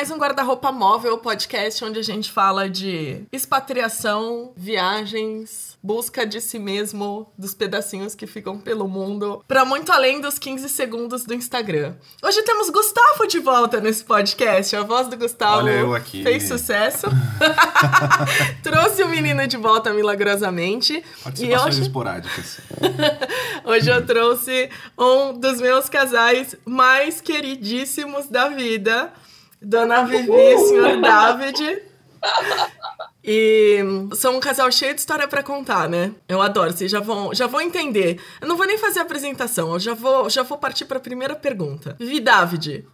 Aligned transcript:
mais 0.00 0.10
um 0.10 0.16
Guarda-Roupa 0.16 0.72
Móvel 0.72 1.18
podcast 1.18 1.84
onde 1.84 1.98
a 1.98 2.02
gente 2.02 2.32
fala 2.32 2.70
de 2.70 3.22
expatriação, 3.30 4.50
viagens, 4.56 5.76
busca 5.82 6.24
de 6.24 6.40
si 6.40 6.58
mesmo, 6.58 7.30
dos 7.36 7.52
pedacinhos 7.52 8.14
que 8.14 8.26
ficam 8.26 8.58
pelo 8.58 8.88
mundo, 8.88 9.44
para 9.46 9.62
muito 9.62 9.92
além 9.92 10.18
dos 10.18 10.38
15 10.38 10.70
segundos 10.70 11.24
do 11.24 11.34
Instagram. 11.34 11.96
Hoje 12.22 12.40
temos 12.44 12.70
Gustavo 12.70 13.26
de 13.26 13.40
volta 13.40 13.78
nesse 13.78 14.02
podcast. 14.02 14.74
A 14.74 14.82
voz 14.82 15.06
do 15.06 15.18
Gustavo 15.18 15.66
Olha 15.66 15.72
eu 15.72 15.94
aqui. 15.94 16.22
fez 16.22 16.48
sucesso. 16.48 17.06
Trouxe 18.64 19.02
o 19.02 19.08
menino 19.10 19.46
de 19.46 19.58
volta 19.58 19.92
milagrosamente. 19.92 21.04
Participações 21.22 21.74
hoje... 21.74 21.82
esporádicas. 21.82 22.58
hoje 23.66 23.90
eu 23.90 24.06
trouxe 24.06 24.70
um 24.98 25.38
dos 25.38 25.60
meus 25.60 25.90
casais 25.90 26.56
mais 26.64 27.20
queridíssimos 27.20 28.28
da 28.28 28.48
vida. 28.48 29.12
Dona 29.60 30.04
Vivi 30.04 30.32
e 30.32 30.58
senhor 30.58 31.00
David. 31.00 31.82
E 33.22 33.78
são 34.14 34.36
um 34.36 34.40
casal 34.40 34.70
cheio 34.72 34.94
de 34.94 35.00
história 35.00 35.28
para 35.28 35.42
contar, 35.42 35.88
né? 35.88 36.14
Eu 36.28 36.40
adoro, 36.40 36.72
vocês 36.72 36.90
já 36.90 37.00
vão, 37.00 37.34
já 37.34 37.46
vão 37.46 37.60
entender. 37.60 38.20
Eu 38.40 38.48
não 38.48 38.56
vou 38.56 38.66
nem 38.66 38.78
fazer 38.78 39.00
a 39.00 39.02
apresentação, 39.02 39.74
eu 39.74 39.78
já 39.78 39.94
vou, 39.94 40.30
já 40.30 40.42
vou 40.42 40.56
partir 40.56 40.86
para 40.86 40.96
a 40.96 41.02
primeira 41.02 41.34
pergunta. 41.34 41.96
Vivi 41.98 42.20
David, 42.20 42.86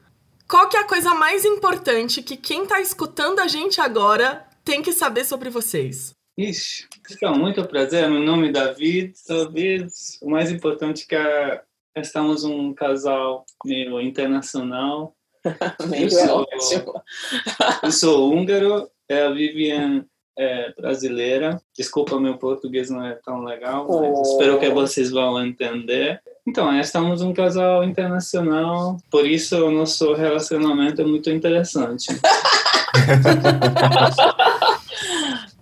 qual 0.48 0.68
que 0.68 0.76
é 0.76 0.80
a 0.80 0.86
coisa 0.86 1.14
mais 1.14 1.44
importante 1.44 2.22
que 2.22 2.36
quem 2.36 2.66
tá 2.66 2.80
escutando 2.80 3.40
a 3.40 3.46
gente 3.46 3.80
agora 3.80 4.44
tem 4.64 4.82
que 4.82 4.92
saber 4.92 5.24
sobre 5.24 5.48
vocês? 5.48 6.14
Ixi, 6.36 6.86
então, 7.10 7.34
muito 7.34 7.64
prazer. 7.64 8.10
Meu 8.10 8.20
nome 8.20 8.48
é 8.48 8.52
David. 8.52 9.14
Talvez 9.26 10.18
o 10.20 10.30
mais 10.30 10.50
importante 10.50 11.06
é 11.10 11.62
que 11.94 12.00
estamos 12.00 12.44
um 12.44 12.74
casal 12.74 13.46
meio 13.64 14.00
internacional 14.00 15.15
eu, 16.00 16.10
sou, 16.10 16.46
eu 17.82 17.92
sou 17.92 18.32
húngaro, 18.32 18.88
é 19.08 19.22
a 19.22 19.30
Vivian 19.30 20.04
é 20.38 20.72
brasileira. 20.72 21.60
Desculpa, 21.76 22.20
meu 22.20 22.36
português 22.36 22.90
não 22.90 23.04
é 23.04 23.14
tão 23.14 23.42
legal, 23.42 23.86
mas 23.88 24.18
oh. 24.18 24.22
espero 24.22 24.58
que 24.60 24.68
vocês 24.70 25.10
vão 25.10 25.42
entender. 25.44 26.20
Então, 26.46 26.78
estamos 26.78 27.22
um 27.22 27.32
casal 27.32 27.82
internacional, 27.82 28.98
por 29.10 29.26
isso 29.26 29.56
o 29.66 29.70
nosso 29.70 30.12
relacionamento 30.14 31.00
é 31.00 31.04
muito 31.04 31.30
interessante. 31.30 32.08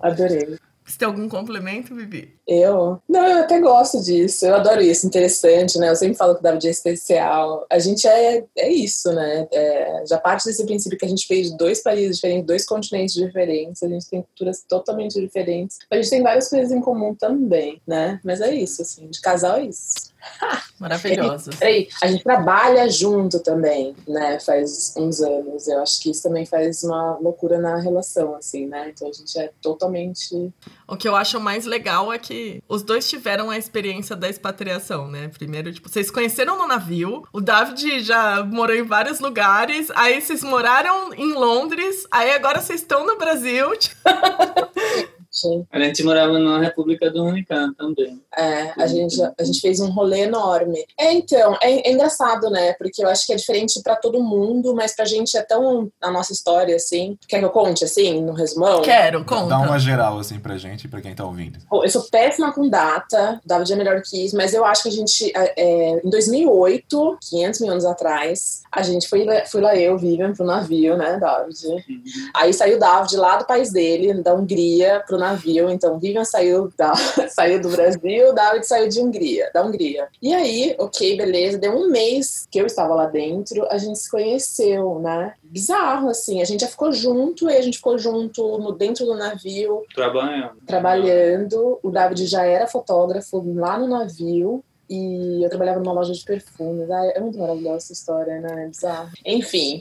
Adorei. 0.01 0.59
Você 0.95 0.99
tem 1.01 1.09
algum 1.09 1.29
complemento, 1.29 1.93
Vivi? 1.93 2.33
Eu? 2.47 3.03
Não, 3.09 3.27
eu 3.27 3.39
até 3.39 3.59
gosto 3.59 4.01
disso. 4.01 4.47
Eu 4.47 4.55
adoro 4.55 4.81
isso, 4.81 5.05
interessante, 5.09 5.77
né? 5.77 5.91
Eu 5.91 5.97
sempre 5.97 6.17
falo 6.17 6.35
que 6.35 6.41
o 6.41 6.43
David 6.45 6.69
é 6.69 6.71
especial. 6.71 7.67
A 7.69 7.81
gente 7.81 8.07
é, 8.07 8.45
é 8.57 8.73
isso, 8.73 9.13
né? 9.13 9.49
É, 9.53 10.05
já 10.09 10.19
parte 10.19 10.45
desse 10.45 10.65
princípio 10.65 10.97
que 10.97 11.05
a 11.05 11.09
gente 11.09 11.27
fez 11.27 11.51
de 11.51 11.57
dois 11.57 11.83
países 11.83 12.15
diferentes, 12.15 12.47
dois 12.47 12.65
continentes 12.65 13.13
diferentes, 13.13 13.83
a 13.83 13.89
gente 13.89 14.09
tem 14.09 14.23
culturas 14.23 14.65
totalmente 14.69 15.21
diferentes. 15.21 15.79
A 15.91 15.97
gente 15.97 16.11
tem 16.11 16.23
várias 16.23 16.49
coisas 16.49 16.71
em 16.71 16.81
comum 16.81 17.13
também, 17.13 17.83
né? 17.85 18.21
Mas 18.23 18.41
é 18.41 18.55
isso, 18.55 18.81
assim, 18.81 19.09
de 19.09 19.21
casal 19.21 19.57
é 19.57 19.65
isso. 19.65 20.14
Maravilhoso. 20.79 21.51
Peraí, 21.59 21.89
a 22.03 22.09
gente 22.09 22.25
trabalha 22.25 22.89
junto 22.91 23.41
também, 23.41 23.95
né? 24.07 24.39
Faz 24.41 24.95
uns 24.97 25.21
anos. 25.21 25.69
Eu 25.69 25.81
acho 25.83 26.01
que 26.01 26.11
isso 26.11 26.23
também 26.23 26.45
faz 26.45 26.83
uma 26.83 27.17
loucura 27.19 27.59
na 27.59 27.77
relação, 27.77 28.35
assim, 28.35 28.67
né? 28.67 28.91
Então 28.91 29.09
a 29.09 29.13
gente 29.13 29.39
é 29.39 29.51
totalmente. 29.63 30.53
O 30.87 30.97
que 30.97 31.09
eu 31.09 31.17
acho 31.17 31.41
mais 31.41 31.65
legal 31.65 32.13
é 32.13 32.19
que 32.19 32.63
os 32.69 32.83
dois 32.83 33.09
tiveram 33.09 33.51
a 33.51 33.59
experiência 33.59 34.17
da 34.17 34.29
expatriação, 34.29 35.09
né? 35.09 35.29
Primeiro, 35.29 35.73
tipo, 35.73 35.89
vocês 35.89 36.11
conheceram 36.11 36.59
no 36.59 36.67
navio, 36.67 37.25
o 37.33 37.41
David 37.41 38.01
já 38.01 38.45
morou 38.45 38.77
em 38.77 38.83
vários 38.83 39.21
lugares, 39.21 39.91
aí 39.95 40.21
vocês 40.21 40.43
moraram 40.43 41.15
em 41.15 41.33
Londres, 41.33 42.07
aí 42.11 42.33
agora 42.33 42.61
vocês 42.61 42.81
estão 42.81 43.07
no 43.07 43.17
Brasil. 43.17 43.69
Sim. 45.35 45.67
A 45.73 45.81
gente 45.81 46.05
morava 46.05 46.39
na 46.39 46.61
República 46.61 47.11
Dominicana 47.11 47.75
também. 47.77 48.23
É, 48.37 48.73
a 48.77 48.87
gente, 48.87 49.21
a 49.23 49.45
gente 49.45 49.61
fez 49.61 49.81
um 49.81 49.91
rolê 49.91 50.21
enorme. 50.21 50.85
É, 50.99 51.13
então, 51.13 51.57
é, 51.61 51.89
é 51.89 51.93
engraçado, 51.93 52.51
né? 52.51 52.73
Porque 52.75 53.03
eu 53.03 53.09
acho 53.09 53.27
que 53.27 53.33
é 53.33 53.37
diferente 53.37 53.81
para 53.83 53.97
todo 53.97 54.23
mundo, 54.23 54.75
mas 54.75 54.95
pra 54.95 55.05
gente 55.05 55.37
é 55.37 55.43
tão 55.43 55.91
a 56.01 56.11
nossa 56.11 56.33
história, 56.33 56.77
assim. 56.77 57.17
Quer 57.29 57.39
que 57.39 57.45
eu 57.45 57.51
conte, 57.51 57.85
assim, 57.85 58.23
no 58.23 58.33
resumão? 58.33 58.83
Quero, 58.83 59.25
conta. 59.25 59.49
Dá 59.49 59.59
uma 59.59 59.79
geral, 59.79 60.19
assim, 60.19 60.39
pra 60.39 60.57
gente 60.57 60.85
e 60.85 60.89
pra 60.89 61.01
quem 61.01 61.15
tá 61.15 61.25
ouvindo. 61.25 61.59
Eu 61.73 61.89
sou 61.89 62.03
péssima 62.11 62.53
com 62.53 62.69
data, 62.69 63.41
David 63.45 63.73
é 63.73 63.77
melhor 63.77 64.03
que 64.03 64.25
isso, 64.25 64.37
mas 64.37 64.55
eu 64.55 64.65
acho 64.65 64.83
que 64.83 64.89
a 64.89 64.93
gente, 64.93 65.33
é, 65.35 66.01
em 66.05 66.11
2008, 66.11 67.19
500 67.31 67.61
mil 67.61 67.71
anos 67.71 67.85
atrás, 67.85 68.63
a 68.71 68.83
gente 68.83 69.09
foi, 69.09 69.27
foi 69.47 69.61
lá 69.61 69.77
eu, 69.77 69.97
Vivian, 69.99 70.33
pro 70.33 70.45
navio, 70.45 70.97
né, 70.97 71.19
David? 71.19 71.67
Uhum. 71.67 72.03
Aí 72.35 72.53
saiu 72.53 72.77
o 72.77 72.81
David 72.81 73.17
lá 73.17 73.37
do 73.37 73.47
país 73.47 73.73
dele, 73.73 74.15
da 74.23 74.35
Hungria, 74.35 75.03
pro 75.07 75.19
navio. 75.19 75.71
Então, 75.71 75.99
Vivian 75.99 76.25
saiu, 76.25 76.73
da, 76.77 76.95
saiu 77.29 77.61
do 77.61 77.69
Brasil, 77.69 78.24
David 78.33 78.67
saiu 78.67 78.89
de 78.89 79.01
Hungria, 79.01 79.51
da 79.53 79.65
Hungria. 79.65 80.09
E 80.23 80.33
aí, 80.33 80.75
ok, 80.79 81.17
beleza, 81.17 81.59
deu 81.59 81.73
um 81.73 81.91
mês 81.91 82.47
que 82.51 82.59
eu 82.59 82.67
estava 82.67 82.95
lá 82.95 83.07
dentro, 83.07 83.67
a 83.71 83.79
gente 83.79 83.99
se 83.99 84.11
conheceu, 84.11 84.99
né? 85.01 85.35
Bizarro, 85.43 86.09
assim, 86.09 86.41
a 86.41 86.45
gente 86.45 86.61
já 86.61 86.69
ficou 86.69 86.93
junto, 86.93 87.51
e 87.51 87.57
a 87.57 87.61
gente 87.61 87.77
ficou 87.77 87.99
junto 87.99 88.59
no, 88.59 88.73
dentro 88.73 89.05
do 89.05 89.15
navio. 89.15 89.83
Trabalhando. 89.95 90.57
Trabalhando. 90.67 91.79
O 91.83 91.91
David 91.91 92.27
já 92.27 92.45
era 92.45 92.67
fotógrafo 92.67 93.43
lá 93.55 93.79
no 93.79 93.87
navio. 93.87 94.65
E 94.89 95.43
eu 95.43 95.49
trabalhava 95.49 95.81
numa 95.81 95.93
loja 95.93 96.13
de 96.13 96.23
perfumes. 96.23 96.91
Ah, 96.91 97.07
é 97.15 97.21
muito 97.21 97.39
maravilhosa 97.39 97.77
essa 97.79 97.93
história, 97.93 98.39
né? 98.41 98.65
É 98.65 98.69
bizarro. 98.69 99.11
Enfim. 99.25 99.81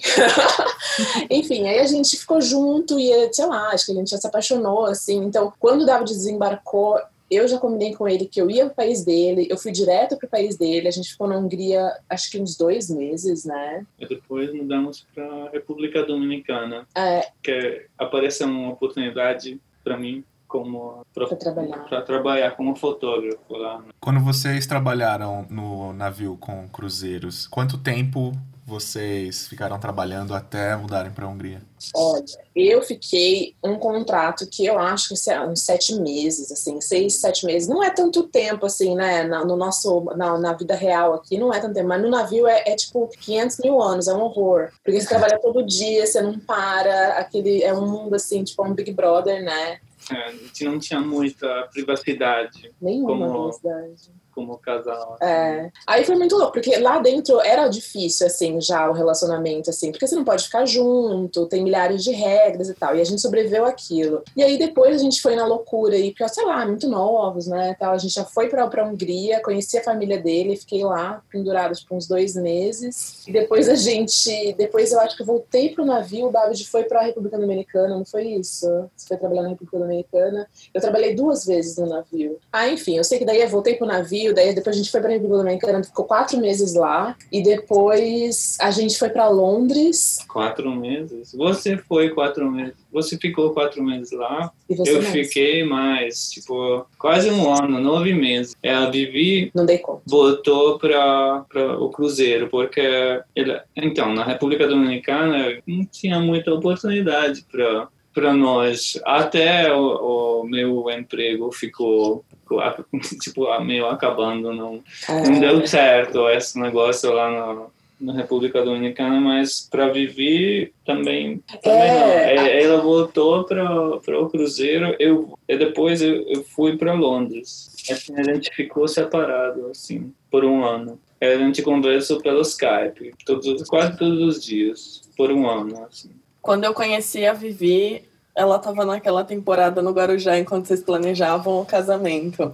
Enfim, 1.29 1.67
aí 1.67 1.79
a 1.79 1.85
gente 1.85 2.15
ficou 2.17 2.39
junto 2.39 2.97
e, 2.97 3.33
sei 3.33 3.45
lá, 3.45 3.69
acho 3.69 3.87
que 3.87 3.91
a 3.91 3.95
gente 3.95 4.09
já 4.09 4.17
se 4.17 4.25
apaixonou, 4.25 4.85
assim. 4.85 5.17
Então, 5.25 5.51
quando 5.59 5.81
o 5.81 5.85
David 5.85 6.13
desembarcou, 6.13 6.97
eu 7.35 7.47
já 7.47 7.57
combinei 7.57 7.93
com 7.95 8.07
ele 8.07 8.25
que 8.25 8.41
eu 8.41 8.49
ia 8.49 8.65
pro 8.65 8.75
país 8.75 9.03
dele, 9.03 9.47
eu 9.49 9.57
fui 9.57 9.71
direto 9.71 10.17
pro 10.17 10.27
país 10.27 10.57
dele, 10.57 10.87
a 10.87 10.91
gente 10.91 11.11
ficou 11.11 11.27
na 11.27 11.37
Hungria 11.37 11.91
acho 12.09 12.31
que 12.31 12.39
uns 12.39 12.57
dois 12.57 12.89
meses, 12.89 13.45
né? 13.45 13.85
E 13.99 14.07
depois 14.07 14.53
mudamos 14.53 15.05
pra 15.13 15.49
República 15.51 16.03
Dominicana. 16.03 16.87
É. 16.95 17.27
Que 17.41 17.87
apareceu 17.97 18.47
uma 18.47 18.71
oportunidade 18.71 19.59
para 19.83 19.97
mim 19.97 20.23
como 20.47 21.03
para 21.13 21.35
trabalhar. 21.35 22.05
trabalhar 22.05 22.51
como 22.51 22.75
fotógrafo 22.75 23.57
lá. 23.57 23.79
Né? 23.79 23.85
Quando 23.99 24.19
vocês 24.19 24.67
trabalharam 24.67 25.47
no 25.49 25.93
navio 25.93 26.37
com 26.39 26.67
cruzeiros, 26.67 27.47
quanto 27.47 27.79
tempo 27.79 28.31
vocês 28.65 29.47
ficaram 29.47 29.77
trabalhando 29.77 30.33
até 30.33 30.75
mudarem 30.75 31.11
para 31.11 31.25
a 31.25 31.29
Hungria? 31.29 31.61
Olha, 31.93 32.23
eu 32.55 32.81
fiquei 32.81 33.55
um 33.61 33.75
contrato 33.77 34.47
que 34.49 34.65
eu 34.65 34.79
acho 34.79 35.09
que 35.09 35.29
é 35.29 35.41
uns 35.41 35.61
sete 35.61 35.93
meses, 35.95 36.49
assim, 36.51 36.79
seis, 36.79 37.19
sete 37.19 37.45
meses. 37.45 37.67
Não 37.67 37.83
é 37.83 37.89
tanto 37.89 38.23
tempo, 38.23 38.65
assim, 38.65 38.95
né? 38.95 39.23
Na, 39.23 39.43
no 39.43 39.57
nosso, 39.57 40.05
na, 40.15 40.37
na 40.37 40.53
vida 40.53 40.75
real 40.75 41.13
aqui, 41.13 41.37
não 41.37 41.53
é 41.53 41.59
tanto 41.59 41.73
tempo. 41.73 41.89
Mas 41.89 42.01
no 42.01 42.09
navio 42.09 42.47
é, 42.47 42.63
é 42.65 42.75
tipo 42.75 43.09
500 43.19 43.57
mil 43.59 43.81
anos, 43.81 44.07
é 44.07 44.13
um 44.13 44.21
horror. 44.21 44.69
Porque 44.83 44.99
você 44.99 45.07
trabalha 45.07 45.39
todo 45.39 45.65
dia, 45.65 46.07
você 46.07 46.21
não 46.21 46.39
para. 46.39 47.17
Aquele, 47.17 47.61
é 47.61 47.73
um 47.73 47.85
mundo, 47.85 48.15
assim, 48.15 48.43
tipo 48.43 48.65
um 48.65 48.73
Big 48.73 48.93
Brother, 48.93 49.43
né? 49.43 49.79
É, 50.09 50.15
a 50.15 50.31
gente 50.31 50.63
não 50.63 50.79
tinha 50.79 51.01
muita 51.01 51.67
privacidade. 51.73 52.71
Nenhuma 52.81 53.27
como... 53.27 53.49
privacidade 53.49 54.22
como 54.33 54.57
casal. 54.57 55.17
Assim. 55.19 55.31
É. 55.31 55.71
Aí 55.87 56.03
foi 56.03 56.15
muito 56.15 56.35
louco, 56.35 56.53
porque 56.53 56.75
lá 56.77 56.99
dentro 56.99 57.39
era 57.41 57.67
difícil, 57.67 58.27
assim, 58.27 58.59
já 58.59 58.89
o 58.89 58.93
relacionamento, 58.93 59.69
assim, 59.69 59.91
porque 59.91 60.07
você 60.07 60.15
não 60.15 60.23
pode 60.23 60.45
ficar 60.45 60.65
junto, 60.65 61.47
tem 61.47 61.63
milhares 61.63 62.03
de 62.03 62.11
regras 62.11 62.69
e 62.69 62.73
tal. 62.73 62.95
E 62.95 63.01
a 63.01 63.03
gente 63.03 63.21
sobreviveu 63.21 63.65
aquilo. 63.65 64.23
E 64.35 64.43
aí 64.43 64.57
depois 64.57 64.95
a 64.95 65.03
gente 65.03 65.21
foi 65.21 65.35
na 65.35 65.45
loucura, 65.45 65.95
e 65.97 66.11
porque, 66.11 66.27
sei 66.29 66.45
lá, 66.45 66.65
muito 66.65 66.87
novos, 66.87 67.47
né? 67.47 67.75
Tal. 67.79 67.93
A 67.93 67.97
gente 67.97 68.13
já 68.13 68.25
foi 68.25 68.49
pra, 68.49 68.67
pra 68.67 68.85
Hungria, 68.85 69.41
conheci 69.41 69.77
a 69.77 69.83
família 69.83 70.21
dele, 70.21 70.55
fiquei 70.55 70.83
lá 70.83 71.21
pendurada, 71.29 71.73
tipo, 71.73 71.95
uns 71.95 72.07
dois 72.07 72.35
meses. 72.35 73.25
E 73.27 73.31
depois 73.31 73.69
a 73.69 73.75
gente. 73.75 74.53
Depois 74.53 74.91
eu 74.91 74.99
acho 74.99 75.15
que 75.15 75.21
eu 75.21 75.27
voltei 75.27 75.69
pro 75.69 75.85
navio, 75.85 76.27
o 76.27 76.31
David 76.31 76.67
foi 76.67 76.83
pra 76.83 77.03
República 77.03 77.37
Dominicana, 77.37 77.95
não 77.95 78.05
foi 78.05 78.25
isso? 78.27 78.67
Você 78.95 79.07
foi 79.07 79.17
trabalhar 79.17 79.43
na 79.43 79.49
República 79.49 79.79
Dominicana. 79.79 80.47
Eu 80.73 80.81
trabalhei 80.81 81.15
duas 81.15 81.45
vezes 81.45 81.77
no 81.77 81.87
navio. 81.87 82.39
Ah, 82.51 82.67
enfim, 82.67 82.97
eu 82.97 83.03
sei 83.03 83.19
que 83.19 83.25
daí 83.25 83.41
eu 83.41 83.49
voltei 83.49 83.75
pro 83.75 83.85
navio 83.85 84.22
daí 84.31 84.53
depois 84.53 84.75
a 84.75 84.77
gente 84.77 84.91
foi 84.91 85.01
para 85.01 85.09
República 85.09 85.37
Dominicana, 85.39 85.83
ficou 85.83 86.05
quatro 86.05 86.39
meses 86.39 86.75
lá, 86.75 87.17
e 87.31 87.41
depois 87.41 88.57
a 88.61 88.69
gente 88.69 88.97
foi 88.97 89.09
para 89.09 89.27
Londres. 89.27 90.19
Quatro 90.27 90.69
meses? 90.75 91.33
Você 91.33 91.77
foi 91.77 92.09
quatro 92.11 92.49
meses? 92.51 92.75
Você 92.91 93.17
ficou 93.17 93.51
quatro 93.51 93.83
meses 93.83 94.11
lá? 94.11 94.51
eu 94.69 95.01
mais? 95.01 95.07
fiquei 95.07 95.63
mais, 95.63 96.29
tipo, 96.29 96.85
quase 96.99 97.29
um 97.31 97.51
ano, 97.51 97.79
nove 97.79 98.13
meses. 98.13 98.55
Ela 98.61 98.89
Vivi 98.89 99.51
Não 99.55 99.65
dei 99.65 99.79
conta. 99.79 100.03
voltou 100.05 100.77
para 100.77 101.45
o 101.79 101.89
cruzeiro, 101.89 102.47
porque 102.49 103.21
ele, 103.35 103.59
então, 103.75 104.13
na 104.13 104.23
República 104.23 104.67
Dominicana 104.67 105.57
não 105.65 105.85
tinha 105.85 106.19
muita 106.19 106.53
oportunidade 106.53 107.45
para 107.51 107.87
para 108.13 108.33
nós. 108.33 108.99
Até 109.03 109.73
o, 109.73 110.41
o, 110.41 110.43
meu 110.43 110.89
emprego 110.89 111.51
ficou 111.51 112.23
tipo 113.21 113.59
meio 113.61 113.87
acabando, 113.87 114.53
não, 114.53 114.83
é. 115.09 115.29
não 115.29 115.39
deu 115.39 115.67
certo 115.67 116.27
esse 116.29 116.59
negócio 116.59 117.11
lá 117.11 117.29
no, 117.29 117.71
na 117.99 118.13
República 118.13 118.63
Dominicana, 118.63 119.19
mas 119.19 119.67
para 119.69 119.89
viver 119.89 120.73
também, 120.85 121.41
também 121.61 121.81
É. 121.81 121.99
não. 121.99 122.07
É, 122.07 122.63
Ela 122.63 122.81
voltou 122.81 123.45
para 123.45 124.19
o 124.19 124.29
Cruzeiro, 124.29 124.95
eu 124.99 125.37
e 125.47 125.57
depois 125.57 126.01
eu, 126.01 126.27
eu 126.27 126.43
fui 126.43 126.77
para 126.77 126.93
Londres. 126.93 127.73
Assim, 127.89 128.13
a 128.17 128.23
gente 128.23 128.53
ficou 128.53 128.87
separado 128.87 129.67
assim 129.67 130.13
por 130.29 130.43
um 130.43 130.63
ano. 130.63 130.99
A 131.21 131.37
gente 131.37 131.61
conversou 131.61 132.21
pelo 132.21 132.41
Skype, 132.41 133.13
todos, 133.25 133.63
quase 133.63 133.97
todos 133.97 134.21
os 134.21 134.43
dias, 134.43 135.01
por 135.15 135.31
um 135.31 135.49
ano. 135.49 135.85
Assim. 135.85 136.09
Quando 136.41 136.65
eu 136.65 136.73
conheci 136.73 137.25
a 137.25 137.31
Vivi, 137.31 138.03
ela 138.35 138.59
tava 138.59 138.85
naquela 138.85 139.23
temporada 139.23 139.81
no 139.81 139.91
Guarujá 139.91 140.37
enquanto 140.37 140.67
vocês 140.67 140.81
planejavam 140.81 141.61
o 141.61 141.65
casamento. 141.65 142.53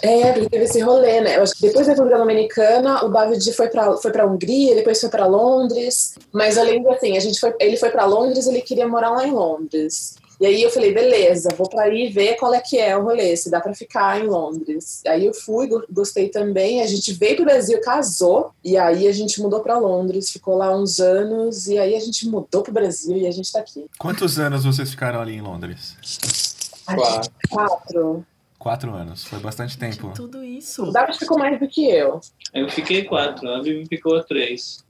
É, 0.00 0.32
porque 0.32 0.48
teve 0.48 0.64
esse 0.64 0.80
rolê, 0.80 1.20
né? 1.20 1.36
Eu 1.36 1.42
acho 1.42 1.54
que 1.54 1.62
depois 1.62 1.86
da 1.86 1.92
República 1.92 2.18
Dominicana, 2.18 3.04
o 3.04 3.08
David 3.08 3.52
foi 3.52 3.68
pra, 3.68 3.96
foi 3.96 4.10
pra 4.10 4.26
Hungria, 4.26 4.74
depois 4.74 5.00
foi 5.00 5.10
pra 5.10 5.26
Londres. 5.26 6.14
Mas 6.32 6.56
eu 6.56 6.64
lembro 6.64 6.92
assim, 6.92 7.16
a 7.16 7.20
gente 7.20 7.38
foi, 7.38 7.54
ele 7.60 7.76
foi 7.76 7.90
pra 7.90 8.04
Londres, 8.04 8.46
ele 8.46 8.62
queria 8.62 8.88
morar 8.88 9.10
lá 9.10 9.26
em 9.26 9.32
Londres. 9.32 10.16
E 10.42 10.46
aí 10.46 10.60
eu 10.60 10.70
falei, 10.70 10.92
beleza, 10.92 11.50
vou 11.56 11.68
pra 11.68 11.84
aí 11.84 12.08
ver 12.08 12.34
qual 12.34 12.52
é 12.52 12.60
que 12.60 12.76
é 12.76 12.96
o 12.96 13.04
rolê, 13.04 13.36
se 13.36 13.48
dá 13.48 13.60
pra 13.60 13.72
ficar 13.74 14.20
em 14.20 14.26
Londres. 14.26 15.00
Aí 15.06 15.24
eu 15.24 15.32
fui, 15.32 15.68
go- 15.68 15.84
gostei 15.88 16.28
também. 16.30 16.82
A 16.82 16.86
gente 16.88 17.12
veio 17.12 17.36
pro 17.36 17.44
Brasil, 17.44 17.80
casou, 17.80 18.50
e 18.64 18.76
aí 18.76 19.06
a 19.06 19.12
gente 19.12 19.40
mudou 19.40 19.60
pra 19.60 19.78
Londres, 19.78 20.32
ficou 20.32 20.56
lá 20.56 20.76
uns 20.76 20.98
anos, 20.98 21.68
e 21.68 21.78
aí 21.78 21.94
a 21.94 22.00
gente 22.00 22.26
mudou 22.26 22.60
pro 22.64 22.72
Brasil 22.72 23.16
e 23.16 23.24
a 23.24 23.30
gente 23.30 23.52
tá 23.52 23.60
aqui. 23.60 23.86
Quantos 23.96 24.36
anos 24.40 24.64
vocês 24.64 24.90
ficaram 24.90 25.20
ali 25.20 25.36
em 25.36 25.40
Londres? 25.40 25.96
Quatro. 26.84 27.32
Quatro. 27.48 28.26
Quatro 28.58 28.94
anos. 28.94 29.24
Foi 29.24 29.38
bastante 29.38 29.78
tempo. 29.78 30.10
Tudo 30.12 30.42
isso. 30.42 30.84
O 30.84 30.92
David 30.92 31.18
ficou 31.20 31.38
mais 31.38 31.58
do 31.60 31.68
que 31.68 31.88
eu. 31.88 32.20
Eu 32.52 32.68
fiquei 32.68 33.04
quatro, 33.04 33.48
a 33.48 33.62
Vivi 33.62 33.86
ficou 33.86 34.20
três. 34.24 34.81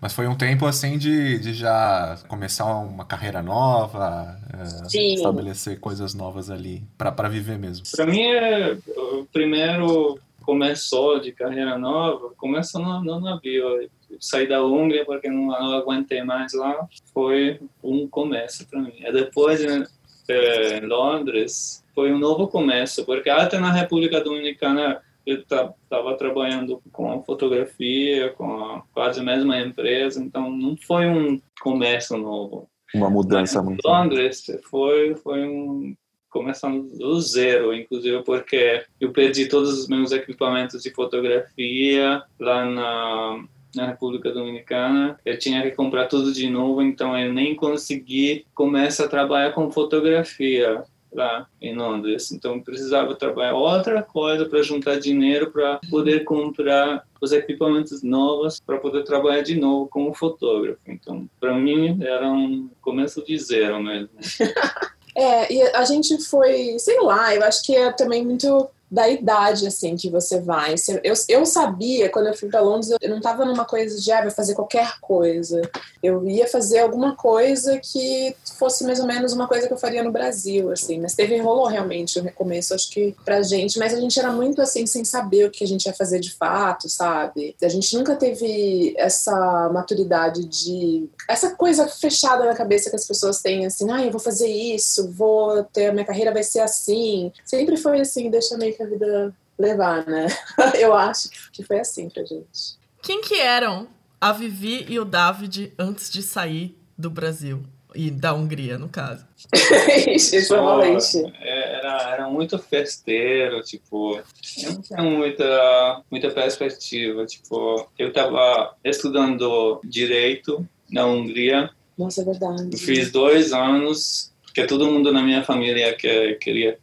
Mas 0.00 0.12
foi 0.12 0.26
um 0.26 0.36
tempo 0.36 0.66
assim 0.66 0.98
de, 0.98 1.38
de 1.38 1.54
já 1.54 2.18
começar 2.28 2.64
uma 2.64 3.04
carreira 3.04 3.42
nova, 3.42 4.38
é, 4.52 5.14
estabelecer 5.14 5.78
coisas 5.78 6.14
novas 6.14 6.50
ali, 6.50 6.82
pra 6.96 7.28
viver 7.28 7.58
mesmo. 7.58 7.84
Para 7.94 8.06
mim, 8.06 8.22
é, 8.22 8.76
o 8.96 9.26
primeiro 9.32 10.18
começou 10.42 11.20
de 11.20 11.32
carreira 11.32 11.78
nova, 11.78 12.30
começou 12.36 12.80
no, 12.80 13.02
no 13.02 13.20
navio. 13.20 13.88
Saí 14.18 14.48
da 14.48 14.62
Hungria 14.64 15.04
porque 15.04 15.28
não, 15.28 15.46
não 15.46 15.74
aguentei 15.74 16.22
mais 16.22 16.52
lá. 16.52 16.88
Foi 17.14 17.60
um 17.82 18.08
começo 18.08 18.66
para 18.66 18.80
mim. 18.80 18.94
E 18.98 19.12
depois, 19.12 19.62
em 19.62 19.84
eh, 20.30 20.78
em 20.78 20.86
Londres, 20.86 21.84
foi 21.92 22.12
um 22.12 22.18
novo 22.18 22.46
começo, 22.46 23.04
porque 23.04 23.28
até 23.28 23.58
na 23.58 23.72
República 23.72 24.20
Dominicana 24.20 25.02
estava 25.26 26.16
trabalhando 26.16 26.82
com 26.92 27.22
fotografia, 27.22 28.30
com 28.30 28.52
a, 28.64 28.82
quase 28.92 29.20
a 29.20 29.22
mesma 29.22 29.60
empresa, 29.60 30.22
então 30.22 30.50
não 30.50 30.76
foi 30.76 31.06
um 31.06 31.40
começo 31.60 32.16
novo. 32.16 32.68
Uma 32.94 33.10
mudança 33.10 33.62
muito. 33.62 33.86
Londres 33.86 34.44
foi 34.68 35.14
foi 35.14 35.46
um 35.46 35.94
começando 36.28 36.88
do 36.96 37.20
zero, 37.20 37.74
inclusive 37.74 38.22
porque 38.22 38.84
eu 39.00 39.12
perdi 39.12 39.46
todos 39.48 39.78
os 39.78 39.88
meus 39.88 40.12
equipamentos 40.12 40.82
de 40.82 40.90
fotografia 40.90 42.22
lá 42.38 42.64
na 42.64 43.44
na 43.74 43.86
República 43.86 44.32
Dominicana. 44.32 45.18
Eu 45.24 45.38
tinha 45.38 45.62
que 45.62 45.70
comprar 45.72 46.06
tudo 46.06 46.32
de 46.32 46.48
novo, 46.48 46.82
então 46.82 47.16
eu 47.16 47.32
nem 47.32 47.54
consegui 47.54 48.44
começar 48.54 49.04
a 49.04 49.08
trabalhar 49.08 49.52
com 49.52 49.70
fotografia 49.70 50.82
lá 51.12 51.46
em 51.60 51.74
Londres. 51.74 52.32
Então 52.32 52.60
precisava 52.60 53.14
trabalhar 53.14 53.54
outra 53.54 54.02
coisa 54.02 54.46
para 54.46 54.62
juntar 54.62 54.98
dinheiro 54.98 55.50
para 55.50 55.80
poder 55.90 56.24
comprar 56.24 57.04
os 57.20 57.32
equipamentos 57.32 58.02
novos 58.02 58.60
para 58.60 58.78
poder 58.78 59.04
trabalhar 59.04 59.42
de 59.42 59.56
novo 59.56 59.88
como 59.88 60.14
fotógrafo. 60.14 60.80
Então, 60.86 61.28
para 61.38 61.54
mim 61.54 62.02
era 62.02 62.26
um 62.28 62.70
começo 62.80 63.24
de 63.24 63.38
zero 63.38 63.82
mesmo. 63.82 64.10
É, 65.12 65.52
e 65.52 65.60
a 65.74 65.84
gente 65.84 66.22
foi, 66.24 66.78
sei 66.78 67.00
lá, 67.00 67.34
eu 67.34 67.42
acho 67.42 67.64
que 67.64 67.74
é 67.74 67.92
também 67.92 68.24
muito 68.24 68.70
da 68.90 69.08
idade, 69.08 69.66
assim, 69.66 69.94
que 69.94 70.10
você 70.10 70.40
vai. 70.40 70.74
Eu, 71.04 71.14
eu 71.28 71.46
sabia, 71.46 72.08
quando 72.08 72.26
eu 72.26 72.34
fui 72.34 72.48
pra 72.48 72.60
Londres, 72.60 72.90
eu 73.00 73.10
não 73.10 73.20
tava 73.20 73.44
numa 73.44 73.64
coisa 73.64 74.00
de, 74.00 74.10
ah, 74.10 74.22
vou 74.22 74.30
fazer 74.30 74.54
qualquer 74.54 74.98
coisa. 75.00 75.62
Eu 76.02 76.26
ia 76.26 76.48
fazer 76.48 76.80
alguma 76.80 77.14
coisa 77.14 77.78
que 77.78 78.34
fosse 78.58 78.84
mais 78.84 78.98
ou 78.98 79.06
menos 79.06 79.32
uma 79.32 79.46
coisa 79.46 79.68
que 79.68 79.72
eu 79.72 79.78
faria 79.78 80.02
no 80.02 80.10
Brasil, 80.10 80.72
assim. 80.72 80.98
Mas 80.98 81.14
teve, 81.14 81.38
rolou 81.38 81.66
realmente 81.66 82.18
o 82.18 82.22
recomeço, 82.22 82.74
acho 82.74 82.90
que 82.90 83.14
pra 83.24 83.42
gente. 83.42 83.78
Mas 83.78 83.94
a 83.94 84.00
gente 84.00 84.18
era 84.18 84.32
muito, 84.32 84.60
assim, 84.60 84.84
sem 84.86 85.04
saber 85.04 85.46
o 85.46 85.50
que 85.50 85.62
a 85.62 85.68
gente 85.68 85.86
ia 85.86 85.94
fazer 85.94 86.18
de 86.18 86.34
fato, 86.34 86.88
sabe? 86.88 87.54
A 87.62 87.68
gente 87.68 87.96
nunca 87.96 88.16
teve 88.16 88.94
essa 88.96 89.70
maturidade 89.72 90.44
de... 90.46 91.08
Essa 91.28 91.54
coisa 91.54 91.86
fechada 91.86 92.44
na 92.44 92.54
cabeça 92.54 92.90
que 92.90 92.96
as 92.96 93.06
pessoas 93.06 93.40
têm, 93.40 93.66
assim, 93.66 93.90
ah, 93.90 94.04
eu 94.04 94.10
vou 94.10 94.20
fazer 94.20 94.48
isso, 94.48 95.10
vou 95.12 95.62
ter, 95.64 95.92
minha 95.92 96.04
carreira 96.04 96.32
vai 96.32 96.42
ser 96.42 96.60
assim. 96.60 97.32
Sempre 97.44 97.76
foi 97.76 98.00
assim, 98.00 98.30
deixa 98.30 98.56
meio 98.56 98.74
que 98.74 98.79
a 98.82 98.86
vida 98.86 99.34
levar, 99.58 100.06
né? 100.06 100.26
Eu 100.78 100.94
acho 100.94 101.30
que 101.52 101.62
foi 101.62 101.80
assim 101.80 102.08
pra 102.08 102.24
gente. 102.24 102.78
Quem 103.02 103.20
que 103.20 103.38
eram 103.38 103.88
a 104.20 104.32
Vivi 104.32 104.86
e 104.88 104.98
o 104.98 105.04
David 105.04 105.72
antes 105.78 106.10
de 106.10 106.22
sair 106.22 106.76
do 106.96 107.10
Brasil? 107.10 107.62
E 107.92 108.08
da 108.08 108.32
Hungria, 108.32 108.78
no 108.78 108.88
caso. 108.88 109.26
Ixi, 110.06 110.46
provavelmente. 110.46 111.24
Era, 111.40 112.12
era 112.12 112.28
muito 112.30 112.56
festeiro, 112.56 113.60
tipo, 113.62 114.16
eu 114.62 114.72
não 114.74 114.80
tinha 114.80 115.02
muita, 115.02 116.02
muita 116.08 116.30
perspectiva. 116.30 117.26
Tipo, 117.26 117.88
eu 117.98 118.08
estava 118.08 118.76
estudando 118.84 119.80
direito 119.82 120.64
na 120.88 121.04
Hungria, 121.04 121.70
Nossa, 121.98 122.22
é 122.22 122.24
verdade. 122.24 122.68
eu 122.72 122.78
fiz 122.78 123.10
dois 123.10 123.52
anos, 123.52 124.29
porque 124.50 124.66
todo 124.66 124.90
mundo 124.90 125.12
na 125.12 125.22
minha 125.22 125.44
família 125.44 125.94
que, 125.94 126.34
queria 126.34 126.76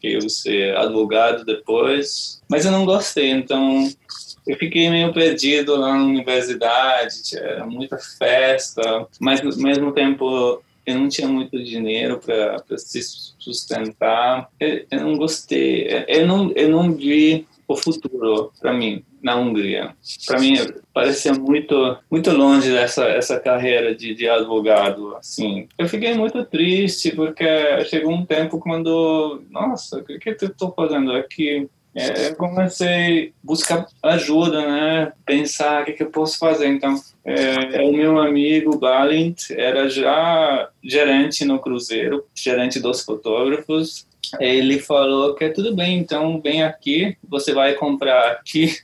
que 0.00 0.14
eu 0.14 0.28
ser 0.28 0.74
advogado 0.76 1.44
depois, 1.44 2.40
mas 2.48 2.64
eu 2.64 2.72
não 2.72 2.86
gostei, 2.86 3.30
então 3.30 3.86
eu 4.46 4.56
fiquei 4.56 4.88
meio 4.88 5.12
perdido 5.12 5.76
lá 5.76 5.94
na 5.94 6.02
universidade, 6.02 7.22
tinha 7.22 7.66
muita 7.66 7.98
festa, 7.98 9.06
mas 9.20 9.44
ao 9.44 9.54
mesmo 9.62 9.92
tempo 9.92 10.62
eu 10.86 10.94
não 10.94 11.08
tinha 11.08 11.28
muito 11.28 11.62
dinheiro 11.62 12.18
para 12.18 12.78
se 12.78 13.02
sustentar. 13.38 14.48
Eu, 14.58 14.86
eu 14.90 15.00
não 15.00 15.16
gostei, 15.18 16.04
eu 16.08 16.26
não, 16.26 16.50
eu 16.52 16.70
não 16.70 16.92
vi 16.92 17.46
o 17.68 17.76
futuro 17.76 18.50
para 18.58 18.72
mim 18.72 19.04
na 19.22 19.36
Hungria. 19.36 19.94
Para 20.26 20.40
mim 20.40 20.54
parecia 20.92 21.32
muito 21.32 21.96
muito 22.10 22.30
longe 22.30 22.70
dessa 22.70 23.04
essa 23.04 23.38
carreira 23.38 23.94
de, 23.94 24.14
de 24.14 24.28
advogado 24.28 25.16
assim. 25.16 25.68
Eu 25.78 25.88
fiquei 25.88 26.14
muito 26.14 26.44
triste 26.44 27.14
porque 27.14 27.44
chegou 27.84 28.12
um 28.12 28.24
tempo 28.24 28.58
quando 28.58 29.42
nossa, 29.50 29.98
o 29.98 30.04
que 30.04 30.18
que 30.18 30.44
eu 30.44 30.48
estou 30.48 30.72
fazendo 30.72 31.12
aqui? 31.12 31.68
É, 31.94 32.28
eu 32.28 32.36
comecei 32.36 33.28
a 33.28 33.32
buscar 33.42 33.86
ajuda, 34.02 34.64
né? 34.64 35.12
Pensar 35.26 35.82
o 35.82 35.84
que, 35.84 35.92
que 35.92 36.02
eu 36.04 36.10
posso 36.10 36.38
fazer. 36.38 36.68
Então, 36.68 36.94
é, 37.24 37.82
o 37.82 37.92
meu 37.92 38.18
amigo 38.20 38.78
Balint 38.78 39.50
era 39.50 39.88
já 39.88 40.68
gerente 40.82 41.44
no 41.44 41.58
Cruzeiro, 41.58 42.24
gerente 42.34 42.78
dos 42.78 43.02
fotógrafos. 43.02 44.06
Ele 44.38 44.78
falou 44.78 45.34
que 45.34 45.48
tudo 45.50 45.74
bem, 45.74 45.98
então 45.98 46.40
vem 46.40 46.62
aqui, 46.62 47.16
você 47.28 47.52
vai 47.52 47.74
comprar 47.74 48.30
aqui 48.30 48.76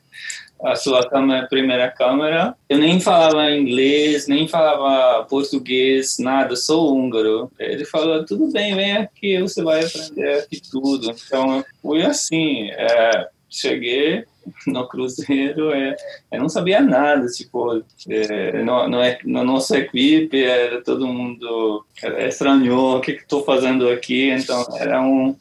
a 0.62 0.74
sua 0.74 1.08
câmera, 1.08 1.46
primeira 1.46 1.90
câmera. 1.90 2.54
Eu 2.68 2.78
nem 2.78 2.98
falava 2.98 3.50
inglês, 3.50 4.26
nem 4.26 4.48
falava 4.48 5.24
português, 5.24 6.16
nada, 6.18 6.56
sou 6.56 6.94
húngaro. 6.94 7.50
Ele 7.58 7.84
falou, 7.84 8.24
tudo 8.24 8.50
bem, 8.50 8.74
vem 8.74 8.96
aqui, 8.96 9.40
você 9.40 9.62
vai 9.62 9.84
aprender 9.84 10.40
aqui 10.40 10.60
tudo. 10.70 11.14
Então, 11.26 11.64
fui 11.82 12.02
assim, 12.02 12.70
é, 12.70 13.28
cheguei 13.50 14.24
no 14.66 14.86
Cruzeiro, 14.88 15.72
é, 15.72 15.96
eu 16.32 16.40
não 16.40 16.48
sabia 16.48 16.80
nada, 16.80 17.26
tipo, 17.26 17.82
é, 18.08 18.62
no, 18.62 18.88
no, 18.88 18.98
na 19.24 19.44
nossa 19.44 19.78
equipe 19.78 20.42
era 20.42 20.82
todo 20.82 21.06
mundo 21.06 21.84
era, 22.02 22.26
estranhou 22.26 22.96
o 22.96 23.00
que 23.00 23.12
estou 23.12 23.44
fazendo 23.44 23.88
aqui, 23.88 24.30
então 24.30 24.64
era 24.78 25.00
um, 25.00 25.36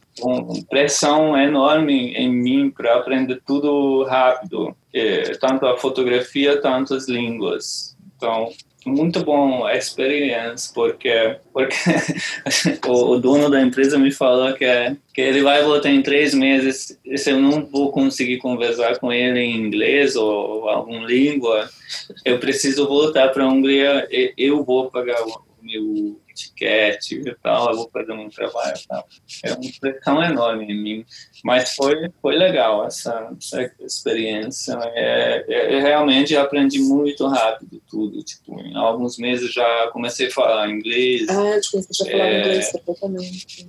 pressão 0.69 1.38
enorme 1.38 2.13
em 2.13 2.29
mim 2.29 2.69
para 2.69 2.95
aprender 2.95 3.41
tudo 3.45 4.03
rápido, 4.03 4.75
é, 4.93 5.31
tanto 5.38 5.65
a 5.65 5.77
fotografia, 5.77 6.62
tanto 6.62 6.93
as 6.93 7.07
línguas. 7.07 7.95
Então, 8.15 8.50
muito 8.86 9.24
bom 9.24 9.65
a 9.65 9.75
experiência, 9.75 10.72
porque, 10.74 11.38
porque 11.51 11.75
o, 12.88 13.12
o, 13.12 13.20
dono 13.20 13.50
da 13.50 13.62
empresa 13.62 13.98
me 13.98 14.12
falou 14.12 14.54
que, 14.54 14.65
que 15.13 15.22
ele 15.22 15.42
vai 15.42 15.63
voltar 15.63 15.89
em 15.89 16.01
três 16.01 16.34
meses, 16.34 17.00
e 17.04 17.18
se 17.18 17.32
eu 17.32 17.39
não 17.39 17.65
vou 17.65 17.92
conseguir 17.92 18.38
conversar 18.38 19.00
com 19.00 19.12
ele 19.12 19.39
em 19.39 19.58
inglês 19.58 20.15
ou, 20.15 20.32
ou 20.32 20.70
alguma 20.70 21.06
língua, 21.06 21.70
eu 22.24 22.39
preciso 22.39 22.88
voltar 22.88 23.30
para 23.30 23.44
a 23.44 23.48
Hungria, 23.48 24.08
e 24.12 24.34
eu 24.38 24.63
vou 24.63 24.92
pagar 24.92 25.22
o 25.24 25.42
meu 25.62 26.20
etiquete 26.36 27.22
e 27.25 27.36
tal, 27.36 27.70
eu 27.70 27.77
vou 27.77 27.89
fazer 27.89 28.12
um 28.12 28.30
trabalho 28.30 28.75
e 28.77 28.88
tal. 28.88 29.08
É 29.44 29.54
uma 29.54 29.72
pressão 29.80 30.24
enorme 30.24 30.65
em 30.65 30.84
mim, 30.84 31.06
mas 31.44 31.74
foi, 31.74 32.10
foi 32.22 32.36
legal 32.36 32.86
essa, 32.86 33.32
essa 33.38 33.72
experiência. 33.80 34.77
É, 34.94 35.46
é, 35.48 35.80
realmente 35.80 36.36
aprendi 36.36 36.80
muito 36.80 37.25
rápido 37.27 37.82
tudo, 37.89 38.22
tipo, 38.24 38.60
em 38.60 38.75
alguns 38.75 39.18
meses 39.18 39.54
já 39.54 39.89
comecei 39.92 40.27
a 40.27 40.32
falar 40.32 40.70
inglês. 40.70 41.27
Ah, 41.30 41.56
eu 41.56 41.62
te 41.62 41.72
conheci 41.72 42.04
a 42.04 42.12
falar 42.12 42.27
é, 42.27 42.39
inglês 42.39 42.72
perfeitamente. 42.72 43.68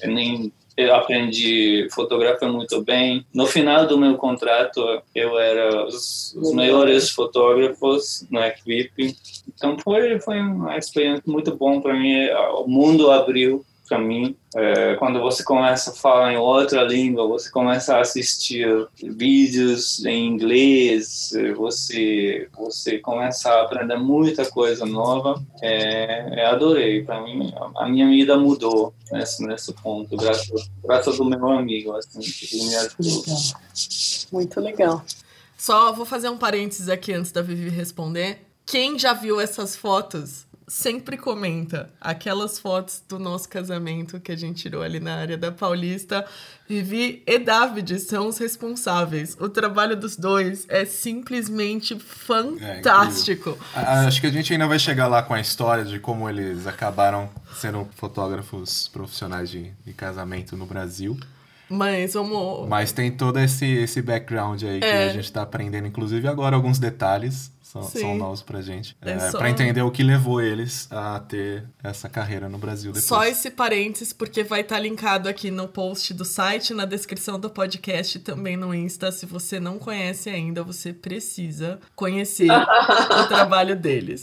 É, 0.00 0.06
nem 0.06 0.52
eu 0.76 0.94
aprendi 0.94 1.88
fotografia 1.92 2.48
muito 2.48 2.82
bem. 2.82 3.24
No 3.32 3.46
final 3.46 3.86
do 3.86 3.98
meu 3.98 4.16
contrato, 4.16 5.02
eu 5.14 5.38
era 5.38 5.86
os, 5.86 6.34
os 6.36 6.52
melhores 6.52 7.10
fotógrafos 7.10 8.26
no 8.30 8.40
equipe. 8.40 9.16
Então 9.48 9.78
foi 9.78 10.18
foi 10.20 10.40
uma 10.40 10.76
experiência 10.76 11.22
muito 11.26 11.54
bom 11.56 11.80
para 11.80 11.94
mim. 11.94 12.28
O 12.58 12.66
mundo 12.66 13.10
abriu 13.10 13.64
para 13.88 13.98
mim. 13.98 14.36
É, 14.54 14.94
quando 14.96 15.20
você 15.20 15.42
começa 15.42 15.90
a 15.90 15.94
falar 15.94 16.32
em 16.32 16.36
outra 16.36 16.82
língua, 16.82 17.26
você 17.26 17.50
começa 17.50 17.96
a 17.96 18.00
assistir 18.00 18.66
vídeos 18.94 20.04
em 20.04 20.26
inglês, 20.26 21.32
você 21.56 22.48
você 22.56 22.98
começa 22.98 23.50
a 23.50 23.62
aprender 23.62 23.96
muita 23.96 24.48
coisa 24.50 24.86
nova. 24.86 25.42
É, 25.60 26.40
é 26.40 26.46
adorei, 26.46 27.02
para 27.02 27.20
mim 27.22 27.52
a 27.76 27.88
minha 27.88 28.08
vida 28.08 28.36
mudou 28.36 28.94
nesse 29.10 29.44
nesse 29.44 29.72
ponto, 29.74 30.16
graças 30.16 30.70
graças 30.82 31.20
ao 31.20 31.26
meu 31.26 31.48
amigo, 31.48 31.92
assim, 31.92 32.20
que 32.20 32.56
me 32.64 32.76
ajudou. 32.76 33.24
Muito 34.32 34.60
legal. 34.60 35.04
Só 35.56 35.92
vou 35.92 36.04
fazer 36.04 36.28
um 36.28 36.36
parênteses 36.36 36.88
aqui 36.88 37.12
antes 37.12 37.32
da 37.32 37.42
Vivi 37.42 37.70
responder. 37.70 38.38
Quem 38.66 38.98
já 38.98 39.12
viu 39.12 39.40
essas 39.40 39.76
fotos 39.76 40.43
sempre 40.66 41.16
comenta 41.16 41.90
aquelas 42.00 42.58
fotos 42.58 43.02
do 43.08 43.18
nosso 43.18 43.48
casamento 43.48 44.18
que 44.18 44.32
a 44.32 44.36
gente 44.36 44.62
tirou 44.62 44.82
ali 44.82 44.98
na 44.98 45.14
área 45.16 45.36
da 45.36 45.52
Paulista. 45.52 46.24
Vivi 46.66 47.22
e 47.26 47.38
David 47.38 48.00
são 48.00 48.28
os 48.28 48.38
responsáveis. 48.38 49.36
O 49.38 49.48
trabalho 49.48 49.96
dos 49.96 50.16
dois 50.16 50.64
é 50.68 50.84
simplesmente 50.84 51.98
fantástico. 51.98 53.58
É, 53.74 53.80
acho 53.80 54.20
que 54.20 54.26
a 54.26 54.30
gente 54.30 54.52
ainda 54.52 54.66
vai 54.66 54.78
chegar 54.78 55.06
lá 55.06 55.22
com 55.22 55.34
a 55.34 55.40
história 55.40 55.84
de 55.84 55.98
como 55.98 56.28
eles 56.28 56.66
acabaram 56.66 57.30
sendo 57.54 57.86
fotógrafos 57.94 58.88
profissionais 58.88 59.50
de, 59.50 59.70
de 59.84 59.92
casamento 59.92 60.56
no 60.56 60.64
Brasil. 60.64 61.18
Mas 61.68 62.14
vamos. 62.14 62.68
Mas 62.68 62.92
tem 62.92 63.10
todo 63.10 63.38
esse, 63.38 63.66
esse 63.66 64.02
background 64.02 64.62
aí 64.62 64.80
que 64.80 64.86
é. 64.86 65.04
a 65.04 65.12
gente 65.12 65.24
está 65.24 65.42
aprendendo, 65.42 65.86
inclusive 65.86 66.26
agora, 66.28 66.56
alguns 66.56 66.78
detalhes 66.78 67.52
são, 67.62 67.82
são 67.82 68.14
novos 68.16 68.40
pra 68.40 68.62
gente. 68.62 68.96
É, 69.02 69.12
é 69.12 69.30
só... 69.30 69.38
Pra 69.38 69.50
entender 69.50 69.82
o 69.82 69.90
que 69.90 70.04
levou 70.04 70.40
eles 70.40 70.86
a 70.92 71.18
ter 71.18 71.64
essa 71.82 72.08
carreira 72.08 72.48
no 72.48 72.56
Brasil 72.56 72.92
depois. 72.92 73.04
Só 73.04 73.24
esse 73.24 73.50
parênteses, 73.50 74.12
porque 74.12 74.44
vai 74.44 74.60
estar 74.60 74.76
tá 74.76 74.80
linkado 74.80 75.28
aqui 75.28 75.50
no 75.50 75.66
post 75.66 76.14
do 76.14 76.24
site, 76.24 76.72
na 76.72 76.84
descrição 76.84 77.38
do 77.40 77.50
podcast 77.50 78.20
também 78.20 78.56
no 78.56 78.72
Insta. 78.72 79.10
Se 79.10 79.26
você 79.26 79.58
não 79.58 79.78
conhece 79.78 80.30
ainda, 80.30 80.62
você 80.62 80.92
precisa 80.92 81.80
conhecer 81.96 82.48
o 82.52 83.26
trabalho 83.26 83.74
deles. 83.74 84.22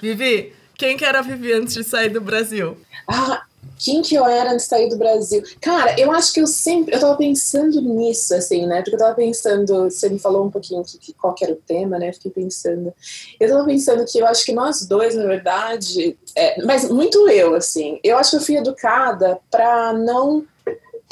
Vivi, 0.00 0.52
quem 0.76 0.96
que 0.96 1.04
era 1.04 1.18
a 1.18 1.22
Vivi 1.22 1.52
antes 1.52 1.74
de 1.74 1.82
sair 1.82 2.10
do 2.10 2.20
Brasil? 2.20 2.78
Ah, 3.08 3.42
quem 3.82 4.00
que 4.00 4.14
eu 4.14 4.24
era 4.24 4.52
antes 4.52 4.64
de 4.64 4.68
sair 4.68 4.88
do 4.88 4.96
Brasil? 4.96 5.42
Cara, 5.60 5.98
eu 5.98 6.12
acho 6.12 6.32
que 6.32 6.40
eu 6.40 6.46
sempre. 6.46 6.94
Eu 6.94 7.00
tava 7.00 7.16
pensando 7.16 7.80
nisso, 7.80 8.32
assim, 8.34 8.64
né? 8.64 8.80
Porque 8.80 8.94
eu 8.94 8.98
tava 8.98 9.14
pensando. 9.14 9.90
Você 9.90 10.08
me 10.08 10.20
falou 10.20 10.46
um 10.46 10.50
pouquinho 10.50 10.84
que, 10.84 10.98
que, 10.98 11.12
qual 11.12 11.34
que 11.34 11.44
era 11.44 11.52
o 11.52 11.56
tema, 11.56 11.98
né? 11.98 12.12
Fiquei 12.12 12.30
pensando. 12.30 12.94
Eu 13.40 13.48
tava 13.48 13.64
pensando 13.64 14.04
que 14.04 14.18
eu 14.18 14.26
acho 14.26 14.44
que 14.44 14.52
nós 14.52 14.86
dois, 14.86 15.16
na 15.16 15.24
verdade. 15.24 16.16
É, 16.36 16.62
mas 16.64 16.88
muito 16.88 17.28
eu, 17.28 17.54
assim. 17.54 17.98
Eu 18.04 18.16
acho 18.18 18.30
que 18.30 18.36
eu 18.36 18.40
fui 18.40 18.56
educada 18.56 19.40
para 19.50 19.92
não 19.92 20.46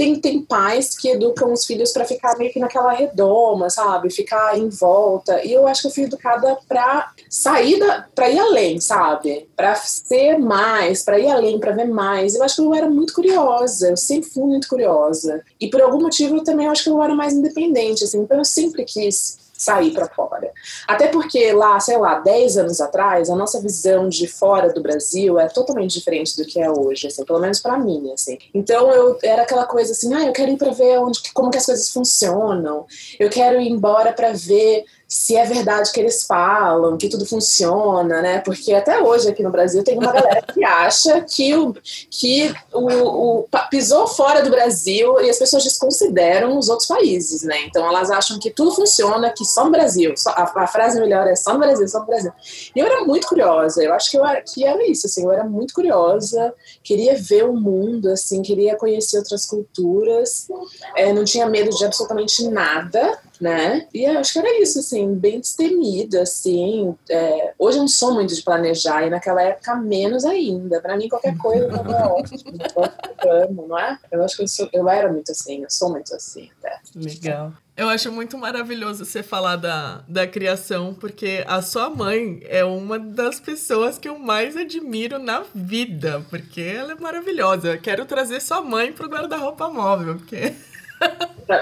tem, 0.01 0.19
tem 0.19 0.41
pais 0.41 0.97
que 0.97 1.11
educam 1.11 1.53
os 1.53 1.67
filhos 1.67 1.93
para 1.93 2.07
ficar 2.07 2.39
meio 2.39 2.51
que 2.51 2.59
naquela 2.59 2.91
redoma, 2.91 3.69
sabe? 3.69 4.09
Ficar 4.09 4.57
em 4.59 4.71
volta. 4.71 5.45
E 5.45 5.53
eu 5.53 5.67
acho 5.67 5.83
que 5.83 5.89
eu 5.89 5.91
fui 5.91 6.05
educada 6.05 6.57
para 6.67 7.13
sair 7.29 7.79
da, 7.79 8.07
para 8.15 8.31
ir 8.31 8.39
além, 8.39 8.81
sabe? 8.81 9.47
Para 9.55 9.75
ser 9.75 10.39
mais, 10.39 11.03
para 11.03 11.19
ir 11.19 11.29
além, 11.29 11.61
para 11.61 11.73
ver 11.73 11.87
mais. 11.87 12.35
Eu 12.35 12.43
acho 12.43 12.57
que 12.57 12.63
eu 12.63 12.75
era 12.75 12.89
muito 12.89 13.13
curiosa, 13.13 13.91
eu 13.91 13.97
sempre 13.97 14.31
fui 14.31 14.45
muito 14.45 14.69
curiosa. 14.69 15.43
E 15.61 15.69
por 15.69 15.83
algum 15.83 16.01
motivo 16.01 16.37
eu 16.37 16.45
também 16.45 16.67
acho 16.67 16.85
que 16.85 16.89
eu 16.89 17.03
era 17.03 17.15
mais 17.15 17.35
independente, 17.35 18.03
assim. 18.03 18.21
Então 18.23 18.39
eu 18.39 18.45
sempre 18.45 18.85
quis 18.85 19.40
sair 19.61 19.93
para 19.93 20.09
fora. 20.09 20.51
Até 20.89 21.09
porque 21.09 21.53
lá, 21.53 21.79
sei 21.79 21.99
lá, 21.99 22.19
10 22.19 22.57
anos 22.57 22.81
atrás, 22.81 23.29
a 23.29 23.37
nossa 23.37 23.61
visão 23.61 24.09
de 24.09 24.27
fora 24.27 24.73
do 24.73 24.81
Brasil 24.81 25.39
é 25.39 25.49
totalmente 25.49 25.99
diferente 25.99 26.35
do 26.35 26.47
que 26.47 26.59
é 26.59 26.71
hoje, 26.71 27.09
assim, 27.09 27.27
pelo 27.27 27.39
menos 27.39 27.61
para 27.61 27.79
mim, 27.79 28.11
assim. 28.15 28.39
Então 28.55 28.91
eu 28.91 29.19
era 29.23 29.43
aquela 29.43 29.67
coisa 29.67 29.93
assim, 29.93 30.15
ah, 30.15 30.25
eu 30.25 30.33
quero 30.33 30.51
ir 30.51 30.57
para 30.57 30.71
ver 30.71 30.99
onde 30.99 31.21
como 31.35 31.51
que 31.51 31.59
as 31.59 31.67
coisas 31.67 31.91
funcionam. 31.91 32.87
Eu 33.19 33.29
quero 33.29 33.61
ir 33.61 33.71
embora 33.71 34.15
para 34.15 34.33
ver 34.33 34.87
se 35.11 35.35
é 35.35 35.45
verdade 35.45 35.91
que 35.91 35.99
eles 35.99 36.23
falam, 36.23 36.97
que 36.97 37.09
tudo 37.09 37.27
funciona, 37.27 38.23
né? 38.23 38.39
Porque 38.39 38.73
até 38.73 39.03
hoje 39.03 39.29
aqui 39.29 39.43
no 39.43 39.51
Brasil 39.51 39.83
tem 39.83 39.99
uma 39.99 40.13
galera 40.13 40.41
que 40.41 40.63
acha 40.63 41.21
que 41.23 41.53
o 41.57 41.75
que 42.09 42.55
o, 42.73 43.41
o, 43.41 43.49
pisou 43.69 44.07
fora 44.07 44.41
do 44.41 44.51
Brasil 44.51 45.21
e 45.21 45.29
as 45.29 45.37
pessoas 45.37 45.65
desconsideram 45.65 46.57
os 46.57 46.69
outros 46.69 46.87
países, 46.87 47.43
né? 47.43 47.61
Então 47.67 47.85
elas 47.89 48.09
acham 48.09 48.39
que 48.39 48.51
tudo 48.51 48.71
funciona, 48.71 49.31
que 49.31 49.45
só 49.45 49.65
no 49.65 49.73
Brasil. 49.73 50.17
Só, 50.17 50.31
a, 50.31 50.45
a, 50.63 50.67
frase 50.69 51.01
melhor 51.01 51.27
é 51.27 51.35
só 51.35 51.55
no 51.55 51.59
Brasil, 51.59 51.89
só 51.89 51.99
no 51.99 52.07
Brasil. 52.07 52.31
E 52.73 52.79
eu 52.79 52.87
era 52.87 53.05
muito 53.05 53.27
curiosa. 53.27 53.83
Eu 53.83 53.93
acho 53.93 54.13
que 54.13 54.17
eu 54.17 54.25
era, 54.25 54.41
que 54.43 54.65
era 54.65 54.87
isso, 54.87 55.09
assim. 55.09 55.25
Eu 55.25 55.33
era 55.33 55.43
muito 55.43 55.75
curiosa, 55.75 56.55
queria 56.85 57.17
ver 57.21 57.47
o 57.47 57.53
mundo, 57.53 58.13
assim, 58.13 58.43
queria 58.43 58.77
conhecer 58.77 59.19
outras 59.19 59.45
culturas. 59.45 60.47
É, 60.95 61.13
não 61.13 61.25
tinha 61.25 61.49
medo 61.49 61.71
de 61.71 61.85
absolutamente 61.85 62.47
nada, 62.49 63.19
né? 63.41 63.89
E 63.95 64.05
acho 64.05 64.35
que 64.35 64.39
era 64.39 64.63
isso, 64.63 64.81
assim, 64.81 65.15
bem 65.15 65.41
destemida, 65.41 66.23
assim. 66.23 66.95
É, 67.09 67.55
hoje 67.59 67.79
eu 67.79 67.83
não 67.83 67.89
sou 67.89 68.15
muito 68.15 68.35
de 68.35 68.43
planejar, 68.43 69.07
e 69.07 69.11
naquela 69.11 69.43
época 69.43 69.75
menos 69.77 70.25
ainda. 70.25 70.81
Para 70.81 70.97
mim, 70.97 71.09
qualquer 71.09 71.37
coisa 71.37 71.69
tava 71.69 72.13
ótimo, 72.13 73.67
não 73.67 73.79
é? 73.79 73.99
Eu 74.11 74.23
acho 74.23 74.37
que 74.37 74.43
eu, 74.43 74.49
sou, 74.49 74.69
eu 74.73 74.89
era 74.89 75.11
muito 75.11 75.33
assim, 75.33 75.63
eu 75.63 75.71
sou 75.71 75.91
muito 75.91 76.15
assim 76.15 76.51
até. 76.59 76.79
Legal. 76.95 77.53
Eu 77.77 77.89
acho 77.89 78.13
muito 78.13 78.37
maravilhoso 78.37 79.07
você 79.07 79.23
falar 79.23 79.57
da, 79.57 80.05
da 80.07 80.27
criação, 80.27 80.93
porque 80.93 81.43
a 81.47 81.63
sua 81.63 81.89
mãe 81.89 82.43
é 82.45 82.63
uma 82.63 82.99
das 82.99 83.41
pessoas 83.41 83.97
que 83.97 84.07
eu 84.07 84.19
mais 84.19 84.55
admiro 84.55 85.19
na 85.19 85.45
vida, 85.55 86.23
porque 86.29 86.61
ela 86.61 86.93
é 86.93 86.95
maravilhosa. 86.95 87.69
Eu 87.69 87.81
quero 87.81 88.05
trazer 88.05 88.43
sua 88.43 88.61
mãe 88.61 88.93
pro 88.93 89.09
guarda-roupa 89.09 89.71
móvel, 89.71 90.17
porque 90.17 90.53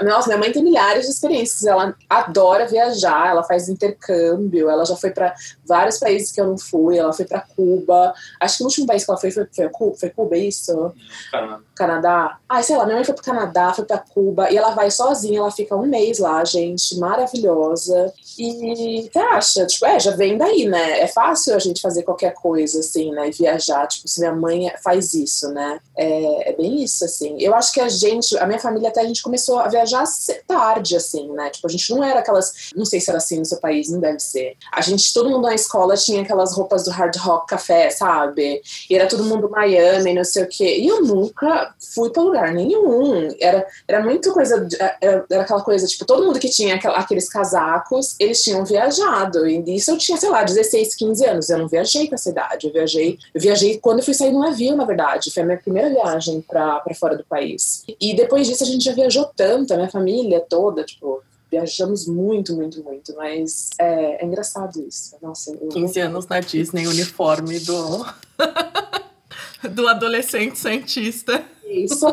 nossa, 0.03 0.27
minha 0.27 0.37
mãe 0.37 0.51
tem 0.51 0.63
milhares 0.63 1.05
de 1.05 1.11
experiências. 1.11 1.65
Ela 1.65 1.95
adora 2.09 2.67
viajar, 2.67 3.29
ela 3.29 3.43
faz 3.43 3.67
intercâmbio, 3.69 4.69
ela 4.69 4.85
já 4.85 4.95
foi 4.95 5.11
para 5.11 5.33
vários 5.65 5.97
países 5.97 6.31
que 6.31 6.39
eu 6.39 6.47
não 6.47 6.57
fui, 6.57 6.97
ela 6.97 7.11
foi 7.11 7.25
para 7.25 7.41
Cuba. 7.41 8.13
Acho 8.39 8.57
que 8.57 8.63
o 8.63 8.65
último 8.67 8.87
país 8.87 9.03
que 9.03 9.11
ela 9.11 9.19
foi 9.19 9.31
foi, 9.31 9.47
foi, 9.53 9.69
Cuba, 9.69 9.95
foi 9.97 10.09
Cuba, 10.09 10.35
é 10.35 10.39
isso? 10.39 10.93
Canadá. 11.31 11.59
Canadá. 11.75 12.37
Ah, 12.47 12.61
sei 12.61 12.77
lá, 12.77 12.85
minha 12.85 12.95
mãe 12.95 13.05
foi 13.05 13.15
para 13.15 13.23
Canadá, 13.23 13.73
foi 13.73 13.85
para 13.85 13.97
Cuba, 13.97 14.51
e 14.51 14.57
ela 14.57 14.71
vai 14.71 14.91
sozinha, 14.91 15.39
ela 15.39 15.51
fica 15.51 15.75
um 15.75 15.85
mês 15.85 16.19
lá, 16.19 16.43
gente, 16.45 16.97
maravilhosa. 16.97 18.13
E 18.39 19.09
você 19.11 19.19
acha? 19.19 19.65
Tipo, 19.65 19.85
é, 19.85 19.99
já 19.99 20.11
vem 20.11 20.37
daí, 20.37 20.65
né? 20.65 21.01
É 21.01 21.07
fácil 21.07 21.53
a 21.53 21.59
gente 21.59 21.81
fazer 21.81 22.03
qualquer 22.03 22.33
coisa, 22.33 22.79
assim, 22.79 23.11
né? 23.11 23.27
E 23.27 23.31
viajar. 23.31 23.85
Tipo, 23.85 24.07
se 24.07 24.21
minha 24.21 24.33
mãe 24.33 24.71
faz 24.81 25.13
isso, 25.13 25.49
né? 25.49 25.81
É, 25.97 26.51
é 26.51 26.55
bem 26.55 26.81
isso, 26.81 27.03
assim. 27.03 27.35
Eu 27.37 27.53
acho 27.53 27.73
que 27.73 27.81
a 27.81 27.89
gente, 27.89 28.37
a 28.37 28.47
minha 28.47 28.59
família 28.59 28.87
até 28.87 29.01
a 29.01 29.05
gente 29.05 29.21
começou 29.21 29.59
a 29.59 29.67
viajar 29.67 30.05
tarde, 30.47 30.95
assim, 30.95 31.29
né? 31.33 31.49
Tipo, 31.49 31.67
a 31.67 31.69
gente 31.69 31.89
não 31.93 32.01
era 32.01 32.21
aquelas. 32.21 32.69
Não 32.73 32.85
sei 32.85 33.01
se 33.01 33.09
era 33.09 33.17
assim 33.17 33.39
no 33.39 33.45
seu 33.45 33.59
país, 33.59 33.89
não 33.89 33.99
deve 33.99 34.19
ser. 34.19 34.55
A 34.71 34.79
gente, 34.79 35.13
todo 35.13 35.29
mundo 35.29 35.41
na 35.41 35.55
escola 35.55 35.97
tinha 35.97 36.21
aquelas 36.21 36.55
roupas 36.55 36.85
do 36.85 36.91
Hard 36.91 37.17
Rock 37.17 37.47
Café, 37.47 37.89
sabe? 37.89 38.61
E 38.89 38.95
era 38.95 39.09
todo 39.09 39.25
mundo 39.25 39.49
Miami, 39.49 40.13
não 40.13 40.23
sei 40.23 40.43
o 40.43 40.47
quê. 40.47 40.77
E 40.79 40.87
eu 40.87 41.03
nunca 41.03 41.75
fui 41.93 42.09
pra 42.09 42.23
lugar 42.23 42.53
nenhum. 42.53 43.35
Era, 43.41 43.67
era 43.85 44.01
muito 44.01 44.31
coisa. 44.31 44.65
Era, 45.01 45.25
era 45.29 45.41
aquela 45.41 45.61
coisa, 45.61 45.85
tipo, 45.85 46.05
todo 46.05 46.25
mundo 46.25 46.39
que 46.39 46.49
tinha 46.49 46.75
aqueles 46.75 47.27
casacos, 47.27 48.15
eles 48.29 48.43
tinham 48.43 48.63
viajado. 48.63 49.47
E 49.47 49.75
isso 49.75 49.91
eu 49.91 49.97
tinha, 49.97 50.17
sei 50.17 50.29
lá, 50.29 50.43
16, 50.43 50.95
15 50.95 51.25
anos. 51.25 51.49
Eu 51.49 51.57
não 51.57 51.67
viajei 51.67 52.07
com 52.07 52.15
essa 52.15 52.29
idade. 52.29 52.67
Eu 52.67 52.73
viajei, 52.73 53.17
eu 53.33 53.41
viajei 53.41 53.77
quando 53.77 53.99
eu 53.99 54.05
fui 54.05 54.13
sair 54.13 54.31
no 54.31 54.39
navio, 54.39 54.75
na 54.75 54.85
verdade. 54.85 55.31
Foi 55.31 55.43
a 55.43 55.45
minha 55.45 55.57
primeira 55.57 55.89
viagem 55.89 56.41
pra 56.41 56.83
fora 56.99 57.17
do 57.17 57.25
país. 57.25 57.83
E 57.99 58.15
depois 58.15 58.47
disso 58.47 58.63
a 58.63 58.67
gente 58.67 58.83
já 58.83 58.93
viajou 58.93 59.29
tanto, 59.35 59.73
a 59.73 59.77
minha 59.77 59.89
família 59.89 60.39
toda, 60.39 60.83
tipo, 60.83 61.21
viajamos 61.51 62.07
muito, 62.07 62.55
muito, 62.55 62.83
muito, 62.83 63.15
mas 63.15 63.71
é, 63.79 64.23
é 64.23 64.25
engraçado 64.25 64.81
isso. 64.87 65.15
Nossa, 65.21 65.51
eu... 65.51 65.69
15 65.69 65.99
anos 65.99 66.27
na 66.27 66.39
Disney, 66.39 66.87
uniforme 66.87 67.59
do. 67.59 68.05
do 69.71 69.87
adolescente 69.87 70.57
cientista. 70.57 71.43
Isso, 71.69 72.05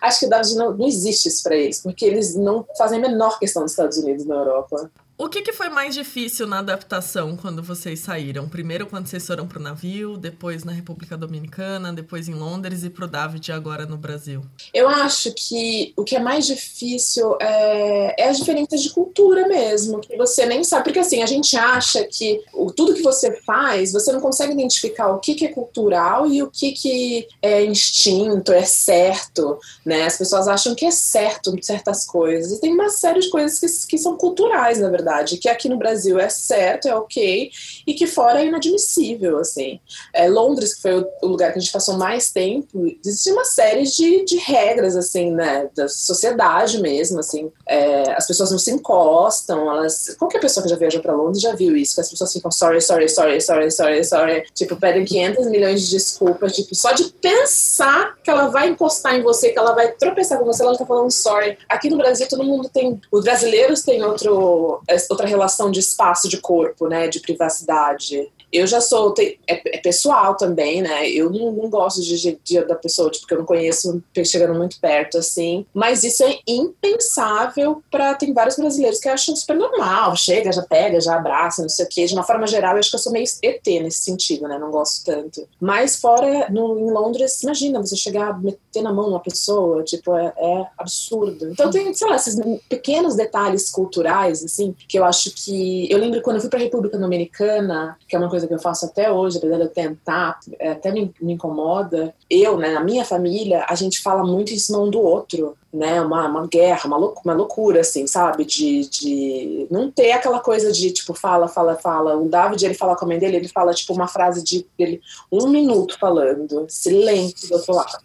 acho 0.00 0.20
que 0.20 0.26
não, 0.56 0.76
não 0.76 0.86
existe 0.86 1.28
isso 1.28 1.42
para 1.42 1.56
eles, 1.56 1.82
porque 1.82 2.04
eles 2.04 2.34
não 2.34 2.66
fazem 2.76 2.98
a 2.98 3.08
menor 3.08 3.38
questão 3.38 3.62
dos 3.62 3.72
Estados 3.72 3.98
Unidos 3.98 4.24
na 4.24 4.36
Europa. 4.36 4.90
O 5.22 5.28
que, 5.28 5.42
que 5.42 5.52
foi 5.52 5.68
mais 5.68 5.94
difícil 5.94 6.46
na 6.46 6.60
adaptação 6.60 7.36
quando 7.36 7.62
vocês 7.62 8.00
saíram? 8.00 8.48
Primeiro 8.48 8.86
quando 8.86 9.06
vocês 9.06 9.26
foram 9.26 9.46
pro 9.46 9.60
navio, 9.60 10.16
depois 10.16 10.64
na 10.64 10.72
República 10.72 11.14
Dominicana, 11.14 11.92
depois 11.92 12.26
em 12.26 12.32
Londres 12.32 12.84
e 12.84 12.88
pro 12.88 13.06
David 13.06 13.52
agora 13.52 13.84
no 13.84 13.98
Brasil? 13.98 14.40
Eu 14.72 14.88
acho 14.88 15.30
que 15.34 15.92
o 15.94 16.04
que 16.04 16.16
é 16.16 16.18
mais 16.18 16.46
difícil 16.46 17.36
é, 17.38 18.14
é 18.18 18.30
as 18.30 18.38
diferenças 18.38 18.80
de 18.80 18.88
cultura 18.88 19.46
mesmo, 19.46 20.00
que 20.00 20.16
você 20.16 20.46
nem 20.46 20.64
sabe, 20.64 20.84
porque 20.84 21.00
assim, 21.00 21.22
a 21.22 21.26
gente 21.26 21.54
acha 21.54 22.02
que 22.04 22.42
o, 22.54 22.72
tudo 22.72 22.94
que 22.94 23.02
você 23.02 23.42
faz, 23.42 23.92
você 23.92 24.10
não 24.12 24.22
consegue 24.22 24.54
identificar 24.54 25.08
o 25.08 25.18
que, 25.18 25.34
que 25.34 25.44
é 25.44 25.48
cultural 25.48 26.26
e 26.26 26.42
o 26.42 26.50
que, 26.50 26.72
que 26.72 27.28
é 27.42 27.62
instinto, 27.62 28.52
é 28.52 28.64
certo, 28.64 29.58
né? 29.84 30.06
As 30.06 30.16
pessoas 30.16 30.48
acham 30.48 30.74
que 30.74 30.86
é 30.86 30.90
certo 30.90 31.54
certas 31.60 32.06
coisas, 32.06 32.52
e 32.52 32.60
tem 32.62 32.72
uma 32.72 32.88
série 32.88 33.20
de 33.20 33.28
coisas 33.28 33.60
que, 33.60 33.66
que 33.86 33.98
são 33.98 34.16
culturais, 34.16 34.80
na 34.80 34.88
verdade, 34.88 35.09
que 35.38 35.48
aqui 35.48 35.68
no 35.68 35.76
Brasil 35.76 36.18
é 36.18 36.28
certo, 36.28 36.88
é 36.88 36.94
ok, 36.94 37.50
e 37.86 37.94
que 37.94 38.06
fora 38.06 38.40
é 38.40 38.46
inadmissível, 38.46 39.38
assim. 39.38 39.80
É, 40.12 40.28
Londres, 40.28 40.74
que 40.74 40.82
foi 40.82 41.06
o, 41.22 41.26
lugar 41.26 41.52
que 41.52 41.58
a 41.58 41.60
gente 41.60 41.72
passou 41.72 41.96
mais 41.96 42.30
tempo, 42.30 42.86
existe 43.04 43.30
uma 43.30 43.44
série 43.44 43.84
de, 43.84 44.24
de 44.24 44.36
regras, 44.36 44.96
assim, 44.96 45.30
né, 45.30 45.68
da 45.74 45.88
sociedade 45.88 46.80
mesmo, 46.80 47.20
assim, 47.20 47.50
é, 47.66 48.12
as 48.12 48.26
pessoas 48.26 48.50
não 48.50 48.58
se 48.58 48.70
encostam, 48.70 49.70
elas, 49.70 50.14
qualquer 50.18 50.40
pessoa 50.40 50.62
que 50.64 50.70
já 50.70 50.76
viajou 50.76 51.00
para 51.00 51.14
Londres 51.14 51.42
já 51.42 51.54
viu 51.54 51.76
isso, 51.76 51.94
que 51.94 52.00
as 52.00 52.10
pessoas 52.10 52.32
ficam 52.32 52.50
sorry, 52.50 52.80
sorry, 52.80 53.08
sorry, 53.08 53.40
sorry, 53.40 53.70
sorry, 53.70 54.04
sorry, 54.04 54.44
tipo, 54.54 54.76
pedem 54.76 55.04
500 55.04 55.46
milhões 55.46 55.82
de 55.82 55.90
desculpas, 55.90 56.52
tipo, 56.52 56.74
só 56.74 56.92
de 56.92 57.04
pensar 57.20 58.16
que 58.22 58.30
ela 58.30 58.48
vai 58.48 58.68
encostar 58.68 59.14
em 59.14 59.22
você, 59.22 59.50
que 59.50 59.58
ela 59.58 59.72
vai 59.72 59.92
tropeçar 59.92 60.38
com 60.38 60.44
você, 60.44 60.62
ela 60.62 60.76
tá 60.76 60.86
falando 60.86 61.10
sorry. 61.10 61.58
Aqui 61.68 61.88
no 61.90 61.96
Brasil 61.96 62.26
todo 62.28 62.44
mundo 62.44 62.68
tem, 62.68 63.00
os 63.10 63.24
brasileiros 63.24 63.82
têm 63.82 64.02
outro, 64.02 64.82
outra 65.08 65.26
relação 65.26 65.70
de 65.70 65.80
espaço 65.80 66.28
de 66.28 66.38
corpo, 66.38 66.88
né, 66.88 67.08
de 67.08 67.20
privacidade. 67.20 68.30
Eu 68.52 68.66
já 68.66 68.80
sou, 68.80 69.14
é, 69.18 69.36
é, 69.46 69.78
pessoal 69.78 70.36
também, 70.36 70.82
né? 70.82 71.08
Eu 71.08 71.30
não, 71.30 71.52
não 71.52 71.70
gosto 71.70 72.00
de 72.02 72.38
dia 72.44 72.64
da 72.64 72.74
pessoa, 72.74 73.10
tipo, 73.10 73.32
eu 73.32 73.38
não 73.38 73.44
conheço 73.44 74.02
chegando 74.24 74.56
muito 74.56 74.78
perto, 74.80 75.18
assim. 75.18 75.66
Mas 75.72 76.04
isso 76.04 76.24
é 76.24 76.38
impensável 76.46 77.82
para 77.90 78.14
tem 78.14 78.32
vários 78.32 78.56
brasileiros 78.56 79.00
que 79.00 79.08
acham 79.08 79.34
super 79.36 79.56
normal. 79.56 80.16
Chega, 80.16 80.52
já 80.52 80.62
pega, 80.62 81.00
já 81.00 81.16
abraça, 81.16 81.62
não 81.62 81.68
sei 81.68 81.84
o 81.84 81.88
quê. 81.88 82.04
De 82.06 82.14
uma 82.14 82.22
forma 82.22 82.46
geral, 82.46 82.74
eu 82.74 82.78
acho 82.78 82.90
que 82.90 82.96
eu 82.96 83.00
sou 83.00 83.12
meio 83.12 83.26
ET 83.42 83.66
nesse 83.66 84.02
sentido, 84.02 84.48
né? 84.48 84.58
Não 84.58 84.70
gosto 84.70 85.04
tanto. 85.04 85.46
Mas 85.60 85.96
fora, 85.96 86.48
no, 86.50 86.78
em 86.78 86.90
Londres, 86.90 87.42
imagina 87.42 87.80
você 87.80 87.96
chegar, 87.96 88.40
meter 88.42 88.82
na 88.82 88.92
mão 88.92 89.08
uma 89.08 89.20
pessoa, 89.20 89.82
tipo, 89.82 90.14
é, 90.14 90.32
é 90.36 90.66
absurdo. 90.78 91.48
Então 91.50 91.70
tem, 91.70 91.92
sei 91.94 92.08
lá, 92.08 92.16
esses 92.16 92.36
pequenos 92.68 93.14
detalhes 93.14 93.70
culturais, 93.70 94.44
assim, 94.44 94.74
que 94.88 94.98
eu 94.98 95.04
acho 95.04 95.32
que. 95.32 95.90
Eu 95.90 95.98
lembro 95.98 96.20
quando 96.22 96.36
eu 96.36 96.40
fui 96.40 96.50
pra 96.50 96.58
República 96.58 96.98
Dominicana, 96.98 97.96
que 98.08 98.16
é 98.16 98.18
uma 98.18 98.30
coisa 98.30 98.39
coisa 98.40 98.48
que 98.48 98.54
eu 98.54 98.58
faço 98.58 98.86
até 98.86 99.12
hoje, 99.12 99.38
apesar 99.38 99.56
de 99.56 99.62
eu 99.62 99.68
tentar, 99.68 100.38
é, 100.58 100.70
até 100.72 100.90
me, 100.90 101.12
me 101.20 101.34
incomoda. 101.34 102.14
Eu, 102.28 102.56
né, 102.56 102.70
na 102.72 102.82
minha 102.82 103.04
família, 103.04 103.64
a 103.68 103.74
gente 103.74 104.00
fala 104.00 104.24
muito 104.24 104.52
em 104.52 104.58
cima 104.58 104.78
um 104.78 104.90
do 104.90 105.00
outro 105.00 105.56
né, 105.72 106.00
uma, 106.00 106.26
uma 106.26 106.46
guerra, 106.46 106.86
uma, 106.86 106.96
lou 106.96 107.14
uma 107.24 107.32
loucura, 107.32 107.80
assim, 107.80 108.06
sabe? 108.06 108.44
De, 108.44 108.88
de 108.88 109.66
não 109.70 109.90
ter 109.90 110.12
aquela 110.12 110.40
coisa 110.40 110.72
de, 110.72 110.90
tipo, 110.90 111.14
fala, 111.14 111.46
fala, 111.46 111.76
fala. 111.76 112.16
O 112.16 112.28
David, 112.28 112.64
ele 112.64 112.74
fala 112.74 112.96
com 112.96 113.04
a 113.04 113.08
mãe 113.08 113.18
dele, 113.18 113.36
ele 113.36 113.48
fala, 113.48 113.72
tipo, 113.72 113.92
uma 113.92 114.08
frase 114.08 114.42
de 114.42 114.66
dele, 114.76 115.00
um 115.30 115.48
minuto 115.48 115.96
falando, 115.98 116.66
silêncio 116.68 117.48
do 117.48 117.54
outro 117.54 117.74
lado. 117.74 117.98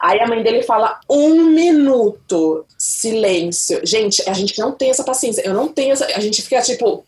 Aí 0.00 0.18
a 0.20 0.26
mãe 0.26 0.42
dele 0.42 0.62
fala, 0.62 0.98
um 1.08 1.44
minuto, 1.44 2.64
silêncio. 2.78 3.80
Gente, 3.84 4.26
a 4.28 4.32
gente 4.32 4.58
não 4.58 4.72
tem 4.72 4.90
essa 4.90 5.04
paciência, 5.04 5.46
eu 5.46 5.52
não 5.52 5.68
tenho 5.68 5.92
essa, 5.92 6.06
a 6.06 6.20
gente 6.20 6.40
fica, 6.40 6.62
tipo, 6.62 7.04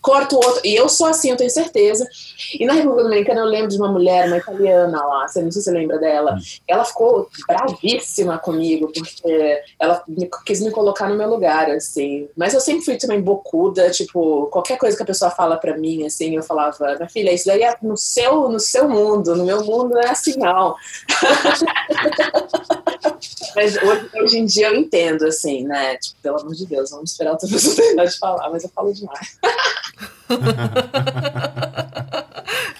corta 0.00 0.34
o 0.34 0.38
outro. 0.38 0.60
E 0.64 0.74
eu 0.74 0.88
sou 0.88 1.06
assim, 1.06 1.30
eu 1.30 1.36
tenho 1.36 1.50
certeza. 1.50 2.08
E 2.58 2.66
na 2.66 2.72
República 2.72 3.04
Dominicana 3.04 3.40
eu 3.40 3.46
lembro 3.46 3.68
de 3.68 3.76
uma 3.76 3.88
mulher, 3.88 4.26
uma 4.26 4.38
italiana 4.38 5.04
lá, 5.04 5.20
não 5.20 5.28
sei 5.28 5.50
se 5.50 5.62
você 5.62 5.70
lembra 5.70 5.98
dela. 5.98 6.36
Ela 6.66 6.84
ficou 6.84 7.28
bravíssima 7.52 8.38
comigo, 8.38 8.90
porque 8.92 9.62
ela 9.78 10.02
me, 10.08 10.28
quis 10.44 10.60
me 10.60 10.70
colocar 10.70 11.08
no 11.08 11.16
meu 11.16 11.28
lugar, 11.28 11.70
assim. 11.70 12.28
Mas 12.36 12.54
eu 12.54 12.60
sempre 12.60 12.84
fui 12.84 12.96
também 12.96 13.20
bocuda, 13.20 13.90
tipo, 13.90 14.46
qualquer 14.46 14.78
coisa 14.78 14.96
que 14.96 15.02
a 15.02 15.06
pessoa 15.06 15.30
fala 15.30 15.56
pra 15.56 15.76
mim, 15.76 16.06
assim, 16.06 16.36
eu 16.36 16.42
falava, 16.42 16.96
minha 16.96 17.08
filha, 17.08 17.32
isso 17.32 17.46
daí 17.46 17.62
é 17.62 17.76
no 17.82 17.96
seu, 17.96 18.48
no 18.48 18.60
seu 18.60 18.88
mundo, 18.88 19.36
no 19.36 19.44
meu 19.44 19.64
mundo 19.64 19.90
não 19.90 20.00
é 20.00 20.10
assim, 20.10 20.36
não. 20.38 20.74
mas 23.54 23.76
hoje, 23.76 24.10
hoje, 24.14 24.38
em 24.38 24.46
dia 24.46 24.68
eu 24.68 24.76
entendo, 24.76 25.26
assim, 25.26 25.64
né? 25.64 25.96
Tipo, 25.96 26.16
pelo 26.22 26.40
amor 26.40 26.54
de 26.54 26.66
Deus, 26.66 26.90
vamos 26.90 27.10
esperar 27.10 27.32
outra 27.32 27.48
pessoa 27.48 27.76
terminar 27.76 28.06
de 28.06 28.18
falar, 28.18 28.50
mas 28.50 28.64
eu 28.64 28.70
falo 28.70 28.92
demais. 28.92 29.38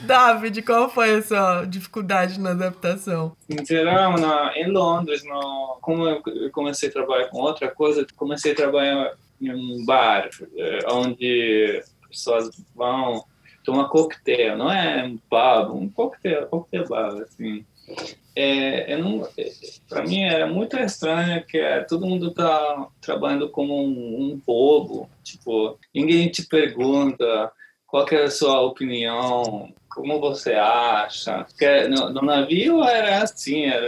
David, 0.06 0.62
qual 0.62 0.90
foi 0.90 1.14
a 1.14 1.22
sua 1.22 1.64
dificuldade 1.64 2.38
na 2.40 2.50
adaptação? 2.50 3.36
Em 3.48 3.56
na, 3.84 4.52
em 4.56 4.66
Londres, 4.66 5.24
no, 5.24 5.78
como 5.80 6.06
eu 6.06 6.50
comecei 6.50 6.88
a 6.88 6.92
trabalhar 6.92 7.28
com 7.28 7.38
outra 7.38 7.70
coisa, 7.70 8.06
comecei 8.16 8.52
a 8.52 8.56
trabalhar 8.56 9.12
em 9.40 9.52
um 9.52 9.84
bar, 9.84 10.28
eh, 10.56 10.78
onde 10.90 11.82
pessoas 12.08 12.50
vão 12.74 13.24
tomar 13.64 13.88
coquetel, 13.88 14.56
não 14.56 14.70
é 14.70 15.04
um 15.04 15.16
pub, 15.16 15.74
um 15.74 15.88
coquetel, 15.88 16.46
coquetel 16.46 16.88
bar, 16.88 17.22
assim. 17.22 17.64
É, 18.34 18.94
é, 18.94 18.98
para 19.88 20.04
mim 20.04 20.22
era 20.22 20.46
muito 20.46 20.78
estranho 20.78 21.44
que 21.44 21.58
é, 21.58 21.80
todo 21.80 22.06
mundo 22.06 22.32
tá 22.32 22.88
trabalhando 23.00 23.48
como 23.50 23.74
um, 23.74 24.32
um 24.32 24.42
bobo, 24.46 25.08
tipo, 25.22 25.78
ninguém 25.94 26.30
te 26.30 26.46
pergunta 26.46 27.52
qual 27.86 28.06
é 28.10 28.22
a 28.22 28.30
sua 28.30 28.62
opinião, 28.62 29.70
como 29.90 30.18
você 30.18 30.54
acha? 30.54 31.46
No, 31.90 32.08
no 32.08 32.22
navio 32.22 32.82
era 32.82 33.22
assim, 33.22 33.66
era, 33.66 33.86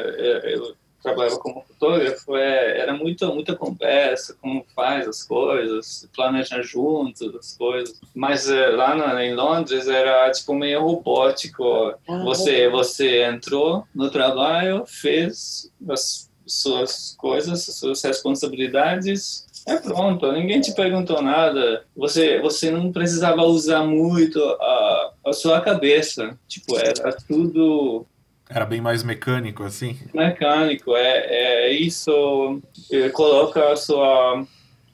eu 0.50 0.76
trabalhava 1.04 1.38
como 1.38 1.62
fotógrafo, 1.68 2.34
é, 2.34 2.80
era 2.80 2.94
muita, 2.94 3.26
muita 3.26 3.54
conversa, 3.54 4.34
como 4.40 4.64
faz 4.74 5.06
as 5.06 5.22
coisas, 5.22 6.08
planeja 6.16 6.62
juntos 6.62 7.34
as 7.36 7.56
coisas. 7.56 8.00
Mas 8.14 8.48
é, 8.48 8.68
lá 8.70 8.94
no, 8.94 9.20
em 9.20 9.34
Londres 9.34 9.86
era 9.86 10.30
tipo 10.32 10.54
meio 10.54 10.82
robótico. 10.82 11.94
Ah, 12.08 12.24
você, 12.24 12.68
você 12.70 13.22
entrou 13.24 13.86
no 13.94 14.10
trabalho, 14.10 14.84
fez 14.86 15.70
as 15.90 16.30
suas 16.46 17.14
coisas, 17.18 17.68
as 17.68 17.76
suas 17.76 18.02
responsabilidades, 18.02 19.44
é 19.66 19.76
pronto, 19.76 20.30
ninguém 20.30 20.60
te 20.60 20.74
perguntou 20.74 21.22
nada. 21.22 21.84
Você, 21.96 22.38
você 22.40 22.70
não 22.70 22.92
precisava 22.92 23.42
usar 23.44 23.82
muito 23.82 24.38
a, 24.42 25.12
a 25.26 25.32
sua 25.32 25.60
cabeça. 25.60 26.38
Tipo, 26.46 26.76
era 26.78 27.16
tudo. 27.26 28.06
Era 28.54 28.64
bem 28.64 28.80
mais 28.80 29.02
mecânico, 29.02 29.64
assim? 29.64 29.98
Mecânico, 30.14 30.94
é, 30.94 31.26
é 31.66 31.72
isso. 31.72 32.62
É, 32.92 33.08
coloca 33.08 33.72
a 33.72 33.76
sua 33.76 34.46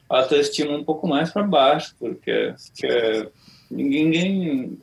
autoestima 0.09 0.75
um 0.75 0.83
pouco 0.83 1.07
mais 1.07 1.29
para 1.29 1.43
baixo, 1.43 1.95
porque, 1.99 2.55
porque 2.57 3.29
ninguém 3.69 4.79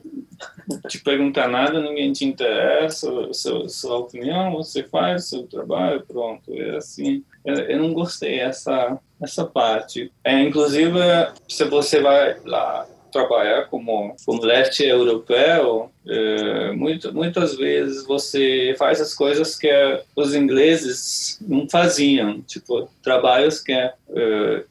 te 0.87 0.97
pergunta 0.99 1.45
nada, 1.45 1.81
ninguém 1.81 2.13
te 2.13 2.23
interessa, 2.23 3.11
sua, 3.33 3.67
sua 3.67 3.97
opinião, 3.97 4.53
você 4.53 4.81
faz 4.83 5.25
seu 5.25 5.43
trabalho, 5.43 6.05
pronto, 6.07 6.53
é 6.53 6.77
assim. 6.77 7.21
Eu, 7.43 7.55
eu 7.55 7.79
não 7.79 7.93
gostei 7.93 8.39
essa 8.39 8.97
essa 9.21 9.45
parte. 9.45 10.11
É, 10.23 10.41
inclusive, 10.41 10.97
se 11.47 11.65
você 11.65 12.01
vai 12.01 12.37
lá 12.45 12.87
trabalhar 13.11 13.67
como, 13.67 14.15
como 14.25 14.43
leste 14.43 14.83
europeu, 14.83 15.91
é, 16.07 16.71
muito, 16.71 17.13
muitas 17.13 17.55
vezes 17.55 18.05
você 18.05 18.75
faz 18.77 19.01
as 19.01 19.13
coisas 19.13 19.55
que 19.55 19.69
os 20.15 20.33
ingleses 20.33 21.37
não 21.41 21.67
faziam, 21.69 22.41
tipo, 22.41 22.89
trabalhos 23.03 23.59
que, 23.59 23.73
é, 23.73 23.93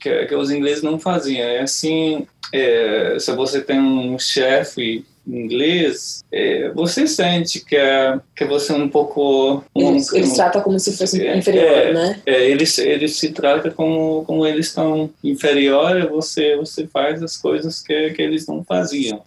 que, 0.00 0.26
que 0.26 0.34
os 0.34 0.50
ingleses 0.50 0.82
não 0.82 0.98
faziam. 0.98 1.46
É 1.46 1.60
assim, 1.60 2.26
é, 2.52 3.18
se 3.18 3.32
você 3.32 3.60
tem 3.60 3.78
um 3.78 4.18
chefe 4.18 5.04
inglês, 5.28 6.24
é, 6.32 6.70
você 6.70 7.06
sente 7.06 7.64
que, 7.64 7.76
é, 7.76 8.18
que 8.34 8.44
você 8.44 8.72
é 8.72 8.76
um 8.76 8.88
pouco... 8.88 9.62
Um, 9.74 9.90
eles, 9.90 10.12
eles 10.12 10.30
um, 10.30 10.34
tratam 10.34 10.62
como 10.62 10.78
se 10.78 10.96
fosse 10.96 11.26
é, 11.26 11.36
inferior, 11.36 11.64
é, 11.64 11.92
né? 11.92 12.22
É, 12.24 12.48
eles, 12.48 12.78
eles 12.78 13.16
se 13.16 13.30
tratam 13.30 13.70
como, 13.72 14.24
como 14.24 14.46
eles 14.46 14.66
estão 14.66 15.10
inferior 15.22 16.08
você, 16.08 16.56
você 16.56 16.86
faz 16.86 17.22
as 17.22 17.36
coisas 17.36 17.82
que, 17.82 18.10
que 18.10 18.22
eles 18.22 18.46
não 18.46 18.64
faziam. 18.64 19.22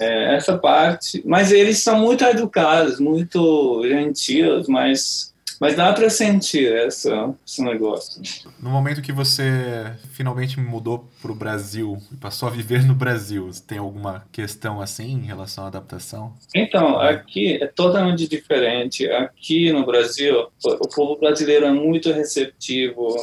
É, 0.00 0.36
essa 0.36 0.56
parte... 0.56 1.22
Mas 1.24 1.52
eles 1.52 1.78
são 1.78 1.98
muito 2.00 2.24
educados, 2.24 3.00
muito 3.00 3.82
gentis, 3.86 4.66
mas 4.68 5.32
mas 5.60 5.76
dá 5.76 5.92
para 5.92 6.08
sentir 6.08 6.72
essa, 6.72 7.34
esse 7.46 7.62
negócio. 7.62 8.22
No 8.60 8.70
momento 8.70 9.02
que 9.02 9.12
você 9.12 9.92
finalmente 10.12 10.58
mudou 10.60 11.08
para 11.20 11.32
o 11.32 11.34
Brasil 11.34 11.98
e 12.12 12.16
passou 12.16 12.48
a 12.48 12.52
viver 12.52 12.84
no 12.84 12.94
Brasil, 12.94 13.50
tem 13.66 13.78
alguma 13.78 14.24
questão 14.30 14.80
assim 14.80 15.12
em 15.12 15.26
relação 15.26 15.64
à 15.64 15.66
adaptação? 15.68 16.32
Então, 16.54 16.98
aqui 16.98 17.62
é 17.62 17.66
totalmente 17.66 18.28
diferente. 18.28 19.08
Aqui 19.10 19.72
no 19.72 19.84
Brasil, 19.84 20.48
o 20.64 20.88
povo 20.88 21.16
brasileiro 21.18 21.66
é 21.66 21.72
muito 21.72 22.12
receptivo, 22.12 23.16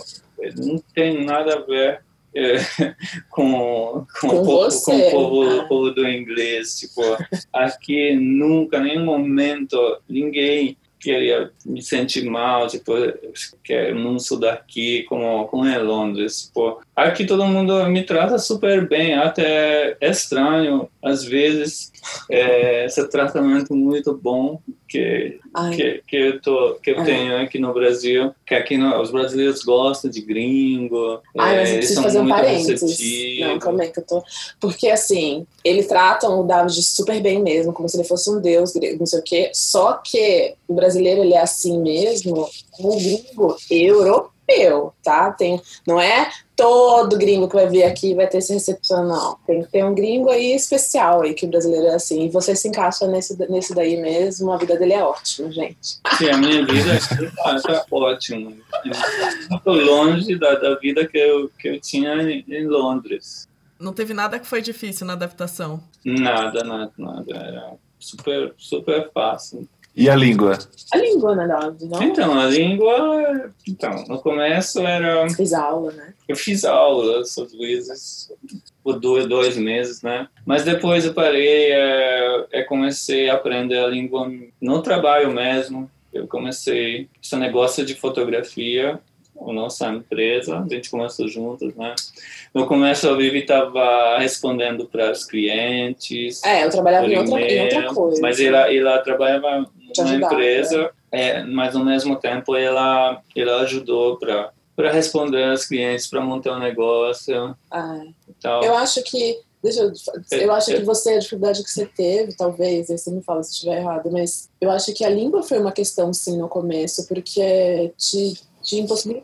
não 0.58 0.78
tem 0.94 1.24
nada 1.24 1.56
a 1.56 1.62
ver 1.62 2.02
é, 2.36 2.58
com, 3.30 4.06
com, 4.20 4.28
com, 4.28 4.28
o 4.28 4.46
povo, 4.46 4.84
com 4.84 4.98
o 4.98 5.12
povo, 5.12 5.60
ah. 5.62 5.64
povo 5.68 5.92
do 5.92 6.08
inglês. 6.08 6.80
Tipo, 6.80 7.02
aqui 7.54 8.14
nunca, 8.14 8.80
nenhum 8.80 9.06
momento, 9.06 9.78
ninguém 10.08 10.78
queria 11.06 11.52
me 11.64 11.84
sentir 11.84 12.26
mal, 12.26 12.68
tipo, 12.68 12.94
que 13.64 13.72
eu 13.72 13.96
não 13.96 14.18
sou 14.18 14.40
daqui, 14.40 15.04
como, 15.04 15.46
como 15.46 15.66
é 15.66 15.78
Londres. 15.78 16.48
Tipo, 16.48 16.82
aqui 16.96 17.26
todo 17.26 17.46
mundo 17.46 17.86
me 17.88 18.04
trata 18.04 18.40
super 18.40 18.88
bem, 18.88 19.14
até 19.14 19.96
é 20.02 20.10
estranho, 20.10 20.90
às 21.04 21.24
vezes, 21.24 21.92
é, 22.30 22.86
esse 22.86 23.08
tratamento 23.08 23.76
muito 23.76 24.16
bom 24.16 24.60
que, 24.88 25.40
que, 25.76 26.04
que, 26.08 26.16
eu, 26.16 26.42
tô, 26.42 26.76
que 26.76 26.92
eu 26.92 27.04
tenho 27.04 27.38
aqui 27.42 27.60
no 27.60 27.74
Brasil, 27.74 28.34
que 28.46 28.54
aqui 28.54 28.78
no, 28.78 29.02
os 29.02 29.12
brasileiros 29.12 29.64
gostam 29.64 30.10
de 30.10 30.22
gringo. 30.22 31.22
Ai, 31.38 31.58
mas 31.58 31.70
eu 31.70 31.78
preciso 31.78 32.04
fazer 32.04 32.20
um 32.20 32.28
parênteses. 32.28 33.40
Não, 33.40 33.60
como 33.60 33.82
é 33.82 33.88
que 33.88 34.00
eu 34.00 34.06
tô? 34.06 34.24
Porque, 34.60 34.90
assim, 34.90 35.46
eles 35.64 35.88
tratam 35.88 36.40
o 36.40 36.44
David 36.44 36.82
super 36.84 37.20
bem 37.22 37.42
mesmo, 37.42 37.74
como 37.74 37.90
se 37.90 37.98
ele 37.98 38.08
fosse 38.08 38.30
um 38.30 38.40
deus, 38.40 38.74
não 39.00 39.06
sei 39.06 39.20
o 39.20 39.24
quê, 39.24 39.52
só 39.54 39.94
que 39.94 40.54
o 40.68 40.74
brasileiro, 40.74 41.22
ele 41.22 41.34
é 41.34 41.42
assim 41.42 41.80
mesmo, 41.80 42.48
o 42.80 42.96
gringo 42.96 43.58
europeu, 43.70 44.94
tá? 45.04 45.32
Tem, 45.32 45.60
não 45.88 46.00
é 46.00 46.30
todo 46.56 47.18
gringo 47.18 47.48
que 47.48 47.56
vai 47.56 47.68
vir 47.68 47.84
aqui 47.84 48.14
vai 48.16 48.28
ter 48.28 48.38
esse 48.38 48.54
recepção, 48.54 49.06
não. 49.06 49.38
Tem 49.46 49.64
que 49.64 49.72
ter 49.72 49.84
um 49.84 49.94
gringo 49.94 50.30
aí 50.30 50.56
especial 50.56 51.22
aí, 51.22 51.34
que 51.34 51.46
o 51.46 51.50
brasileiro 51.50 51.88
é 51.88 51.96
assim. 51.96 52.26
E 52.26 52.30
você 52.30 52.56
se 52.56 52.68
encaixa 52.68 53.06
nesse, 53.08 53.38
nesse 53.50 53.76
daí 53.76 53.98
mesmo, 53.98 54.52
a 54.52 54.58
vida 54.58 54.78
dele 54.78 54.94
é 54.94 55.04
ótima, 55.04 55.52
gente. 55.52 56.00
Sim, 56.18 56.30
a 56.30 56.38
minha 56.38 56.66
vida 56.66 56.96
está 56.96 57.62
tá 57.62 57.86
ótima. 57.92 58.54
Estou 59.52 59.76
longe 59.76 60.36
da, 60.38 60.56
da 60.56 60.76
vida 60.76 61.06
que 61.06 61.18
eu, 61.18 61.50
que 61.60 61.68
eu 61.68 61.80
tinha 61.80 62.14
em, 62.24 62.46
em 62.48 62.68
Londres. 62.68 63.48
Não 63.80 63.92
teve 63.92 64.14
nada 64.14 64.40
que 64.40 64.48
foi 64.48 64.62
difícil 64.62 65.06
na 65.06 65.14
adaptação? 65.14 65.84
Nada, 66.06 66.64
nada, 66.64 66.92
nada. 66.98 67.36
Era 67.36 67.74
super, 68.00 68.54
super 68.58 69.12
fácil. 69.14 69.68
E 69.96 70.10
a 70.10 70.16
língua? 70.16 70.60
A 70.92 70.98
língua, 70.98 71.36
na 71.36 71.48
verdade, 71.48 71.86
não? 71.86 72.04
Então, 72.04 72.38
a 72.38 72.46
língua... 72.48 73.52
Então, 73.68 74.04
no 74.08 74.20
começo 74.20 74.80
era... 74.82 75.30
Fiz 75.30 75.54
aula, 75.54 75.92
né? 75.94 76.14
Eu 76.28 76.36
fiz 76.36 76.66
aula, 76.66 77.22
às 77.22 77.36
vezes, 77.54 78.32
por 78.84 79.00
dois, 79.00 79.26
dois 79.26 79.58
meses, 79.58 80.02
né? 80.02 80.28
Mas 80.46 80.64
depois 80.64 81.06
eu 81.06 81.14
parei, 81.14 81.72
é, 81.72 82.46
é, 82.52 82.64
comecei 82.64 83.30
a 83.30 83.36
aprender 83.36 83.78
a 83.78 83.88
língua 83.88 84.30
no 84.60 84.82
trabalho 84.82 85.32
mesmo. 85.32 85.90
Eu 86.14 86.28
comecei 86.28 87.08
esse 87.24 87.36
negócio 87.38 87.86
de 87.86 87.96
fotografia, 87.96 89.00
a 89.40 89.54
nossa 89.54 89.88
empresa, 89.90 90.60
a 90.60 90.68
gente 90.68 90.90
começou 90.90 91.28
juntos, 91.28 91.74
né? 91.76 91.94
No 92.54 92.66
começo 92.66 93.10
a 93.10 93.16
Vivi 93.16 93.40
estava 93.40 94.18
respondendo 94.18 94.86
para 94.86 95.12
os 95.12 95.26
clientes. 95.26 96.42
É, 96.44 96.64
eu 96.64 96.70
trabalhava 96.70 97.06
em 97.06 97.18
outra, 97.18 97.42
em 97.42 97.62
outra, 97.64 97.94
coisa. 97.94 98.22
Mas 98.22 98.40
ela, 98.40 98.74
ela 98.74 98.98
trabalhava 99.00 99.70
numa 100.04 100.16
empresa, 100.16 100.84
né? 100.84 100.90
é, 101.12 101.44
mas 101.44 101.76
ao 101.76 101.84
mesmo 101.84 102.16
tempo 102.16 102.56
ela, 102.56 103.22
ela 103.36 103.62
ajudou 103.62 104.18
para 104.18 104.52
para 104.76 104.92
responder 104.92 105.52
aos 105.52 105.66
clientes, 105.66 106.06
para 106.06 106.20
montar 106.20 106.58
um 106.58 106.60
negócio. 106.60 107.56
Ah, 107.72 108.02
então, 108.28 108.62
eu 108.62 108.76
acho 108.76 109.02
que 109.04 109.40
Deixa 109.66 109.82
eu, 109.82 109.92
eu 110.42 110.54
acho 110.54 110.68
que 110.68 110.84
você, 110.84 111.14
a 111.14 111.18
dificuldade 111.18 111.64
que 111.64 111.72
você 111.72 111.88
teve, 111.88 112.36
talvez, 112.36 112.88
aí 112.88 113.00
você 113.00 113.10
me 113.10 113.24
fala 113.24 113.42
se 113.42 113.54
estiver 113.54 113.80
errado, 113.80 114.12
mas 114.12 114.48
eu 114.62 114.70
acho 114.70 114.94
que 114.94 115.04
a 115.04 115.10
língua 115.10 115.42
foi 115.42 115.58
uma 115.58 115.72
questão, 115.72 116.14
sim, 116.14 116.38
no 116.38 116.48
começo, 116.48 117.08
porque 117.08 117.92
te 117.98 118.40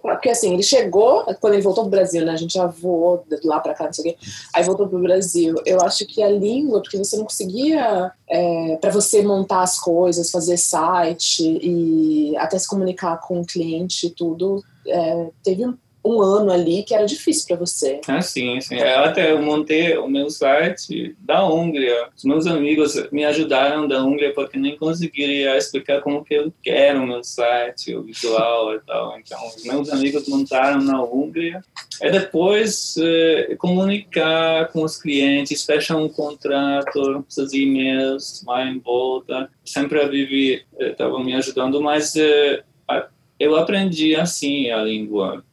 Porque 0.01 0.29
assim, 0.29 0.53
ele 0.53 0.63
chegou, 0.63 1.23
quando 1.39 1.53
ele 1.53 1.61
voltou 1.61 1.83
pro 1.83 1.91
Brasil, 1.91 2.25
né? 2.25 2.31
A 2.31 2.37
gente 2.37 2.53
já 2.53 2.67
voou 2.67 3.23
lá 3.43 3.59
para 3.59 3.73
cá, 3.73 3.85
não 3.85 3.93
sei 3.93 4.11
o 4.11 4.15
quê. 4.15 4.27
Aí 4.53 4.63
voltou 4.63 4.87
pro 4.87 4.99
Brasil. 4.99 5.55
Eu 5.65 5.81
acho 5.81 6.05
que 6.05 6.21
a 6.21 6.29
língua, 6.29 6.81
porque 6.81 6.97
você 6.97 7.17
não 7.17 7.23
conseguia, 7.23 8.11
é, 8.29 8.77
para 8.77 8.91
você 8.91 9.21
montar 9.21 9.61
as 9.61 9.79
coisas, 9.79 10.31
fazer 10.31 10.57
site 10.57 11.43
e 11.43 12.35
até 12.37 12.57
se 12.57 12.67
comunicar 12.67 13.17
com 13.17 13.41
o 13.41 13.45
cliente 13.45 14.07
e 14.07 14.09
tudo, 14.11 14.63
é, 14.87 15.29
teve 15.43 15.65
um 15.65 15.77
um 16.03 16.21
ano 16.21 16.51
ali 16.51 16.83
que 16.83 16.93
era 16.93 17.05
difícil 17.05 17.47
para 17.47 17.57
você. 17.57 18.01
Ah, 18.07 18.21
sim, 18.21 18.59
sim. 18.59 18.75
Eu 18.75 18.99
até 18.99 19.31
eu 19.31 19.41
montei 19.41 19.95
o 19.97 20.07
meu 20.07 20.29
site 20.29 21.15
da 21.19 21.45
Hungria. 21.45 22.09
Os 22.15 22.23
meus 22.23 22.47
amigos 22.47 22.95
me 23.11 23.23
ajudaram 23.23 23.87
da 23.87 24.03
Hungria 24.03 24.33
porque 24.33 24.57
nem 24.57 24.75
conseguiria 24.77 25.55
explicar 25.57 26.01
como 26.01 26.23
que 26.25 26.33
eu 26.33 26.51
quero 26.63 27.03
o 27.03 27.07
meu 27.07 27.23
site, 27.23 27.95
o 27.95 28.03
visual 28.03 28.75
e 28.75 28.79
tal. 28.79 29.19
Então, 29.19 29.47
os 29.47 29.63
meus 29.63 29.89
amigos 29.89 30.27
montaram 30.27 30.81
na 30.81 31.03
Hungria. 31.03 31.61
E 32.01 32.09
depois 32.09 32.95
eh, 32.97 33.55
comunicar 33.59 34.69
com 34.71 34.83
os 34.83 34.97
clientes, 34.99 35.63
fechar 35.63 35.97
um 35.97 36.09
contrato, 36.09 37.23
seus 37.29 37.53
e-mails, 37.53 38.41
vai 38.43 38.67
em 38.67 38.79
volta. 38.79 39.49
Sempre 39.63 40.01
a 40.01 40.07
Vivi 40.07 40.65
estava 40.79 41.19
eh, 41.19 41.23
me 41.23 41.35
ajudando, 41.35 41.79
mas 41.79 42.15
eh, 42.15 42.63
eu 43.39 43.55
aprendi 43.55 44.15
assim 44.15 44.71
a 44.71 44.83
língua 44.83 45.43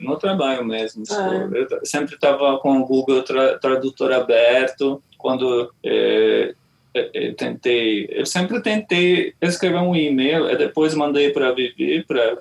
no 0.00 0.16
trabalho 0.16 0.64
mesmo. 0.64 1.04
Ah. 1.10 1.48
Eu 1.52 1.84
sempre 1.84 2.14
estava 2.14 2.58
com 2.58 2.80
o 2.80 2.86
Google 2.86 3.22
tra 3.22 3.58
Tradutor 3.58 4.12
aberto. 4.12 5.02
Quando 5.18 5.72
eh, 5.82 6.54
eh, 6.94 7.10
eu 7.14 7.34
tentei, 7.34 8.06
eu 8.10 8.26
sempre 8.26 8.60
tentei 8.60 9.34
escrever 9.40 9.78
um 9.78 9.96
e-mail, 9.96 10.50
e 10.50 10.56
depois 10.56 10.94
mandei 10.94 11.30
para 11.30 11.48
a 11.48 11.52
Vivi 11.52 12.04
para 12.04 12.38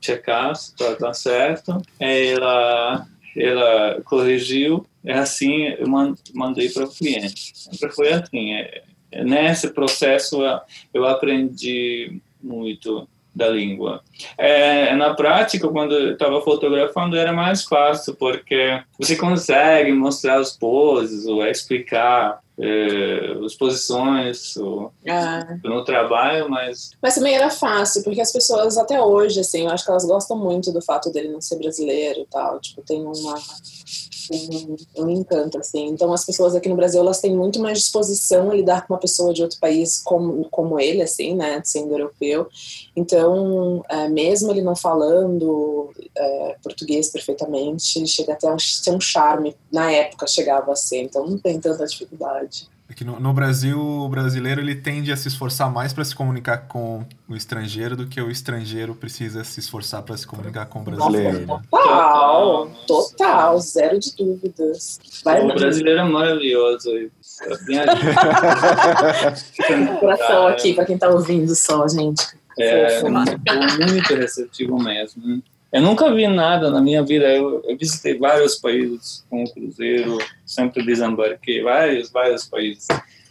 checar 0.00 0.54
se 0.56 0.72
está 0.72 0.94
tá 0.94 1.12
certo. 1.12 1.80
Ela 1.98 3.06
ela 3.36 4.00
corrigiu, 4.02 4.86
é 5.04 5.12
assim 5.12 5.64
eu 5.78 5.86
mandei 5.88 6.70
para 6.70 6.84
o 6.84 6.90
cliente. 6.90 7.52
Sempre 7.54 7.90
foi 7.90 8.12
assim. 8.12 8.52
É, 8.52 8.82
nesse 9.22 9.68
processo 9.70 10.38
eu 10.92 11.04
aprendi 11.04 12.20
muito 12.42 13.08
da 13.36 13.48
língua. 13.48 14.00
É, 14.38 14.96
na 14.96 15.12
prática, 15.12 15.68
quando 15.68 15.94
eu 15.94 16.12
estava 16.14 16.40
fotografando, 16.40 17.16
era 17.16 17.34
mais 17.34 17.64
fácil, 17.64 18.14
porque 18.14 18.82
você 18.98 19.14
consegue 19.14 19.92
mostrar 19.92 20.40
os 20.40 20.56
poses, 20.56 21.26
ou 21.26 21.46
explicar 21.46 22.40
é, 22.58 23.36
as 23.44 23.54
posições 23.54 24.56
ou, 24.56 24.92
ah. 25.08 25.58
no 25.62 25.84
trabalho, 25.84 26.48
mas... 26.48 26.90
Mas 27.02 27.14
também 27.14 27.34
era 27.34 27.50
fácil, 27.50 28.02
porque 28.02 28.20
as 28.20 28.32
pessoas 28.32 28.78
até 28.78 29.00
hoje, 29.00 29.40
assim, 29.40 29.64
eu 29.64 29.70
acho 29.70 29.84
que 29.84 29.90
elas 29.90 30.04
gostam 30.04 30.36
muito 30.36 30.72
do 30.72 30.82
fato 30.82 31.10
dele 31.10 31.28
não 31.28 31.40
ser 31.40 31.56
brasileiro 31.56 32.20
e 32.20 32.26
tal, 32.26 32.58
tipo, 32.60 32.82
tem 32.82 33.02
uma 33.02 33.36
um, 34.30 34.76
um 35.04 35.10
encanto, 35.10 35.58
assim. 35.58 35.86
Então, 35.86 36.12
as 36.12 36.24
pessoas 36.24 36.54
aqui 36.54 36.68
no 36.68 36.76
Brasil, 36.76 37.00
elas 37.00 37.20
têm 37.20 37.34
muito 37.34 37.60
mais 37.60 37.78
disposição 37.78 38.50
a 38.50 38.54
lidar 38.54 38.86
com 38.86 38.94
uma 38.94 39.00
pessoa 39.00 39.32
de 39.32 39.42
outro 39.42 39.58
país 39.60 40.00
como, 40.02 40.48
como 40.50 40.80
ele, 40.80 41.02
assim, 41.02 41.34
né, 41.34 41.60
sendo 41.64 41.92
europeu. 41.92 42.48
Então, 42.94 43.84
é, 43.88 44.08
mesmo 44.08 44.50
ele 44.50 44.62
não 44.62 44.74
falando 44.74 45.90
é, 46.16 46.56
português 46.62 47.10
perfeitamente, 47.10 48.06
chega 48.06 48.32
até 48.32 48.48
a 48.48 48.56
ter 48.84 48.90
um 48.90 49.00
charme. 49.00 49.56
Na 49.72 49.90
época, 49.90 50.26
chegava 50.26 50.72
assim. 50.72 51.02
Então, 51.02 51.26
não 51.26 51.38
tem 51.38 51.60
tanta 51.60 51.86
dificuldade. 51.86 52.45
É 52.88 52.94
que 52.94 53.04
no, 53.04 53.18
no, 53.18 53.32
Brasil, 53.32 53.80
o 53.80 54.08
brasileiro 54.08 54.60
ele 54.60 54.76
tende 54.76 55.10
a 55.10 55.16
se 55.16 55.26
esforçar 55.26 55.68
mais 55.72 55.92
para 55.92 56.04
se 56.04 56.14
comunicar 56.14 56.68
com 56.68 57.04
o 57.28 57.34
estrangeiro 57.34 57.96
do 57.96 58.06
que 58.06 58.20
o 58.20 58.30
estrangeiro 58.30 58.94
precisa 58.94 59.42
se 59.42 59.58
esforçar 59.58 60.02
para 60.02 60.16
se 60.16 60.24
comunicar 60.24 60.66
com 60.66 60.78
o 60.78 60.82
brasileiro. 60.82 61.44
Nossa, 61.46 61.64
total, 61.68 62.70
total, 62.86 63.58
zero 63.58 63.98
de 63.98 64.14
dúvidas. 64.14 65.00
Vai 65.24 65.44
o 65.44 65.48
brasileiro 65.48 65.98
é 65.98 66.04
maravilhoso. 66.04 66.88
Coração 69.98 70.46
aqui 70.46 70.72
para 70.72 70.84
quem 70.84 70.94
está 70.94 71.08
ouvindo 71.08 71.56
só, 71.56 71.88
gente. 71.88 72.24
É, 72.56 73.00
é 73.00 73.08
muito 73.08 74.14
receptivo 74.14 74.80
mesmo. 74.80 75.42
Eu 75.76 75.82
nunca 75.82 76.10
vi 76.10 76.26
nada 76.26 76.70
na 76.70 76.80
minha 76.80 77.02
vida. 77.02 77.26
Eu, 77.26 77.62
eu 77.62 77.76
visitei 77.76 78.16
vários 78.16 78.54
países 78.54 79.22
com 79.28 79.44
o 79.44 79.52
cruzeiro, 79.52 80.16
sempre 80.46 80.82
desembarquei 80.82 81.62
vários, 81.62 82.08
vários 82.08 82.46
países, 82.46 82.86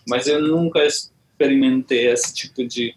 mas 0.08 0.28
eu 0.28 0.40
nunca 0.40 0.86
experimentei 0.86 2.06
esse 2.12 2.32
tipo 2.36 2.64
de 2.68 2.94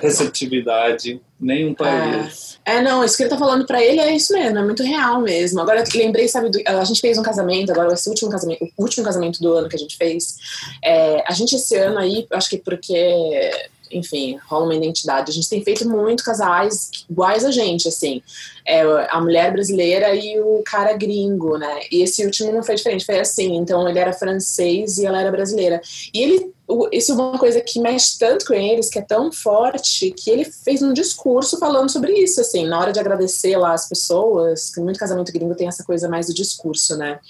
receptividade 0.00 1.20
nenhum 1.38 1.74
país. 1.74 2.58
É, 2.64 2.76
é 2.76 2.80
não, 2.80 3.04
isso 3.04 3.18
que 3.18 3.24
ele 3.24 3.28
tá 3.28 3.36
falando 3.36 3.66
para 3.66 3.84
ele 3.84 4.00
é 4.00 4.16
isso 4.16 4.32
mesmo, 4.32 4.60
é 4.60 4.64
muito 4.64 4.82
real 4.82 5.20
mesmo. 5.20 5.60
Agora 5.60 5.84
lembrei, 5.94 6.26
sabe, 6.26 6.48
do, 6.48 6.58
a 6.64 6.84
gente 6.84 7.02
fez 7.02 7.18
um 7.18 7.22
casamento, 7.22 7.70
agora 7.72 7.92
esse 7.92 8.08
último 8.08 8.30
casamento, 8.30 8.64
o 8.78 8.82
último 8.82 9.04
casamento 9.04 9.40
do 9.40 9.52
ano 9.52 9.68
que 9.68 9.76
a 9.76 9.78
gente 9.78 9.94
fez. 9.98 10.38
É, 10.82 11.22
a 11.28 11.34
gente 11.34 11.54
esse 11.54 11.76
ano 11.76 11.98
aí, 11.98 12.26
acho 12.32 12.48
que 12.48 12.56
porque 12.56 13.50
enfim, 13.90 14.38
rola 14.46 14.64
uma 14.66 14.74
identidade. 14.74 15.30
A 15.30 15.34
gente 15.34 15.48
tem 15.48 15.62
feito 15.62 15.88
muito 15.88 16.24
casais 16.24 16.90
iguais 17.08 17.44
a 17.44 17.50
gente, 17.50 17.88
assim. 17.88 18.22
É, 18.66 18.82
a 19.10 19.20
mulher 19.20 19.52
brasileira 19.52 20.14
e 20.14 20.40
o 20.40 20.62
cara 20.64 20.92
gringo, 20.94 21.56
né? 21.56 21.80
E 21.90 22.02
esse 22.02 22.24
último 22.24 22.52
não 22.52 22.62
foi 22.62 22.74
diferente, 22.74 23.06
foi 23.06 23.18
assim. 23.18 23.56
Então 23.56 23.88
ele 23.88 23.98
era 23.98 24.12
francês 24.12 24.98
e 24.98 25.06
ela 25.06 25.20
era 25.20 25.30
brasileira. 25.30 25.80
E 26.12 26.22
ele 26.22 26.55
isso 26.92 27.12
é 27.12 27.14
uma 27.14 27.38
coisa 27.38 27.60
que 27.60 27.80
mexe 27.80 28.18
tanto 28.18 28.44
com 28.46 28.54
eles, 28.54 28.88
que 28.88 28.98
é 28.98 29.02
tão 29.02 29.30
forte, 29.30 30.10
que 30.10 30.30
ele 30.30 30.44
fez 30.44 30.82
um 30.82 30.92
discurso 30.92 31.58
falando 31.58 31.90
sobre 31.90 32.12
isso, 32.12 32.40
assim, 32.40 32.66
na 32.66 32.80
hora 32.80 32.92
de 32.92 32.98
agradecer 32.98 33.56
lá 33.56 33.72
as 33.72 33.88
pessoas, 33.88 34.70
que 34.74 34.80
muito 34.80 34.98
casamento 34.98 35.32
gringo 35.32 35.54
tem 35.54 35.68
essa 35.68 35.84
coisa 35.84 36.08
mais 36.08 36.26
do 36.26 36.34
discurso, 36.34 36.96
né? 36.96 37.20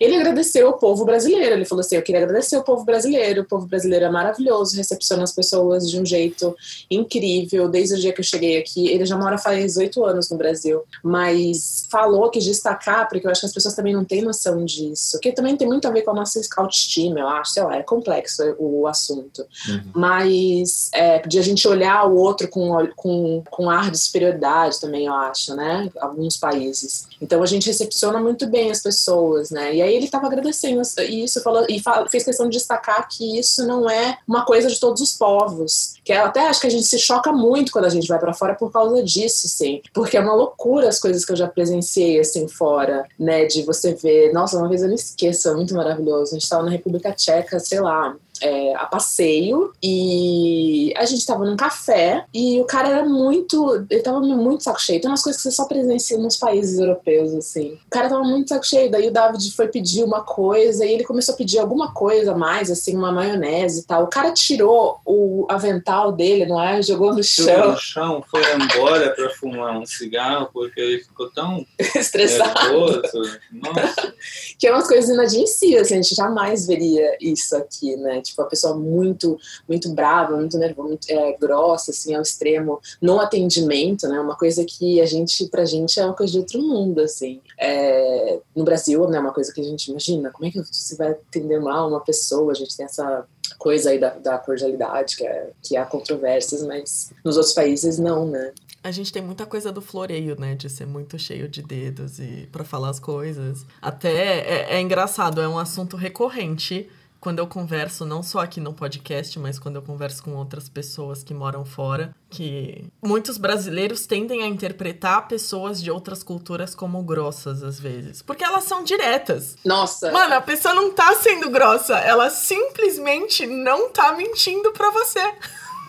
Ele 0.00 0.16
agradeceu 0.16 0.68
o 0.68 0.74
povo 0.74 1.04
brasileiro, 1.04 1.54
ele 1.54 1.64
falou 1.64 1.80
assim: 1.80 1.96
eu 1.96 2.02
queria 2.02 2.22
agradecer 2.22 2.56
o 2.56 2.62
povo 2.62 2.84
brasileiro, 2.84 3.42
o 3.42 3.44
povo 3.44 3.66
brasileiro 3.66 4.04
é 4.04 4.10
maravilhoso, 4.10 4.76
recepciona 4.76 5.24
as 5.24 5.32
pessoas 5.32 5.90
de 5.90 6.00
um 6.00 6.06
jeito 6.06 6.56
incrível, 6.88 7.68
desde 7.68 7.94
o 7.94 7.98
dia 7.98 8.12
que 8.12 8.20
eu 8.20 8.24
cheguei 8.24 8.58
aqui. 8.58 8.88
Ele 8.88 9.04
já 9.04 9.16
mora 9.16 9.38
faz 9.38 9.76
oito 9.76 10.04
anos 10.04 10.30
no 10.30 10.36
Brasil, 10.36 10.82
mas 11.02 11.86
falou 11.90 12.30
que 12.30 12.38
destacar, 12.38 13.08
porque 13.08 13.26
eu 13.26 13.30
acho 13.30 13.40
que 13.40 13.46
as 13.46 13.52
pessoas 13.52 13.74
também 13.74 13.92
não 13.92 14.04
têm 14.04 14.22
noção 14.22 14.64
disso, 14.64 15.18
que 15.18 15.32
também 15.32 15.56
tem 15.56 15.66
muito 15.66 15.88
a 15.88 15.90
ver 15.90 16.02
com 16.02 16.12
a 16.12 16.14
nossa 16.14 16.40
autoestima, 16.56 17.20
eu 17.20 17.28
acho, 17.28 17.52
sei 17.52 17.62
lá, 17.64 17.76
é 17.76 17.82
complexo 17.82 18.42
o 18.58 18.83
assunto. 18.86 19.46
Uhum. 19.68 19.90
Mas 19.94 20.90
é, 20.92 21.26
de 21.26 21.38
a 21.38 21.42
gente 21.42 21.66
olhar 21.66 22.08
o 22.08 22.16
outro 22.16 22.48
com, 22.48 22.86
com, 22.96 23.42
com 23.50 23.70
ar 23.70 23.90
de 23.90 23.98
superioridade 23.98 24.80
também, 24.80 25.06
eu 25.06 25.14
acho, 25.14 25.54
né? 25.54 25.90
Alguns 26.00 26.36
países. 26.36 27.06
Então 27.20 27.42
a 27.42 27.46
gente 27.46 27.66
recepciona 27.66 28.20
muito 28.20 28.46
bem 28.46 28.70
as 28.70 28.82
pessoas, 28.82 29.50
né? 29.50 29.74
E 29.74 29.82
aí 29.82 29.94
ele 29.94 30.06
estava 30.06 30.26
agradecendo 30.26 30.82
isso 31.08 31.42
falou, 31.42 31.66
e 31.68 31.82
fez 32.10 32.24
questão 32.24 32.48
de 32.48 32.58
destacar 32.58 33.08
que 33.08 33.38
isso 33.38 33.66
não 33.66 33.88
é 33.88 34.18
uma 34.26 34.44
coisa 34.44 34.68
de 34.68 34.78
todos 34.78 35.00
os 35.00 35.12
povos. 35.12 35.94
Que 36.04 36.12
eu 36.12 36.24
até 36.24 36.46
acho 36.46 36.60
que 36.60 36.66
a 36.66 36.70
gente 36.70 36.84
se 36.84 36.98
choca 36.98 37.32
muito 37.32 37.72
quando 37.72 37.86
a 37.86 37.90
gente 37.90 38.08
vai 38.08 38.18
para 38.18 38.34
fora 38.34 38.54
por 38.54 38.70
causa 38.72 39.02
disso, 39.02 39.48
sim. 39.48 39.80
Porque 39.92 40.16
é 40.16 40.20
uma 40.20 40.34
loucura 40.34 40.88
as 40.88 40.98
coisas 40.98 41.24
que 41.24 41.32
eu 41.32 41.36
já 41.36 41.48
presenciei 41.48 42.20
assim 42.20 42.48
fora, 42.48 43.06
né? 43.18 43.44
De 43.46 43.62
você 43.62 43.94
ver. 43.94 44.32
Nossa, 44.32 44.58
uma 44.58 44.68
vez 44.68 44.82
eu 44.82 44.88
não 44.88 44.94
esqueço, 44.94 45.48
é 45.48 45.54
muito 45.54 45.74
maravilhoso. 45.74 46.32
A 46.32 46.34
gente 46.34 46.44
estava 46.44 46.62
na 46.62 46.70
República 46.70 47.12
Tcheca, 47.12 47.58
sei 47.58 47.80
lá, 47.80 48.16
é, 48.40 48.74
a 48.74 48.86
passeio 48.86 49.72
e 49.82 50.92
a 50.96 51.04
gente 51.04 51.24
tava 51.24 51.44
num 51.44 51.56
café 51.56 52.24
e 52.32 52.60
o 52.60 52.64
cara 52.64 52.88
era 52.88 53.04
muito. 53.04 53.86
Ele 53.88 54.02
tava 54.02 54.20
muito 54.20 54.64
saco 54.64 54.80
cheio. 54.80 55.00
Tem 55.00 55.10
umas 55.10 55.22
coisas 55.22 55.40
que 55.40 55.48
você 55.48 55.54
só 55.54 55.66
presencia 55.66 56.18
nos 56.18 56.36
países 56.36 56.78
europeus, 56.78 57.34
assim. 57.34 57.78
O 57.86 57.90
cara 57.90 58.08
tava 58.08 58.24
muito 58.24 58.48
saco 58.48 58.66
cheio. 58.66 58.90
Daí 58.90 59.08
o 59.08 59.12
David 59.12 59.54
foi 59.54 59.68
pedir 59.68 60.04
uma 60.04 60.22
coisa 60.22 60.84
e 60.84 60.92
ele 60.92 61.04
começou 61.04 61.34
a 61.34 61.38
pedir 61.38 61.58
alguma 61.58 61.92
coisa 61.92 62.32
a 62.32 62.36
mais, 62.36 62.70
assim, 62.70 62.96
uma 62.96 63.12
maionese 63.12 63.80
e 63.80 63.84
tal. 63.84 64.04
O 64.04 64.08
cara 64.08 64.32
tirou 64.32 65.00
o 65.04 65.46
avental 65.48 66.12
dele, 66.12 66.46
não 66.46 66.60
é? 66.60 66.82
Jogou 66.82 67.14
no 67.14 67.22
chão. 67.22 67.46
Jogou 67.46 67.72
no 67.72 67.78
chão, 67.78 68.24
foi 68.30 68.42
embora 68.54 69.10
pra 69.10 69.30
fumar 69.30 69.78
um 69.78 69.86
cigarro 69.86 70.48
porque 70.52 70.80
ele 70.80 70.98
ficou 71.02 71.30
tão 71.30 71.64
estressado. 71.78 72.60
Nervoso. 72.60 73.38
Nossa. 73.52 74.14
que 74.58 74.66
é 74.66 74.72
umas 74.72 74.88
coisas 74.88 75.10
inadmissíveis, 75.10 75.82
assim, 75.82 75.94
a 75.94 76.02
gente 76.02 76.14
jamais 76.14 76.66
veria 76.66 77.16
isso 77.20 77.56
aqui, 77.56 77.96
né? 77.96 78.20
Tipo, 78.24 78.42
a 78.42 78.46
pessoa 78.46 78.76
muito, 78.76 79.38
muito 79.68 79.88
brava, 79.90 80.36
muito 80.36 80.58
nervosa, 80.58 80.88
muito 80.88 81.10
é, 81.10 81.36
grossa, 81.38 81.90
assim, 81.90 82.14
ao 82.14 82.22
extremo, 82.22 82.80
no 83.00 83.20
atendimento, 83.20 84.08
né? 84.08 84.18
Uma 84.18 84.36
coisa 84.36 84.64
que 84.64 85.00
a 85.00 85.06
gente, 85.06 85.46
pra 85.48 85.64
gente, 85.64 86.00
é 86.00 86.04
uma 86.04 86.14
coisa 86.14 86.32
de 86.32 86.38
outro 86.38 86.60
mundo, 86.60 87.00
assim. 87.00 87.40
É, 87.58 88.40
no 88.54 88.64
Brasil, 88.64 89.06
né, 89.08 89.20
uma 89.20 89.32
coisa 89.32 89.52
que 89.52 89.60
a 89.60 89.64
gente 89.64 89.90
imagina, 89.90 90.30
como 90.30 90.48
é 90.48 90.50
que 90.50 90.60
você 90.60 90.96
vai 90.96 91.10
atender 91.10 91.60
mal 91.60 91.88
uma 91.88 92.00
pessoa? 92.00 92.52
A 92.52 92.54
gente 92.54 92.76
tem 92.76 92.86
essa 92.86 93.26
coisa 93.58 93.90
aí 93.90 93.98
da, 93.98 94.10
da 94.10 94.38
cordialidade, 94.38 95.16
que, 95.16 95.26
é, 95.26 95.50
que 95.62 95.76
há 95.76 95.84
controvérsias, 95.84 96.62
mas 96.62 97.12
nos 97.24 97.36
outros 97.36 97.54
países 97.54 97.98
não, 97.98 98.26
né? 98.26 98.52
A 98.82 98.90
gente 98.90 99.10
tem 99.10 99.22
muita 99.22 99.46
coisa 99.46 99.72
do 99.72 99.80
floreio, 99.80 100.38
né? 100.38 100.54
De 100.54 100.68
ser 100.68 100.86
muito 100.86 101.18
cheio 101.18 101.48
de 101.48 101.62
dedos 101.62 102.18
e 102.18 102.46
para 102.52 102.64
falar 102.64 102.90
as 102.90 103.00
coisas. 103.00 103.64
Até 103.80 104.40
é, 104.40 104.76
é 104.76 104.80
engraçado, 104.80 105.40
é 105.40 105.48
um 105.48 105.58
assunto 105.58 105.96
recorrente 105.96 106.90
quando 107.24 107.38
eu 107.38 107.46
converso, 107.46 108.04
não 108.04 108.22
só 108.22 108.40
aqui 108.40 108.60
no 108.60 108.74
podcast, 108.74 109.38
mas 109.38 109.58
quando 109.58 109.76
eu 109.76 109.82
converso 109.82 110.22
com 110.22 110.34
outras 110.34 110.68
pessoas 110.68 111.24
que 111.24 111.32
moram 111.32 111.64
fora, 111.64 112.14
que 112.28 112.84
muitos 113.02 113.38
brasileiros 113.38 114.04
tendem 114.04 114.42
a 114.42 114.46
interpretar 114.46 115.26
pessoas 115.26 115.82
de 115.82 115.90
outras 115.90 116.22
culturas 116.22 116.74
como 116.74 117.02
grossas 117.02 117.62
às 117.62 117.80
vezes, 117.80 118.20
porque 118.20 118.44
elas 118.44 118.64
são 118.64 118.84
diretas. 118.84 119.56
Nossa. 119.64 120.12
Mano, 120.12 120.34
a 120.34 120.40
pessoa 120.42 120.74
não 120.74 120.92
tá 120.92 121.14
sendo 121.14 121.48
grossa, 121.48 121.96
ela 121.96 122.28
simplesmente 122.28 123.46
não 123.46 123.88
tá 123.88 124.12
mentindo 124.12 124.70
pra 124.72 124.90
você. 124.90 125.22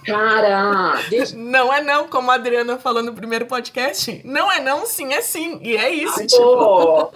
Cara, 0.05 1.01
deixa... 1.09 1.35
não 1.35 1.73
é 1.73 1.81
não, 1.81 2.07
como 2.07 2.29
a 2.29 2.35
Adriana 2.35 2.77
falou 2.77 3.01
no 3.01 3.13
primeiro 3.13 3.45
podcast. 3.45 4.21
Não 4.23 4.51
é 4.51 4.59
não, 4.59 4.85
sim 4.85 5.13
é 5.13 5.21
sim. 5.21 5.59
E 5.63 5.75
é 5.75 5.89
isso, 5.89 6.21
ah, 6.21 6.25
tipo. 6.27 7.11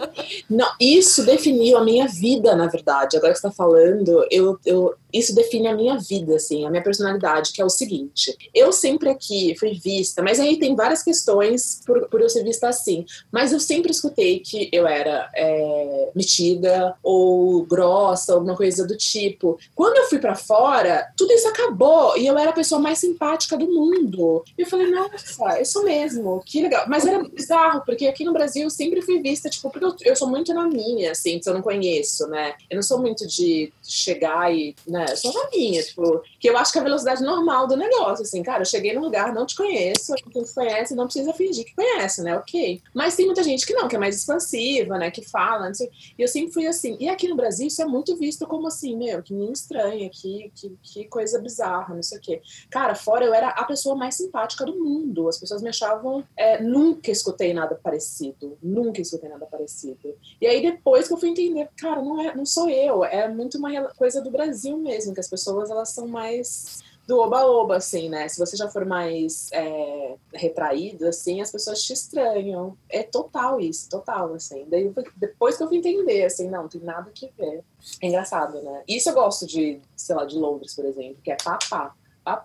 Não, 0.49 0.67
isso 0.79 1.23
definiu 1.23 1.77
a 1.77 1.83
minha 1.83 2.07
vida, 2.07 2.55
na 2.55 2.67
verdade. 2.67 3.15
Agora 3.15 3.33
que 3.33 3.39
você 3.39 3.47
tá 3.47 3.53
falando, 3.53 4.25
eu, 4.31 4.59
eu, 4.65 4.95
isso 5.13 5.33
define 5.33 5.67
a 5.67 5.75
minha 5.75 5.97
vida, 5.97 6.35
assim, 6.35 6.65
a 6.65 6.69
minha 6.69 6.83
personalidade, 6.83 7.51
que 7.51 7.61
é 7.61 7.65
o 7.65 7.69
seguinte: 7.69 8.35
eu 8.53 8.71
sempre 8.71 9.09
aqui 9.09 9.55
fui 9.57 9.73
vista, 9.73 10.21
mas 10.21 10.39
aí 10.39 10.57
tem 10.57 10.75
várias 10.75 11.03
questões 11.03 11.81
por, 11.85 12.07
por 12.09 12.21
eu 12.21 12.29
ser 12.29 12.43
vista 12.43 12.67
assim, 12.67 13.05
mas 13.31 13.51
eu 13.51 13.59
sempre 13.59 13.91
escutei 13.91 14.39
que 14.39 14.69
eu 14.71 14.87
era 14.87 15.29
é, 15.35 16.11
metida 16.15 16.95
ou 17.03 17.63
grossa, 17.63 18.33
alguma 18.33 18.55
coisa 18.55 18.85
do 18.85 18.95
tipo. 18.95 19.57
Quando 19.75 19.97
eu 19.97 20.09
fui 20.09 20.19
para 20.19 20.35
fora, 20.35 21.11
tudo 21.17 21.33
isso 21.33 21.47
acabou 21.47 22.17
e 22.17 22.27
eu 22.27 22.37
era 22.37 22.51
a 22.51 22.53
pessoa 22.53 22.79
mais 22.79 22.99
simpática 22.99 23.57
do 23.57 23.67
mundo. 23.67 24.43
E 24.57 24.61
eu 24.61 24.67
falei, 24.67 24.89
nossa, 24.91 25.61
isso 25.61 25.83
mesmo, 25.83 26.41
que 26.45 26.61
legal. 26.61 26.85
Mas 26.87 27.05
era 27.05 27.23
bizarro, 27.23 27.83
porque 27.85 28.07
aqui 28.07 28.23
no 28.23 28.33
Brasil 28.33 28.63
eu 28.63 28.69
sempre 28.69 29.01
fui 29.01 29.21
vista, 29.21 29.49
tipo, 29.49 29.69
porque 29.69 29.85
eu, 29.85 29.95
eu 30.11 30.15
sou 30.15 30.27
muito 30.27 30.53
na 30.53 30.67
minha, 30.67 31.11
assim, 31.11 31.41
se 31.41 31.49
eu 31.49 31.53
não 31.53 31.61
conheço, 31.61 32.27
né? 32.27 32.53
Eu 32.69 32.75
não 32.75 32.83
sou 32.83 32.99
muito 32.99 33.27
de 33.27 33.71
chegar 33.83 34.53
e. 34.53 34.75
Né, 34.87 34.98
né? 34.99 35.15
Só 35.15 35.31
na 35.31 35.49
minha, 35.49 35.81
tipo, 35.81 36.21
que 36.39 36.49
eu 36.49 36.57
acho 36.57 36.71
que 36.71 36.77
é 36.77 36.81
a 36.81 36.83
velocidade 36.83 37.23
normal 37.23 37.67
do 37.67 37.77
negócio, 37.77 38.23
assim, 38.23 38.43
cara, 38.43 38.61
eu 38.61 38.65
cheguei 38.65 38.93
no 38.93 39.01
lugar, 39.01 39.33
não 39.33 39.45
te 39.45 39.55
conheço, 39.55 40.13
quem 40.31 40.43
conhece 40.45 40.93
não 40.95 41.05
precisa 41.05 41.33
fingir 41.33 41.65
que 41.65 41.75
conhece, 41.75 42.21
né? 42.21 42.35
Ok. 42.37 42.81
Mas 42.93 43.15
tem 43.15 43.25
muita 43.25 43.43
gente 43.43 43.65
que 43.65 43.73
não, 43.73 43.87
que 43.87 43.95
é 43.95 43.99
mais 43.99 44.17
expansiva, 44.17 44.97
né? 44.97 45.09
Que 45.09 45.23
fala, 45.23 45.73
sei, 45.73 45.89
e 46.17 46.21
eu 46.21 46.27
sempre 46.27 46.53
fui 46.53 46.67
assim. 46.67 46.97
E 46.99 47.07
aqui 47.07 47.27
no 47.27 47.35
Brasil 47.35 47.67
isso 47.67 47.81
é 47.81 47.85
muito 47.85 48.15
visto 48.15 48.45
como 48.45 48.67
assim, 48.67 48.95
meu, 48.95 49.23
que 49.23 49.33
nem 49.33 49.51
estranha, 49.51 50.09
que, 50.09 50.51
que, 50.55 50.77
que 50.81 51.05
coisa 51.05 51.39
bizarra, 51.39 51.95
não 51.95 52.03
sei 52.03 52.17
o 52.17 52.21
quê. 52.21 52.41
Cara, 52.69 52.95
fora 52.95 53.25
eu 53.25 53.33
era 53.33 53.49
a 53.49 53.63
pessoa 53.63 53.95
mais 53.95 54.15
simpática 54.15 54.65
do 54.65 54.75
mundo. 54.75 55.27
As 55.27 55.37
pessoas 55.37 55.61
me 55.61 55.69
achavam. 55.69 56.23
É, 56.35 56.61
nunca 56.61 57.11
escutei 57.11 57.53
nada 57.53 57.75
parecido. 57.75 58.57
Nunca 58.61 59.01
escutei 59.01 59.29
nada 59.29 59.45
parecido. 59.45 60.15
E 60.41 60.47
aí 60.47 60.61
depois 60.61 61.07
que 61.07 61.13
eu 61.13 61.17
fui 61.17 61.29
entender, 61.29 61.69
cara, 61.77 62.01
não, 62.01 62.21
é, 62.21 62.35
não 62.35 62.45
sou 62.45 62.69
eu, 62.69 63.03
é 63.03 63.27
muito 63.27 63.57
uma 63.57 63.83
coisa 63.93 64.21
do 64.21 64.31
Brasil 64.31 64.77
mesmo 64.77 64.88
mesmo, 64.89 65.13
que 65.13 65.19
as 65.19 65.29
pessoas 65.29 65.69
elas 65.69 65.89
são 65.89 66.07
mais 66.07 66.81
do 67.07 67.17
oba-oba, 67.19 67.77
assim, 67.77 68.07
né? 68.07 68.27
Se 68.27 68.37
você 68.37 68.55
já 68.55 68.69
for 68.69 68.85
mais 68.85 69.51
é, 69.51 70.15
retraído, 70.31 71.07
assim, 71.07 71.41
as 71.41 71.51
pessoas 71.51 71.81
te 71.81 71.91
estranham. 71.91 72.77
É 72.87 73.01
total 73.01 73.59
isso, 73.59 73.89
total, 73.89 74.35
assim. 74.35 74.65
Daí, 74.69 74.93
depois 75.17 75.57
que 75.57 75.63
eu 75.63 75.67
fui 75.67 75.77
entender, 75.77 76.23
assim, 76.25 76.47
não, 76.47 76.67
tem 76.67 76.81
nada 76.81 77.09
que 77.11 77.31
ver. 77.35 77.63
É 77.99 78.07
engraçado, 78.07 78.61
né? 78.61 78.83
Isso 78.87 79.09
eu 79.09 79.15
gosto 79.15 79.47
de, 79.47 79.81
sei 79.95 80.15
lá, 80.15 80.23
de 80.23 80.37
Londres, 80.37 80.75
por 80.75 80.85
exemplo, 80.85 81.17
que 81.23 81.31
é 81.31 81.37
papá 81.43 81.95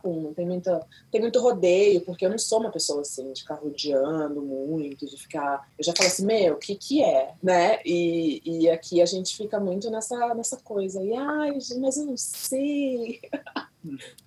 não 0.05 0.35
tem, 0.35 0.47
muita, 0.47 0.87
tem 1.11 1.21
muito 1.21 1.41
rodeio, 1.41 2.01
porque 2.03 2.25
eu 2.25 2.31
não 2.31 2.39
sou 2.39 2.61
uma 2.61 2.71
pessoa 2.71 3.03
assim, 3.03 3.33
de 3.33 3.43
ficar 3.43 3.57
rodeando 3.57 4.41
muito, 4.43 5.07
de 5.07 5.17
ficar. 5.17 5.69
Eu 5.79 5.85
já 5.85 5.93
falo 5.97 6.09
assim, 6.09 6.27
meu, 6.27 6.55
o 6.55 6.59
que 6.59 6.75
que 6.75 7.03
é, 7.03 7.33
né? 7.43 7.81
E, 7.85 8.43
e 8.45 8.71
aqui 8.71 9.01
a 9.01 9.07
gente 9.07 9.37
fica 9.37 9.59
muito 9.59 9.91
nessa, 9.91 10.35
nessa 10.35 10.57
coisa, 10.59 11.03
e 11.03 11.15
ai, 11.15 11.53
mas 11.53 11.71
eu 11.71 12.07
não 12.07 12.17
sei. 12.17 13.21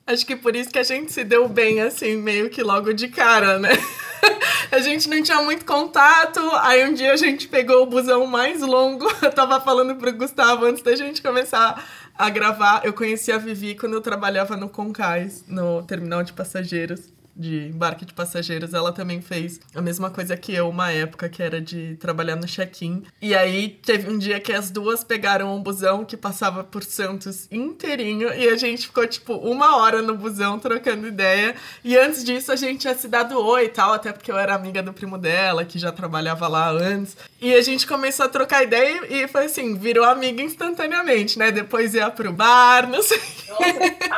Acho 0.06 0.26
que 0.26 0.36
por 0.36 0.56
isso 0.56 0.70
que 0.70 0.80
a 0.80 0.84
gente 0.84 1.12
se 1.12 1.24
deu 1.24 1.50
bem, 1.50 1.82
assim, 1.82 2.15
meio 2.15 2.50
que 2.50 2.62
logo 2.62 2.93
de 2.93 3.08
cara, 3.08 3.58
né? 3.58 3.72
a 4.72 4.80
gente 4.80 5.10
não 5.10 5.22
tinha 5.22 5.41
muito 5.41 5.65
contato, 5.65 6.39
aí 6.62 6.88
um 6.88 6.93
dia 6.93 7.12
a 7.12 7.17
gente 7.17 7.48
pegou 7.48 7.84
o 7.84 7.86
busão 7.86 8.26
mais 8.26 8.62
longo. 8.62 9.06
Eu 9.22 9.32
tava 9.32 9.60
falando 9.60 9.96
pro 9.96 10.13
Gustavo 10.13 10.65
antes 10.65 10.84
da 10.84 10.96
gente 10.96 11.22
começar 11.22 12.07
a 12.17 12.30
gravar. 12.30 12.82
Eu 12.84 12.93
conheci 12.93 13.32
a 13.32 13.38
Vivi 13.38 13.75
quando 13.75 13.93
eu 13.93 14.01
trabalhava 14.01 14.58
no 14.58 14.69
Concais, 14.69 15.43
no 15.47 15.84
terminal 15.84 16.23
de 16.23 16.34
passageiros 16.34 17.16
de 17.38 17.67
embarque 17.67 18.06
de 18.06 18.13
passageiros, 18.13 18.73
ela 18.73 18.91
também 18.91 19.21
fez 19.21 19.60
a 19.76 19.82
mesma 19.82 20.10
coisa 20.10 20.36
que 20.36 20.54
eu, 20.54 20.67
uma 20.69 20.91
época 20.91 21.30
que 21.30 21.41
era 21.43 21.62
de 21.62 21.95
trabalhar 21.97 22.36
no 22.36 22.47
check-in. 22.47 23.04
E 23.21 23.36
aí 23.36 23.69
teve 23.69 24.10
um 24.10 24.17
dia 24.17 24.39
que 24.39 24.52
as 24.52 24.71
duas 24.71 25.04
pegaram 25.04 25.56
um 25.56 25.62
busão 25.62 26.04
que 26.04 26.17
passava 26.17 26.63
por 26.63 26.84
Santos 26.84 27.47
inteirinho 27.52 28.34
e 28.34 28.50
a 28.50 28.56
gente 28.56 28.88
ficou 28.88 29.06
tipo 29.08 29.34
uma 29.34 29.78
hora 29.78 30.02
no 30.02 30.15
busão 30.15 30.58
trocando 30.58 31.08
ideia. 31.08 31.56
E 31.84 31.97
antes 31.97 32.23
disso 32.23 32.52
a 32.52 32.56
gente 32.56 32.82
tinha 32.82 32.95
se 32.95 33.08
dado 33.08 33.39
oi 33.39 33.65
e 33.65 33.69
tal, 33.69 33.93
até 33.93 34.12
porque 34.12 34.32
eu 34.32 34.38
era 34.38 34.56
amiga 34.56 34.82
do 34.82 34.93
primo 34.93 35.17
dela, 35.17 35.63
que 35.63 35.78
já 35.78 35.91
trabalhava 35.91 36.47
lá 36.47 36.69
antes. 36.69 37.15
E 37.39 37.54
a 37.54 37.62
gente 37.62 37.86
começou 37.86 38.26
a 38.26 38.30
trocar 38.30 38.63
ideia 38.63 39.02
e 39.10 39.28
foi 39.28 39.45
assim, 39.45 39.76
virou 39.76 40.06
amiga 40.06 40.41
instantaneamente, 40.41 41.38
né? 41.38 41.52
Depois 41.52 41.93
ia 41.93 42.10
pro 42.10 42.32
bar, 42.32 42.89
não 42.89 43.04
sei. 43.04 43.21
Nossa, 43.50 44.10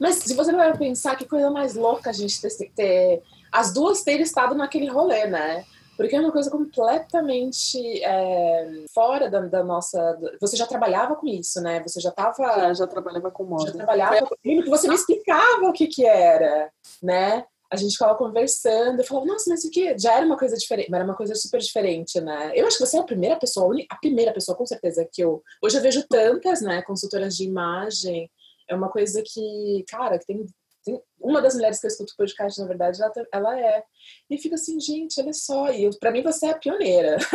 Mas 0.00 0.16
se 0.16 0.34
você 0.34 0.50
não 0.50 0.58
vai 0.58 0.76
pensar 0.76 1.16
que 1.16 1.24
coisa 1.24 1.50
mais 1.50 1.74
louca 1.74 2.07
a 2.10 2.12
gente 2.12 2.40
ter, 2.40 2.70
ter 2.74 3.22
as 3.52 3.72
duas 3.72 4.02
terem 4.02 4.22
estado 4.22 4.54
naquele 4.54 4.88
rolê, 4.88 5.26
né? 5.26 5.64
Porque 5.96 6.14
é 6.14 6.20
uma 6.20 6.30
coisa 6.30 6.48
completamente 6.48 8.02
é, 8.04 8.84
fora 8.94 9.28
da, 9.28 9.40
da, 9.40 9.64
nossa. 9.64 10.16
Você 10.40 10.56
já 10.56 10.64
trabalhava 10.64 11.16
com 11.16 11.26
isso, 11.26 11.60
né? 11.60 11.82
Você 11.82 12.00
já 12.00 12.10
estava. 12.10 12.36
Já, 12.36 12.74
já 12.74 12.86
trabalhava 12.86 13.30
com 13.32 13.44
moda. 13.44 13.66
Já 13.66 13.72
trabalhava. 13.72 14.26
com 14.26 14.36
que 14.36 14.70
você 14.70 14.86
me 14.86 14.94
explicava 14.94 15.66
o 15.66 15.72
que 15.72 15.88
que 15.88 16.06
era, 16.06 16.70
né? 17.02 17.44
a 17.70 17.76
gente 17.76 17.92
ficava 17.92 18.14
conversando, 18.14 19.00
eu 19.00 19.04
falava, 19.04 19.26
nossa, 19.26 19.50
mas 19.50 19.64
o 19.64 19.70
que? 19.70 19.96
Já 19.98 20.14
era 20.14 20.24
uma 20.24 20.38
coisa 20.38 20.56
diferente, 20.56 20.92
era 20.92 21.04
uma 21.04 21.14
coisa 21.14 21.34
super 21.34 21.60
diferente, 21.60 22.18
né? 22.20 22.52
Eu 22.54 22.66
acho 22.66 22.78
que 22.78 22.86
você 22.86 22.96
é 22.96 23.00
a 23.00 23.04
primeira 23.04 23.36
pessoa, 23.36 23.76
a 23.90 23.96
primeira 23.96 24.32
pessoa, 24.32 24.56
com 24.56 24.64
certeza, 24.64 25.06
que 25.12 25.22
eu. 25.22 25.42
Hoje 25.62 25.76
eu 25.76 25.82
vejo 25.82 26.06
tantas, 26.08 26.62
né, 26.62 26.80
consultoras 26.82 27.36
de 27.36 27.44
imagem. 27.44 28.30
É 28.68 28.74
uma 28.74 28.88
coisa 28.88 29.22
que, 29.22 29.84
cara, 29.86 30.18
que 30.18 30.26
tem. 30.26 30.46
Uma 31.20 31.40
das 31.42 31.54
mulheres 31.54 31.80
que 31.80 31.86
eu 31.86 31.88
escuto 31.88 32.16
podcast, 32.16 32.60
na 32.60 32.66
verdade, 32.66 33.02
ela, 33.02 33.12
ela 33.32 33.60
é. 33.60 33.82
E 34.30 34.38
fica 34.38 34.54
assim, 34.54 34.80
gente, 34.80 35.20
olha 35.20 35.32
só. 35.32 35.70
E 35.70 35.90
para 35.98 36.10
mim 36.10 36.22
você 36.22 36.46
é 36.46 36.50
a 36.50 36.58
pioneira. 36.58 37.18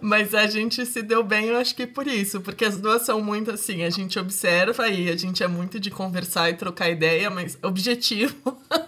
Mas 0.00 0.34
a 0.34 0.46
gente 0.46 0.84
se 0.86 1.02
deu 1.02 1.22
bem, 1.22 1.46
eu 1.46 1.56
acho 1.56 1.74
que 1.74 1.86
por 1.86 2.06
isso, 2.06 2.40
porque 2.40 2.64
as 2.64 2.76
duas 2.78 3.02
são 3.02 3.22
muito 3.22 3.50
assim, 3.52 3.84
a 3.84 3.90
gente 3.90 4.18
observa 4.18 4.88
e 4.88 5.08
a 5.08 5.16
gente 5.16 5.42
é 5.44 5.48
muito 5.48 5.78
de 5.78 5.90
conversar 5.90 6.50
e 6.50 6.54
trocar 6.54 6.90
ideia, 6.90 7.30
mas 7.30 7.56
objetivo. 7.62 8.34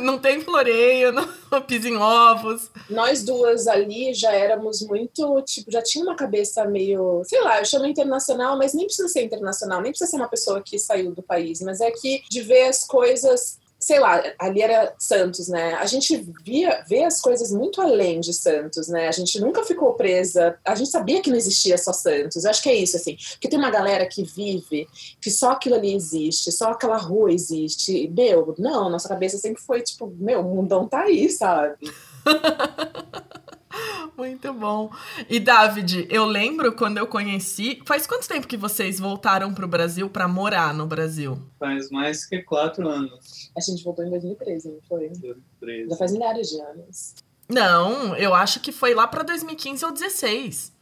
não 0.00 0.18
tem 0.18 0.40
floreio, 0.40 1.12
não 1.12 1.28
pisa 1.66 1.88
em 1.88 1.96
ovos. 1.96 2.70
Nós 2.88 3.22
duas 3.22 3.66
ali 3.66 4.12
já 4.14 4.32
éramos 4.32 4.82
muito, 4.82 5.40
tipo, 5.42 5.70
já 5.70 5.82
tinha 5.82 6.04
uma 6.04 6.16
cabeça 6.16 6.64
meio, 6.64 7.22
sei 7.24 7.40
lá, 7.40 7.58
eu 7.58 7.64
chamo 7.64 7.86
internacional, 7.86 8.56
mas 8.56 8.74
nem 8.74 8.86
precisa 8.86 9.08
ser 9.08 9.22
internacional, 9.22 9.80
nem 9.80 9.92
precisa 9.92 10.10
ser 10.10 10.16
uma 10.16 10.28
pessoa 10.28 10.62
que 10.62 10.78
saiu 10.78 11.14
do 11.14 11.22
país, 11.22 11.60
mas 11.60 11.80
é 11.80 11.90
que 11.90 12.22
de 12.28 12.42
ver 12.42 12.68
as 12.68 12.84
coisas 12.84 13.59
sei 13.80 13.98
lá, 13.98 14.22
ali 14.38 14.60
era 14.60 14.94
Santos, 14.98 15.48
né? 15.48 15.74
A 15.74 15.86
gente 15.86 16.14
via, 16.44 16.84
vê 16.86 17.02
as 17.02 17.20
coisas 17.20 17.50
muito 17.50 17.80
além 17.80 18.20
de 18.20 18.34
Santos, 18.34 18.88
né? 18.88 19.08
A 19.08 19.12
gente 19.12 19.40
nunca 19.40 19.64
ficou 19.64 19.94
presa, 19.94 20.58
a 20.64 20.74
gente 20.74 20.90
sabia 20.90 21.22
que 21.22 21.30
não 21.30 21.36
existia 21.36 21.78
só 21.78 21.92
Santos. 21.92 22.44
Eu 22.44 22.50
acho 22.50 22.62
que 22.62 22.68
é 22.68 22.74
isso, 22.74 22.96
assim, 22.96 23.16
porque 23.32 23.48
tem 23.48 23.58
uma 23.58 23.70
galera 23.70 24.06
que 24.06 24.22
vive 24.22 24.86
que 25.20 25.30
só 25.30 25.52
aquilo 25.52 25.76
ali 25.76 25.94
existe, 25.94 26.52
só 26.52 26.72
aquela 26.72 26.98
rua 26.98 27.32
existe. 27.32 28.06
Meu, 28.14 28.54
não, 28.58 28.90
nossa 28.90 29.08
cabeça 29.08 29.38
sempre 29.38 29.62
foi 29.62 29.80
tipo, 29.80 30.12
meu, 30.18 30.40
o 30.40 30.54
mundão 30.54 30.86
tá 30.86 31.00
aí, 31.00 31.30
sabe? 31.30 31.76
Muito 34.16 34.52
bom. 34.52 34.90
E 35.28 35.38
David, 35.38 36.06
eu 36.10 36.24
lembro 36.24 36.72
quando 36.72 36.98
eu 36.98 37.06
conheci. 37.06 37.80
Faz 37.84 38.06
quanto 38.06 38.28
tempo 38.28 38.46
que 38.46 38.56
vocês 38.56 38.98
voltaram 38.98 39.54
para 39.54 39.64
o 39.64 39.68
Brasil 39.68 40.08
para 40.08 40.26
morar 40.28 40.74
no 40.74 40.86
Brasil? 40.86 41.40
Faz 41.58 41.90
mais 41.90 42.26
que 42.26 42.42
quatro 42.42 42.88
anos. 42.88 43.50
A 43.56 43.60
gente 43.60 43.82
voltou 43.82 44.04
em 44.04 44.10
2013, 44.10 44.68
não 44.68 44.80
foi? 44.88 45.08
2013. 45.08 45.90
Já 45.90 45.96
faz 45.96 46.12
milhares 46.12 46.48
de 46.48 46.60
anos. 46.60 47.14
Não, 47.48 48.14
eu 48.16 48.32
acho 48.32 48.60
que 48.60 48.70
foi 48.70 48.94
lá 48.94 49.06
para 49.06 49.24
2015 49.24 49.84
ou 49.84 49.90
2016. 49.90 50.72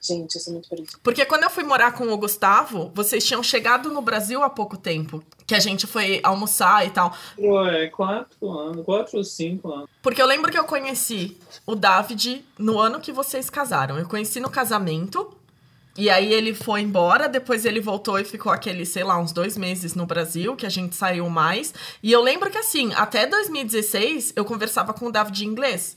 Gente, 0.00 0.34
eu 0.36 0.40
sou 0.40 0.52
muito 0.52 0.68
feliz. 0.68 0.90
Porque 1.02 1.24
quando 1.24 1.44
eu 1.44 1.50
fui 1.50 1.64
morar 1.64 1.92
com 1.92 2.06
o 2.08 2.16
Gustavo, 2.16 2.90
vocês 2.94 3.24
tinham 3.24 3.42
chegado 3.42 3.90
no 3.90 4.02
Brasil 4.02 4.42
há 4.42 4.50
pouco 4.50 4.76
tempo. 4.76 5.22
Que 5.46 5.54
a 5.54 5.60
gente 5.60 5.86
foi 5.86 6.20
almoçar 6.22 6.86
e 6.86 6.90
tal. 6.90 7.16
Ué, 7.38 7.88
quatro 7.88 8.50
anos, 8.50 8.84
quatro 8.84 9.18
ou 9.18 9.24
cinco 9.24 9.72
anos. 9.72 9.88
Porque 10.02 10.20
eu 10.20 10.26
lembro 10.26 10.50
que 10.50 10.58
eu 10.58 10.64
conheci 10.64 11.36
o 11.66 11.74
David 11.74 12.44
no 12.58 12.78
ano 12.78 13.00
que 13.00 13.12
vocês 13.12 13.50
casaram. 13.50 13.98
Eu 13.98 14.06
conheci 14.06 14.40
no 14.40 14.50
casamento. 14.50 15.34
E 15.96 16.10
aí 16.10 16.32
ele 16.32 16.52
foi 16.52 16.80
embora, 16.80 17.28
depois 17.28 17.64
ele 17.64 17.80
voltou 17.80 18.18
e 18.18 18.24
ficou 18.24 18.50
aquele, 18.50 18.84
sei 18.84 19.04
lá, 19.04 19.16
uns 19.16 19.30
dois 19.30 19.56
meses 19.56 19.94
no 19.94 20.04
Brasil, 20.04 20.56
que 20.56 20.66
a 20.66 20.68
gente 20.68 20.96
saiu 20.96 21.28
mais. 21.30 21.72
E 22.02 22.10
eu 22.10 22.20
lembro 22.20 22.50
que 22.50 22.58
assim, 22.58 22.92
até 22.94 23.26
2016 23.28 24.32
eu 24.34 24.44
conversava 24.44 24.92
com 24.92 25.06
o 25.06 25.12
David 25.12 25.44
em 25.44 25.48
inglês. 25.48 25.96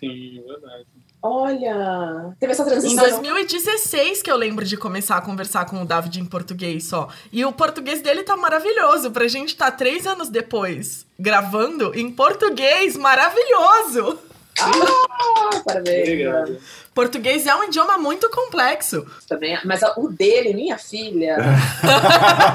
Sim, 0.00 0.40
é 0.40 0.42
verdade. 0.42 0.86
Olha, 1.28 2.36
teve 2.38 2.52
essa 2.52 2.64
transição. 2.64 3.04
Em 3.04 3.10
2016 3.10 4.22
que 4.22 4.30
eu 4.30 4.36
lembro 4.36 4.64
de 4.64 4.76
começar 4.76 5.16
a 5.16 5.20
conversar 5.20 5.64
com 5.64 5.82
o 5.82 5.84
David 5.84 6.20
em 6.20 6.24
português 6.24 6.84
só. 6.84 7.08
E 7.32 7.44
o 7.44 7.50
português 7.50 8.00
dele 8.00 8.22
tá 8.22 8.36
maravilhoso. 8.36 9.10
Pra 9.10 9.26
gente 9.26 9.56
tá 9.56 9.70
três 9.72 10.06
anos 10.06 10.28
depois 10.28 11.04
gravando 11.18 11.92
em 11.98 12.10
português, 12.12 12.96
maravilhoso! 12.96 14.20
Ah, 14.60 15.62
parabéns. 15.64 16.08
Obrigado. 16.08 16.58
Português 16.94 17.46
é 17.46 17.54
um 17.56 17.64
idioma 17.64 17.98
muito 17.98 18.30
complexo. 18.30 19.04
Também, 19.28 19.58
mas 19.64 19.80
o 19.96 20.08
dele, 20.08 20.54
minha 20.54 20.78
filha. 20.78 21.38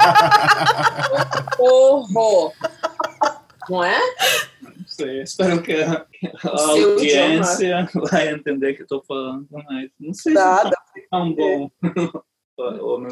Horror. 1.59 2.53
Não 3.69 3.83
é? 3.83 3.99
Sei. 5.05 5.21
Espero 5.21 5.61
que 5.61 5.73
a, 5.73 6.05
a 6.43 6.61
audiência 6.69 7.81
idioma. 7.81 8.07
vai 8.09 8.29
entender 8.29 8.73
que 8.73 8.83
estou 8.83 9.03
falando, 9.03 9.47
mas 9.51 9.89
não 9.99 10.13
sei 10.13 10.33
Nada. 10.33 10.69
se 10.69 11.01
tá 11.01 11.07
tão 11.11 11.33
bom. 11.33 11.71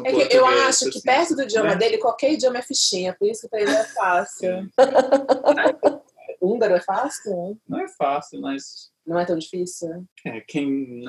é 0.04 0.26
que 0.26 0.36
eu 0.36 0.46
acho 0.46 0.84
que 0.84 0.90
assim, 0.90 1.02
perto 1.02 1.36
do 1.36 1.42
idioma 1.42 1.70
né? 1.70 1.76
dele, 1.76 1.98
qualquer 1.98 2.32
idioma 2.32 2.58
é 2.58 2.62
fichinha, 2.62 3.14
por 3.18 3.28
isso 3.28 3.42
que 3.42 3.48
para 3.48 3.60
ele 3.60 3.70
é 3.70 3.84
fácil. 3.84 4.68
Húngaro 6.40 6.74
é 6.74 6.80
fácil? 6.80 7.58
Não 7.68 7.80
é 7.80 7.88
fácil, 7.88 8.40
mas. 8.40 8.90
Não 9.06 9.18
é 9.18 9.24
tão 9.26 9.36
difícil? 9.36 10.06
É, 10.24 10.40
quem, 10.40 11.02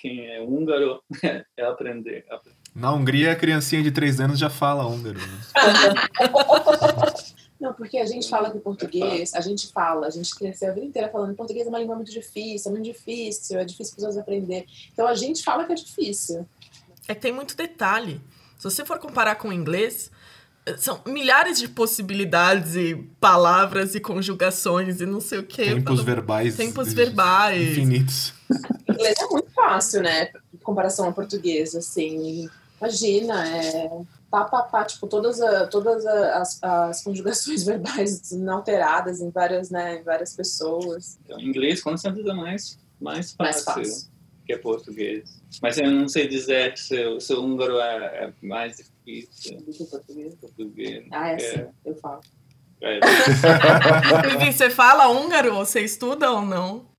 quem 0.00 0.26
é 0.26 0.40
húngaro 0.40 1.00
é 1.22 1.62
aprender. 1.62 2.24
Na 2.74 2.92
Hungria, 2.92 3.32
a 3.32 3.36
criancinha 3.36 3.82
de 3.82 3.92
3 3.92 4.20
anos 4.20 4.38
já 4.38 4.50
fala 4.50 4.86
húngaro. 4.86 5.18
Né? 5.18 5.40
Não, 7.64 7.72
porque 7.72 7.96
a 7.96 8.04
gente 8.04 8.28
fala 8.28 8.50
que 8.50 8.58
o 8.58 8.60
português, 8.60 9.32
a 9.32 9.40
gente 9.40 9.72
fala, 9.72 10.06
a 10.06 10.10
gente 10.10 10.34
cresceu 10.34 10.70
a 10.70 10.74
vida 10.74 10.84
inteira 10.84 11.08
falando 11.08 11.34
português 11.34 11.66
é 11.66 11.70
uma 11.70 11.78
língua 11.78 11.96
muito 11.96 12.12
difícil, 12.12 12.68
é 12.70 12.72
muito 12.74 12.84
difícil, 12.84 13.58
é 13.58 13.64
difícil 13.64 13.94
para 13.94 14.02
pessoas 14.02 14.18
aprender. 14.18 14.66
Então 14.92 15.06
a 15.06 15.14
gente 15.14 15.42
fala 15.42 15.64
que 15.64 15.72
é 15.72 15.74
difícil. 15.74 16.46
É 17.08 17.14
que 17.14 17.22
tem 17.22 17.32
muito 17.32 17.56
detalhe. 17.56 18.20
Se 18.58 18.64
você 18.64 18.84
for 18.84 18.98
comparar 18.98 19.36
com 19.36 19.48
o 19.48 19.52
inglês, 19.52 20.10
são 20.76 21.00
milhares 21.06 21.58
de 21.58 21.66
possibilidades 21.66 22.76
e 22.76 22.96
palavras 23.18 23.94
e 23.94 24.00
conjugações 24.00 25.00
e 25.00 25.06
não 25.06 25.22
sei 25.22 25.38
o 25.38 25.46
quê. 25.46 25.64
Tempos 25.64 26.02
verbais. 26.02 26.56
Tempos 26.56 26.92
verbais. 26.92 27.62
Infinitos. 27.62 28.34
O 28.86 28.92
inglês 28.92 29.16
é 29.18 29.26
muito 29.26 29.50
fácil, 29.52 30.02
né? 30.02 30.30
Em 30.52 30.58
comparação 30.58 31.06
ao 31.06 31.14
português, 31.14 31.74
assim. 31.74 32.46
Imagina, 32.78 33.48
é 33.48 33.90
pá, 34.34 34.44
pá, 34.46 34.62
pá, 34.62 34.84
tipo, 34.84 35.06
todas, 35.06 35.40
a, 35.40 35.68
todas 35.68 36.04
as, 36.04 36.60
as 36.60 37.04
conjugações 37.04 37.62
verbais 37.64 38.32
inalteradas 38.32 39.20
em 39.20 39.30
várias, 39.30 39.70
né, 39.70 40.00
em 40.00 40.02
várias 40.02 40.34
pessoas. 40.34 41.20
Então, 41.24 41.38
inglês, 41.38 41.80
com 41.80 41.96
certeza, 41.96 42.30
é 42.30 42.34
mais, 42.34 42.78
mais 43.00 43.32
fácil, 43.32 43.64
mais 43.64 43.64
fácil. 43.64 44.10
que 44.44 44.56
português. 44.58 45.40
Mas 45.62 45.78
eu 45.78 45.88
não 45.88 46.08
sei 46.08 46.26
dizer 46.26 46.76
se, 46.76 47.06
o 47.06 47.20
seu 47.20 47.40
húngaro 47.44 47.78
é, 47.78 48.24
é 48.24 48.32
mais 48.42 48.76
difícil. 48.76 49.58
Do 49.58 49.72
que 49.72 49.84
português? 49.84 50.34
Português. 50.34 51.06
Ah, 51.12 51.30
é, 51.30 51.38
sim, 51.38 51.66
eu 51.84 51.94
falo. 51.94 52.20
É. 52.80 52.98
você 54.52 54.68
fala 54.68 55.08
húngaro? 55.08 55.54
Você 55.54 55.80
estuda 55.80 56.30
ou 56.32 56.42
não? 56.42 56.92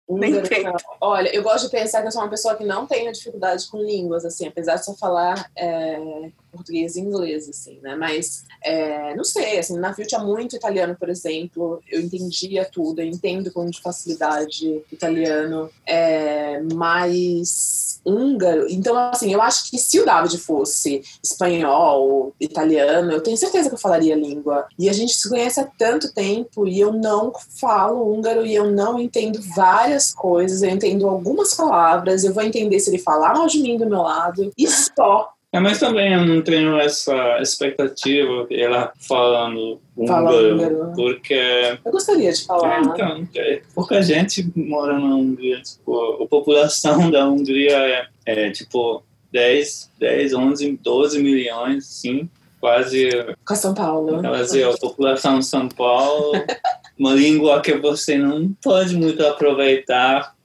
Olha, 1.01 1.35
eu 1.35 1.41
gosto 1.41 1.65
de 1.65 1.71
pensar 1.71 2.01
que 2.01 2.07
eu 2.07 2.11
sou 2.11 2.21
uma 2.21 2.29
pessoa 2.29 2.55
que 2.55 2.63
não 2.63 2.85
tenho 2.85 3.11
dificuldade 3.11 3.67
com 3.67 3.79
línguas, 3.79 4.23
assim, 4.23 4.47
apesar 4.47 4.75
de 4.75 4.85
só 4.85 4.93
falar 4.93 5.49
é, 5.55 6.31
português 6.55 6.95
e 6.95 7.01
inglês, 7.01 7.49
assim, 7.49 7.79
né? 7.81 7.95
Mas, 7.95 8.43
é, 8.63 9.15
não 9.15 9.23
sei, 9.23 9.59
assim, 9.59 9.73
no 9.73 9.81
navio 9.81 10.07
tinha 10.07 10.21
muito 10.21 10.55
italiano, 10.55 10.95
por 10.99 11.09
exemplo, 11.09 11.81
eu 11.89 12.01
entendia 12.01 12.65
tudo, 12.65 13.01
eu 13.01 13.05
entendo 13.05 13.51
com 13.51 13.69
facilidade 13.73 14.81
italiano, 14.91 15.69
é, 15.85 16.61
mas 16.73 17.99
húngaro, 18.05 18.67
então, 18.69 18.95
assim, 18.95 19.33
eu 19.33 19.41
acho 19.41 19.69
que 19.69 19.79
se 19.79 19.99
o 19.99 20.05
David 20.05 20.37
fosse 20.37 21.01
espanhol, 21.23 22.33
italiano, 22.39 23.11
eu 23.11 23.21
tenho 23.21 23.35
certeza 23.35 23.67
que 23.67 23.75
eu 23.75 23.79
falaria 23.79 24.13
a 24.13 24.17
língua. 24.17 24.67
E 24.77 24.87
a 24.87 24.93
gente 24.93 25.13
se 25.13 25.27
conhece 25.27 25.59
há 25.59 25.65
tanto 25.65 26.13
tempo 26.13 26.67
e 26.67 26.79
eu 26.79 26.93
não 26.93 27.33
falo 27.59 28.13
húngaro 28.13 28.45
e 28.45 28.53
eu 28.53 28.69
não 28.71 28.99
entendo 28.99 29.39
várias 29.55 30.13
coisas, 30.13 30.61
eu 30.61 30.69
entendo 30.69 31.07
algumas 31.07 31.53
palavras, 31.53 32.23
eu 32.23 32.33
vou 32.33 32.43
entender 32.43 32.79
se 32.79 32.89
ele 32.89 32.99
falar 32.99 33.33
mal 33.33 33.47
de 33.47 33.59
mim 33.59 33.77
do 33.77 33.87
meu 33.87 34.01
lado, 34.01 34.51
e 34.57 34.67
só. 34.67 35.34
É, 35.55 35.59
mas 35.61 35.79
também 35.79 36.13
eu 36.13 36.25
não 36.25 36.41
tenho 36.41 36.77
essa 36.77 37.39
expectativa 37.39 38.45
ela 38.51 38.91
falando 39.07 39.79
húngaro, 39.95 40.91
porque... 40.93 41.77
Eu 41.85 41.91
gostaria 41.93 42.29
de 42.29 42.45
falar. 42.45 42.79
É, 42.79 42.81
então, 42.81 43.27
é, 43.33 43.61
pouca 43.73 44.01
gente 44.01 44.51
mora 44.53 44.99
na 44.99 45.15
Hungria. 45.15 45.61
Tipo, 45.61 46.23
a 46.23 46.27
população 46.27 47.07
da 47.11 47.25
Hungria 47.25 47.77
é, 47.77 48.07
é 48.25 48.51
tipo 48.51 49.01
10, 49.31 49.91
10, 49.97 50.33
11, 50.33 50.79
12 50.83 51.23
milhões, 51.23 51.85
sim. 51.85 52.29
Quase... 52.59 53.09
Com 53.47 53.55
São 53.55 53.73
Paulo. 53.73 54.19
Quase 54.19 54.61
a 54.61 54.73
população 54.73 55.39
de 55.39 55.45
São 55.45 55.69
Paulo. 55.69 56.33
uma 56.99 57.13
língua 57.13 57.61
que 57.61 57.75
você 57.77 58.17
não 58.17 58.53
pode 58.61 58.93
muito 58.97 59.25
aproveitar 59.25 60.35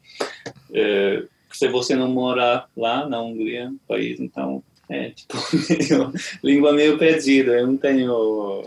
é, 0.72 1.24
se 1.52 1.66
você 1.66 1.96
não 1.96 2.08
morar 2.08 2.68
lá 2.76 3.08
na 3.08 3.20
Hungria, 3.20 3.72
país, 3.88 4.20
então 4.20 4.62
é, 4.90 5.10
tipo, 5.10 5.34
língua 6.42 6.72
meio 6.72 6.98
perdida. 6.98 7.52
Eu 7.52 7.68
não 7.68 7.76
tenho 7.76 8.64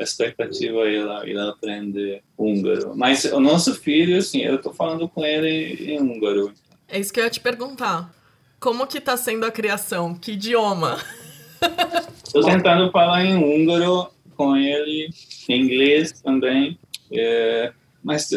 expectativa 0.00 0.80
ele, 0.86 1.30
ele 1.30 1.40
aprender 1.40 2.22
húngaro. 2.38 2.96
Mas 2.96 3.24
o 3.24 3.40
nosso 3.40 3.74
filho, 3.74 4.18
assim, 4.18 4.40
eu 4.40 4.56
estou 4.56 4.72
falando 4.72 5.08
com 5.08 5.24
ele 5.24 5.92
em 5.92 6.00
húngaro. 6.00 6.52
É 6.88 6.98
isso 6.98 7.12
que 7.12 7.20
eu 7.20 7.24
ia 7.24 7.30
te 7.30 7.40
perguntar. 7.40 8.12
Como 8.58 8.86
que 8.86 8.98
está 8.98 9.16
sendo 9.16 9.44
a 9.44 9.50
criação? 9.50 10.14
Que 10.14 10.32
idioma? 10.32 10.98
Estou 12.24 12.42
tentando 12.42 12.90
falar 12.90 13.24
em 13.24 13.36
húngaro 13.36 14.10
com 14.36 14.56
ele, 14.56 15.08
em 15.48 15.60
inglês 15.60 16.12
também. 16.20 16.78
É, 17.12 17.72
mas 18.02 18.30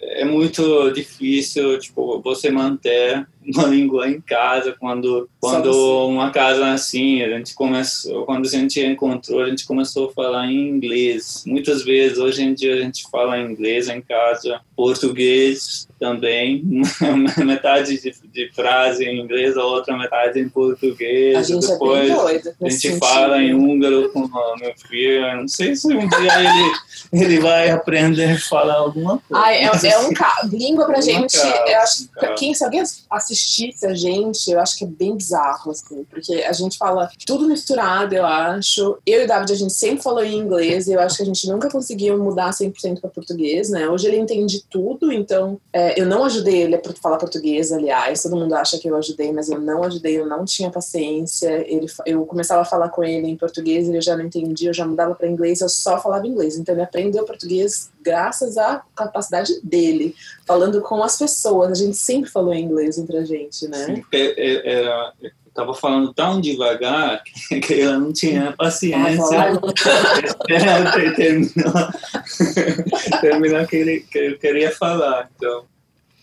é 0.00 0.24
muito 0.24 0.90
difícil, 0.90 1.78
tipo, 1.78 2.20
você 2.20 2.50
manter 2.50 3.26
língua 3.68 4.08
em 4.08 4.20
casa 4.20 4.74
quando 4.78 5.28
quando 5.40 6.06
uma 6.08 6.30
casa 6.30 6.72
assim 6.72 7.22
a 7.22 7.28
gente 7.28 7.54
começou 7.54 8.24
quando 8.24 8.46
a 8.46 8.50
gente 8.50 8.80
encontrou 8.80 9.42
a 9.42 9.48
gente 9.48 9.66
começou 9.66 10.08
a 10.08 10.12
falar 10.12 10.46
em 10.46 10.68
inglês. 10.68 11.44
Muitas 11.46 11.82
vezes 11.82 12.18
hoje 12.18 12.42
em 12.42 12.54
dia 12.54 12.74
a 12.74 12.78
gente 12.78 13.08
fala 13.10 13.38
inglês 13.38 13.88
em 13.88 14.00
casa 14.00 14.60
português 14.76 15.88
também 15.98 16.64
metade 17.44 18.00
de, 18.00 18.14
de, 18.32 18.50
frase 18.52 19.04
em 19.04 19.20
inglês 19.20 19.56
a 19.56 19.64
outra 19.64 19.96
metade 19.96 20.40
em 20.40 20.48
português. 20.48 21.36
A 21.36 21.42
gente 21.42 21.66
depois 21.66 22.10
é 22.10 22.14
doida, 22.14 22.56
a 22.60 22.68
gente 22.68 22.98
fala 22.98 23.40
em 23.40 23.54
húngaro 23.54 24.10
com 24.10 24.20
o 24.20 24.56
meu 24.58 24.74
filho. 24.88 25.36
Não 25.36 25.48
sei 25.48 25.76
se 25.76 25.86
um 25.88 26.08
dia 26.08 26.40
ele 26.40 27.22
ele 27.24 27.40
vai 27.40 27.70
aprender 27.70 28.30
a 28.30 28.38
falar 28.38 28.76
alguma 28.76 29.18
coisa 29.18 29.44
Ai, 29.44 29.56
é, 29.58 29.64
é 29.64 29.98
um 29.98 30.10
língua 30.50 30.86
pra 30.86 31.00
gente 31.00 31.36
eu 31.36 31.78
acho 31.80 32.08
que 32.08 32.34
quem 32.34 32.54
se 32.54 32.64
alguém 32.64 32.82
assistir 33.10 33.31
assistisse 33.32 33.86
a 33.86 33.94
gente, 33.94 34.50
eu 34.50 34.60
acho 34.60 34.76
que 34.76 34.84
é 34.84 34.86
bem 34.86 35.16
bizarro, 35.16 35.70
assim, 35.70 36.04
porque 36.04 36.34
a 36.34 36.52
gente 36.52 36.76
fala 36.76 37.10
tudo 37.26 37.46
misturado, 37.46 38.14
eu 38.14 38.24
acho. 38.24 38.98
Eu 39.06 39.22
e 39.22 39.24
o 39.24 39.28
David, 39.28 39.52
a 39.52 39.56
gente 39.56 39.72
sempre 39.72 40.02
falou 40.02 40.22
em 40.22 40.36
inglês 40.36 40.86
e 40.86 40.92
eu 40.92 41.00
acho 41.00 41.16
que 41.16 41.22
a 41.22 41.26
gente 41.26 41.48
nunca 41.48 41.70
conseguiu 41.70 42.18
mudar 42.18 42.50
100% 42.50 43.00
para 43.00 43.10
português, 43.10 43.70
né? 43.70 43.88
Hoje 43.88 44.06
ele 44.06 44.18
entende 44.18 44.64
tudo, 44.70 45.12
então 45.12 45.58
é, 45.72 46.00
eu 46.00 46.06
não 46.06 46.24
ajudei 46.24 46.62
ele 46.62 46.76
a 46.76 46.80
falar 47.00 47.18
português, 47.18 47.72
aliás. 47.72 48.22
Todo 48.22 48.36
mundo 48.36 48.54
acha 48.54 48.78
que 48.78 48.88
eu 48.88 48.96
ajudei, 48.96 49.32
mas 49.32 49.48
eu 49.48 49.60
não 49.60 49.82
ajudei, 49.84 50.18
eu 50.18 50.26
não 50.26 50.44
tinha 50.44 50.70
paciência. 50.70 51.64
Ele, 51.66 51.86
eu 52.06 52.24
começava 52.26 52.62
a 52.62 52.66
falar 52.66 52.88
com 52.90 53.02
ele 53.02 53.28
em 53.28 53.36
português, 53.36 53.88
ele 53.88 54.00
já 54.00 54.16
não 54.16 54.24
entendia, 54.24 54.70
eu 54.70 54.74
já 54.74 54.86
mudava 54.86 55.14
para 55.14 55.28
inglês, 55.28 55.60
eu 55.60 55.68
só 55.68 56.00
falava 56.00 56.26
inglês. 56.26 56.56
Então 56.56 56.74
ele 56.74 56.82
aprendeu 56.82 57.24
português 57.24 57.90
graças 58.02 58.56
à 58.58 58.82
capacidade 58.94 59.52
dele, 59.62 60.14
falando 60.46 60.80
com 60.82 61.02
as 61.02 61.16
pessoas. 61.16 61.70
A 61.70 61.74
gente 61.74 61.96
sempre 61.96 62.30
falou 62.30 62.52
em 62.52 62.64
inglês 62.64 62.98
entre 62.98 63.16
a 63.16 63.24
gente, 63.24 63.68
né? 63.68 63.86
Sim, 63.86 64.04
é, 64.12 64.72
é, 64.72 65.12
eu 65.22 65.30
estava 65.48 65.74
falando 65.74 66.12
tão 66.12 66.40
devagar 66.40 67.22
que 67.62 67.80
ela 67.80 67.98
não 67.98 68.12
tinha 68.12 68.52
paciência. 68.52 69.38
Terminar, 73.20 73.66
que, 73.68 73.76
ele, 73.76 74.00
que 74.00 74.18
eu 74.18 74.38
queria 74.38 74.72
falar. 74.72 75.30
Então, 75.36 75.64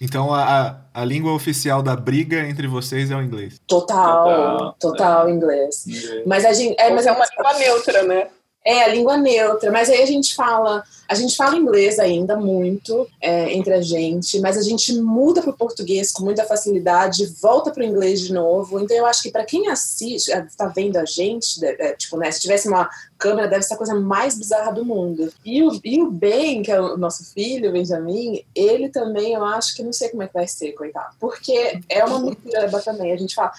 então 0.02 0.34
a, 0.34 0.82
a 0.94 1.06
língua 1.06 1.34
oficial 1.34 1.84
da 1.84 1.96
briga 1.96 2.48
entre 2.48 2.68
vocês 2.68 3.12
é 3.12 3.16
o 3.16 3.22
inglês. 3.22 3.62
Total, 3.68 4.26
total, 4.26 4.76
total 4.80 5.28
é. 5.28 5.32
inglês. 5.32 5.86
inglês. 5.88 6.24
Mas 6.26 6.46
a 6.46 6.54
gente 6.54 6.76
é, 6.80 6.90
mas 6.92 7.06
é 7.06 7.12
uma 7.12 7.26
língua 7.26 7.54
neutra, 7.60 8.04
né? 8.04 8.28
É, 8.66 8.84
a 8.84 8.88
língua 8.88 9.18
neutra, 9.18 9.72
mas 9.72 9.90
aí 9.90 10.02
a 10.02 10.06
gente 10.06 10.36
fala, 10.36 10.84
a 11.10 11.16
gente 11.16 11.36
fala 11.36 11.58
inglês 11.58 11.98
ainda 11.98 12.38
muito 12.38 13.08
é, 13.20 13.52
entre 13.52 13.74
a 13.74 13.82
gente, 13.82 14.40
mas 14.40 14.56
a 14.56 14.62
gente 14.62 14.94
muda 14.94 15.42
para 15.42 15.50
o 15.50 15.58
português 15.58 16.12
com 16.12 16.24
muita 16.24 16.46
facilidade, 16.46 17.26
volta 17.42 17.72
para 17.72 17.82
o 17.82 17.86
inglês 17.86 18.22
de 18.22 18.32
novo. 18.32 18.80
Então 18.80 18.96
eu 18.96 19.08
acho 19.08 19.24
que 19.24 19.32
para 19.32 19.44
quem 19.44 19.70
assiste, 19.70 20.30
está 20.32 20.68
vendo 20.68 20.98
a 20.98 21.06
gente, 21.06 21.66
é, 21.66 21.94
tipo, 21.94 22.16
né, 22.16 22.30
se 22.30 22.42
tivesse 22.42 22.68
uma 22.68 22.88
câmera, 23.18 23.48
deve 23.48 23.64
ser 23.64 23.74
a 23.74 23.78
coisa 23.78 23.96
mais 23.96 24.38
bizarra 24.38 24.72
do 24.72 24.86
mundo. 24.86 25.34
E 25.44 25.64
o, 25.64 25.80
e 25.84 26.02
o 26.02 26.12
Ben, 26.12 26.62
que 26.62 26.72
é 26.72 26.80
o 26.80 26.96
nosso 26.96 27.26
filho, 27.34 27.70
o 27.70 27.74
Benjamin, 27.74 28.46
ele 28.56 28.90
também, 28.90 29.34
eu 29.34 29.44
acho 29.44 29.76
que 29.76 29.84
não 29.84 29.92
sei 29.92 30.10
como 30.10 30.22
é 30.22 30.28
que 30.28 30.34
vai 30.34 30.48
ser, 30.48 30.74
coitado, 30.74 31.16
porque 31.20 31.82
é 31.90 32.06
uma 32.06 32.20
mistura 32.20 32.70
também. 32.82 33.12
A 33.12 33.18
gente 33.18 33.34
fala, 33.34 33.52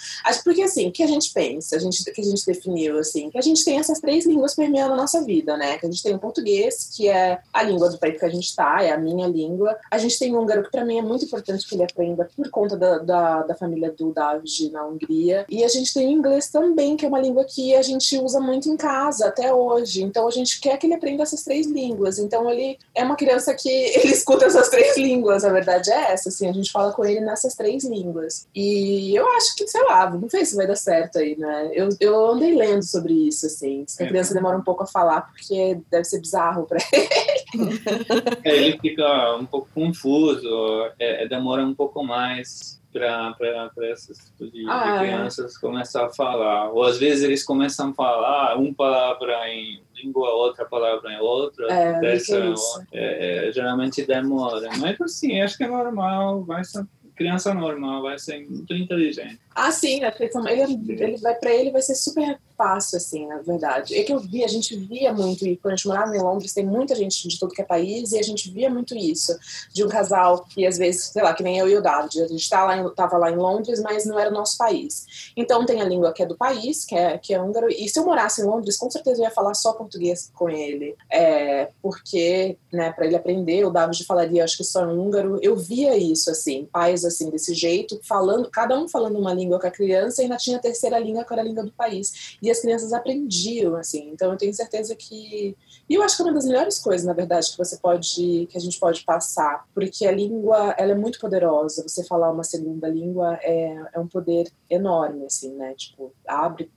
porque 0.44 0.62
assim, 0.62 0.88
o 0.88 0.92
que 0.92 1.02
a 1.02 1.06
gente 1.06 1.32
pensa, 1.32 1.76
a 1.76 1.78
gente, 1.80 2.04
que 2.04 2.20
a 2.20 2.24
gente 2.24 2.46
definiu 2.46 2.98
assim, 2.98 3.28
que 3.28 3.38
a 3.38 3.42
gente 3.42 3.64
tem 3.64 3.78
essas 3.78 4.00
três 4.00 4.24
línguas 4.24 4.54
permeando 4.54 4.90
na 4.90 5.02
nossa 5.02 5.22
vida, 5.24 5.56
né? 5.56 5.76
Que 5.78 5.86
a 5.86 5.90
gente 5.90 6.02
tem 6.02 6.14
o 6.14 6.18
português, 6.18 6.88
que 6.96 7.08
é 7.08 7.39
a 7.52 7.62
língua 7.62 7.88
do 7.88 7.98
país 7.98 8.18
que 8.18 8.24
a 8.24 8.28
gente 8.28 8.44
está, 8.44 8.82
é 8.82 8.90
a 8.90 8.98
minha 8.98 9.26
língua. 9.26 9.76
A 9.90 9.98
gente 9.98 10.18
tem 10.18 10.34
o 10.34 10.40
húngaro, 10.40 10.62
que 10.62 10.70
para 10.70 10.84
mim 10.84 10.98
é 10.98 11.02
muito 11.02 11.24
importante 11.24 11.66
que 11.66 11.74
ele 11.74 11.84
aprenda 11.84 12.28
por 12.36 12.48
conta 12.50 12.76
da, 12.76 12.98
da, 12.98 13.42
da, 13.42 13.54
família 13.54 13.90
do 13.90 14.12
David 14.12 14.70
na 14.70 14.86
Hungria. 14.86 15.44
E 15.48 15.64
a 15.64 15.68
gente 15.68 15.92
tem 15.92 16.08
o 16.08 16.10
inglês 16.10 16.48
também, 16.48 16.96
que 16.96 17.04
é 17.04 17.08
uma 17.08 17.20
língua 17.20 17.44
que 17.44 17.74
a 17.74 17.82
gente 17.82 18.16
usa 18.18 18.40
muito 18.40 18.68
em 18.68 18.76
casa 18.76 19.28
até 19.28 19.52
hoje. 19.52 20.02
Então 20.02 20.26
a 20.26 20.30
gente 20.30 20.60
quer 20.60 20.76
que 20.76 20.86
ele 20.86 20.94
aprenda 20.94 21.22
essas 21.22 21.42
três 21.42 21.66
línguas. 21.66 22.18
Então 22.18 22.50
ele 22.50 22.78
é 22.94 23.04
uma 23.04 23.16
criança 23.16 23.54
que 23.54 23.68
ele 23.70 24.12
escuta 24.12 24.46
essas 24.46 24.68
três 24.68 24.96
línguas, 24.96 25.44
a 25.44 25.52
verdade 25.52 25.90
é 25.90 26.12
essa, 26.12 26.28
assim, 26.28 26.48
a 26.48 26.52
gente 26.52 26.72
fala 26.72 26.92
com 26.92 27.04
ele 27.04 27.20
nessas 27.20 27.54
três 27.54 27.84
línguas. 27.84 28.46
E 28.54 29.14
eu 29.14 29.26
acho 29.32 29.54
que, 29.56 29.66
sei 29.66 29.82
lá, 29.84 30.10
não 30.10 30.28
sei 30.28 30.44
se 30.44 30.56
vai 30.56 30.66
dar 30.66 30.76
certo 30.76 31.18
aí, 31.18 31.36
né? 31.36 31.70
Eu, 31.72 31.88
eu 32.00 32.26
andei 32.26 32.54
lendo 32.54 32.82
sobre 32.82 33.12
isso, 33.12 33.46
assim. 33.46 33.84
A 33.98 34.06
criança 34.06 34.34
demora 34.34 34.56
um 34.56 34.62
pouco 34.62 34.82
a 34.82 34.86
falar, 34.86 35.22
porque 35.22 35.80
deve 35.90 36.04
ser 36.04 36.20
bizarro 36.20 36.66
para 36.66 36.78
ele. 36.92 37.08
É, 38.44 38.56
ele 38.56 38.78
fica 38.78 39.36
um 39.36 39.44
pouco 39.44 39.68
confuso, 39.74 40.86
é, 40.98 41.24
é 41.24 41.28
demora 41.28 41.64
um 41.64 41.74
pouco 41.74 42.02
mais 42.02 42.80
para 42.92 43.70
essas 43.90 44.18
tipo 44.18 44.50
de, 44.50 44.68
ah, 44.68 44.84
de 44.84 44.90
é. 44.90 44.98
crianças 44.98 45.56
é. 45.56 45.60
começar 45.60 46.06
a 46.06 46.10
falar. 46.10 46.70
Ou 46.70 46.82
às 46.84 46.98
vezes 46.98 47.24
eles 47.24 47.44
começam 47.44 47.90
a 47.90 47.94
falar 47.94 48.56
uma 48.56 48.74
palavra 48.74 49.48
em 49.48 49.82
língua, 49.94 50.30
outra 50.30 50.64
palavra 50.64 51.12
em 51.12 51.20
outra, 51.20 51.72
é, 51.72 52.00
dessa, 52.00 52.54
é, 52.92 53.48
é, 53.48 53.52
geralmente 53.52 54.04
demora. 54.04 54.68
Mas 54.78 55.00
assim, 55.00 55.40
acho 55.40 55.56
que 55.56 55.64
é 55.64 55.68
normal, 55.68 56.42
vai 56.44 56.64
ser 56.64 56.84
criança 57.20 57.52
normal, 57.52 58.00
vai 58.00 58.18
ser 58.18 58.48
muito 58.48 58.72
inteligente. 58.72 59.38
Ah, 59.54 59.72
sim, 59.72 60.00
ele, 60.48 60.80
ele 60.88 61.16
vai 61.16 61.34
para 61.34 61.52
ele 61.52 61.70
vai 61.70 61.82
ser 61.82 61.94
super 61.94 62.38
fácil, 62.56 62.98
assim, 62.98 63.26
na 63.26 63.38
verdade. 63.38 63.96
É 63.96 64.02
que 64.02 64.12
eu 64.12 64.20
vi, 64.20 64.44
a 64.44 64.48
gente 64.48 64.76
via 64.76 65.12
muito, 65.12 65.46
e 65.46 65.56
quando 65.56 65.72
a 65.72 65.76
gente 65.76 65.88
morava 65.88 66.14
em 66.14 66.20
Londres, 66.20 66.52
tem 66.52 66.64
muita 66.64 66.94
gente 66.94 67.26
de 67.26 67.38
todo 67.38 67.54
que 67.54 67.62
é 67.62 67.64
país, 67.64 68.12
e 68.12 68.18
a 68.18 68.22
gente 68.22 68.50
via 68.50 68.68
muito 68.68 68.94
isso, 68.94 69.36
de 69.72 69.82
um 69.82 69.88
casal 69.88 70.44
que 70.44 70.66
às 70.66 70.76
vezes, 70.76 71.06
sei 71.06 71.22
lá, 71.22 71.32
que 71.32 71.42
nem 71.42 71.58
eu 71.58 71.68
e 71.68 71.76
o 71.76 71.82
David, 71.82 72.22
a 72.22 72.28
gente 72.28 72.48
tá 72.48 72.64
lá 72.64 72.76
em, 72.76 72.94
tava 72.94 73.16
lá 73.16 73.30
em 73.30 73.36
Londres, 73.36 73.80
mas 73.80 74.04
não 74.04 74.18
era 74.18 74.30
o 74.30 74.34
nosso 74.34 74.58
país. 74.58 75.32
Então 75.34 75.64
tem 75.64 75.80
a 75.80 75.84
língua 75.84 76.12
que 76.12 76.22
é 76.22 76.26
do 76.26 76.36
país, 76.36 76.84
que 76.84 76.94
é, 76.94 77.16
que 77.16 77.32
é 77.32 77.40
húngaro, 77.40 77.68
e 77.70 77.88
se 77.88 77.98
eu 77.98 78.04
morasse 78.04 78.42
em 78.42 78.44
Londres, 78.44 78.76
com 78.76 78.90
certeza 78.90 79.20
eu 79.20 79.24
ia 79.24 79.30
falar 79.30 79.54
só 79.54 79.72
português 79.72 80.30
com 80.34 80.50
ele, 80.50 80.94
é, 81.10 81.70
porque, 81.82 82.58
né, 82.70 82.92
para 82.92 83.06
ele 83.06 83.16
aprender, 83.16 83.64
o 83.64 83.70
David 83.70 84.04
falaria, 84.04 84.44
acho 84.44 84.58
que 84.58 84.64
só 84.64 84.86
húngaro. 84.86 85.38
Eu 85.42 85.56
via 85.56 85.96
isso, 85.96 86.30
assim, 86.30 86.68
pais, 86.70 87.06
assim, 87.06 87.30
desse 87.30 87.54
jeito, 87.54 87.98
falando, 88.06 88.50
cada 88.50 88.78
um 88.78 88.86
falando 88.86 89.18
uma 89.18 89.32
língua 89.32 89.39
com 89.48 89.66
a 89.66 89.70
criança, 89.70 90.20
e 90.20 90.24
ainda 90.24 90.36
tinha 90.36 90.58
a 90.58 90.60
terceira 90.60 90.98
língua, 90.98 91.24
que 91.24 91.32
era 91.32 91.42
a 91.42 91.44
língua 91.44 91.64
do 91.64 91.72
país. 91.72 92.36
E 92.42 92.50
as 92.50 92.60
crianças 92.60 92.92
aprendiam, 92.92 93.76
assim. 93.76 94.10
Então 94.10 94.30
eu 94.30 94.36
tenho 94.36 94.52
certeza 94.52 94.94
que 94.94 95.56
e 95.90 95.94
eu 95.94 96.02
acho 96.04 96.14
que 96.14 96.22
é 96.22 96.24
uma 96.24 96.34
das 96.34 96.46
melhores 96.46 96.78
coisas, 96.78 97.04
na 97.04 97.12
verdade, 97.12 97.50
que 97.50 97.58
você 97.58 97.76
pode, 97.76 98.46
que 98.48 98.56
a 98.56 98.60
gente 98.60 98.78
pode 98.78 99.02
passar, 99.02 99.66
porque 99.74 100.06
a 100.06 100.12
língua, 100.12 100.72
ela 100.78 100.92
é 100.92 100.94
muito 100.94 101.18
poderosa. 101.18 101.82
Você 101.82 102.04
falar 102.04 102.30
uma 102.30 102.44
segunda 102.44 102.88
língua 102.88 103.36
é, 103.42 103.76
é 103.92 103.98
um 103.98 104.06
poder 104.06 104.52
enorme, 104.70 105.26
assim, 105.26 105.52
né? 105.56 105.74
Tipo, 105.74 106.12
abre 106.24 106.70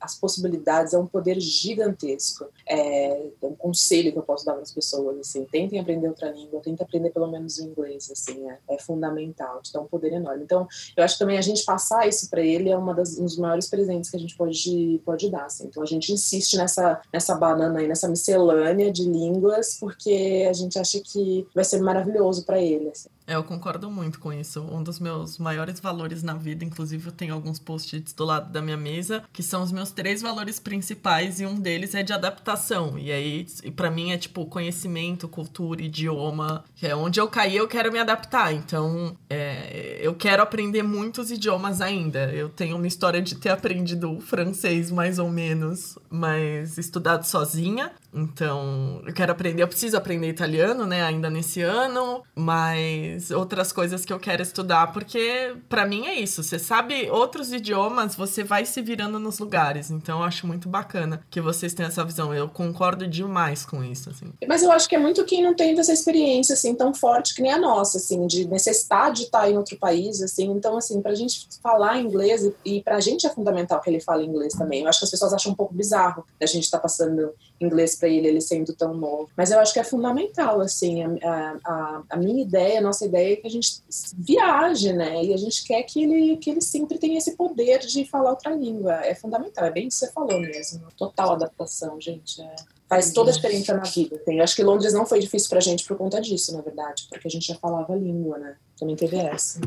as 0.00 0.14
possibilidades, 0.14 0.94
é 0.94 0.98
um 0.98 1.06
poder 1.06 1.40
gigantesco. 1.40 2.46
É, 2.66 3.06
é, 3.06 3.30
um 3.42 3.54
conselho 3.54 4.12
que 4.12 4.18
eu 4.18 4.22
posso 4.22 4.44
dar 4.44 4.52
para 4.52 4.62
as 4.62 4.72
pessoas, 4.72 5.18
assim, 5.18 5.44
tentem 5.44 5.78
aprender 5.80 6.08
outra 6.08 6.30
língua, 6.30 6.60
tentem 6.60 6.84
aprender 6.84 7.10
pelo 7.10 7.26
menos 7.26 7.58
o 7.58 7.64
inglês, 7.64 8.10
assim, 8.10 8.48
é, 8.48 8.58
é 8.70 8.78
fundamental, 8.78 9.60
te 9.62 9.72
dá 9.72 9.80
um 9.80 9.86
poder 9.86 10.12
enorme. 10.12 10.44
Então, 10.44 10.66
eu 10.96 11.04
acho 11.04 11.14
que 11.14 11.18
também 11.20 11.38
a 11.38 11.42
gente 11.42 11.64
passar 11.64 12.08
isso 12.08 12.28
para 12.30 12.40
ele 12.40 12.70
é 12.70 12.76
uma 12.76 12.94
das, 12.94 13.18
um 13.18 13.24
dos 13.24 13.36
maiores 13.36 13.68
presentes 13.68 14.10
que 14.10 14.16
a 14.16 14.20
gente 14.20 14.36
pode, 14.36 15.00
pode 15.04 15.30
dar, 15.30 15.46
assim. 15.46 15.66
Então, 15.66 15.82
a 15.82 15.86
gente 15.86 16.12
insiste 16.12 16.56
nessa, 16.56 17.00
nessa 17.12 17.34
banana 17.34 17.80
aí, 17.80 17.88
nessa 17.88 18.08
miscelânea 18.08 18.92
de 18.92 19.04
línguas, 19.04 19.76
porque 19.78 20.46
a 20.48 20.52
gente 20.52 20.78
acha 20.78 21.00
que 21.00 21.46
vai 21.54 21.64
ser 21.64 21.80
maravilhoso 21.80 22.44
para 22.44 22.60
ele, 22.60 22.90
assim. 22.90 23.08
Eu 23.26 23.42
concordo 23.42 23.90
muito 23.90 24.20
com 24.20 24.32
isso. 24.32 24.62
Um 24.62 24.82
dos 24.82 25.00
meus 25.00 25.38
maiores 25.38 25.80
valores 25.80 26.22
na 26.22 26.34
vida, 26.34 26.64
inclusive 26.64 27.08
eu 27.08 27.12
tenho 27.12 27.34
alguns 27.34 27.58
post-its 27.58 28.12
do 28.12 28.24
lado 28.24 28.52
da 28.52 28.62
minha 28.62 28.76
mesa, 28.76 29.24
que 29.32 29.42
são 29.42 29.62
os 29.62 29.72
meus 29.72 29.90
três 29.90 30.22
valores 30.22 30.60
principais 30.60 31.40
e 31.40 31.46
um 31.46 31.58
deles 31.58 31.94
é 31.94 32.02
de 32.02 32.12
adaptação. 32.12 32.96
E 32.96 33.10
aí, 33.10 33.46
para 33.74 33.90
mim 33.90 34.12
é 34.12 34.18
tipo 34.18 34.46
conhecimento, 34.46 35.28
cultura, 35.28 35.82
idioma, 35.82 36.64
que 36.76 36.86
é 36.86 36.94
onde 36.94 37.20
eu 37.20 37.26
caí, 37.28 37.56
eu 37.56 37.66
quero 37.66 37.90
me 37.92 37.98
adaptar. 37.98 38.52
Então, 38.52 39.16
é, 39.28 39.98
eu 40.00 40.14
quero 40.14 40.42
aprender 40.42 40.82
muitos 40.82 41.30
idiomas 41.30 41.80
ainda. 41.80 42.32
Eu 42.32 42.48
tenho 42.48 42.76
uma 42.76 42.86
história 42.86 43.20
de 43.20 43.34
ter 43.34 43.50
aprendido 43.50 44.20
francês 44.20 44.90
mais 44.90 45.18
ou 45.18 45.28
menos, 45.28 45.98
mas 46.08 46.78
estudado 46.78 47.24
sozinha 47.24 47.90
Então, 48.16 49.02
eu 49.06 49.12
quero 49.12 49.30
aprender, 49.30 49.62
eu 49.62 49.68
preciso 49.68 49.96
aprender 49.96 50.28
italiano, 50.28 50.86
né, 50.86 51.02
ainda 51.02 51.28
nesse 51.28 51.60
ano, 51.60 52.22
mas 52.34 53.30
outras 53.30 53.72
coisas 53.72 54.06
que 54.06 54.12
eu 54.12 54.18
quero 54.18 54.42
estudar, 54.42 54.92
porque 54.92 55.54
para 55.68 55.86
mim 55.86 56.06
é 56.06 56.14
isso, 56.14 56.42
você 56.42 56.58
sabe 56.58 57.10
outros 57.10 57.52
idiomas, 57.52 58.16
você 58.16 58.42
vai 58.42 58.64
se 58.64 58.80
virando 58.80 59.18
nos 59.18 59.38
lugares. 59.38 59.90
Então, 59.90 60.20
eu 60.20 60.24
acho 60.24 60.46
muito 60.46 60.68
bacana 60.68 61.22
que 61.30 61.40
vocês 61.40 61.74
tenham 61.74 61.88
essa 61.88 62.04
visão. 62.04 62.34
Eu 62.34 62.48
concordo 62.48 63.06
demais 63.06 63.66
com 63.66 63.84
isso, 63.84 64.08
assim. 64.08 64.32
Mas 64.48 64.62
eu 64.62 64.72
acho 64.72 64.88
que 64.88 64.96
é 64.96 64.98
muito 64.98 65.24
quem 65.24 65.42
não 65.42 65.54
tem 65.54 65.78
essa 65.78 65.92
experiência 65.92 66.54
assim 66.54 66.74
tão 66.74 66.94
forte 66.94 67.34
que 67.34 67.42
nem 67.42 67.52
a 67.52 67.58
nossa, 67.58 67.98
assim, 67.98 68.26
de 68.26 68.48
necessidade 68.48 69.16
de 69.16 69.22
estar 69.24 69.50
em 69.50 69.56
outro 69.56 69.76
país, 69.76 70.22
assim. 70.22 70.50
Então, 70.50 70.76
assim, 70.76 71.02
pra 71.02 71.14
gente 71.14 71.48
falar 71.62 71.98
inglês 71.98 72.50
e, 72.64 72.80
pra 72.82 73.00
gente 73.00 73.26
é 73.26 73.30
fundamental 73.30 73.80
que 73.80 73.90
ele 73.90 74.00
fale 74.00 74.24
inglês 74.24 74.54
também. 74.54 74.82
Eu 74.82 74.88
acho 74.88 75.00
que 75.00 75.04
as 75.04 75.10
pessoas 75.10 75.34
acham 75.34 75.52
um 75.52 75.54
pouco 75.54 75.74
bizarro 75.74 76.24
a 76.40 76.46
gente 76.46 76.64
estar 76.64 76.78
tá 76.78 76.82
passando 76.82 77.34
inglês 77.60 77.96
para 78.06 78.08
ele, 78.08 78.28
ele 78.28 78.40
sendo 78.40 78.72
tão 78.72 78.94
novo. 78.94 79.28
Mas 79.36 79.50
eu 79.50 79.58
acho 79.58 79.72
que 79.72 79.80
é 79.80 79.84
fundamental, 79.84 80.60
assim, 80.60 81.02
a, 81.02 81.58
a, 81.64 82.02
a, 82.10 82.16
minha 82.16 82.42
ideia, 82.42 82.78
a 82.78 82.82
nossa 82.82 83.04
ideia 83.04 83.32
é 83.32 83.36
que 83.36 83.46
a 83.46 83.50
gente 83.50 83.82
viaje, 84.16 84.92
né? 84.92 85.24
E 85.24 85.34
a 85.34 85.36
gente 85.36 85.64
quer 85.64 85.82
que 85.82 86.04
ele, 86.04 86.36
que 86.36 86.50
ele 86.50 86.60
sempre 86.60 86.98
tenha 86.98 87.18
esse 87.18 87.36
poder 87.36 87.80
de 87.80 88.04
falar 88.04 88.30
outra 88.30 88.54
língua. 88.54 88.94
É 89.04 89.14
fundamental, 89.14 89.64
é 89.64 89.70
bem 89.70 89.88
isso 89.88 90.00
que 90.00 90.06
você 90.06 90.12
falou 90.12 90.40
mesmo. 90.40 90.86
Total 90.96 91.32
adaptação, 91.32 92.00
gente. 92.00 92.40
É 92.40 92.54
faz 92.88 93.10
toda 93.10 93.32
a 93.32 93.34
diferença 93.34 93.74
na 93.74 93.82
vida. 93.82 94.22
Eu 94.28 94.44
acho 94.44 94.54
que 94.54 94.62
Londres 94.62 94.92
não 94.92 95.04
foi 95.04 95.18
difícil 95.18 95.48
pra 95.48 95.58
gente 95.58 95.84
por 95.84 95.96
conta 95.96 96.20
disso, 96.20 96.52
na 96.52 96.62
verdade, 96.62 97.08
porque 97.10 97.26
a 97.26 97.30
gente 97.30 97.44
já 97.44 97.56
falava 97.56 97.96
língua, 97.96 98.38
né? 98.38 98.54
Também 98.78 98.94
teve 98.94 99.16
essa. 99.16 99.60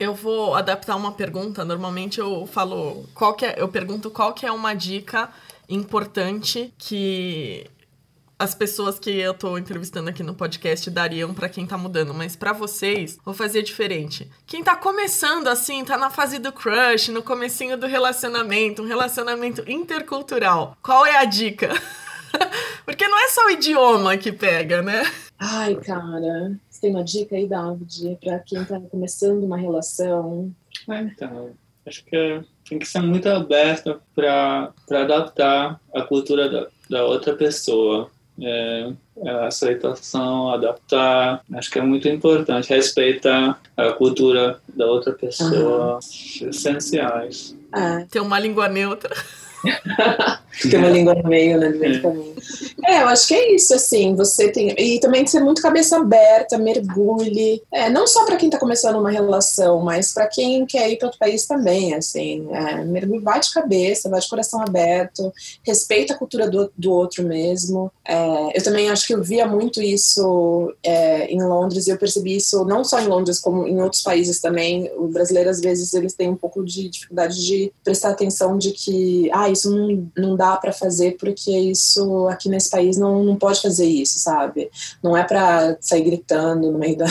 Eu 0.00 0.14
vou 0.14 0.54
adaptar 0.54 0.96
uma 0.96 1.12
pergunta. 1.12 1.62
Normalmente 1.62 2.18
eu 2.18 2.46
falo 2.46 3.04
qual 3.14 3.34
que 3.34 3.44
é, 3.44 3.54
eu 3.58 3.68
pergunto 3.68 4.10
qual 4.10 4.32
que 4.32 4.46
é 4.46 4.50
uma 4.50 4.72
dica 4.72 5.30
importante 5.68 6.72
que 6.78 7.66
as 8.38 8.54
pessoas 8.54 8.98
que 8.98 9.10
eu 9.10 9.32
tô 9.32 9.56
entrevistando 9.56 10.10
aqui 10.10 10.22
no 10.22 10.34
podcast 10.34 10.90
dariam 10.90 11.32
para 11.32 11.48
quem 11.48 11.66
tá 11.66 11.78
mudando, 11.78 12.12
mas 12.12 12.34
para 12.34 12.52
vocês, 12.52 13.18
vou 13.24 13.34
fazer 13.34 13.62
diferente. 13.62 14.28
Quem 14.46 14.62
tá 14.62 14.76
começando 14.76 15.48
assim, 15.48 15.84
tá 15.84 15.96
na 15.96 16.10
fase 16.10 16.38
do 16.38 16.52
crush, 16.52 17.10
no 17.10 17.22
comecinho 17.22 17.76
do 17.76 17.86
relacionamento, 17.86 18.82
um 18.82 18.86
relacionamento 18.86 19.62
intercultural. 19.70 20.76
Qual 20.82 21.06
é 21.06 21.16
a 21.16 21.24
dica? 21.24 21.70
Porque 22.84 23.06
não 23.06 23.18
é 23.18 23.28
só 23.28 23.46
o 23.46 23.50
idioma 23.50 24.16
que 24.16 24.32
pega, 24.32 24.82
né? 24.82 25.02
Ai, 25.38 25.76
cara, 25.76 26.58
você 26.68 26.80
tem 26.80 26.90
uma 26.90 27.04
dica 27.04 27.36
aí, 27.36 27.46
David, 27.46 28.18
para 28.22 28.38
quem 28.40 28.64
tá 28.64 28.80
começando 28.80 29.44
uma 29.44 29.56
relação? 29.56 30.52
Ah, 30.88 31.02
então, 31.02 31.50
acho 31.86 32.04
que 32.04 32.42
tem 32.68 32.78
que 32.78 32.86
ser 32.86 33.00
muito 33.00 33.28
aberto 33.28 34.00
para 34.14 34.72
adaptar 34.90 35.80
a 35.94 36.02
cultura 36.02 36.48
da, 36.50 36.68
da 36.88 37.04
outra 37.04 37.34
pessoa. 37.36 38.10
É, 38.40 38.92
é, 39.18 39.30
a 39.30 39.46
aceitação, 39.46 40.50
adaptar, 40.50 41.42
acho 41.54 41.70
que 41.70 41.78
é 41.78 41.82
muito 41.82 42.08
importante. 42.08 42.68
Respeitar 42.70 43.60
a 43.76 43.92
cultura 43.92 44.60
da 44.74 44.86
outra 44.86 45.12
pessoa, 45.12 45.94
uhum. 45.94 46.48
essenciais. 46.48 47.56
É. 47.72 48.04
Ter 48.10 48.20
uma 48.20 48.38
língua 48.38 48.68
neutra. 48.68 49.14
Tem 50.62 50.78
uma 50.78 50.88
língua 50.88 51.14
no 51.14 51.28
meio, 51.28 51.58
né, 51.58 51.68
no 51.68 51.78
meio 51.78 51.96
do 51.96 52.02
caminho. 52.02 52.34
É, 52.84 53.02
eu 53.02 53.08
acho 53.08 53.26
que 53.26 53.34
é 53.34 53.54
isso, 53.54 53.74
assim, 53.74 54.14
você 54.14 54.52
tem... 54.52 54.74
E 54.78 55.00
também 55.00 55.26
ser 55.26 55.40
muito 55.40 55.62
cabeça 55.62 55.96
aberta, 55.96 56.58
mergulhe. 56.58 57.62
É, 57.72 57.90
não 57.90 58.06
só 58.06 58.24
para 58.24 58.36
quem 58.36 58.50
tá 58.50 58.58
começando 58.58 58.96
uma 58.96 59.10
relação, 59.10 59.80
mas 59.80 60.12
para 60.12 60.28
quem 60.28 60.64
quer 60.64 60.90
ir 60.90 60.96
para 60.96 61.06
outro 61.06 61.18
país 61.18 61.46
também, 61.46 61.94
assim. 61.94 62.46
É, 62.52 62.84
mergulhe, 62.84 63.20
vai 63.20 63.40
de 63.40 63.52
cabeça, 63.52 64.08
vai 64.08 64.20
de 64.20 64.28
coração 64.28 64.60
aberto, 64.60 65.32
respeita 65.64 66.14
a 66.14 66.16
cultura 66.16 66.48
do, 66.48 66.70
do 66.76 66.92
outro 66.92 67.24
mesmo. 67.24 67.90
É, 68.06 68.58
eu 68.58 68.62
também 68.62 68.90
acho 68.90 69.06
que 69.06 69.14
eu 69.14 69.22
via 69.22 69.46
muito 69.46 69.82
isso 69.82 70.72
é, 70.84 71.26
em 71.26 71.42
Londres 71.42 71.86
e 71.86 71.90
eu 71.90 71.98
percebi 71.98 72.36
isso 72.36 72.64
não 72.64 72.84
só 72.84 73.00
em 73.00 73.06
Londres, 73.06 73.40
como 73.40 73.66
em 73.66 73.82
outros 73.82 74.02
países 74.02 74.40
também. 74.40 74.90
O 74.96 75.08
brasileiro, 75.08 75.50
às 75.50 75.60
vezes, 75.60 75.92
eles 75.94 76.14
têm 76.14 76.28
um 76.28 76.36
pouco 76.36 76.64
de 76.64 76.88
dificuldade 76.88 77.44
de 77.44 77.72
prestar 77.82 78.10
atenção 78.10 78.56
de 78.56 78.70
que, 78.70 79.28
ah, 79.32 79.48
isso 79.54 79.70
não, 79.70 80.10
não 80.16 80.36
dá 80.36 80.56
para 80.56 80.72
fazer 80.72 81.16
porque 81.18 81.50
isso 81.50 82.28
aqui 82.28 82.48
nesse 82.48 82.68
país 82.68 82.96
não, 82.96 83.24
não 83.24 83.36
pode 83.36 83.62
fazer 83.62 83.86
isso, 83.86 84.18
sabe? 84.18 84.70
Não 85.02 85.16
é 85.16 85.24
para 85.24 85.76
sair 85.80 86.02
gritando 86.02 86.70
no 86.70 86.78
meio 86.78 86.96
da. 86.96 87.06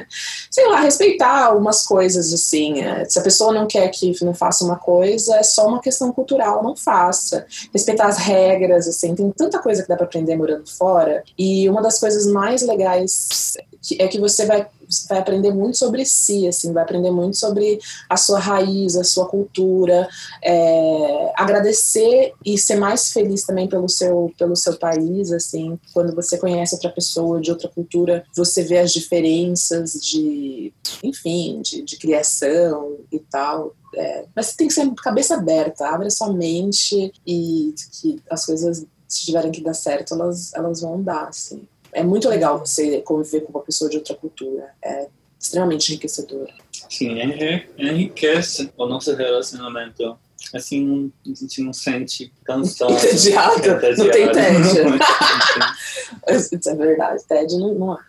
Sei 0.50 0.66
lá, 0.68 0.80
respeitar 0.80 1.44
algumas 1.44 1.84
coisas 1.84 2.32
assim. 2.32 2.80
É, 2.80 3.04
se 3.04 3.18
a 3.18 3.22
pessoa 3.22 3.52
não 3.52 3.66
quer 3.66 3.88
que 3.88 4.12
não 4.24 4.34
faça 4.34 4.64
uma 4.64 4.76
coisa, 4.76 5.36
é 5.36 5.42
só 5.42 5.66
uma 5.66 5.80
questão 5.80 6.12
cultural, 6.12 6.62
não 6.62 6.76
faça. 6.76 7.46
Respeitar 7.72 8.06
as 8.06 8.18
regras, 8.18 8.88
assim, 8.88 9.14
tem 9.14 9.30
tanta 9.30 9.58
coisa 9.58 9.82
que 9.82 9.88
dá 9.88 9.96
para 9.96 10.06
aprender 10.06 10.36
morando 10.36 10.68
fora. 10.68 11.22
E 11.36 11.68
uma 11.68 11.82
das 11.82 11.98
coisas 11.98 12.26
mais 12.26 12.62
legais 12.62 13.56
é 13.98 14.08
que 14.08 14.18
você 14.18 14.46
vai 14.46 14.66
vai 15.08 15.18
aprender 15.18 15.52
muito 15.52 15.78
sobre 15.78 16.04
si, 16.04 16.46
assim, 16.46 16.72
vai 16.72 16.82
aprender 16.82 17.10
muito 17.10 17.36
sobre 17.36 17.78
a 18.08 18.16
sua 18.16 18.38
raiz, 18.38 18.96
a 18.96 19.04
sua 19.04 19.26
cultura, 19.26 20.08
é, 20.42 21.32
agradecer 21.36 22.32
e 22.44 22.56
ser 22.58 22.76
mais 22.76 23.12
feliz 23.12 23.44
também 23.44 23.68
pelo 23.68 23.88
seu, 23.88 24.32
pelo 24.38 24.56
seu 24.56 24.76
país, 24.78 25.32
assim, 25.32 25.78
quando 25.92 26.14
você 26.14 26.38
conhece 26.38 26.74
outra 26.74 26.90
pessoa 26.90 27.40
de 27.40 27.50
outra 27.50 27.68
cultura, 27.68 28.24
você 28.34 28.62
vê 28.62 28.78
as 28.78 28.92
diferenças 28.92 29.92
de, 29.94 30.72
enfim, 31.02 31.60
de, 31.60 31.82
de 31.82 31.96
criação 31.96 32.96
e 33.12 33.18
tal. 33.18 33.74
É, 33.94 34.26
mas 34.34 34.46
você 34.46 34.56
tem 34.56 34.68
que 34.68 34.74
ser 34.74 34.88
cabeça 34.96 35.34
aberta, 35.34 35.88
abre 35.88 36.08
a 36.08 36.10
sua 36.10 36.32
mente 36.32 37.12
e 37.26 37.74
que 38.00 38.20
as 38.30 38.44
coisas, 38.44 38.84
se 39.06 39.24
tiverem 39.24 39.50
que 39.50 39.62
dar 39.62 39.74
certo, 39.74 40.14
elas, 40.14 40.52
elas 40.54 40.80
vão 40.80 41.02
dar, 41.02 41.28
assim 41.28 41.66
é 41.98 42.04
muito 42.04 42.28
legal 42.28 42.58
você 42.58 43.00
conviver 43.00 43.40
com 43.40 43.50
uma 43.50 43.62
pessoa 43.62 43.90
de 43.90 43.96
outra 43.96 44.14
cultura. 44.14 44.68
É 44.82 45.08
extremamente 45.38 45.90
enriquecedor. 45.90 46.48
Sim, 46.88 47.18
enriquece 47.76 48.72
o 48.76 48.86
nosso 48.86 49.14
relacionamento. 49.14 50.16
Assim, 50.54 51.12
a 51.26 51.34
gente 51.34 51.62
não 51.62 51.72
sente 51.72 52.32
cansaço. 52.44 52.92
Entediado? 52.92 53.62
Não 53.98 54.10
tem 54.10 54.30
tédio. 54.30 54.98
Isso 56.30 56.70
é 56.70 56.74
verdade, 56.74 57.22
tédio 57.28 57.58
não, 57.58 57.74
não 57.74 57.92
há. 57.92 57.98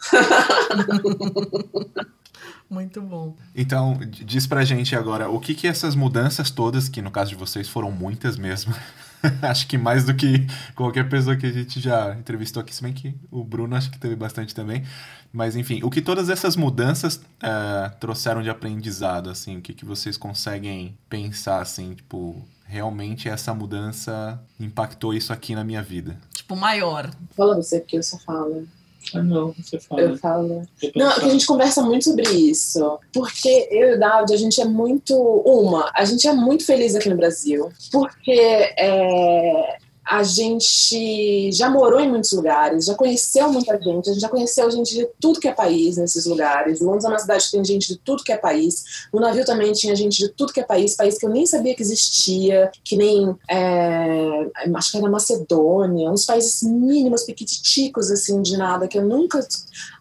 Muito 2.70 3.02
bom. 3.02 3.36
Então, 3.56 4.00
diz 4.00 4.46
pra 4.46 4.64
gente 4.64 4.96
agora, 4.96 5.28
o 5.28 5.40
que 5.40 5.56
que 5.56 5.68
essas 5.68 5.96
mudanças 5.96 6.52
todas, 6.52 6.88
que 6.88 7.02
no 7.02 7.10
caso 7.10 7.32
de 7.32 7.36
vocês 7.36 7.68
foram 7.68 7.92
muitas 7.92 8.38
mesmo, 8.38 8.76
acho 9.42 9.68
que 9.68 9.78
mais 9.78 10.06
do 10.06 10.14
que 10.14 10.48
qualquer 10.76 11.08
pessoa 11.10 11.36
que 11.36 11.46
a 11.46 11.52
gente 11.52 11.80
já 11.80 12.16
entrevistou 12.16 12.62
aqui, 12.62 12.74
se 12.74 12.82
bem 12.82 12.94
que 12.94 13.14
o 13.32 13.44
Bruno 13.44 13.76
acho 13.76 13.92
que 13.92 14.00
teve 14.00 14.16
bastante 14.16 14.54
também. 14.54 14.84
Mas 15.32 15.56
enfim, 15.56 15.82
o 15.84 15.90
que 15.90 16.02
todas 16.02 16.30
essas 16.30 16.56
mudanças 16.56 17.16
uh, 17.16 17.96
trouxeram 18.00 18.42
de 18.42 18.50
aprendizado, 18.50 19.30
assim, 19.30 19.58
o 19.58 19.62
que, 19.62 19.74
que 19.74 19.86
vocês 19.86 20.18
conseguem 20.18 20.98
pensar, 21.08 21.62
assim, 21.62 21.94
tipo, 21.94 22.42
realmente 22.66 23.30
essa 23.30 23.54
mudança 23.54 24.42
impactou 24.60 25.14
isso 25.14 25.32
aqui 25.32 25.54
na 25.54 25.64
minha 25.64 25.84
vida? 25.84 26.18
Tipo, 26.34 26.56
maior. 26.56 27.12
Fala 27.36 27.56
você, 27.56 27.80
porque 27.80 27.98
eu 27.98 28.04
só 28.04 28.18
falo. 28.18 28.68
Ah, 29.14 29.24
não, 29.24 29.54
você 29.54 29.80
fala. 29.80 30.02
Eu 30.02 30.18
falo. 30.18 30.62
não, 30.96 31.10
a 31.10 31.30
gente 31.30 31.46
conversa 31.46 31.82
muito 31.82 32.06
sobre 32.06 32.30
isso. 32.30 33.00
Porque 33.14 33.68
eu 33.72 33.92
e 33.92 33.96
o 33.96 34.00
David, 34.00 34.34
a 34.34 34.38
gente 34.38 34.62
é 34.62 34.66
muito. 34.66 35.16
Uma, 35.16 35.92
a 35.96 36.06
gente 36.06 36.28
é 36.28 36.34
muito 36.34 36.66
feliz 36.66 36.96
aqui 36.96 37.10
no 37.10 37.18
Brasil. 37.18 37.70
Porque 37.92 38.32
é, 38.32 39.78
a 40.06 40.24
gente 40.24 41.52
já 41.52 41.70
morou 41.70 42.00
em 42.00 42.10
muitos 42.10 42.32
lugares, 42.32 42.86
já 42.86 42.96
conheceu 42.96 43.52
muita 43.52 43.80
gente, 43.80 44.10
a 44.10 44.14
gente 44.14 44.22
já 44.22 44.30
conheceu 44.30 44.72
gente 44.72 44.96
de 44.96 45.08
tudo 45.20 45.40
que 45.40 45.48
é 45.48 45.54
país 45.54 45.98
nesses 45.98 46.26
lugares. 46.26 46.82
Londres 46.82 47.06
é 47.06 47.08
uma 47.08 47.20
cidade 47.20 47.46
que 47.46 47.52
tem 47.52 47.64
gente 47.64 47.88
de 47.90 47.98
tudo 47.98 48.24
que 48.24 48.32
é 48.32 48.38
país. 48.38 49.08
No 49.14 49.20
navio 49.20 49.46
também 49.46 49.72
tinha 49.72 49.96
gente 49.96 50.18
de 50.18 50.30
tudo 50.30 50.52
que 50.52 50.60
é 50.60 50.64
país, 50.64 50.96
país 50.96 51.18
que 51.18 51.26
eu 51.26 51.30
nem 51.30 51.46
sabia 51.46 51.76
que 51.76 51.84
existia, 51.84 52.72
que 52.84 52.98
nem 52.98 53.36
é, 53.50 54.50
acho 54.76 54.92
que 54.92 54.98
era 54.98 55.10
Macedônia, 55.10 56.10
uns 56.10 56.26
países 56.26 56.64
mínimos, 56.64 57.24
pequiticos 57.24 58.10
assim 58.10 58.42
de 58.42 58.58
nada 58.58 58.88
que 58.88 58.98
eu 58.98 59.06
nunca. 59.06 59.40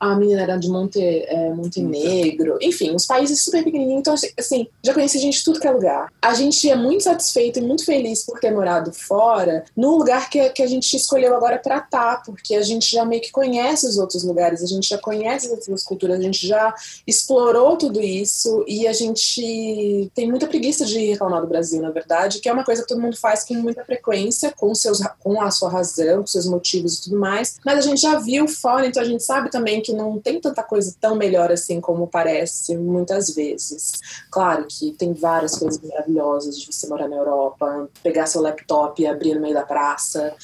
A 0.01 0.15
menina 0.15 0.43
era 0.43 0.57
de 0.57 0.69
Monte, 0.69 1.01
é, 1.03 1.53
Montenegro, 1.53 2.59
enfim, 2.63 2.95
uns 2.95 3.07
países 3.07 3.43
super 3.43 3.63
pequenininhos. 3.63 4.01
Então 4.01 4.15
assim, 4.39 4.67
já 4.83 4.95
conheci 4.95 5.19
gente 5.19 5.39
de 5.39 5.45
tudo 5.45 5.61
que 5.61 5.67
é 5.67 5.71
lugar. 5.71 6.11
A 6.23 6.33
gente 6.33 6.69
é 6.71 6.77
muito 6.77 7.05
satisfeito 7.05 7.59
e 7.59 7.63
muito 7.63 7.85
feliz 7.85 8.25
por 8.25 8.41
ter 8.41 8.51
morado 8.53 8.93
fora. 8.93 9.65
No 9.77 9.98
lugar 9.99 10.31
que, 10.31 10.49
que 10.51 10.63
a 10.63 10.67
gente 10.67 10.97
escolheu 10.97 11.35
agora 11.35 11.59
para 11.59 11.79
estar, 11.79 12.17
tá, 12.17 12.23
porque 12.25 12.55
a 12.55 12.63
gente 12.63 12.91
já 12.91 13.05
meio 13.05 13.21
que 13.21 13.31
conhece 13.31 13.87
os 13.87 13.99
outros 13.99 14.23
lugares, 14.25 14.63
a 14.63 14.67
gente 14.67 14.89
já 14.89 14.99
conhece 14.99 15.47
as 15.47 15.53
outras 15.53 15.83
culturas, 15.83 16.19
a 16.19 16.23
gente 16.23 16.47
já 16.47 16.75
explorou 17.07 17.77
tudo 17.77 18.01
isso 18.01 18.65
e 18.67 18.87
a 18.87 18.93
gente 18.93 20.11
tem 20.15 20.29
muita 20.29 20.47
preguiça 20.47 20.85
de 20.85 20.99
reclamar 21.07 21.41
do 21.41 21.47
Brasil, 21.47 21.83
na 21.83 21.91
verdade, 21.91 22.41
que 22.41 22.49
é 22.49 22.53
uma 22.53 22.65
coisa 22.65 22.83
que 22.83 22.89
todo 22.89 23.01
mundo 23.01 23.17
faz 23.17 23.45
com 23.45 23.55
muita 23.55 23.85
frequência, 23.85 24.53
com, 24.57 24.75
seus, 24.75 25.01
com 25.19 25.41
a 25.41 25.51
sua 25.51 25.71
razão, 25.71 26.21
com 26.21 26.27
seus 26.27 26.47
motivos 26.47 26.99
e 26.99 27.03
tudo 27.05 27.19
mais, 27.19 27.57
mas 27.65 27.79
a 27.79 27.83
gente 27.83 28.01
já 28.01 28.19
viu 28.19 28.47
fora, 28.47 28.87
então 28.87 29.03
a 29.03 29.07
gente 29.07 29.23
sabe 29.23 29.51
também 29.51 29.81
que 29.81 29.93
não 29.93 30.19
tem 30.19 30.41
tanta 30.41 30.63
coisa 30.63 30.95
tão 31.01 31.17
melhor 31.17 31.51
assim 31.51 31.81
como 31.81 32.07
parece 32.07 32.77
muitas 32.77 33.31
vezes. 33.31 33.93
Claro 34.31 34.67
que 34.69 34.93
tem 34.93 35.13
várias 35.13 35.57
coisas 35.57 35.81
maravilhosas 35.81 36.59
de 36.59 36.67
você 36.71 36.87
morar 36.87 37.09
na 37.09 37.17
Europa, 37.17 37.89
pegar 38.03 38.27
seu 38.27 38.43
laptop 38.43 39.01
e 39.01 39.07
abrir 39.07 39.35
no 39.35 39.41
meio 39.41 39.55
da 39.55 39.63
praia 39.63 39.78
praça, 39.79 40.35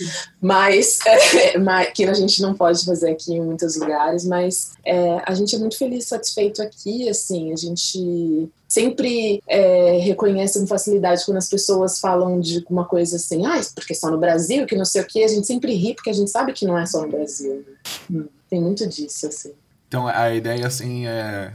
mas, 0.40 1.00
é, 1.06 1.58
mas 1.58 1.92
que 1.92 2.04
a 2.04 2.14
gente 2.14 2.40
não 2.40 2.54
pode 2.54 2.84
fazer 2.84 3.10
aqui 3.10 3.34
em 3.34 3.40
muitos 3.40 3.76
lugares, 3.76 4.24
mas 4.24 4.72
é, 4.84 5.20
a 5.26 5.34
gente 5.34 5.56
é 5.56 5.58
muito 5.58 5.76
feliz, 5.76 6.06
satisfeito 6.06 6.62
aqui, 6.62 7.08
assim, 7.08 7.52
a 7.52 7.56
gente 7.56 8.48
sempre 8.68 9.42
é, 9.48 9.98
reconhece 9.98 10.58
com 10.58 10.66
facilidade 10.66 11.24
quando 11.24 11.38
as 11.38 11.48
pessoas 11.48 11.98
falam 11.98 12.38
de 12.40 12.64
uma 12.70 12.84
coisa 12.84 13.16
assim, 13.16 13.44
ah, 13.44 13.60
porque 13.74 13.94
só 13.94 14.10
no 14.10 14.18
Brasil, 14.18 14.66
que 14.66 14.76
não 14.76 14.84
sei 14.84 15.02
o 15.02 15.06
que, 15.06 15.24
a 15.24 15.28
gente 15.28 15.46
sempre 15.46 15.74
ri 15.74 15.94
porque 15.94 16.10
a 16.10 16.14
gente 16.14 16.30
sabe 16.30 16.52
que 16.52 16.66
não 16.66 16.78
é 16.78 16.86
só 16.86 17.02
no 17.02 17.08
Brasil. 17.08 17.64
Né? 18.08 18.24
Tem 18.48 18.60
muito 18.60 18.86
disso, 18.86 19.26
assim. 19.26 19.52
Então 19.88 20.08
a 20.08 20.34
ideia 20.34 20.66
assim 20.66 21.06
é 21.06 21.52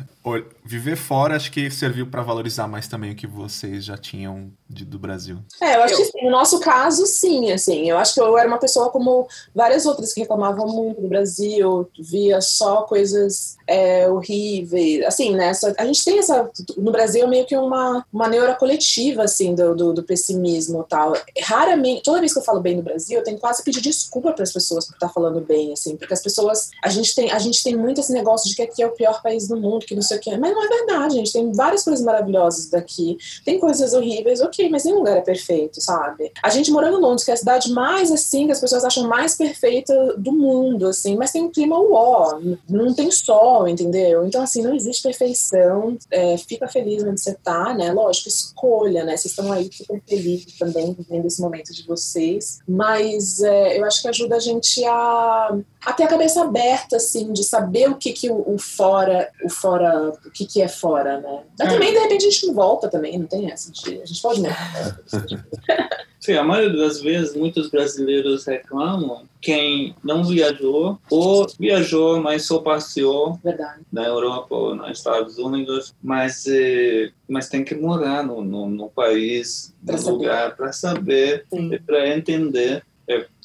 viver 0.64 0.96
fora 0.96 1.36
acho 1.36 1.52
que 1.52 1.70
serviu 1.72 2.08
para 2.08 2.22
valorizar 2.22 2.68
mais 2.68 2.88
também 2.88 3.12
o 3.12 3.16
que 3.16 3.28
vocês 3.28 3.86
já 3.86 3.98
tinham 3.98 4.52
de, 4.70 4.86
do 4.86 5.00
Brasil. 5.00 5.40
É, 5.60 5.76
eu 5.76 5.84
acho 5.84 5.96
que 5.96 6.06
sim, 6.06 6.24
no 6.24 6.30
nosso 6.30 6.60
caso, 6.60 7.06
sim, 7.08 7.52
assim, 7.52 7.90
eu 7.90 7.98
acho 7.98 8.14
que 8.14 8.22
eu 8.22 8.38
era 8.38 8.48
uma 8.48 8.60
pessoa 8.60 8.90
como 8.92 9.28
várias 9.54 9.86
outras 9.86 10.14
que 10.14 10.20
reclamavam 10.20 10.68
muito 10.68 11.02
do 11.02 11.08
Brasil, 11.08 11.90
via 12.00 12.40
só 12.40 12.84
coisas 12.84 13.58
é, 13.66 14.08
horríveis, 14.08 15.04
assim, 15.06 15.36
né, 15.36 15.52
a 15.78 15.86
gente 15.86 16.04
tem 16.04 16.20
essa, 16.20 16.50
no 16.78 16.92
Brasil 16.92 17.28
meio 17.28 17.46
que 17.46 17.56
uma, 17.56 18.06
uma 18.14 18.28
neura 18.28 18.54
coletiva, 18.54 19.24
assim, 19.24 19.56
do, 19.56 19.76
do, 19.76 19.94
do 19.94 20.04
pessimismo 20.04 20.82
e 20.82 20.90
tal, 20.90 21.14
raramente, 21.42 22.04
toda 22.04 22.20
vez 22.20 22.32
que 22.32 22.40
eu 22.40 22.44
falo 22.44 22.60
bem 22.60 22.76
do 22.76 22.84
Brasil, 22.84 23.18
eu 23.18 23.24
tenho 23.24 23.40
quase 23.40 23.64
pedir 23.64 23.82
desculpa 23.82 24.34
para 24.34 24.44
as 24.44 24.54
pessoas 24.54 24.86
por 24.86 24.94
estar 24.94 25.10
falando 25.10 25.42
bem, 25.42 25.74
assim, 25.74 25.98
porque 25.98 26.14
as 26.14 26.22
pessoas, 26.22 26.70
a 26.84 26.90
gente 26.90 27.16
tem, 27.16 27.32
a 27.32 27.40
gente 27.40 27.64
tem 27.64 27.76
muito 27.76 28.02
esse 28.02 28.14
negócio 28.14 28.48
de 28.48 28.56
que 28.56 28.62
aqui 28.62 28.84
é 28.84 28.88
o 28.88 28.92
pior 28.92 29.22
país 29.22 29.48
do 29.48 29.58
mundo, 29.58 29.86
que 29.86 29.96
não 29.96 30.02
sei 30.02 30.18
que, 30.20 30.36
mas 30.38 30.52
não 30.54 30.64
é 30.64 30.68
verdade, 30.68 31.16
gente. 31.16 31.34
Tem 31.34 31.52
várias 31.52 31.84
coisas 31.84 32.04
maravilhosas 32.04 32.70
daqui. 32.70 33.18
Tem 33.44 33.60
coisas 33.60 33.94
horríveis, 33.94 34.42
ok, 34.42 34.70
mas 34.70 34.84
nenhum 34.84 35.00
lugar 35.00 35.18
é 35.18 35.22
perfeito, 35.22 35.82
sabe? 35.82 36.32
A 36.42 36.50
gente 36.50 36.72
morando 36.72 36.98
em 36.98 37.02
Londres, 37.02 37.24
que 37.24 37.32
é 37.32 37.34
a 37.34 37.38
cidade 37.38 37.72
mais 37.72 38.12
assim, 38.12 38.46
que 38.46 38.52
as 38.52 38.60
pessoas 38.60 38.84
acham 38.84 39.08
mais 39.08 39.36
perfeita 39.36 40.16
do 40.18 40.32
mundo, 40.32 40.88
assim, 40.88 41.16
mas 41.16 41.32
tem 41.32 41.44
um 41.44 41.52
clima 41.52 41.78
uó, 41.80 42.40
não 42.70 42.94
tem 42.94 43.12
sol, 43.12 43.68
entendeu? 43.68 44.26
Então, 44.26 44.42
assim, 44.42 44.62
não 44.62 44.74
existe 44.74 45.04
perfeição. 45.04 45.98
É, 46.12 46.38
fica 46.38 46.68
feliz 46.68 47.04
onde 47.04 47.20
você 47.20 47.34
tá, 47.34 47.74
né? 47.74 47.92
Lógico, 47.92 48.30
escolha, 48.30 49.04
né? 49.04 49.18
Vocês 49.18 49.32
estão 49.32 49.52
aí 49.52 49.70
super 49.72 50.02
felizes 50.08 50.58
também, 50.58 50.94
vivendo 50.94 51.26
esse 51.26 51.42
momento 51.42 51.74
de 51.74 51.86
vocês. 51.86 52.60
Mas 52.68 53.42
é, 53.42 53.80
eu 53.80 53.86
acho 53.86 54.02
que 54.02 54.08
ajuda 54.08 54.36
a 54.36 54.40
gente 54.40 54.84
a, 54.86 55.58
a 55.86 55.94
ter 55.94 56.04
a 56.04 56.08
cabeça 56.08 56.42
aberta, 56.44 56.98
assim, 56.98 57.32
de 57.32 57.44
saber 57.44 57.90
o 57.90 57.96
que, 57.96 58.14
que 58.14 58.30
o, 58.30 58.54
o 58.54 58.58
fora, 58.58 59.30
o 59.44 59.50
fora 59.50 59.99
o 60.04 60.32
que, 60.32 60.46
que 60.46 60.62
é 60.62 60.68
fora, 60.68 61.20
né? 61.20 61.44
Mas 61.58 61.74
também, 61.74 61.94
de 61.94 62.00
repente, 62.00 62.26
a 62.26 62.30
gente 62.30 62.48
não 62.48 62.54
volta 62.54 62.88
também, 62.90 63.18
não 63.20 63.28
tem 63.28 63.52
essa 63.52 63.72
de. 63.72 64.02
A 64.02 64.06
gente 64.06 64.22
pode 64.22 64.42
mesmo. 64.42 64.56
Sim, 66.20 66.34
a 66.34 66.44
maioria 66.44 66.78
das 66.78 67.00
vezes, 67.02 67.34
muitos 67.36 67.70
brasileiros 67.70 68.46
reclamam 68.46 69.24
quem 69.40 69.96
não 70.04 70.24
viajou 70.26 71.00
ou 71.10 71.48
viajou, 71.58 72.22
mas 72.22 72.46
só 72.46 72.60
passeou 72.60 73.40
Verdade. 73.42 73.82
na 73.92 74.06
Europa 74.06 74.54
ou 74.54 74.76
nos 74.76 74.92
Estados 74.98 75.38
Unidos, 75.38 75.96
mas, 76.04 76.46
eh, 76.46 77.12
mas 77.28 77.48
tem 77.48 77.64
que 77.64 77.74
morar 77.74 78.22
no, 78.22 78.42
no, 78.44 78.68
no 78.70 78.90
país, 78.90 79.74
Pra 79.86 79.96
no 79.96 80.02
saber. 80.02 80.12
lugar, 80.18 80.56
para 80.58 80.74
saber, 80.74 81.46
Sim. 81.50 81.80
para 81.86 82.10
entender, 82.10 82.84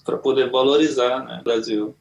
para 0.04 0.16
poder 0.18 0.50
valorizar 0.50 1.24
né, 1.24 1.38
o 1.40 1.44
Brasil. 1.44 1.94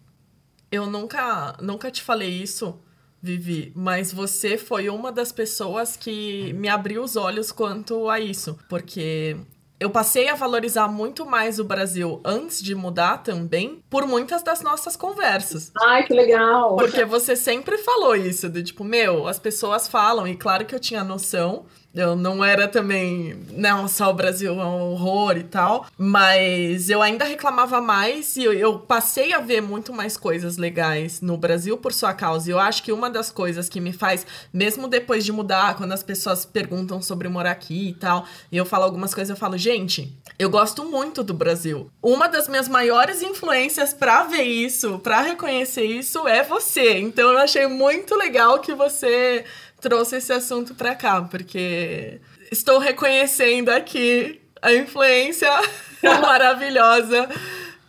Eu 0.71 0.87
nunca, 0.87 1.55
nunca 1.61 1.91
te 1.91 2.01
falei 2.01 2.29
isso, 2.29 2.79
Vivi, 3.23 3.71
mas 3.73 4.11
você 4.11 4.57
foi 4.57 4.89
uma 4.89 5.09
das 5.09 5.31
pessoas 5.31 5.95
que 5.95 6.51
me 6.53 6.67
abriu 6.67 7.01
os 7.01 7.15
olhos 7.15 7.53
quanto 7.53 8.09
a 8.09 8.19
isso, 8.19 8.59
porque 8.67 9.37
eu 9.79 9.89
passei 9.89 10.27
a 10.27 10.35
valorizar 10.35 10.89
muito 10.89 11.25
mais 11.25 11.57
o 11.57 11.63
Brasil 11.63 12.21
antes 12.23 12.61
de 12.61 12.75
mudar 12.75 13.19
também, 13.19 13.81
por 13.89 14.05
muitas 14.05 14.43
das 14.43 14.61
nossas 14.61 14.97
conversas. 14.97 15.71
Ai, 15.81 16.05
que 16.05 16.13
legal. 16.13 16.75
Porque 16.75 17.05
você 17.05 17.35
sempre 17.35 17.77
falou 17.77 18.13
isso, 18.15 18.49
de 18.49 18.61
tipo, 18.61 18.83
meu, 18.83 19.25
as 19.27 19.39
pessoas 19.39 19.87
falam, 19.87 20.27
e 20.27 20.35
claro 20.35 20.65
que 20.65 20.75
eu 20.75 20.79
tinha 20.79 21.03
noção. 21.03 21.65
Eu 21.93 22.15
não 22.15 22.43
era 22.43 22.67
também, 22.67 23.39
não, 23.51 23.87
só 23.87 24.09
o 24.09 24.13
Brasil 24.15 24.59
é 24.59 24.65
um 24.65 24.91
horror 24.91 25.37
e 25.37 25.43
tal. 25.43 25.85
Mas 25.95 26.89
eu 26.89 27.01
ainda 27.01 27.23
reclamava 27.23 27.79
mais 27.79 28.35
e 28.35 28.43
eu, 28.43 28.53
eu 28.53 28.79
passei 28.79 29.31
a 29.31 29.39
ver 29.39 29.61
muito 29.61 29.93
mais 29.93 30.17
coisas 30.17 30.57
legais 30.57 31.21
no 31.21 31.37
Brasil 31.37 31.77
por 31.77 31.93
sua 31.93 32.13
causa. 32.13 32.49
E 32.49 32.53
eu 32.53 32.59
acho 32.59 32.81
que 32.81 32.91
uma 32.91 33.09
das 33.11 33.29
coisas 33.29 33.69
que 33.69 33.79
me 33.79 33.93
faz, 33.93 34.25
mesmo 34.51 34.87
depois 34.87 35.23
de 35.23 35.31
mudar, 35.31 35.75
quando 35.75 35.91
as 35.91 36.01
pessoas 36.01 36.45
perguntam 36.45 36.99
sobre 37.01 37.29
morar 37.29 37.51
aqui 37.51 37.89
e 37.89 37.93
tal, 37.93 38.25
e 38.51 38.57
eu 38.57 38.65
falo 38.65 38.85
algumas 38.85 39.13
coisas, 39.13 39.29
eu 39.29 39.39
falo, 39.39 39.55
gente, 39.55 40.17
eu 40.39 40.49
gosto 40.49 40.83
muito 40.85 41.23
do 41.23 41.33
Brasil. 41.33 41.91
Uma 42.01 42.27
das 42.27 42.47
minhas 42.47 42.67
maiores 42.67 43.21
influências 43.21 43.93
pra 43.93 44.23
ver 44.23 44.43
isso, 44.43 44.97
pra 44.99 45.21
reconhecer 45.21 45.85
isso, 45.85 46.27
é 46.27 46.41
você. 46.41 46.97
Então 46.97 47.31
eu 47.31 47.37
achei 47.37 47.67
muito 47.67 48.15
legal 48.15 48.59
que 48.59 48.73
você 48.73 49.45
trouxe 49.83 50.15
esse 50.15 50.31
assunto 50.31 50.73
pra 50.73 50.95
cá, 50.95 51.21
porque 51.21 52.21
estou 52.49 52.79
reconhecendo 52.79 53.67
aqui 53.67 54.39
a 54.61 54.73
influência 54.73 55.51
maravilhosa. 56.01 57.29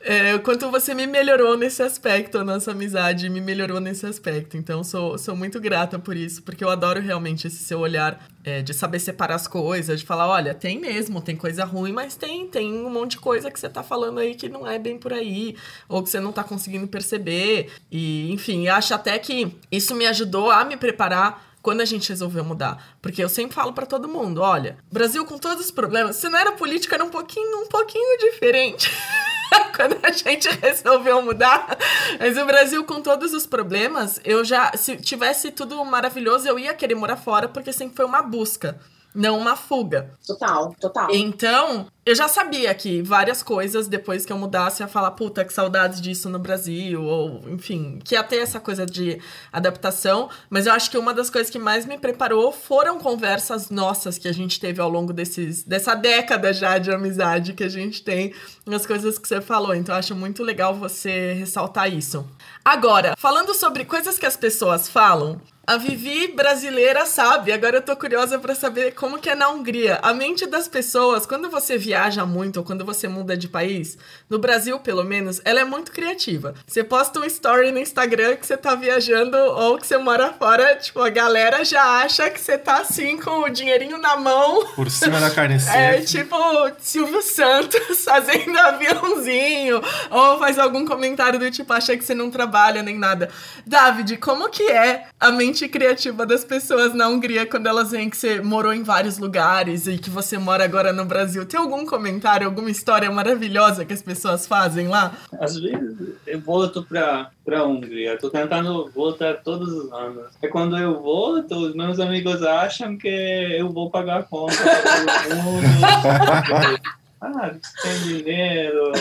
É, 0.07 0.37
quanto 0.39 0.71
você 0.71 0.93
me 0.93 1.07
melhorou 1.07 1.57
nesse 1.57 1.83
aspecto, 1.83 2.37
a 2.37 2.45
nossa 2.45 2.73
amizade 2.73 3.31
me 3.31 3.41
melhorou 3.41 3.81
nesse 3.81 4.05
aspecto. 4.05 4.55
Então, 4.55 4.85
sou, 4.85 5.17
sou 5.17 5.35
muito 5.35 5.59
grata 5.59 5.99
por 5.99 6.15
isso, 6.15 6.43
porque 6.43 6.63
eu 6.63 6.69
adoro 6.69 7.01
realmente 7.01 7.47
esse 7.47 7.65
seu 7.65 7.79
olhar 7.79 8.23
é, 8.45 8.61
de 8.61 8.75
saber 8.75 8.99
separar 8.99 9.37
as 9.37 9.49
coisas, 9.49 10.01
de 10.01 10.05
falar, 10.05 10.29
olha, 10.29 10.53
tem 10.53 10.79
mesmo, 10.79 11.23
tem 11.23 11.37
coisa 11.37 11.65
ruim, 11.65 11.93
mas 11.93 12.17
tem, 12.17 12.47
tem 12.47 12.71
um 12.71 12.91
monte 12.91 13.13
de 13.13 13.19
coisa 13.19 13.51
que 13.51 13.59
você 13.59 13.69
tá 13.69 13.83
falando 13.83 14.19
aí 14.19 14.35
que 14.35 14.47
não 14.47 14.69
é 14.69 14.79
bem 14.79 14.99
por 14.99 15.13
aí, 15.13 15.57
ou 15.89 16.03
que 16.03 16.11
você 16.11 16.21
não 16.21 16.33
tá 16.33 16.45
conseguindo 16.45 16.87
perceber. 16.87 17.71
E, 17.91 18.31
enfim, 18.31 18.69
acho 18.69 18.93
até 18.93 19.19
que 19.19 19.57
isso 19.73 19.95
me 19.95 20.07
ajudou 20.07 20.51
a 20.51 20.67
me 20.67 20.77
preparar 20.77 21.54
quando 21.65 21.81
a 21.81 21.85
gente 21.87 22.11
resolveu 22.11 22.45
mudar. 22.45 22.95
Porque 23.01 23.25
eu 23.25 23.29
sempre 23.29 23.55
falo 23.55 23.73
pra 23.73 23.87
todo 23.87 24.07
mundo, 24.07 24.43
olha, 24.43 24.77
Brasil 24.93 25.25
com 25.25 25.39
todos 25.39 25.65
os 25.65 25.71
problemas, 25.71 26.17
se 26.17 26.29
não 26.29 26.39
era 26.39 26.53
política, 26.53 26.95
era 26.95 27.05
um 27.05 27.09
pouquinho, 27.09 27.63
um 27.63 27.67
pouquinho 27.67 28.19
diferente. 28.19 28.93
quando 29.75 29.97
a 30.03 30.13
gente 30.13 30.49
resolveu 30.61 31.23
mudar. 31.23 31.77
Mas 32.21 32.37
o 32.37 32.45
Brasil, 32.45 32.85
com 32.85 33.01
todos 33.01 33.33
os 33.33 33.47
problemas, 33.47 34.21
eu 34.25 34.45
já. 34.45 34.73
Se 34.77 34.97
tivesse 34.97 35.51
tudo 35.51 35.83
maravilhoso, 35.85 36.47
eu 36.47 36.59
ia 36.59 36.75
querer 36.75 36.95
morar 36.95 37.17
fora, 37.17 37.49
porque 37.49 37.73
sempre 37.73 37.97
foi 37.97 38.05
uma 38.05 38.21
busca, 38.21 38.79
não 39.15 39.39
uma 39.39 39.55
fuga. 39.55 40.11
Total, 40.27 40.75
total. 40.81 41.09
Então, 41.13 41.87
eu 42.05 42.15
já 42.15 42.27
sabia 42.27 42.75
que 42.75 43.01
várias 43.01 43.43
coisas, 43.43 43.87
depois 43.87 44.27
que 44.27 44.33
eu 44.33 44.37
mudasse, 44.37 44.83
ia 44.83 44.89
falar, 44.89 45.13
puta, 45.13 45.45
que 45.45 45.53
saudades 45.53 46.01
disso 46.01 46.29
no 46.29 46.39
Brasil, 46.39 47.03
ou 47.03 47.49
enfim, 47.49 48.01
que 48.05 48.15
ia 48.15 48.25
ter 48.25 48.39
essa 48.39 48.59
coisa 48.59 48.85
de 48.85 49.21
adaptação. 49.53 50.29
Mas 50.51 50.67
eu 50.67 50.73
acho 50.73 50.91
que 50.91 50.99
uma 50.99 51.15
das 51.15 51.31
coisas 51.31 51.51
que 51.51 51.59
mais 51.59 51.87
me 51.87 51.97
preparou 51.97 52.51
foram 52.51 52.99
conversas 52.99 53.71
nossas 53.71 54.19
que 54.19 54.29
a 54.29 54.33
gente 54.33 54.59
teve 54.59 54.81
ao 54.81 54.91
longo 54.91 55.13
desses, 55.13 55.63
dessa 55.63 55.95
década 55.95 56.53
já 56.53 56.77
de 56.77 56.91
amizade 56.91 57.55
que 57.55 57.65
a 57.65 57.69
gente 57.69 58.03
tem, 58.03 58.35
as 58.67 58.85
coisas 58.85 59.19
que 59.19 59.29
você 59.29 59.41
falou. 59.41 59.75
Então, 59.75 59.95
eu 59.95 59.99
acho 59.99 60.15
muito 60.15 60.43
legal 60.43 60.75
você 60.75 61.33
ressaltar 61.35 61.93
isso. 61.93 62.27
Agora, 62.65 63.15
falando 63.17 63.55
sobre 63.55 63.85
coisas 63.85 64.19
que 64.19 64.27
as 64.27 64.37
pessoas 64.37 64.89
falam, 64.89 65.41
a 65.67 65.77
Vivi 65.77 66.29
brasileira 66.29 67.07
sabe. 67.07 67.53
Agora 67.53 67.79
eu 67.79 67.83
tô 67.83 67.97
curiosa 67.97 68.39
pra 68.39 68.55
saber 68.55 68.95
como 68.95 69.19
que 69.19 69.31
é 69.31 69.35
na 69.35 69.49
Hungria. 69.49 69.99
A 70.03 70.13
mente 70.13 70.47
das 70.47 70.69
pessoas, 70.69 71.25
quando 71.27 71.49
você 71.51 71.79
viaja 71.79 72.27
muito 72.27 72.59
ou 72.59 72.65
quando 72.65 72.85
você 72.85 73.09
muda 73.09 73.37
de 73.37 73.49
país, 73.49 73.97
no 74.29 74.39
Brasil 74.39 74.79
pelo 74.79 75.05
menos, 75.05 75.41
ela 75.45 75.61
é 75.61 75.65
muito 75.65 75.93
criativa. 75.93 76.55
Você 76.67 76.85
posta 76.85 77.19
um 77.21 77.25
story 77.25 77.71
no 77.71 77.79
Instagram 77.79 78.37
que 78.37 78.47
você 78.47 78.57
tá 78.57 78.75
viajando 78.75 79.37
ou 79.37 79.79
que 79.79 79.87
você 79.87 79.97
mora 79.97 80.33
fora, 80.33 80.77
tipo, 80.77 81.01
a 81.01 81.09
galera 81.09 81.65
já 81.65 82.03
acha 82.03 82.29
que 82.29 82.41
você 82.41 82.59
tá 82.59 82.79
assim 82.79 83.19
com 83.19 83.43
o 83.43 83.49
dinheirinho 83.49 83.99
na 83.99 84.17
mão. 84.17 84.67
Por 84.75 84.91
cima 84.91 85.21
da 85.21 85.31
carne 85.31 85.59
seca. 85.61 85.79
É 85.79 86.01
tipo 86.01 86.37
Silvio 86.79 87.23
Santos 87.23 88.03
fazendo 88.05 88.59
aviãozinho. 88.59 89.81
Ou 90.11 90.39
faz 90.39 90.59
algum 90.59 90.85
comentário 90.85 91.39
do 91.39 91.51
tipo, 91.51 91.73
acha 91.73 91.97
que 91.97 92.05
você 92.05 92.15
não 92.15 92.31
trabalha 92.31 92.83
nem 92.83 92.99
nada. 92.99 93.31
David, 93.67 94.17
como 94.19 94.49
que 94.51 94.65
é 94.65 95.07
a 95.19 95.31
mente 95.31 95.54
criativa 95.69 96.27
das 96.27 96.45
pessoas 96.45 96.95
na 96.95 97.09
Hungria 97.09 97.47
quando 97.47 97.67
elas 97.67 97.93
veem 97.93 98.11
que 98.11 98.17
você 98.17 98.41
morou 98.41 98.73
em 98.73 98.83
vários 98.83 99.19
lugares 99.19 99.87
e 99.87 99.97
que 99.97 100.11
você 100.11 100.37
mora 100.37 100.65
agora 100.65 100.93
no 100.93 101.05
Brasil? 101.05 101.47
Tem 101.47 101.59
algum 101.59 101.87
comentário, 101.87 102.47
alguma 102.47 102.71
história 102.71 103.11
maravilhosa 103.11 103.85
que 103.85 103.93
as 103.93 104.03
pessoas 104.03 104.47
fazem 104.47 104.89
lá? 104.89 105.13
Às 105.39 105.57
vezes 105.57 106.15
eu 106.27 106.41
volto 106.41 106.83
para 106.83 107.31
para 107.45 107.65
Hungria, 107.65 108.15
estou 108.15 108.31
tentando 108.31 108.91
voltar 108.95 109.43
todos 109.43 109.71
os 109.71 109.93
anos. 109.93 110.33
E 110.43 110.49
quando 110.49 110.79
eu 110.79 111.03
volto, 111.03 111.55
os 111.55 111.75
meus 111.75 112.01
amigos 112.01 112.43
acham 112.43 112.97
que 112.97 113.07
eu 113.07 113.71
vou 113.71 113.91
pagar 113.91 114.21
a 114.21 114.23
conta. 114.23 114.55
Ah, 117.27 117.55
tem 117.83 117.99
dinheiro, 118.23 118.93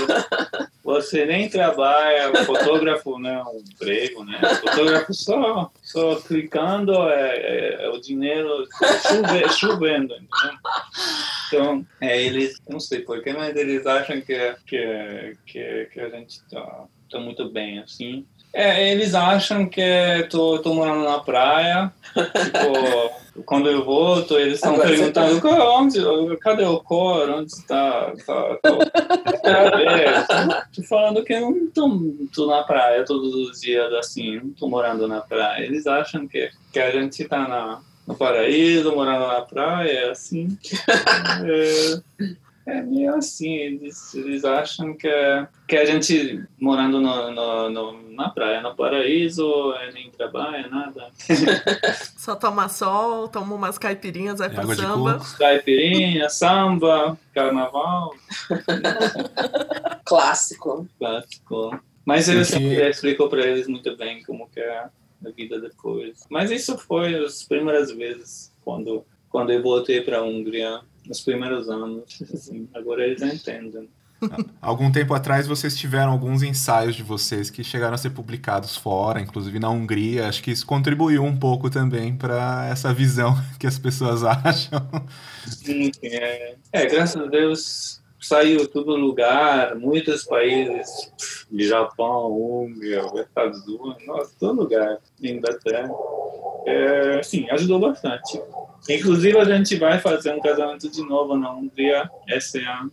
você 0.82 1.26
nem 1.26 1.50
trabalha, 1.50 2.34
fotógrafo 2.46 3.20
não 3.20 3.30
é 3.30 3.44
um 3.44 3.58
emprego, 3.58 4.24
né? 4.24 4.40
Fotógrafo 4.62 5.14
só, 5.14 5.72
só 5.82 6.16
clicando 6.22 6.94
é, 7.10 7.38
é- 7.38 7.86
é 7.86 7.90
o 7.90 8.00
dinheiro 8.00 8.66
chove- 9.02 9.50
chovendo, 9.50 10.14
entendeu? 10.14 10.58
Então, 11.48 11.86
é, 12.00 12.22
eles, 12.22 12.62
não 12.70 12.80
sei 12.80 13.00
porquê, 13.02 13.34
mas 13.34 13.56
eles 13.56 13.86
acham 13.86 14.22
que, 14.22 14.56
que, 14.66 15.38
que, 15.46 15.90
que 15.94 16.00
a 16.00 16.10
gente 16.10 16.42
tá, 16.50 16.86
tá 17.12 17.20
muito 17.20 17.50
bem, 17.52 17.80
assim. 17.80 18.26
É, 18.54 18.92
eles 18.92 19.16
acham 19.16 19.66
que 19.66 19.82
tô, 20.30 20.60
tô 20.60 20.76
morando 20.76 21.04
na 21.04 21.18
praia, 21.18 21.92
tipo, 22.14 23.42
quando 23.48 23.68
eu 23.68 23.84
volto, 23.84 24.38
eles 24.38 24.56
estão 24.56 24.78
perguntando 24.78 25.42
tá... 25.42 25.70
onde, 25.80 26.38
cadê 26.38 26.64
o 26.64 26.80
cor, 26.80 27.28
onde 27.32 27.52
está? 27.52 28.14
Tá, 28.26 28.58
tô, 28.62 28.78
tô 30.76 30.84
falando 30.88 31.24
que 31.24 31.34
eu 31.34 31.42
não 31.42 31.68
tô, 31.72 32.00
tô, 32.32 32.46
na 32.46 32.62
praia 32.62 33.04
todos 33.04 33.34
os 33.34 33.60
dias, 33.60 33.92
assim, 33.94 34.36
não 34.40 34.52
tô 34.52 34.70
morando 34.70 35.08
na 35.08 35.22
praia. 35.22 35.66
Eles 35.66 35.88
acham 35.88 36.28
que, 36.28 36.52
que 36.72 36.80
a 36.80 36.92
gente 36.92 37.26
tá 37.26 37.48
na, 37.48 37.82
no 38.06 38.14
paraíso, 38.14 38.94
morando 38.94 39.28
na 39.28 39.42
praia, 39.42 40.12
assim. 40.12 40.56
é, 41.44 42.36
é 42.66 42.82
meio 42.82 43.16
assim, 43.16 43.54
eles, 43.54 44.14
eles 44.14 44.46
acham 44.46 44.96
que, 44.96 45.10
que 45.68 45.76
a 45.76 45.86
gente 45.86 46.44
morando 46.60 47.02
no, 47.02 47.32
no, 47.32 47.70
no, 47.70 48.12
na 48.14 48.30
praia, 48.30 48.62
no 48.62 48.74
paraíso, 48.76 49.74
nem 49.94 50.10
trabalha, 50.12 50.68
nada. 50.70 51.10
Só 52.18 52.36
toma 52.36 52.70
sol, 52.70 53.28
toma 53.28 53.54
umas 53.54 53.78
caipirinhas, 53.78 54.40
vai 54.40 54.50
pra 54.50 54.66
samba. 54.76 55.20
Caipirinha, 55.38 56.30
samba, 56.30 57.18
carnaval. 57.34 58.14
Clássico. 60.06 60.88
Clássico. 60.98 61.80
Mas 62.06 62.30
eu 62.30 62.44
sempre 62.46 62.90
explico 62.90 63.30
para 63.30 63.46
eles 63.46 63.68
muito 63.68 63.96
bem 63.98 64.24
como 64.24 64.50
que 64.50 64.60
é 64.60 64.78
a 64.80 65.30
vida 65.36 65.60
depois. 65.60 66.26
Mas 66.30 66.50
isso 66.50 66.78
foi 66.78 67.16
as 67.24 67.44
primeiras 67.44 67.92
vezes 67.92 68.54
quando, 68.64 69.06
quando 69.30 69.52
eu 69.52 69.62
voltei 69.62 70.02
para 70.02 70.20
a 70.20 70.24
Hungria 70.24 70.82
nos 71.08 71.22
primeiros 71.22 71.70
anos. 71.70 72.22
Assim, 72.34 72.68
agora 72.74 73.06
eles 73.06 73.22
entendem. 73.22 73.90
Algum 74.62 74.92
tempo 74.92 75.14
atrás 75.14 75.48
vocês 75.48 75.76
tiveram 75.76 76.12
alguns 76.12 76.44
ensaios 76.44 76.96
de 76.96 77.04
vocês 77.04 77.50
que 77.50 77.64
chegaram 77.64 77.94
a 77.94 77.98
ser 77.98 78.12
publicados 78.12 78.78
fora, 78.78 79.20
inclusive 79.20 79.60
na 79.60 79.70
Hungria. 79.70 80.28
Acho 80.28 80.42
que 80.42 80.52
isso 80.52 80.66
contribuiu 80.66 81.24
um 81.24 81.36
pouco 81.36 81.70
também 81.70 82.16
para 82.16 82.68
essa 82.70 82.94
visão 82.94 83.36
que 83.60 83.68
as 83.68 83.78
pessoas 83.78 84.24
acham. 84.24 84.88
Sim, 85.46 85.92
é, 86.02 86.56
é, 86.72 86.86
graças 86.86 87.22
a 87.22 87.26
Deus 87.26 88.02
saiu 88.24 88.66
todo 88.70 88.96
lugar, 88.96 89.76
muitos 89.76 90.24
países, 90.24 91.12
de 91.52 91.68
Japão, 91.68 92.32
Hungria, 92.32 93.02
Estados 93.16 93.68
Unidos, 93.68 94.06
nossa, 94.08 94.32
todo 94.40 94.62
lugar, 94.62 94.98
Inglaterra. 95.22 95.92
É, 96.66 97.22
sim, 97.24 97.50
ajudou 97.52 97.80
bastante. 97.80 98.42
Inclusive, 98.90 99.38
a 99.38 99.46
gente 99.46 99.78
vai 99.78 100.00
fazer 100.00 100.34
um 100.34 100.42
casamento 100.42 100.90
de 100.90 101.02
novo 101.08 101.38
na 101.38 101.54
Hungria 101.54 102.10
esse 102.28 102.60
ano. 102.60 102.92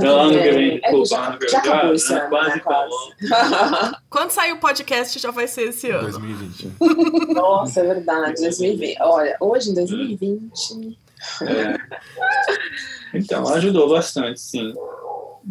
No 0.00 0.14
ano 0.16 0.32
que 0.32 0.50
vem, 0.50 0.80
desculpa, 0.80 1.16
ano 1.16 1.38
que 1.38 1.46
vem. 1.46 1.98
Já, 1.98 2.28
quase 2.28 2.58
acabou. 2.58 3.12
Quando 4.10 4.30
sair 4.30 4.52
o 4.52 4.58
podcast, 4.58 5.18
já 5.18 5.30
vai 5.30 5.46
ser 5.46 5.68
esse 5.68 5.90
ano. 5.90 6.02
2020. 6.02 7.32
Nossa, 7.32 7.80
é 7.80 7.94
verdade, 7.94 8.42
2020. 8.42 8.96
Olha, 9.00 9.36
hoje 9.40 9.70
em 9.70 9.74
2020... 9.74 10.98
É. 11.42 11.76
Então, 13.14 13.46
ajudou 13.54 13.88
bastante, 13.90 14.40
sim. 14.40 14.74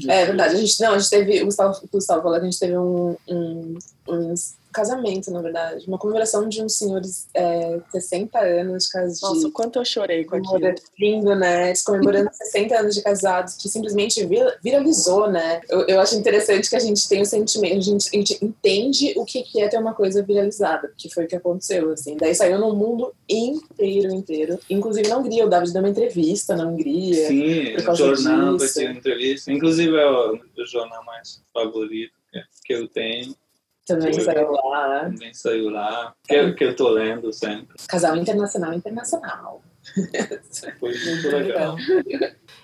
É 0.07 0.26
verdade, 0.26 0.55
a 0.55 0.57
gente, 0.60 0.82
não, 0.82 0.93
a 0.93 0.99
gente 0.99 1.10
teve, 1.10 1.41
o 1.41 1.45
Gustavo, 1.45 1.80
o 1.84 1.89
Gustavo 1.91 2.22
falou 2.22 2.38
que 2.38 2.45
a 2.45 2.49
gente 2.49 2.60
teve 2.60 2.78
um, 2.78 3.16
um, 3.28 3.78
uns 4.07 4.59
casamento, 4.72 5.32
na 5.32 5.41
verdade. 5.41 5.86
Uma 5.88 5.97
comemoração 5.97 6.47
de 6.47 6.61
uns 6.61 6.78
senhores 6.78 7.28
é, 7.34 7.80
60 7.91 8.39
anos 8.39 8.86
de 8.86 8.91
casados. 8.91 9.22
Nossa, 9.22 9.51
quanto 9.51 9.80
eu 9.80 9.86
chorei 9.86 10.24
com 10.26 10.36
aquilo. 10.36 10.76
Lindo, 10.97 11.36
né? 11.36 11.74
comemorando 11.86 12.30
60 12.34 12.80
anos 12.80 12.95
de 12.95 13.01
casados, 13.01 13.55
que 13.55 13.67
simplesmente 13.70 14.28
viralizou, 14.61 15.30
né? 15.30 15.61
Eu, 15.70 15.82
eu 15.88 15.99
acho 15.99 16.15
interessante 16.15 16.70
que 16.70 16.76
a 16.76 16.80
gente 16.80 17.07
tem 17.07 17.22
o 17.22 17.26
sentimento, 17.26 17.78
a 17.78 17.82
gente, 17.82 18.09
a 18.09 18.17
gente 18.17 18.38
entende 18.43 19.13
o 19.15 19.26
que 19.26 19.43
é 19.59 19.67
ter 19.67 19.78
uma 19.78 19.93
coisa 19.93 20.22
viralizada, 20.22 20.91
que 20.97 21.13
foi 21.13 21.26
o 21.26 21.28
que 21.28 21.36
aconteceu, 21.36 21.91
assim. 21.91 22.17
Daí 22.17 22.36
saiu 22.36 22.59
no 22.59 22.76
mundo 22.76 23.13
inteiro, 23.28 24.13
inteiro. 24.13 24.59
Inclusive 24.70 25.07
na 25.07 25.17
Hungria, 25.17 25.45
o 25.45 25.49
David 25.49 25.74
deu 25.74 25.82
uma 25.82 25.89
entrevista 25.89 26.55
na 26.55 26.65
Hungria. 26.65 27.28
Sim, 27.28 27.76
o 27.76 27.95
jornal 27.95 28.57
vai 28.57 28.67
ter 28.67 28.91
entrevista. 28.91 29.51
Inclusive 29.51 29.95
é 29.95 30.09
o, 30.09 30.34
o 30.36 30.65
jornal 30.65 31.03
mais 31.05 31.41
favorito 31.53 32.20
que 32.63 32.74
eu 32.74 32.88
tenho. 32.88 33.36
Também 33.89 34.11
que 34.11 34.21
saiu 34.21 34.51
lá. 34.51 34.99
Também 35.05 35.33
saiu 35.33 35.69
lá. 35.69 36.13
Que, 36.23 36.35
é, 36.35 36.51
que 36.51 36.63
eu 36.63 36.75
tô 36.75 36.89
lendo 36.89 37.33
sempre. 37.33 37.75
Casal 37.87 38.15
internacional, 38.15 38.71
internacional. 38.71 39.63
Foi 40.79 40.93
muito 40.95 41.27
legal. 41.29 41.75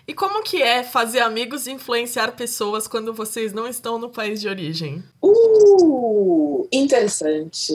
E 0.08 0.14
como 0.14 0.44
que 0.44 0.62
é 0.62 0.84
fazer 0.84 1.20
amigos 1.20 1.66
e 1.66 1.72
influenciar 1.72 2.34
pessoas 2.34 2.88
quando 2.88 3.12
vocês 3.12 3.54
não 3.54 3.68
estão 3.68 3.98
no 3.98 4.10
país 4.10 4.40
de 4.40 4.48
origem? 4.48 5.04
Uh, 5.24 6.68
interessante. 6.72 7.74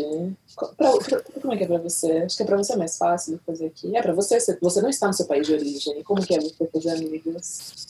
Pra, 0.77 0.93
pra, 0.93 1.23
como 1.41 1.55
é 1.55 1.57
que 1.57 1.65
é 1.65 1.67
pra 1.67 1.79
você? 1.79 2.13
Acho 2.19 2.37
que 2.37 2.43
é 2.43 2.47
pra 2.47 2.57
você 2.57 2.77
mais 2.77 2.97
fácil 2.97 3.35
de 3.35 3.41
fazer 3.45 3.67
aqui. 3.67 3.97
É 3.97 4.03
pra 4.03 4.13
você, 4.13 4.39
você 4.61 4.83
não 4.83 4.89
está 4.89 5.07
no 5.07 5.13
seu 5.13 5.27
país 5.27 5.47
de 5.47 5.55
origem. 5.55 6.03
Como 6.03 6.25
que 6.25 6.35
é 6.35 6.41
você 6.41 6.67
fazer 6.73 6.91
amigos? 6.91 7.89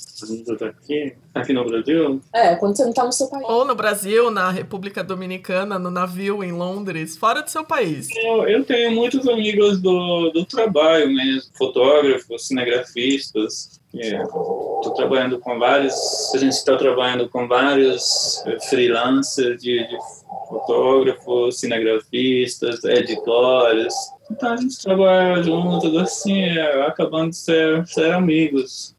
Aqui, 0.60 1.14
aqui 1.34 1.52
no 1.54 1.64
Brasil? 1.64 2.20
É, 2.32 2.54
quando 2.56 2.76
você 2.76 2.82
não 2.82 2.90
está 2.90 3.04
no 3.04 3.12
seu 3.12 3.26
país. 3.28 3.44
Ou 3.48 3.64
no 3.64 3.74
Brasil, 3.74 4.30
na 4.30 4.50
República 4.50 5.02
Dominicana, 5.02 5.78
no 5.78 5.90
navio, 5.90 6.44
em 6.44 6.52
Londres, 6.52 7.16
fora 7.16 7.42
do 7.42 7.50
seu 7.50 7.64
país. 7.64 8.08
Eu, 8.16 8.46
eu 8.46 8.64
tenho 8.64 8.92
muitos 8.92 9.26
amigos 9.26 9.80
do, 9.80 10.30
do 10.30 10.44
trabalho 10.44 11.08
mesmo, 11.08 11.50
fotógrafos, 11.54 12.46
cinegrafistas. 12.46 13.79
Estou 13.92 14.94
trabalhando 14.94 15.40
com 15.40 15.58
vários, 15.58 15.94
a 16.34 16.38
gente 16.38 16.52
está 16.52 16.76
trabalhando 16.76 17.28
com 17.28 17.48
vários 17.48 18.42
freelancers 18.68 19.60
de, 19.60 19.86
de 19.88 19.98
fotógrafos, 20.48 21.58
cinegrafistas, 21.58 22.84
editores. 22.84 23.94
Então 24.30 24.52
a 24.52 24.56
gente 24.56 24.80
trabalha 24.80 25.42
juntos, 25.42 25.96
assim, 25.96 26.40
é, 26.40 26.86
acabando 26.86 27.30
de 27.30 27.36
ser, 27.36 27.86
ser 27.86 28.12
amigos. 28.12 28.94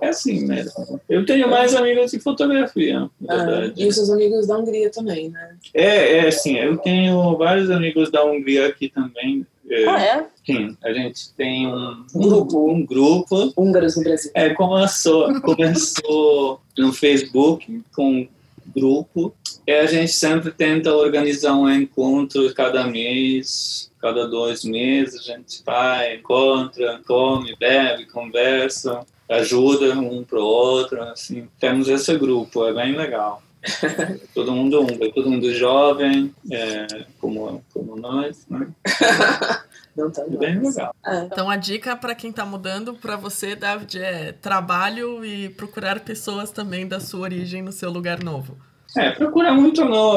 É 0.00 0.08
assim 0.08 0.46
mesmo. 0.46 0.98
Eu 1.06 1.26
tenho 1.26 1.50
mais 1.50 1.74
amigos 1.74 2.12
de 2.12 2.18
fotografia, 2.18 3.10
na 3.20 3.34
ah, 3.34 3.72
e 3.76 3.86
os 3.86 3.94
seus 3.94 4.08
amigos 4.08 4.46
da 4.46 4.56
Hungria 4.56 4.90
também, 4.90 5.28
né? 5.28 5.54
É, 5.74 6.16
é 6.16 6.28
assim, 6.28 6.56
eu 6.56 6.78
tenho 6.78 7.36
vários 7.36 7.70
amigos 7.70 8.10
da 8.10 8.24
Hungria 8.24 8.68
aqui 8.68 8.88
também. 8.88 9.46
É, 9.68 9.88
ah, 9.88 10.00
é? 10.00 10.26
Sim, 10.44 10.76
a 10.84 10.92
gente 10.92 11.32
tem 11.34 11.66
um, 11.66 12.04
um 12.14 12.20
grupo. 12.20 12.70
Um 12.70 12.86
grupo. 12.86 13.52
Húngaros 13.56 13.96
no 13.96 14.04
Brasil. 14.04 14.30
É, 14.34 14.54
começou, 14.54 15.40
começou 15.40 16.60
no 16.78 16.92
Facebook 16.92 17.82
com 17.94 18.20
um 18.20 18.28
grupo. 18.74 19.34
E 19.66 19.72
a 19.72 19.86
gente 19.86 20.12
sempre 20.12 20.50
tenta 20.52 20.94
organizar 20.94 21.54
um 21.54 21.68
encontro 21.68 22.52
cada 22.54 22.86
mês 22.86 23.90
cada 24.06 24.28
dois 24.28 24.62
meses 24.62 25.20
a 25.20 25.32
gente 25.32 25.62
vai, 25.64 26.14
encontra, 26.14 27.00
come, 27.04 27.56
bebe, 27.56 28.06
conversa, 28.06 29.04
ajuda 29.28 29.98
um 29.98 30.22
para 30.22 30.38
o 30.38 30.44
outro, 30.44 31.02
assim. 31.02 31.48
Temos 31.58 31.88
esse 31.88 32.16
grupo, 32.16 32.64
é 32.66 32.72
bem 32.72 32.94
legal. 32.94 33.42
todo 34.34 34.52
mundo 34.52 34.82
um, 34.82 34.86
todo 34.86 35.30
mundo 35.30 35.52
jovem, 35.52 36.34
é, 36.50 36.86
como, 37.20 37.62
como 37.72 37.96
nós, 37.96 38.46
né? 38.48 38.68
Não 39.96 40.10
tá 40.10 40.22
é 40.22 40.28
bem 40.28 40.60
legal. 40.60 40.94
É. 41.06 41.20
Então 41.20 41.48
a 41.48 41.56
dica 41.56 41.96
para 41.96 42.14
quem 42.14 42.28
está 42.30 42.44
mudando 42.44 42.94
para 42.94 43.16
você, 43.16 43.56
David, 43.56 43.98
é 43.98 44.32
trabalho 44.32 45.24
e 45.24 45.48
procurar 45.48 46.00
pessoas 46.00 46.50
também 46.50 46.86
da 46.86 47.00
sua 47.00 47.20
origem 47.20 47.62
no 47.62 47.72
seu 47.72 47.90
lugar 47.90 48.22
novo. 48.22 48.58
É, 48.94 49.10
procura 49.10 49.52
muito 49.54 49.84
não, 49.84 50.16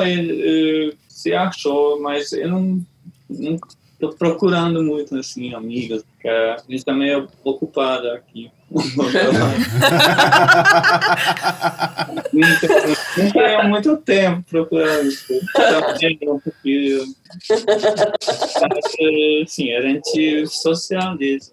se 1.08 1.34
achou, 1.34 2.02
mas 2.02 2.32
eu 2.34 2.50
não, 2.50 2.82
não 3.30 3.58
tô 4.00 4.10
procurando 4.10 4.82
muito, 4.84 5.18
assim, 5.18 5.54
amigas, 5.54 6.04
porque 6.04 6.30
a 6.30 6.58
gente 6.70 6.86
tá 6.86 6.93
meio 6.93 7.28
ocupada 7.43 8.14
aqui. 8.14 8.52
Não 12.34 13.32
tenho 13.32 13.70
muito 13.70 13.97
tempo 13.97 14.43
procurando 14.49 15.09
tempo, 15.99 16.41
porque 16.43 17.03
sim, 19.47 19.74
a 19.74 19.82
gente 19.82 20.47
socializa 20.47 21.51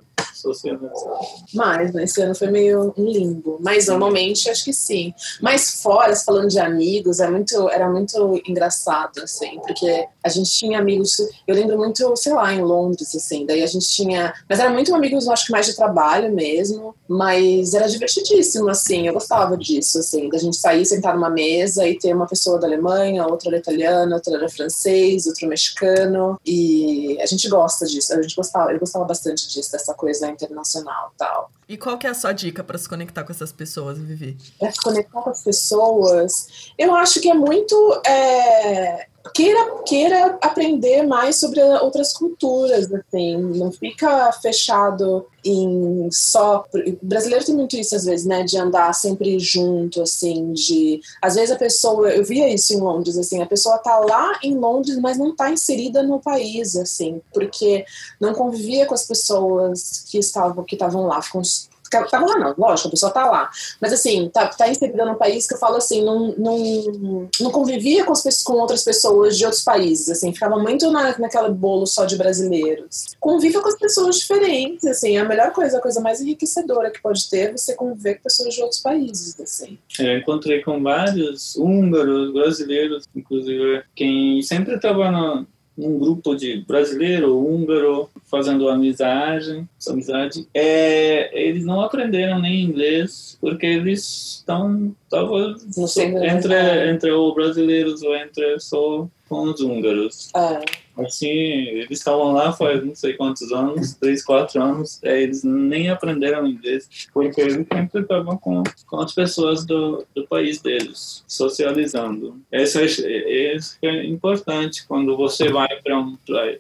mas 1.55 1.93
né, 1.93 2.05
esse 2.05 2.21
ano 2.21 2.35
foi 2.35 2.51
meio 2.51 2.95
um 2.97 3.05
limbo. 3.05 3.59
Mas 3.61 3.87
normalmente 3.87 4.49
acho 4.51 4.65
que 4.65 4.73
sim. 4.73 5.13
Mas 5.41 5.83
fora, 5.83 6.15
falando 6.17 6.49
de 6.49 6.59
amigos, 6.59 7.21
é 7.21 7.29
muito, 7.29 7.69
era 7.71 7.89
muito 7.89 8.41
engraçado, 8.47 9.23
assim, 9.23 9.61
porque 9.67 10.07
a 10.23 10.29
gente 10.29 10.51
tinha 10.51 10.79
amigos. 10.79 11.17
Eu 11.47 11.55
lembro 11.55 11.79
muito, 11.79 12.15
sei 12.17 12.33
lá, 12.33 12.53
em 12.53 12.63
Londres, 12.63 13.15
assim, 13.15 13.47
daí 13.47 13.63
a 13.63 13.67
gente 13.67 13.89
tinha. 13.89 14.35
Mas 14.49 14.59
eram 14.59 14.73
muito 14.73 14.95
amigos, 14.95 15.29
acho 15.29 15.47
que 15.47 15.53
mais 15.53 15.67
de 15.67 15.75
trabalho 15.75 16.33
mesmo. 16.33 16.95
Mas 17.09 17.75
era 17.75 17.89
divertidíssimo, 17.89 18.69
assim, 18.69 19.07
eu 19.07 19.15
gostava 19.15 19.57
disso, 19.57 19.99
assim, 19.99 20.29
da 20.29 20.39
gente 20.39 20.57
sair, 20.57 20.85
sentar 20.85 21.15
numa 21.15 21.31
mesa 21.31 21.87
e 21.87 21.99
ter 21.99 22.15
uma 22.15 22.27
pessoa 22.27 22.59
da 22.59 22.67
Alemanha, 22.67 23.27
outra 23.27 23.51
da 23.51 23.59
italiana, 23.59 24.17
outra 24.17 24.39
da 24.39 24.49
francês, 24.49 25.27
outro 25.27 25.47
mexicano. 25.49 26.39
E 26.45 27.17
a 27.21 27.27
gente 27.27 27.49
gosta 27.49 27.87
disso, 27.87 28.13
a 28.13 28.21
gente 28.21 28.35
gostava, 28.35 28.73
eu 28.73 28.81
gostava 28.81 29.05
bastante 29.05 29.49
disso, 29.49 29.71
dessa 29.73 29.95
coisa 29.95 30.29
internacional 30.37 31.13
tal. 31.19 31.51
E 31.69 31.77
qual 31.77 31.99
que 31.99 32.07
é 32.07 32.11
a 32.11 32.15
sua 32.15 32.33
dica 32.33 32.63
para 32.63 32.79
se 32.79 32.89
conectar 32.89 33.25
com 33.25 33.33
essas 33.33 33.53
pessoas, 33.53 33.99
Vivi? 33.99 34.37
Para 34.59 34.71
se 34.71 34.81
conectar 34.81 35.21
com 35.21 35.31
as 35.31 35.43
pessoas, 35.43 36.73
eu 36.79 36.95
acho 36.95 37.21
que 37.21 37.29
é 37.29 37.35
muito 37.35 38.01
é, 38.07 39.09
queira, 39.33 39.83
queira 39.85 40.39
aprender 40.43 41.03
mais 41.03 41.37
sobre 41.37 41.61
outras 41.63 42.13
culturas, 42.13 42.93
assim, 42.93 43.37
não 43.37 43.73
fica 43.73 44.31
fechado 44.33 45.27
em 45.45 46.09
só. 46.11 46.65
O 46.75 47.07
brasileiro 47.07 47.45
tem 47.45 47.55
muito 47.55 47.77
isso 47.77 47.95
às 47.95 48.05
vezes, 48.05 48.27
né, 48.27 48.43
de 48.43 48.59
andar 48.59 48.93
sempre 48.93 49.39
junto, 49.39 50.03
assim, 50.03 50.53
de. 50.53 51.01
Às 51.23 51.35
vezes 51.35 51.51
a 51.51 51.57
pessoa, 51.57 52.11
eu 52.11 52.25
via 52.25 52.53
isso 52.53 52.75
em 52.75 52.81
Londres, 52.81 53.17
assim, 53.17 53.43
a 53.43 53.47
pessoa 53.47 53.79
tá 53.79 53.99
lá 53.99 54.39
em 54.43 54.57
Londres, 54.57 54.99
mas 54.99 55.19
não 55.19 55.35
tá 55.35 55.51
inserida 55.51 56.03
no 56.03 56.21
país, 56.21 56.77
assim, 56.77 57.21
porque 57.33 57.85
não 58.21 58.35
convivia 58.35 58.87
com 58.87 58.95
as 58.95 59.07
pessoas 59.07 60.05
que 60.09 60.19
estavam, 60.19 60.65
que 60.65 60.75
estavam 60.75 61.07
lá, 61.07 61.23
ficam 61.23 61.43
Tava 61.91 62.27
lá 62.27 62.39
não, 62.39 62.55
lógico, 62.57 62.89
a 62.89 62.91
pessoa 62.91 63.13
tá 63.13 63.25
lá. 63.31 63.51
Mas 63.81 63.93
assim, 63.93 64.29
tá, 64.29 64.47
tá 64.49 64.69
inserida 64.69 65.05
num 65.05 65.15
país 65.15 65.47
que 65.47 65.55
eu 65.55 65.59
falo 65.59 65.77
assim, 65.77 66.05
não, 66.05 66.35
não, 66.37 67.29
não 67.41 67.51
convivia 67.51 68.05
com, 68.05 68.13
as, 68.13 68.43
com 68.43 68.55
outras 68.55 68.85
pessoas 68.85 69.37
de 69.37 69.45
outros 69.45 69.63
países, 69.63 70.09
assim, 70.09 70.33
ficava 70.33 70.59
muito 70.59 70.91
na, 70.91 71.19
naquela 71.19 71.49
bolo 71.49 71.87
só 71.87 72.05
de 72.05 72.17
brasileiros. 72.17 73.17
Conviva 73.21 73.61
com 73.61 73.69
as 73.69 73.79
pessoas 73.79 74.17
diferentes, 74.17 74.85
assim, 74.85 75.17
é 75.17 75.21
a 75.21 75.25
melhor 75.25 75.53
coisa, 75.53 75.79
a 75.79 75.81
coisa 75.81 76.01
mais 76.01 76.21
enriquecedora 76.21 76.91
que 76.91 77.01
pode 77.01 77.29
ter 77.29 77.49
é 77.49 77.53
você 77.53 77.75
conviver 77.75 78.17
com 78.17 78.23
pessoas 78.23 78.55
de 78.55 78.63
outros 78.63 78.81
países, 78.81 79.39
assim. 79.41 79.79
Eu 79.99 80.19
encontrei 80.19 80.63
com 80.63 80.83
vários 80.83 81.57
húngaros, 81.57 82.33
brasileiros, 82.33 83.05
inclusive, 83.15 83.83
quem 83.95 84.43
sempre 84.43 84.77
estava 84.77 85.11
no, 85.11 85.47
um 85.79 85.99
grupo 85.99 86.35
de 86.35 86.65
brasileiro, 86.67 87.39
húngaro, 87.39 88.09
fazendo 88.25 88.69
amizade, 88.69 89.65
amizade. 89.89 90.49
É, 90.55 91.31
eles 91.39 91.65
não 91.65 91.81
aprenderam 91.81 92.41
nem 92.41 92.63
inglês 92.63 93.37
porque 93.41 93.67
eles 93.67 94.39
estão 94.39 94.95
talvez 95.11 95.67
entre 95.99 96.91
entre 96.91 97.11
os 97.11 97.35
brasileiros 97.35 98.03
ou 98.03 98.17
entre 98.17 98.59
só 98.59 99.07
com 99.29 99.43
os 99.43 99.61
húngaros. 99.61 100.31
Ah. 100.35 100.61
Assim, 100.99 101.29
eles 101.29 101.99
estavam 101.99 102.33
lá 102.33 102.53
faz 102.53 102.85
não 102.85 102.95
sei 102.95 103.15
quantos 103.15 103.53
anos, 103.53 103.95
três, 103.95 104.25
quatro 104.25 104.63
anos, 104.63 105.03
é, 105.03 105.23
eles 105.23 105.45
nem 105.45 105.91
aprenderam 105.91 106.47
inglês, 106.47 107.09
porque 107.13 107.41
eles 107.41 107.67
sempre 107.73 108.03
estavam 108.03 108.37
com, 108.39 108.63
com 108.87 109.01
as 109.01 109.13
pessoas 109.13 109.65
do, 109.65 110.07
do 110.15 110.27
país 110.27 110.61
deles, 110.61 111.25
socializando. 111.27 112.41
Isso 112.51 112.79
é, 112.79 112.85
isso 112.85 113.79
é 113.83 114.05
importante 114.05 114.87
quando 114.87 115.17
você 115.17 115.49
vai 115.49 115.69
para 115.83 115.99
um 115.99 116.17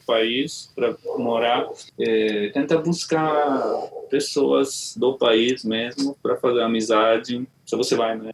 país 0.06 0.70
para 0.74 0.94
morar, 1.18 1.66
é, 1.98 2.50
tenta 2.50 2.78
buscar 2.78 3.62
pessoas 4.10 4.94
do 4.96 5.16
país 5.16 5.64
mesmo 5.64 6.16
para 6.22 6.36
fazer 6.36 6.62
amizade, 6.62 7.46
se 7.66 7.76
você 7.76 7.96
vai 7.96 8.16
né, 8.16 8.30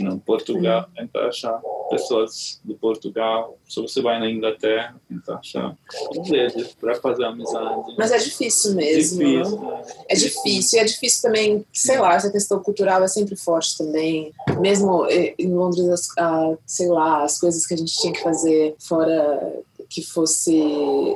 no 0.00 0.20
Portugal, 0.20 0.86
tenta 0.94 1.20
achar 1.20 1.58
pessoas 1.88 2.60
do 2.62 2.74
Portugal. 2.74 3.56
Se 3.66 3.80
você 3.80 4.02
vai 4.02 4.20
na 4.20 4.30
Inglaterra, 4.30 4.94
tenta 5.08 5.36
achar 5.36 5.74
ingleses 6.14 6.74
para 6.74 6.94
fazer 6.96 7.24
amizade. 7.24 7.94
Mas 7.96 8.12
é 8.12 8.18
difícil 8.18 8.74
mesmo. 8.74 9.18
Difícil, 9.18 9.60
né? 9.60 9.82
É 10.08 10.14
difícil. 10.14 10.78
E 10.78 10.82
é 10.82 10.84
difícil 10.84 11.22
também, 11.22 11.66
sei 11.72 11.98
lá, 11.98 12.14
essa 12.14 12.30
questão 12.30 12.62
cultural 12.62 13.02
é 13.02 13.08
sempre 13.08 13.36
forte 13.36 13.78
também. 13.78 14.32
Mesmo 14.60 15.06
em 15.08 15.48
Londres, 15.48 15.88
as, 15.88 16.58
sei 16.66 16.88
lá, 16.88 17.24
as 17.24 17.38
coisas 17.38 17.66
que 17.66 17.72
a 17.72 17.78
gente 17.78 17.98
tinha 17.98 18.12
que 18.12 18.22
fazer 18.22 18.76
fora 18.78 19.62
que 19.88 20.02
fosse 20.02 20.56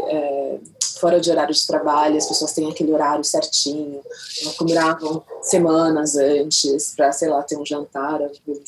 é, 0.08 0.58
fora 0.98 1.20
de 1.20 1.30
horário 1.30 1.54
de 1.54 1.66
trabalho, 1.66 2.16
as 2.16 2.26
pessoas 2.26 2.52
têm 2.52 2.70
aquele 2.70 2.92
horário 2.92 3.24
certinho, 3.24 4.00
não 4.44 4.52
combinavam 4.52 5.22
semanas 5.42 6.16
antes 6.16 6.94
para, 6.96 7.12
sei 7.12 7.28
lá, 7.28 7.42
ter 7.42 7.56
um 7.56 7.64
jantar, 7.64 8.20
assim. 8.22 8.60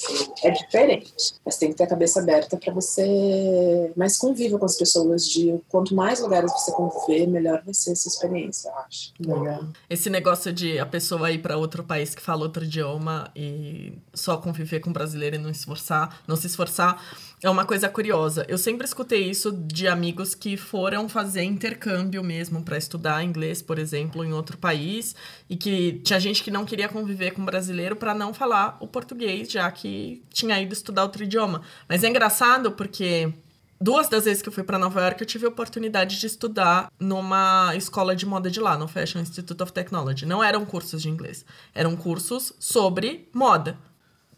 é 0.43 0.51
diferente. 0.51 1.13
Mas 1.45 1.57
tem 1.57 1.71
que 1.71 1.77
ter 1.77 1.85
a 1.85 1.87
cabeça 1.87 2.21
aberta 2.21 2.57
para 2.57 2.73
você 2.73 3.93
mais 3.97 4.17
conviva 4.17 4.59
com 4.59 4.65
as 4.65 4.77
pessoas 4.77 5.27
de 5.27 5.59
quanto 5.69 5.95
mais 5.95 6.21
lugares 6.21 6.53
você 6.53 6.73
conviver, 6.73 7.27
melhor 7.27 7.63
vai 7.65 7.75
ser 7.75 7.93
essa 7.93 8.09
experiência, 8.09 8.69
eu 8.69 8.75
acho. 8.79 9.13
Legal. 9.21 9.65
Esse 9.89 10.11
negócio 10.11 10.53
de 10.53 10.79
a 10.79 10.87
pessoa 10.87 11.31
ir 11.31 11.39
para 11.39 11.57
outro 11.57 11.85
país 11.85 12.15
que 12.15 12.23
fala 12.23 12.43
outro 12.43 12.65
idioma 12.65 13.31
e 13.35 13.93
só 14.15 14.37
conviver 14.37 14.81
com 14.81 14.93
brasileiro 14.93 15.37
e 15.37 15.39
não 15.39 15.51
esforçar, 15.51 16.21
não 16.27 16.37
se 16.37 16.47
esforçar, 16.47 17.03
é 17.43 17.49
uma 17.49 17.65
coisa 17.65 17.89
curiosa. 17.89 18.45
Eu 18.49 18.59
sempre 18.59 18.87
escutei 18.87 19.31
isso 19.31 19.51
de 19.51 19.89
amigos 19.89 20.35
que 20.35 20.57
foram 20.57 21.09
fazer 21.09 21.43
intercâmbio 21.43 22.23
mesmo 22.23 22.63
para 22.63 22.77
estudar 22.77 23.25
inglês, 23.25 23.63
por 23.63 23.79
exemplo, 23.79 24.25
em 24.25 24.33
outro 24.33 24.59
país 24.59 25.15
e 25.49 25.57
que 25.57 26.01
tinha 26.05 26.21
gente 26.21 26.45
que 26.45 26.51
não 26.51 26.60
queria 26.65 26.89
conviver 26.89 27.33
com 27.33 27.45
brasileiro 27.45 27.97
para 27.97 28.15
não 28.15 28.33
falar 28.35 28.77
o 28.81 28.87
português, 28.87 29.51
já 29.51 29.71
que 29.71 30.23
tinha 30.33 30.61
ido 30.61 30.73
estudar 30.73 31.03
outro 31.03 31.25
idioma. 31.25 31.63
Mas 31.89 32.05
é 32.05 32.09
engraçado 32.09 32.73
porque 32.73 33.33
duas 33.81 34.09
das 34.09 34.25
vezes 34.25 34.43
que 34.43 34.49
eu 34.49 34.53
fui 34.53 34.63
para 34.63 34.79
Nova 34.79 35.01
York, 35.01 35.21
eu 35.21 35.27
tive 35.27 35.47
a 35.47 35.49
oportunidade 35.49 36.19
de 36.19 36.27
estudar 36.27 36.91
numa 36.99 37.73
escola 37.77 38.15
de 38.15 38.27
moda 38.27 38.51
de 38.51 38.61
lá, 38.61 38.77
no 38.77 38.89
Fashion 38.89 39.21
Institute 39.21 39.63
of 39.63 39.73
Technology. 39.73 40.27
Não 40.27 40.43
eram 40.43 40.65
cursos 40.65 41.03
de 41.03 41.09
inglês, 41.09 41.45
eram 41.75 41.97
cursos 41.97 42.53
sobre 42.59 43.29
moda 43.33 43.79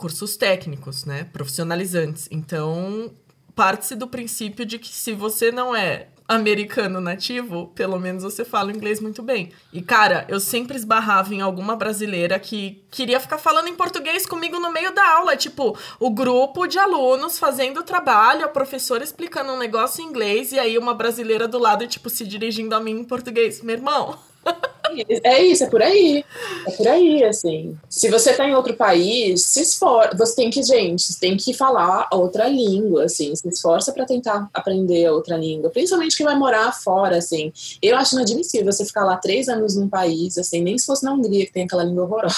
cursos 0.02 0.36
técnicos, 0.36 1.04
né? 1.04 1.22
Profissionalizantes. 1.32 2.26
Então, 2.28 3.12
parte-se 3.54 3.94
do 3.94 4.08
princípio 4.08 4.66
de 4.66 4.76
que 4.76 4.88
se 4.88 5.12
você 5.12 5.52
não 5.52 5.76
é 5.76 6.08
americano 6.33 7.01
nativo, 7.01 7.68
pelo 7.74 7.99
menos 7.99 8.22
você 8.22 8.45
fala 8.45 8.72
inglês 8.72 9.01
muito 9.01 9.22
bem. 9.22 9.51
E 9.72 9.83
cara, 9.83 10.24
eu 10.28 10.41
sempre 10.41 10.76
esbarrava 10.76 11.35
em 11.35 11.41
alguma 11.41 11.76
brasileira 11.76 12.39
que 12.39 12.83
queria 12.91 13.20
ficar 13.20 13.39
falando 13.39 13.68
em 13.68 13.74
português 13.74 14.26
comigo 14.26 14.59
no 14.59 14.72
meio 14.72 14.95
da 14.95 15.09
aula, 15.16 15.37
tipo, 15.37 15.76
o 15.99 16.11
grupo 16.11 16.66
de 16.66 16.78
alunos 16.78 17.39
fazendo 17.39 17.80
o 17.80 17.85
trabalho, 17.85 18.45
a 18.45 18.49
professora 18.49 19.05
explicando 19.05 19.53
um 19.53 19.59
negócio 19.59 20.03
em 20.03 20.09
inglês 20.09 20.53
e 20.53 20.59
aí 20.59 20.78
uma 20.78 20.95
brasileira 20.95 21.47
do 21.47 21.59
lado 21.59 21.87
tipo 21.87 22.11
se 22.11 22.26
dirigindo 22.26 22.74
a 22.74 22.80
mim 22.80 23.01
em 23.01 23.05
português. 23.05 23.62
Meu 23.62 23.76
irmão, 23.76 24.18
é 25.24 25.43
isso, 25.43 25.64
é 25.64 25.70
por 25.70 25.83
aí. 25.83 26.24
É 26.66 26.70
por 26.72 26.89
aí, 26.89 27.24
assim. 27.24 27.76
Se 27.89 28.11
você 28.11 28.33
tá 28.33 28.47
em 28.47 28.55
outro 28.55 28.74
país, 28.74 29.43
se 29.43 29.62
esforça. 29.62 30.16
Você 30.16 30.37
tem 30.37 30.51
que, 30.51 30.62
gente, 30.62 31.18
tem 31.18 31.37
que 31.37 31.55
falar 31.55 32.09
outra 32.12 32.49
língua, 32.49 33.05
assim. 33.05 33.35
Se 33.35 33.49
esforça 33.49 33.93
para 33.93 34.05
tentar 34.05 34.49
aprender 34.53 35.11
outra 35.11 35.37
língua. 35.37 35.70
Principalmente 35.70 36.16
quem 36.16 36.26
vai 36.26 36.37
morar 36.37 36.72
fora, 36.72 37.16
assim. 37.18 37.53
Eu 37.80 37.97
acho 37.97 38.14
inadmissível 38.14 38.70
você 38.70 38.85
ficar 38.85 39.05
lá 39.05 39.16
três 39.16 39.49
anos 39.49 39.76
num 39.76 39.89
país, 39.89 40.37
assim, 40.39 40.62
nem 40.62 40.76
se 40.76 40.87
fosse 40.87 41.05
na 41.05 41.12
Hungria, 41.12 41.47
que 41.47 41.53
tem 41.53 41.64
aquela 41.64 41.85
língua 41.85 42.05
horrorosa. 42.05 42.35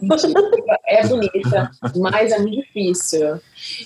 é 0.86 1.06
bonita, 1.06 1.70
mas 1.96 2.32
é 2.32 2.38
muito 2.38 2.56
difícil. 2.62 3.40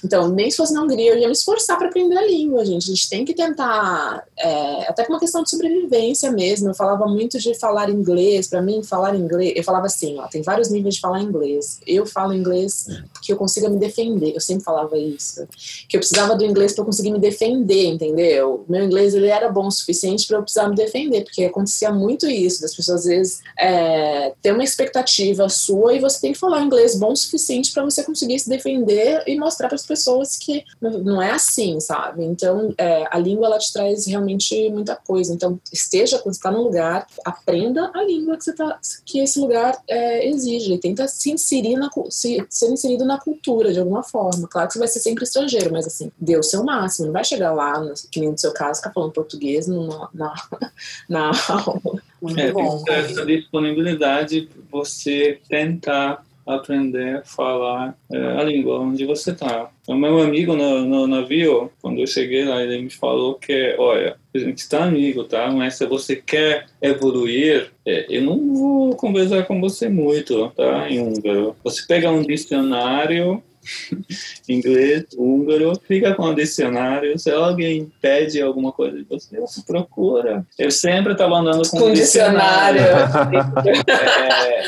Então, 0.05 0.28
nem 0.28 0.51
se 0.51 0.57
fosse 0.57 0.72
na 0.72 0.83
Hungria, 0.83 1.12
eu 1.12 1.18
ia 1.18 1.26
me 1.26 1.33
esforçar 1.33 1.78
para 1.78 1.89
aprender 1.89 2.16
a 2.16 2.26
língua, 2.26 2.64
gente. 2.64 2.85
A 2.85 2.95
gente 2.95 3.09
tem 3.09 3.24
que 3.24 3.35
tentar, 3.35 4.24
é, 4.39 4.89
até 4.89 5.05
por 5.05 5.12
uma 5.12 5.20
questão 5.20 5.43
de 5.43 5.51
sobrevivência 5.51 6.31
mesmo. 6.31 6.68
Eu 6.68 6.74
falava 6.74 7.07
muito 7.07 7.39
de 7.39 7.55
falar 7.59 7.80
inglês, 7.89 8.49
para 8.49 8.61
mim, 8.61 8.83
falar 8.83 9.14
inglês. 9.14 9.53
Eu 9.57 9.64
falava 9.64 9.87
assim: 9.87 10.18
ó, 10.18 10.26
tem 10.26 10.43
vários 10.43 10.68
níveis 10.70 10.97
de 10.97 11.01
falar 11.01 11.22
inglês. 11.22 11.81
Eu 11.87 12.05
falo 12.05 12.35
inglês 12.35 12.87
que 13.22 13.33
eu 13.33 13.37
consiga 13.37 13.68
me 13.68 13.78
defender. 13.78 14.35
Eu 14.35 14.41
sempre 14.41 14.64
falava 14.64 14.99
isso. 14.99 15.47
Que 15.89 15.97
eu 15.97 16.01
precisava 16.01 16.35
do 16.37 16.45
inglês 16.45 16.74
para 16.74 16.85
conseguir 16.85 17.12
me 17.12 17.18
defender, 17.18 17.87
entendeu? 17.87 18.64
Meu 18.68 18.85
inglês 18.85 19.14
ele 19.14 19.28
era 19.28 19.49
bom 19.49 19.66
o 19.66 19.70
suficiente 19.70 20.26
para 20.26 20.39
eu 20.39 20.43
precisar 20.43 20.68
me 20.68 20.74
defender, 20.74 21.22
porque 21.22 21.45
acontecia 21.45 21.93
muito 21.93 22.26
isso, 22.28 22.61
das 22.61 22.74
pessoas 22.74 23.01
às 23.01 23.05
vezes 23.07 23.41
é, 23.59 24.33
ter 24.43 24.53
uma 24.53 24.64
expectativa 24.64 25.49
sua 25.49 25.95
e 25.95 26.01
você 26.01 26.20
tem 26.20 26.33
que 26.33 26.39
falar 26.39 26.62
inglês 26.62 26.99
bom 26.99 27.12
o 27.12 27.16
suficiente 27.16 27.72
para 27.72 27.85
você 27.85 28.03
conseguir 28.03 28.39
se 28.39 28.49
defender 28.49 29.22
e 29.26 29.39
mostrar 29.39 29.68
para 29.68 29.76
as 29.76 29.87
pessoas 29.87 30.37
que 30.37 30.64
não 30.81 31.20
é 31.20 31.31
assim, 31.31 31.78
sabe? 31.81 32.24
Então, 32.24 32.74
é, 32.76 33.07
a 33.11 33.18
língua 33.18 33.47
ela 33.47 33.59
te 33.59 33.72
traz 33.72 34.07
realmente 34.07 34.68
muita 34.70 34.97
coisa. 34.97 35.33
Então, 35.33 35.61
esteja 35.72 36.18
quando 36.18 36.35
está 36.35 36.51
no 36.51 36.62
lugar, 36.62 37.07
aprenda 37.24 37.59
a 37.66 38.02
língua 38.02 38.36
que 38.36 38.44
você 38.44 38.54
tá, 38.54 38.78
que 39.04 39.20
esse 39.20 39.38
lugar 39.38 39.76
é, 39.88 40.28
exige. 40.28 40.78
Tenta 40.78 41.06
se 41.08 41.30
inserir 41.30 41.76
na 41.76 41.90
se, 42.08 42.44
ser 42.48 42.70
inserido 42.70 43.04
na 43.04 43.18
cultura 43.18 43.72
de 43.72 43.78
alguma 43.78 44.02
forma. 44.02 44.48
Claro 44.48 44.68
que 44.68 44.74
você 44.74 44.78
vai 44.78 44.88
ser 44.88 45.00
sempre 45.00 45.24
estrangeiro, 45.24 45.72
mas 45.72 45.86
assim, 45.86 46.11
dê 46.18 46.36
o 46.36 46.42
seu 46.42 46.64
máximo. 46.64 47.06
Não 47.06 47.12
vai 47.12 47.24
chegar 47.24 47.52
lá, 47.52 47.80
no, 47.80 47.92
que 48.11 48.20
nem 48.20 48.30
no 48.30 48.38
seu 48.38 48.52
caso, 48.52 48.80
ficar 48.80 48.92
falando 48.92 49.12
português 49.12 49.66
na, 49.66 50.08
na, 50.12 50.34
na 51.08 51.30
aula. 51.48 52.02
Muito 52.20 52.40
é, 52.40 52.52
bom. 52.52 52.82
Essa 52.86 53.24
disponibilidade, 53.24 54.48
você 54.70 55.40
tentar 55.48 56.24
aprender 56.47 57.18
a 57.18 57.22
falar 57.22 57.97
é, 58.12 58.18
a 58.18 58.43
língua 58.43 58.80
onde 58.80 59.05
você 59.05 59.30
está. 59.32 59.70
O 59.86 59.95
meu 59.95 60.20
amigo 60.20 60.55
no, 60.55 60.84
no, 60.84 61.07
navio, 61.07 61.70
quando 61.80 62.01
eu 62.01 62.07
cheguei 62.07 62.45
lá, 62.45 62.62
ele 62.62 62.82
me 62.82 62.91
falou 62.91 63.34
que, 63.34 63.74
olha, 63.78 64.16
a 64.34 64.38
gente 64.38 64.59
está 64.59 64.84
amigo, 64.84 65.24
tá? 65.24 65.51
Mas 65.51 65.74
se 65.74 65.86
você 65.86 66.16
quer 66.16 66.66
evoluir, 66.80 67.70
é, 67.86 68.07
eu 68.09 68.22
não 68.22 68.55
vou 68.55 68.97
conversar 68.97 69.45
com 69.45 69.61
você 69.61 69.88
muito, 69.88 70.51
tá? 70.51 70.88
Em 70.91 71.01
húngaro. 71.01 71.57
Você 71.64 71.86
pega 71.86 72.11
um 72.11 72.22
dicionário 72.22 73.43
inglês, 74.48 75.04
húngaro, 75.16 75.72
fica 75.86 76.14
com 76.14 76.24
o 76.24 76.34
dicionário. 76.34 77.18
Se 77.18 77.30
alguém 77.30 77.90
pede 78.00 78.40
alguma 78.40 78.72
coisa 78.72 78.96
de 78.96 79.04
você, 79.04 79.38
você 79.38 79.62
procura. 79.62 80.46
Eu 80.58 80.70
sempre 80.70 81.12
estava 81.12 81.36
andando 81.36 81.68
com, 81.68 81.78
Com 81.78 81.92
dicionário. 81.92 82.80
é, 82.80 84.62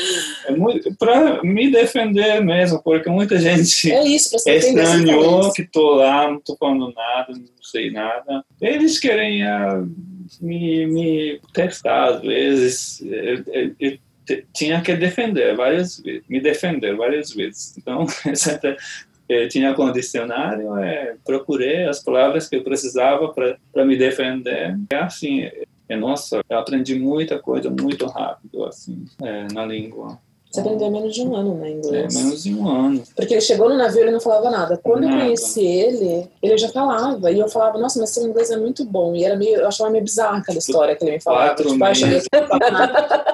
é 0.47 0.51
muito 0.55 0.93
para 0.95 1.43
me 1.43 1.71
defender 1.71 2.41
mesmo, 2.43 2.81
porque 2.83 3.09
muita 3.09 3.37
gente 3.39 3.91
É 3.91 4.03
isso, 4.05 4.41
pra 4.43 4.53
entender 4.55 4.83
estranhou 4.83 5.51
que 5.53 5.63
tô 5.63 5.95
lá, 5.95 6.29
não 6.29 6.39
tô 6.39 6.55
falando 6.57 6.93
nada, 6.93 7.27
não 7.33 7.43
sei 7.61 7.91
nada. 7.91 8.43
Eles 8.61 8.99
querem 8.99 9.43
ah, 9.43 9.83
me, 10.41 10.85
me 10.87 11.39
testar 11.53 12.15
às 12.15 12.21
vezes. 12.21 13.01
Eu, 13.01 13.43
eu- 13.53 13.75
eu 13.79 13.97
tinha 14.53 14.81
que 14.81 14.95
defender 14.95 15.55
várias 15.55 15.99
vezes, 15.99 16.23
me 16.27 16.39
defender 16.39 16.95
várias 16.95 17.31
vezes. 17.31 17.75
Então, 17.77 18.05
eu 19.29 19.47
tinha 19.49 19.73
com 19.73 19.85
o 19.85 19.91
dicionário, 19.93 20.77
é, 20.77 21.15
procurei 21.25 21.85
as 21.85 22.03
palavras 22.03 22.47
que 22.47 22.55
eu 22.55 22.63
precisava 22.63 23.29
para 23.29 23.85
me 23.85 23.95
defender. 23.97 24.77
É 24.91 24.97
assim, 24.97 25.49
é, 25.89 25.95
nossa, 25.95 26.41
eu 26.49 26.57
aprendi 26.57 26.95
muita 26.97 27.39
coisa 27.39 27.69
muito 27.69 28.05
rápido 28.05 28.65
assim, 28.65 29.05
é, 29.21 29.47
na 29.53 29.65
língua. 29.65 30.17
Você 30.51 30.59
aprendeu 30.59 30.91
menos 30.91 31.15
de 31.15 31.21
um 31.23 31.35
ano, 31.35 31.55
né, 31.55 31.67
É, 31.67 31.71
inglês? 31.71 32.15
menos 32.15 32.43
de 32.43 32.53
um 32.53 32.69
ano. 32.69 33.03
Porque 33.15 33.33
ele 33.33 33.41
chegou 33.41 33.69
no 33.69 33.75
navio 33.75 34.01
e 34.01 34.03
ele 34.03 34.11
não 34.11 34.19
falava 34.21 34.51
nada. 34.51 34.77
Quando 34.77 35.01
eu 35.05 35.09
Nada. 35.09 35.23
conheci 35.23 35.65
ele, 35.65 36.29
ele 36.43 36.57
já 36.59 36.69
falava. 36.69 37.31
E 37.31 37.39
eu 37.39 37.47
falava, 37.49 37.79
nossa, 37.79 37.99
mas 37.99 38.11
seu 38.11 38.27
inglês 38.27 38.51
é 38.51 38.57
muito 38.57 38.85
bom. 38.85 39.15
E 39.15 39.25
era 39.25 39.35
meio, 39.35 39.61
eu 39.61 39.67
achava 39.67 39.89
meio 39.89 40.03
bizarra 40.03 40.37
aquela 40.37 40.59
história 40.59 40.95
que 40.95 41.03
ele 41.03 41.13
me 41.13 41.19
falava. 41.19 41.55
Quatro 41.55 41.69
Tipo, 41.71 41.83
eu 41.83 41.87
achava 41.87 42.11
meses. 42.11 42.27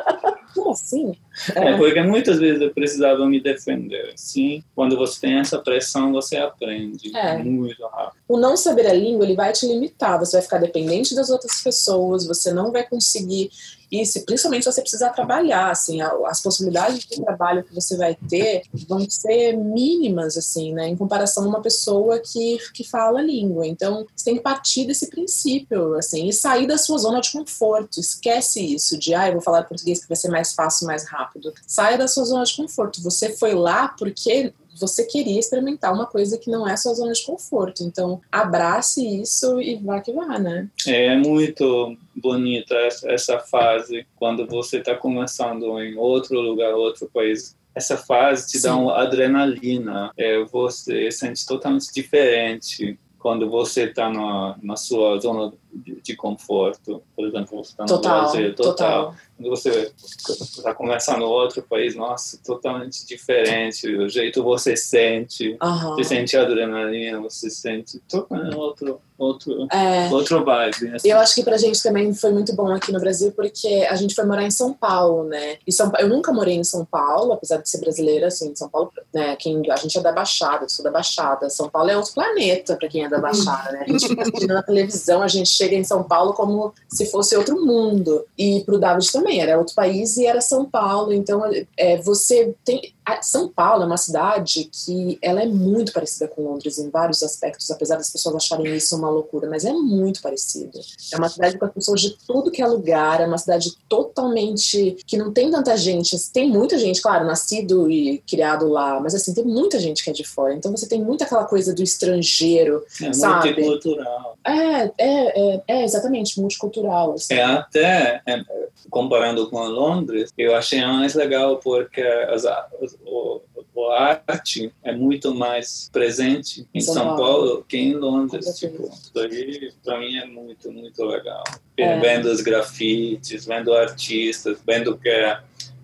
assim? 0.83 1.13
É, 1.55 1.77
porque 1.77 2.01
muitas 2.01 2.39
vezes 2.39 2.61
eu 2.61 2.71
precisava 2.73 3.25
me 3.25 3.39
defender. 3.39 4.13
Sim, 4.15 4.63
quando 4.75 4.97
você 4.97 5.21
tem 5.21 5.39
essa 5.39 5.57
pressão, 5.59 6.11
você 6.11 6.37
aprende 6.37 7.15
É. 7.15 7.37
muito 7.37 7.81
rápido. 7.87 8.19
O 8.27 8.37
não 8.37 8.55
saber 8.57 8.87
a 8.87 8.93
língua, 8.93 9.25
ele 9.25 9.35
vai 9.35 9.51
te 9.51 9.65
limitar. 9.67 10.19
Você 10.19 10.37
vai 10.37 10.41
ficar 10.41 10.57
dependente 10.59 11.15
das 11.15 11.29
outras 11.29 11.61
pessoas, 11.61 12.25
você 12.27 12.53
não 12.53 12.71
vai 12.71 12.87
conseguir 12.87 13.49
isso, 13.91 14.23
principalmente 14.25 14.63
se 14.63 14.71
você 14.71 14.81
precisar 14.81 15.09
trabalhar, 15.09 15.71
assim, 15.71 15.99
as 16.01 16.41
possibilidades 16.41 16.99
de 16.99 17.21
trabalho 17.21 17.63
que 17.63 17.73
você 17.73 17.97
vai 17.97 18.15
ter 18.29 18.63
vão 18.87 19.09
ser 19.09 19.53
mínimas, 19.57 20.37
assim, 20.37 20.73
né, 20.73 20.87
em 20.87 20.95
comparação 20.95 21.45
a 21.45 21.47
uma 21.47 21.61
pessoa 21.61 22.19
que, 22.19 22.57
que 22.73 22.83
fala 22.83 23.19
a 23.19 23.23
língua. 23.23 23.65
Então, 23.65 24.05
você 24.15 24.25
tem 24.25 24.35
que 24.35 24.41
partir 24.41 24.85
desse 24.85 25.09
princípio, 25.09 25.95
assim, 25.95 26.27
e 26.27 26.33
sair 26.33 26.67
da 26.67 26.77
sua 26.77 26.97
zona 26.97 27.21
de 27.21 27.31
conforto. 27.31 27.99
Esquece 27.99 28.61
isso 28.61 28.97
de, 28.97 29.13
ah, 29.13 29.27
eu 29.27 29.33
vou 29.33 29.41
falar 29.41 29.63
português 29.63 30.01
que 30.01 30.07
vai 30.07 30.17
ser 30.17 30.29
mais 30.29 30.53
fácil, 30.53 30.87
mais 30.87 31.07
rápido. 31.07 31.53
Saia 31.65 31.97
da 31.97 32.07
sua 32.07 32.25
zona 32.25 32.43
de 32.43 32.55
conforto. 32.55 33.01
Você 33.01 33.29
foi 33.37 33.53
lá 33.53 33.89
porque 33.89 34.53
você 34.77 35.05
queria 35.05 35.39
experimentar 35.39 35.93
uma 35.93 36.05
coisa 36.05 36.37
que 36.37 36.49
não 36.49 36.67
é 36.67 36.75
sua 36.75 36.93
zona 36.93 37.13
de 37.13 37.25
conforto. 37.25 37.83
Então, 37.83 38.21
abrace 38.31 39.21
isso 39.21 39.61
e 39.61 39.75
vá 39.75 40.01
que 40.01 40.11
vá, 40.11 40.39
né? 40.39 40.69
É 40.87 41.15
muito 41.15 41.95
bonita 42.15 42.75
essa, 43.05 43.39
fase 43.39 44.05
quando 44.15 44.45
você 44.45 44.77
está 44.77 44.95
começando 44.95 45.79
em 45.81 45.97
outro 45.97 46.39
lugar, 46.39 46.73
outro 46.73 47.09
país. 47.13 47.55
Essa 47.73 47.97
fase 47.97 48.47
te 48.47 48.61
dá 48.61 48.73
Sim. 48.73 48.79
uma 48.79 49.01
adrenalina. 49.01 50.11
É, 50.17 50.43
você 50.45 51.11
sente 51.11 51.45
totalmente 51.45 51.93
diferente 51.93 52.99
quando 53.19 53.49
você 53.49 53.83
está 53.83 54.09
na, 54.09 54.57
na 54.61 54.75
sua 54.75 55.19
zona 55.19 55.53
de, 55.73 56.01
de 56.01 56.15
conforto. 56.15 57.01
Por 57.15 57.27
exemplo, 57.27 57.63
você 57.63 57.71
está 57.71 57.83
no 57.83 57.89
Total, 57.89 58.21
Brasil, 58.21 58.55
total. 58.55 59.15
quando 59.37 59.49
você 59.49 59.91
está 60.17 60.73
começando 60.73 61.23
outro 61.23 61.61
país, 61.63 61.95
nossa, 61.95 62.39
totalmente 62.43 63.05
diferente. 63.05 63.87
O 63.95 64.09
jeito 64.09 64.43
você 64.43 64.75
sente, 64.75 65.57
você 65.95 66.03
sente 66.03 66.35
adrenalina, 66.37 67.19
você 67.21 67.49
sente 67.49 67.99
totalmente 68.09 68.55
outro, 68.55 69.01
outro, 69.17 69.67
É, 69.71 70.09
outro 70.11 70.43
vibe. 70.43 70.95
assim. 70.95 71.09
Eu 71.09 71.17
acho 71.19 71.35
que 71.35 71.43
pra 71.43 71.57
gente 71.57 71.81
também 71.83 72.13
foi 72.13 72.31
muito 72.31 72.55
bom 72.55 72.67
aqui 72.71 72.91
no 72.91 72.99
Brasil, 72.99 73.31
porque 73.31 73.87
a 73.89 73.95
gente 73.95 74.15
foi 74.15 74.25
morar 74.25 74.43
em 74.43 74.51
São 74.51 74.73
Paulo, 74.73 75.23
né? 75.25 75.57
E 75.67 75.71
São, 75.71 75.91
eu 75.99 76.07
nunca 76.09 76.31
morei 76.33 76.55
em 76.55 76.63
São 76.63 76.83
Paulo, 76.85 77.33
apesar 77.33 77.57
de 77.57 77.69
ser 77.69 77.79
brasileira, 77.79 78.27
assim, 78.27 78.55
São 78.55 78.69
Paulo, 78.69 78.91
né? 79.13 79.35
Quem, 79.37 79.61
a 79.71 79.75
gente 79.75 79.97
é 79.97 80.01
da 80.01 80.11
Baixada, 80.11 80.65
eu 80.65 80.69
sou 80.69 80.83
da 80.83 80.91
Baixada. 80.91 81.49
São 81.49 81.69
Paulo 81.69 81.89
é 81.89 81.97
outro 81.97 82.13
planeta 82.13 82.75
pra 82.75 82.87
quem 82.87 83.05
é 83.05 83.09
da 83.09 83.19
Baixada, 83.19 83.71
né? 83.71 83.85
A 83.87 83.91
gente 83.91 84.47
na 84.47 84.63
televisão, 84.63 85.21
a 85.21 85.27
gente 85.27 85.49
chega 85.59 85.75
em 85.75 85.83
São 85.83 86.03
Paulo 86.03 86.33
como 86.33 86.73
se 86.87 87.05
fosse 87.07 87.35
outro 87.35 87.63
mundo. 87.65 88.25
E 88.37 88.63
pro 88.65 88.79
David 88.79 89.11
também, 89.11 89.41
era 89.41 89.57
outro 89.57 89.75
país 89.75 90.17
e 90.17 90.25
era 90.25 90.39
São 90.39 90.65
Paulo. 90.65 91.13
Então, 91.13 91.41
é, 91.77 91.97
você 91.97 92.55
tem. 92.63 92.93
São 93.21 93.49
Paulo 93.49 93.83
é 93.83 93.85
uma 93.85 93.97
cidade 93.97 94.69
que 94.71 95.17
ela 95.21 95.41
é 95.41 95.45
muito 95.45 95.91
parecida 95.91 96.27
com 96.27 96.43
Londres 96.43 96.77
em 96.77 96.89
vários 96.89 97.23
aspectos, 97.23 97.69
apesar 97.71 97.97
das 97.97 98.11
pessoas 98.11 98.35
acharem 98.35 98.75
isso 98.75 98.95
uma 98.95 99.09
loucura, 99.09 99.49
mas 99.49 99.65
é 99.65 99.73
muito 99.73 100.21
parecida. 100.21 100.79
É 101.13 101.17
uma 101.17 101.29
cidade 101.29 101.57
com 101.57 101.65
as 101.65 101.73
pessoas 101.73 102.01
de 102.01 102.17
tudo 102.25 102.51
que 102.51 102.61
é 102.61 102.67
lugar, 102.67 103.21
é 103.21 103.25
uma 103.25 103.37
cidade 103.37 103.71
totalmente 103.87 104.97
que 105.05 105.17
não 105.17 105.31
tem 105.31 105.49
tanta 105.49 105.75
gente. 105.77 106.17
Tem 106.31 106.49
muita 106.49 106.77
gente, 106.77 107.01
claro, 107.01 107.25
nascido 107.25 107.89
e 107.89 108.19
criado 108.27 108.67
lá, 108.67 108.99
mas 108.99 109.15
assim, 109.15 109.33
tem 109.33 109.43
muita 109.43 109.79
gente 109.79 110.03
que 110.03 110.09
é 110.09 110.13
de 110.13 110.23
fora. 110.23 110.53
Então 110.53 110.71
você 110.71 110.87
tem 110.87 111.01
muito 111.01 111.23
aquela 111.23 111.45
coisa 111.45 111.73
do 111.73 111.83
estrangeiro. 111.83 112.83
É 113.01 113.13
sabe? 113.13 113.53
multicultural. 113.53 114.37
É, 114.45 114.83
é, 114.97 115.55
é, 115.55 115.63
é 115.67 115.83
exatamente, 115.83 116.39
multicultural. 116.39 117.13
Assim. 117.13 117.33
É 117.33 117.43
até, 117.43 118.21
é, 118.25 118.41
comparando 118.89 119.49
com 119.49 119.59
Londres, 119.59 120.31
eu 120.37 120.55
achei 120.55 120.81
mais 120.81 121.13
legal 121.13 121.57
porque 121.57 122.01
as, 122.01 122.45
as, 122.45 122.97
o, 123.05 123.41
o 123.73 123.89
arte 123.91 124.73
é 124.83 124.91
muito 124.91 125.33
mais 125.33 125.89
presente 125.91 126.67
em 126.73 126.81
São 126.81 126.93
São, 126.93 127.03
Paulo. 127.05 127.17
Paulo 127.17 127.65
que 127.67 127.77
em 127.77 127.93
Londres. 127.93 128.45
Tipo, 128.59 128.91
aí, 129.17 129.71
pra 129.83 129.99
mim, 129.99 130.17
é 130.17 130.25
muito, 130.25 130.71
muito 130.71 131.03
legal. 131.05 131.43
É. 131.77 131.99
Vendo 131.99 132.25
os 132.25 132.41
grafites, 132.41 133.45
vendo 133.45 133.73
artistas, 133.73 134.59
vendo 134.65 134.97
que 134.97 135.09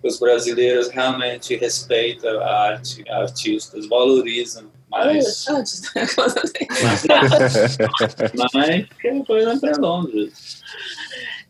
os 0.02 0.18
brasileiros 0.18 0.88
realmente 0.88 1.56
respeitam 1.56 2.38
a 2.40 2.70
arte, 2.70 3.04
artistas, 3.08 3.86
valorizam 3.86 4.70
mais. 4.90 5.48
Antes, 5.48 5.82
Mas, 8.54 8.86
que, 9.00 9.08
exemplo, 9.08 9.68
é 9.68 9.72
Londres. 9.78 10.62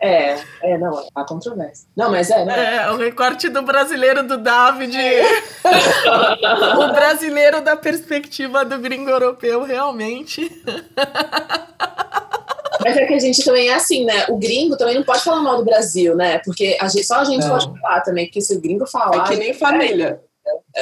É, 0.01 0.37
é, 0.63 0.79
não, 0.79 1.07
há 1.15 1.25
controvérsia. 1.25 1.89
Não, 1.97 2.11
mas 2.11 2.31
é, 2.31 2.45
né? 2.45 2.77
É, 2.77 2.91
o 2.91 2.97
recorte 2.97 3.49
do 3.49 3.63
brasileiro 3.63 4.23
do 4.23 4.37
David. 4.37 4.97
o 6.79 6.93
brasileiro 6.93 7.61
da 7.63 7.77
perspectiva 7.77 8.65
do 8.65 8.79
gringo 8.79 9.09
europeu, 9.11 9.63
realmente. 9.63 10.51
Mas 12.85 12.97
é 12.97 13.07
que 13.07 13.15
a 13.15 13.19
gente 13.19 13.43
também 13.45 13.69
é 13.69 13.75
assim, 13.75 14.05
né? 14.05 14.27
O 14.29 14.37
gringo 14.37 14.77
também 14.77 14.97
não 14.97 15.03
pode 15.03 15.25
falar 15.25 15.41
mal 15.41 15.57
do 15.57 15.65
Brasil, 15.65 16.15
né? 16.15 16.39
Porque 16.45 16.77
a 16.81 16.89
gente, 16.89 17.05
só 17.07 17.17
a 17.17 17.25
gente 17.25 17.43
Não. 17.43 17.51
pode 17.59 17.81
falar 17.81 18.01
também, 18.03 18.27
porque 18.27 18.41
se 18.41 18.55
o 18.55 18.61
gringo 18.61 18.85
É 18.85 18.87
falar. 18.87 19.25
que 19.29 19.37
nem 19.37 19.55
família. 19.55 20.21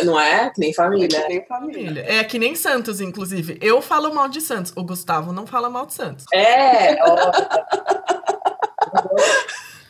Não 0.02 0.20
é? 0.20 0.50
Que 0.50 0.60
nem 0.60 0.70
É 0.70 0.74
família. 0.74 1.08
que 1.22 1.28
nem 1.28 1.46
família. 1.46 2.04
É 2.06 2.24
que 2.24 2.38
nem 2.38 2.54
Santos, 2.54 3.00
inclusive. 3.00 3.56
Eu 3.62 3.80
falo 3.80 4.12
mal 4.12 4.28
de 4.28 4.40
Santos. 4.40 4.72
O 4.76 4.82
Gustavo 4.84 5.32
não 5.32 5.46
fala 5.46 5.70
mal 5.70 5.86
de 5.86 5.94
Santos. 5.94 6.24
É, 6.34 6.96
ó. 7.02 7.32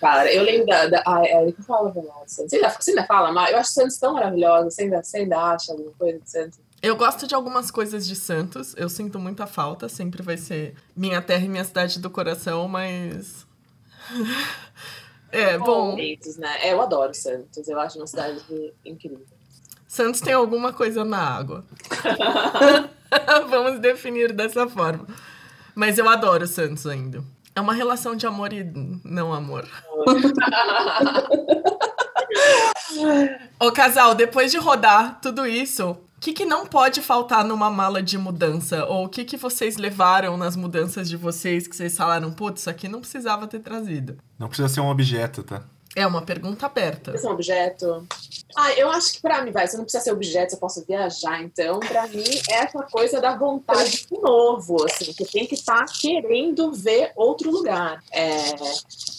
Cara, 0.05 0.31
eu 0.31 0.43
lembro 0.43 0.67
da. 0.67 0.87
da 0.87 1.03
ah, 1.07 1.23
é, 1.25 1.51
que 1.51 1.63
fala 1.63 1.91
de 1.91 2.01
Santos. 2.31 2.51
Você 2.51 2.57
ainda, 2.57 2.69
você 2.69 2.91
ainda 2.91 3.07
fala 3.07 3.33
mal? 3.33 3.49
Eu 3.49 3.57
acho 3.57 3.73
Santos 3.73 3.97
tão 3.97 4.13
maravilhosa. 4.13 4.71
Você 4.71 4.83
ainda, 4.83 5.03
você 5.03 5.17
ainda 5.17 5.39
acha 5.39 5.73
alguma 5.73 5.93
coisa 5.93 6.19
de 6.19 6.31
Santos? 6.31 6.61
Eu 6.83 6.95
gosto 6.95 7.27
de 7.27 7.35
algumas 7.35 7.71
coisas 7.71 8.07
de 8.07 8.15
Santos. 8.15 8.75
Eu 8.77 8.91
sinto 8.91 9.19
muita 9.19 9.47
falta. 9.47 9.89
Sempre 9.89 10.23
vai 10.23 10.37
ser 10.37 10.75
minha 10.95 11.23
terra 11.23 11.47
e 11.47 11.49
minha 11.49 11.65
cidade 11.65 11.99
do 11.99 12.11
coração, 12.11 12.69
mas. 12.69 13.47
É, 15.33 15.59
bom. 15.59 15.97
Né? 15.97 16.17
É, 16.61 16.73
eu 16.73 16.81
adoro 16.81 17.13
Santos. 17.13 17.67
Eu 17.67 17.81
acho 17.81 17.99
uma 17.99 18.07
cidade 18.07 18.41
incrível. 18.85 19.27
Santos 19.85 20.21
tem 20.21 20.33
alguma 20.33 20.73
coisa 20.73 21.05
na 21.05 21.19
água. 21.19 21.65
Vamos 23.51 23.81
definir 23.81 24.33
dessa 24.33 24.69
forma. 24.69 25.09
Mas 25.75 25.99
eu 25.99 26.09
adoro 26.09 26.47
Santos 26.47 26.87
ainda. 26.87 27.25
É 27.57 27.61
uma 27.61 27.73
relação 27.73 28.17
de 28.17 28.27
amor 28.27 28.53
e 28.53 28.65
não 29.05 29.33
amor. 29.33 29.65
Ô 33.61 33.71
casal, 33.71 34.13
depois 34.15 34.51
de 34.51 34.59
rodar 34.59 35.21
tudo 35.21 35.47
isso, 35.47 35.91
o 35.91 36.21
que, 36.21 36.33
que 36.33 36.45
não 36.45 36.67
pode 36.67 37.01
faltar 37.01 37.45
numa 37.45 37.71
mala 37.71 38.03
de 38.03 38.19
mudança? 38.19 38.85
Ou 38.87 39.05
o 39.05 39.09
que, 39.09 39.25
que 39.25 39.37
vocês 39.37 39.77
levaram 39.77 40.37
nas 40.37 40.57
mudanças 40.57 41.09
de 41.09 41.17
vocês 41.17 41.69
que 41.69 41.77
vocês 41.77 41.97
falaram, 41.97 42.33
putz, 42.33 42.63
isso 42.63 42.71
aqui 42.71 42.89
não 42.89 43.01
precisava 43.01 43.47
ter 43.47 43.61
trazido? 43.61 44.19
Não 44.37 44.49
precisa 44.49 44.69
ser 44.69 44.81
um 44.81 44.89
objeto, 44.89 45.45
tá? 45.45 45.63
É 45.97 46.07
uma 46.07 46.23
pergunta 46.23 46.67
aberta. 46.67 47.13
Esse 47.15 47.27
é 47.27 47.29
um 47.29 47.33
objeto. 47.33 48.07
Ah, 48.57 48.73
eu 48.75 48.89
acho 48.89 49.15
que 49.15 49.21
pra 49.21 49.43
mim, 49.43 49.51
vai, 49.51 49.67
você 49.67 49.77
não 49.77 49.85
precisa 49.85 50.05
ser 50.05 50.13
objeto, 50.13 50.51
você 50.51 50.57
posso 50.57 50.85
viajar. 50.87 51.43
Então, 51.43 51.81
pra 51.81 52.07
mim, 52.07 52.25
é 52.51 52.55
essa 52.55 52.83
coisa 52.85 53.21
da 53.21 53.37
vontade 53.37 54.07
de 54.09 54.21
novo, 54.21 54.85
assim, 54.85 55.13
que 55.13 55.25
tem 55.25 55.47
que 55.47 55.55
estar 55.55 55.85
querendo 55.87 56.73
ver 56.73 57.11
outro 57.17 57.51
lugar. 57.51 58.03
É, 58.13 58.55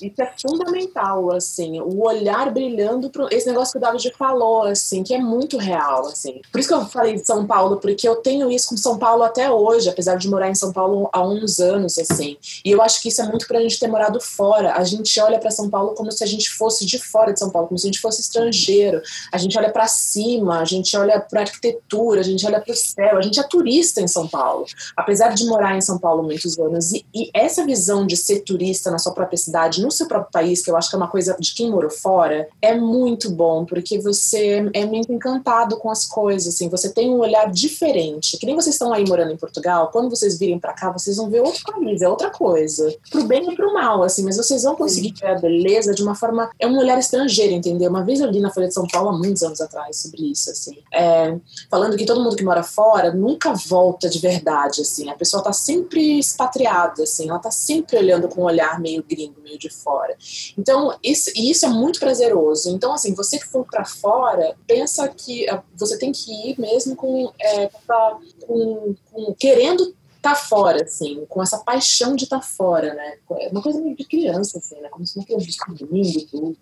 isso 0.01 0.21
é 0.21 0.34
fundamental, 0.41 1.32
assim, 1.34 1.82
o 1.82 2.05
olhar 2.05 2.51
brilhando 2.51 3.09
pro 3.09 3.28
esse 3.32 3.47
negócio 3.47 3.73
que 3.73 3.78
o 3.78 3.82
David 3.82 4.13
falou, 4.17 4.63
assim, 4.63 5.03
que 5.03 5.13
é 5.13 5.19
muito 5.19 5.57
real, 5.57 6.07
assim. 6.07 6.41
Por 6.51 6.59
isso 6.59 6.69
que 6.69 6.76
eu 6.76 6.86
falei 6.86 7.15
de 7.15 7.26
São 7.26 7.45
Paulo, 7.45 7.78
porque 7.78 8.07
eu 8.07 8.15
tenho 8.17 8.49
isso 8.49 8.69
com 8.69 8.78
São 8.78 8.97
Paulo 8.97 9.23
até 9.23 9.51
hoje, 9.51 9.89
apesar 9.89 10.15
de 10.15 10.30
morar 10.30 10.49
em 10.49 10.55
São 10.55 10.71
Paulo 10.71 11.09
há 11.11 11.26
uns 11.26 11.59
anos, 11.59 11.97
assim. 11.97 12.38
E 12.63 12.71
eu 12.71 12.82
acho 12.82 13.01
que 13.01 13.09
isso 13.09 13.21
é 13.21 13.26
muito 13.26 13.47
pra 13.47 13.59
gente 13.59 13.80
ter 13.80 13.88
morado 13.88 14.21
fora. 14.21 14.76
A 14.76 14.84
gente 14.84 15.19
olha 15.19 15.39
para 15.39 15.51
São 15.51 15.69
Paulo 15.69 15.93
como 15.93 16.11
se 16.11 16.23
a 16.23 16.28
gente 16.28 16.49
fosse 16.49 16.64
de 16.86 16.97
fora 16.97 17.34
de 17.34 17.39
São 17.39 17.49
Paulo, 17.49 17.68
como 17.68 17.78
se 17.78 17.88
a 17.88 17.89
gente 17.91 17.99
fosse 17.99 18.22
estrangeiro. 18.22 19.01
A 19.32 19.38
gente 19.38 19.57
olha 19.57 19.72
para 19.72 19.88
cima, 19.88 20.59
a 20.59 20.66
gente 20.66 20.95
olha 20.97 21.20
para 21.20 21.41
arquitetura, 21.41 22.22
a 22.22 22.24
gente 22.24 22.45
olha 22.45 22.59
para 22.59 22.72
o 22.72 22.76
céu, 22.76 23.18
a 23.18 23.22
gente 23.22 23.39
é 23.39 23.43
turista 23.43 24.01
em 24.01 24.07
São 24.07 24.28
Paulo. 24.28 24.66
Apesar 24.95 25.34
de 25.34 25.45
morar 25.45 25.78
em 25.78 25.82
São 25.82 25.99
Paulo 25.99 26.24
muitos 26.24 26.57
anos 26.57 26.91
e, 26.91 27.05
e 27.13 27.30
essa 27.34 27.66
visão 27.66 28.07
de 28.07 28.18
ser 28.18 28.39
turista 28.39 28.89
na 28.89 28.97
sua 28.97 29.13
própria 29.13 29.38
cidade, 29.38 29.82
no 29.82 29.91
seu 29.91 30.07
próprio 30.07 30.32
país, 30.32 30.61
que 30.61 30.72
eu 30.72 30.78
acho 30.78 30.89
que 30.89 30.95
é 30.95 30.97
uma 30.97 31.07
coisa 31.07 31.36
de 31.39 31.53
quem 31.53 31.70
morou 31.70 31.89
fora, 31.89 32.47
é 32.61 32.74
muito 32.76 33.30
bom, 33.30 33.66
porque 33.66 33.99
você 33.99 34.70
é 34.74 34.86
muito 34.86 35.11
encantado 35.11 35.78
com 35.78 35.89
as 35.89 36.05
coisas, 36.05 36.53
assim, 36.53 36.70
você 36.70 36.91
tem 36.91 37.09
um 37.09 37.20
olhar 37.20 37.51
diferente. 37.51 38.38
Que 38.38 38.45
nem 38.45 38.55
vocês 38.55 38.76
estão 38.76 38.93
aí 38.93 39.05
morando 39.07 39.32
em 39.32 39.38
Portugal, 39.38 39.89
quando 39.91 40.09
vocês 40.09 40.39
virem 40.39 40.59
para 40.59 40.74
cá, 40.74 40.91
vocês 40.91 41.18
vão 41.18 41.30
ver 41.30 41.41
outro 41.41 41.63
país, 41.63 42.01
é 42.01 42.09
outra 42.09 42.30
coisa. 42.30 42.93
Pro 43.09 43.24
bem 43.26 43.51
e 43.51 43.55
pro 43.55 43.74
mal, 43.74 44.03
assim, 44.03 44.24
mas 44.24 44.38
vocês 44.38 44.63
vão 44.63 44.76
conseguir 44.76 45.13
ver 45.20 45.28
a 45.28 45.36
beleza 45.36 45.93
de 45.93 46.01
uma 46.01 46.16
forma. 46.16 46.49
É 46.60 46.68
um 46.68 46.78
olhar 46.78 46.97
estrangeiro, 46.97 47.53
entendeu? 47.53 47.89
Uma 47.89 48.03
vez 48.03 48.20
eu 48.20 48.30
li 48.30 48.39
na 48.39 48.51
Folha 48.51 48.68
de 48.68 48.74
São 48.74 48.88
Paulo, 48.88 49.10
há 49.10 49.18
muitos 49.18 49.43
anos 49.43 49.60
atrás, 49.60 49.97
sobre 49.97 50.32
isso, 50.32 50.49
assim. 50.49 50.78
É, 50.93 51.38
falando 51.70 51.97
que 51.97 52.06
todo 52.06 52.24
mundo 52.24 52.36
que 52.36 52.43
mora 52.43 52.64
fora 52.64 53.14
nunca 53.14 53.53
volta 53.53 54.10
de 54.10 54.20
verdade, 54.20 54.82
assim. 54.82 55.10
A 55.10 55.16
pessoa 55.16 55.43
tá 55.43 55.51
sempre 55.51 56.20
expatriada, 56.20 57.03
assim, 57.03 57.30
ela 57.30 57.39
tá 57.39 57.51
sempre 57.51 57.97
olhando 57.97 58.28
com 58.28 58.41
um 58.41 58.45
olhar 58.45 58.80
meio 58.80 59.03
gringo, 59.03 59.41
meio 59.41 59.58
de 59.58 59.70
fora. 59.70 60.16
Então, 60.58 60.97
isso, 61.03 61.32
e 61.36 61.51
isso 61.51 61.66
é 61.66 61.70
muito 61.70 61.99
prazeroso. 61.99 62.70
Então, 62.70 62.93
assim, 62.93 63.14
você 63.14 63.38
que 63.38 63.47
for 63.47 63.66
para 63.66 63.86
fora, 63.86 64.56
pensa 64.66 65.08
que 65.08 65.49
ah, 65.49 65.62
você 65.76 65.97
tem 65.97 66.12
que 66.12 66.32
ir 66.49 66.60
mesmo 66.60 66.95
com, 66.95 67.32
é, 67.39 67.70
pra, 67.86 68.18
com, 68.47 68.95
com 69.12 69.34
querendo 69.34 69.93
tá 70.30 70.36
fora, 70.36 70.84
assim, 70.84 71.26
com 71.28 71.41
essa 71.41 71.57
paixão 71.59 72.15
de 72.15 72.23
estar 72.23 72.39
tá 72.39 72.45
fora, 72.45 72.93
né? 72.93 73.13
É 73.39 73.49
uma 73.49 73.61
coisa 73.61 73.80
meio 73.80 73.95
de 73.95 74.03
criança, 74.05 74.57
assim, 74.57 74.80
né? 74.82 74.89
Como 74.89 75.05
se 75.05 75.17
não 75.17 75.26
fosse 75.26 75.45
descobrindo 75.45 76.26
tudo. 76.28 76.57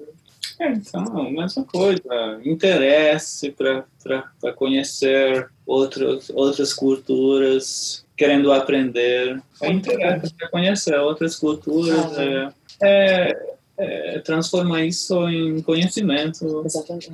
É, 0.60 0.70
então, 0.72 1.32
mesma 1.32 1.64
coisa. 1.64 2.42
Interesse 2.46 3.52
para 3.52 4.54
conhecer 4.54 5.50
outros, 5.66 6.30
outras 6.30 6.74
culturas, 6.74 8.06
querendo 8.16 8.52
aprender. 8.52 9.42
É 9.62 9.72
interesse 9.72 10.34
para 10.34 10.50
conhecer 10.50 11.00
outras 11.00 11.36
culturas. 11.36 12.18
É, 12.18 12.54
é, 12.82 13.54
é, 13.78 14.20
transformar 14.20 14.84
isso 14.84 15.28
em 15.30 15.62
conhecimento. 15.62 16.64
Exatamente. 16.66 17.12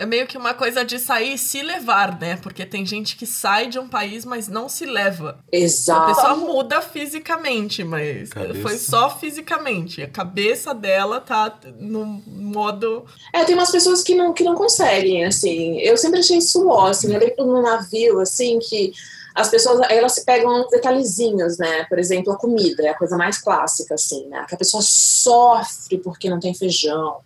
É 0.00 0.06
meio 0.06 0.26
que 0.26 0.38
uma 0.38 0.54
coisa 0.54 0.82
de 0.82 0.98
sair 0.98 1.34
e 1.34 1.38
se 1.38 1.60
levar, 1.60 2.18
né? 2.18 2.38
Porque 2.42 2.64
tem 2.64 2.86
gente 2.86 3.14
que 3.16 3.26
sai 3.26 3.66
de 3.66 3.78
um 3.78 3.86
país, 3.86 4.24
mas 4.24 4.48
não 4.48 4.66
se 4.66 4.86
leva. 4.86 5.38
Exato. 5.52 6.10
A 6.10 6.14
pessoa 6.14 6.36
muda 6.36 6.80
fisicamente, 6.80 7.84
mas 7.84 8.30
Cabeça. 8.30 8.62
foi 8.62 8.78
só 8.78 9.14
fisicamente. 9.18 10.00
A 10.00 10.08
cabeça 10.08 10.72
dela 10.72 11.20
tá 11.20 11.54
no 11.78 12.06
modo. 12.26 13.04
É, 13.30 13.44
tem 13.44 13.54
umas 13.54 13.70
pessoas 13.70 14.02
que 14.02 14.14
não, 14.14 14.32
que 14.32 14.42
não 14.42 14.54
conseguem, 14.54 15.26
assim. 15.26 15.78
Eu 15.80 15.98
sempre 15.98 16.20
achei 16.20 16.38
isso 16.38 16.66
ó, 16.66 16.86
assim. 16.86 17.12
Eu 17.12 17.20
lembro 17.20 17.44
no 17.44 17.60
navio, 17.60 18.20
assim, 18.20 18.58
que 18.58 18.94
as 19.34 19.48
pessoas 19.48 19.80
elas 19.90 20.12
se 20.14 20.24
pegam 20.24 20.66
detalhezinhos, 20.68 21.58
né? 21.58 21.84
Por 21.84 21.98
exemplo, 21.98 22.32
a 22.32 22.36
comida 22.36 22.82
é 22.82 22.88
a 22.88 22.96
coisa 22.96 23.16
mais 23.16 23.38
clássica, 23.38 23.94
assim, 23.94 24.26
né? 24.28 24.44
Que 24.48 24.54
a 24.54 24.58
pessoa 24.58 24.82
sofre 24.82 25.98
porque 25.98 26.28
não 26.28 26.40
tem 26.40 26.54
feijão, 26.54 27.18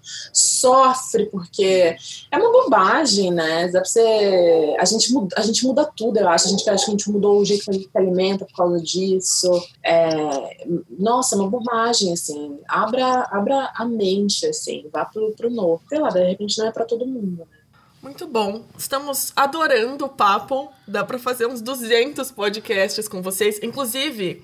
sofre 0.55 1.27
porque 1.27 1.97
é 2.31 2.37
uma 2.37 2.51
bobagem, 2.51 3.31
né? 3.31 3.69
Dá 3.69 3.81
pra 3.81 3.85
ser... 3.85 4.77
a 4.79 4.85
gente 4.85 5.13
muda, 5.13 5.35
a 5.37 5.43
gente 5.43 5.65
muda 5.67 5.85
tudo, 5.85 6.19
eu 6.19 6.29
acho. 6.29 6.47
A 6.47 6.51
gente 6.51 6.69
acha 6.69 6.85
que 6.85 6.91
a 6.91 6.93
gente 6.93 7.11
mudou 7.11 7.41
o 7.41 7.45
jeito 7.45 7.65
que 7.65 7.71
a 7.71 7.73
gente 7.75 7.91
se 7.91 7.99
alimenta 7.99 8.45
por 8.45 8.57
causa 8.57 8.81
disso. 8.81 9.51
É... 9.83 10.67
Nossa, 10.99 11.35
é 11.35 11.39
uma 11.39 11.51
bobagem, 11.51 12.13
assim. 12.13 12.59
Abra, 12.69 13.29
abra 13.31 13.73
a 13.75 13.85
mente, 13.85 14.47
assim, 14.47 14.87
vá 14.93 15.05
pro, 15.05 15.33
pro 15.33 15.51
novo. 15.51 15.83
Sei 15.89 15.99
lá, 15.99 16.09
de 16.09 16.25
repente 16.25 16.59
não 16.59 16.67
é 16.67 16.73
para 16.73 16.85
todo 16.85 17.07
mundo, 17.07 17.39
né? 17.39 17.45
Muito 18.05 18.27
bom. 18.27 18.65
Estamos 18.77 19.33
adorando 19.35 20.05
o 20.05 20.11
papo. 20.11 20.71
Dá 20.87 21.03
para 21.03 21.19
fazer 21.19 21.47
uns 21.47 21.63
200 21.63 22.31
podcasts 22.31 23.09
com 23.09 23.23
vocês. 23.23 23.59
Inclusive, 23.63 24.43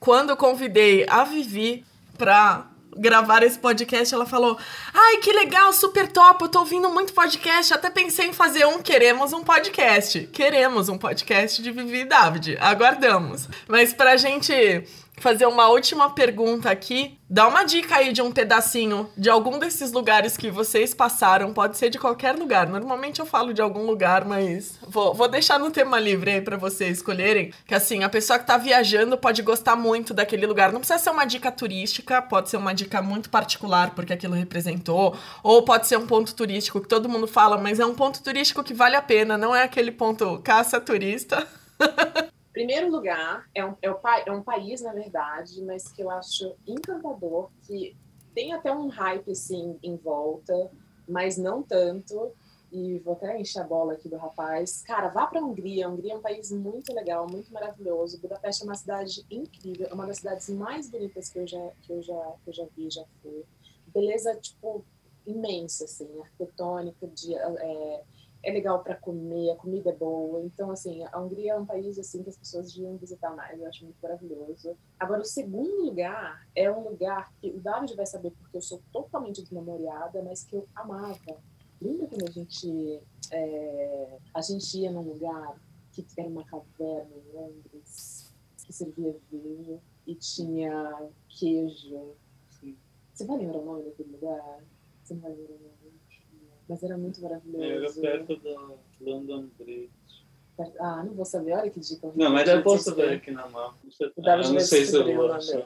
quando 0.00 0.34
convidei 0.34 1.04
a 1.06 1.22
Vivi 1.22 1.84
para 2.16 2.71
gravar 2.96 3.42
esse 3.42 3.58
podcast, 3.58 4.14
ela 4.14 4.26
falou: 4.26 4.58
Ai, 4.92 5.18
que 5.18 5.32
legal, 5.32 5.72
super 5.72 6.08
top, 6.08 6.44
eu 6.44 6.48
tô 6.48 6.60
ouvindo 6.60 6.88
muito 6.90 7.12
podcast. 7.12 7.72
Até 7.74 7.90
pensei 7.90 8.28
em 8.28 8.32
fazer 8.32 8.66
um. 8.66 8.82
Queremos 8.82 9.32
um 9.32 9.42
podcast. 9.42 10.28
Queremos 10.32 10.88
um 10.88 10.98
podcast 10.98 11.62
de 11.62 11.70
Vivi 11.70 12.00
e 12.00 12.04
David. 12.04 12.56
Aguardamos. 12.60 13.48
Mas 13.68 13.92
pra 13.92 14.16
gente 14.16 14.84
fazer 15.22 15.46
uma 15.46 15.68
última 15.68 16.10
pergunta 16.10 16.68
aqui. 16.68 17.16
Dá 17.30 17.46
uma 17.46 17.62
dica 17.64 17.96
aí 17.96 18.12
de 18.12 18.20
um 18.20 18.32
pedacinho 18.32 19.08
de 19.16 19.30
algum 19.30 19.58
desses 19.58 19.92
lugares 19.92 20.36
que 20.36 20.50
vocês 20.50 20.92
passaram. 20.92 21.54
Pode 21.54 21.78
ser 21.78 21.88
de 21.88 21.98
qualquer 21.98 22.34
lugar. 22.34 22.68
Normalmente 22.68 23.20
eu 23.20 23.24
falo 23.24 23.54
de 23.54 23.62
algum 23.62 23.86
lugar, 23.86 24.24
mas 24.24 24.78
vou, 24.86 25.14
vou 25.14 25.28
deixar 25.28 25.60
no 25.60 25.70
tema 25.70 25.98
livre 26.00 26.32
aí 26.32 26.40
pra 26.42 26.56
vocês 26.56 26.98
escolherem. 26.98 27.54
Que 27.66 27.74
assim, 27.74 28.02
a 28.02 28.08
pessoa 28.08 28.38
que 28.38 28.46
tá 28.46 28.58
viajando 28.58 29.16
pode 29.16 29.40
gostar 29.42 29.76
muito 29.76 30.12
daquele 30.12 30.44
lugar. 30.44 30.72
Não 30.72 30.80
precisa 30.80 30.98
ser 30.98 31.10
uma 31.10 31.24
dica 31.24 31.52
turística, 31.52 32.20
pode 32.20 32.50
ser 32.50 32.56
uma 32.56 32.74
dica 32.74 33.00
muito 33.00 33.30
particular 33.30 33.94
porque 33.94 34.12
aquilo 34.12 34.34
representou. 34.34 35.16
Ou 35.42 35.62
pode 35.62 35.86
ser 35.86 35.96
um 35.96 36.06
ponto 36.06 36.34
turístico 36.34 36.80
que 36.80 36.88
todo 36.88 37.08
mundo 37.08 37.28
fala, 37.28 37.56
mas 37.56 37.78
é 37.78 37.86
um 37.86 37.94
ponto 37.94 38.20
turístico 38.22 38.64
que 38.64 38.74
vale 38.74 38.96
a 38.96 39.02
pena. 39.02 39.38
Não 39.38 39.54
é 39.54 39.62
aquele 39.62 39.92
ponto 39.92 40.40
caça 40.40 40.80
turista. 40.80 41.46
Primeiro 42.52 42.90
lugar, 42.90 43.48
é 43.54 43.64
um, 43.64 43.72
é, 43.80 43.88
é 44.26 44.32
um 44.32 44.42
país, 44.42 44.82
na 44.82 44.92
verdade, 44.92 45.62
mas 45.62 45.88
que 45.88 46.02
eu 46.02 46.10
acho 46.10 46.54
encantador, 46.66 47.50
que 47.66 47.96
tem 48.34 48.52
até 48.52 48.72
um 48.72 48.88
hype, 48.88 49.30
assim, 49.30 49.78
em 49.82 49.96
volta, 49.96 50.70
mas 51.08 51.36
não 51.38 51.62
tanto. 51.62 52.32
E 52.70 52.98
vou 53.00 53.12
até 53.12 53.38
encher 53.38 53.60
a 53.60 53.64
bola 53.64 53.92
aqui 53.92 54.08
do 54.08 54.16
rapaz. 54.16 54.82
Cara, 54.86 55.08
vá 55.08 55.26
para 55.26 55.40
a 55.40 55.44
Hungria. 55.44 55.86
A 55.86 55.90
Hungria 55.90 56.14
é 56.14 56.16
um 56.16 56.22
país 56.22 56.50
muito 56.50 56.92
legal, 56.94 57.26
muito 57.30 57.52
maravilhoso. 57.52 58.18
Budapeste 58.18 58.62
é 58.62 58.64
uma 58.64 58.74
cidade 58.74 59.26
incrível, 59.30 59.88
é 59.90 59.92
uma 59.94 60.06
das 60.06 60.18
cidades 60.18 60.48
mais 60.48 60.88
bonitas 60.88 61.28
que 61.28 61.38
eu 61.38 61.46
já, 61.46 61.70
que 61.82 61.92
eu 61.92 62.02
já, 62.02 62.32
que 62.42 62.48
eu 62.48 62.54
já 62.54 62.64
vi, 62.74 62.90
já 62.90 63.04
fui. 63.22 63.44
Beleza, 63.88 64.34
tipo, 64.36 64.82
imensa, 65.26 65.84
assim, 65.84 66.08
arquitetônica, 66.18 67.06
de, 67.08 67.34
é, 67.34 68.02
é 68.42 68.50
legal 68.50 68.82
para 68.82 68.96
comer, 68.96 69.50
a 69.52 69.56
comida 69.56 69.90
é 69.90 69.94
boa. 69.94 70.42
Então, 70.44 70.70
assim, 70.70 71.04
a 71.04 71.20
Hungria 71.20 71.52
é 71.52 71.56
um 71.56 71.66
país 71.66 71.98
assim 71.98 72.22
que 72.22 72.30
as 72.30 72.36
pessoas 72.36 72.72
deviam 72.72 72.96
visitar 72.96 73.34
mais. 73.34 73.60
Eu 73.60 73.68
acho 73.68 73.84
muito 73.84 73.98
maravilhoso. 74.02 74.76
Agora, 74.98 75.20
o 75.20 75.24
segundo 75.24 75.84
lugar 75.84 76.46
é 76.54 76.70
um 76.70 76.88
lugar 76.88 77.32
que 77.40 77.50
o 77.50 77.60
David 77.60 77.94
vai 77.94 78.06
saber 78.06 78.30
porque 78.32 78.56
eu 78.56 78.62
sou 78.62 78.82
totalmente 78.92 79.42
desmemoriada, 79.42 80.22
mas 80.22 80.44
que 80.44 80.56
eu 80.56 80.66
amava. 80.74 81.40
Lembra 81.80 82.06
quando 82.06 82.28
a 82.28 82.30
gente 82.30 83.00
é, 83.30 84.18
a 84.34 84.40
gente 84.40 84.78
ia 84.78 84.90
num 84.90 85.02
lugar 85.02 85.56
que 85.92 86.06
era 86.16 86.28
uma 86.28 86.44
caverna 86.44 87.10
em 87.16 87.36
Londres 87.36 88.32
que 88.64 88.72
servia 88.72 89.16
vinho 89.30 89.80
e 90.06 90.14
tinha 90.14 91.08
queijo. 91.28 92.14
Você 93.12 93.26
vai 93.26 93.36
lembrar 93.36 93.58
o 93.58 93.64
nome 93.64 93.84
daquele 93.84 94.12
lugar? 94.12 94.64
Você 95.02 95.14
não 95.14 95.20
vai 95.20 95.32
lembrar 95.32 95.54
o 95.54 95.58
nome? 95.58 95.81
Mas 96.68 96.82
era 96.82 96.96
muito 96.96 97.20
maravilhoso. 97.20 98.04
Era 98.04 98.24
perto 98.24 98.36
do 98.36 98.78
London 99.00 99.48
Bridge. 99.58 99.90
Ah, 100.78 101.02
não 101.04 101.14
vou 101.14 101.24
saber. 101.24 101.52
Olha 101.52 101.70
que 101.70 101.80
dica. 101.80 102.10
Não, 102.14 102.30
mas 102.30 102.48
eu 102.48 102.62
posso 102.62 102.94
ver 102.94 103.14
aqui 103.14 103.30
na 103.30 103.48
mão. 103.48 103.72
Ah, 104.24 104.36
não 104.36 104.60
sei 104.60 104.84
se 104.84 104.94
eu 104.94 105.16
vou 105.16 105.32
achar. 105.32 105.62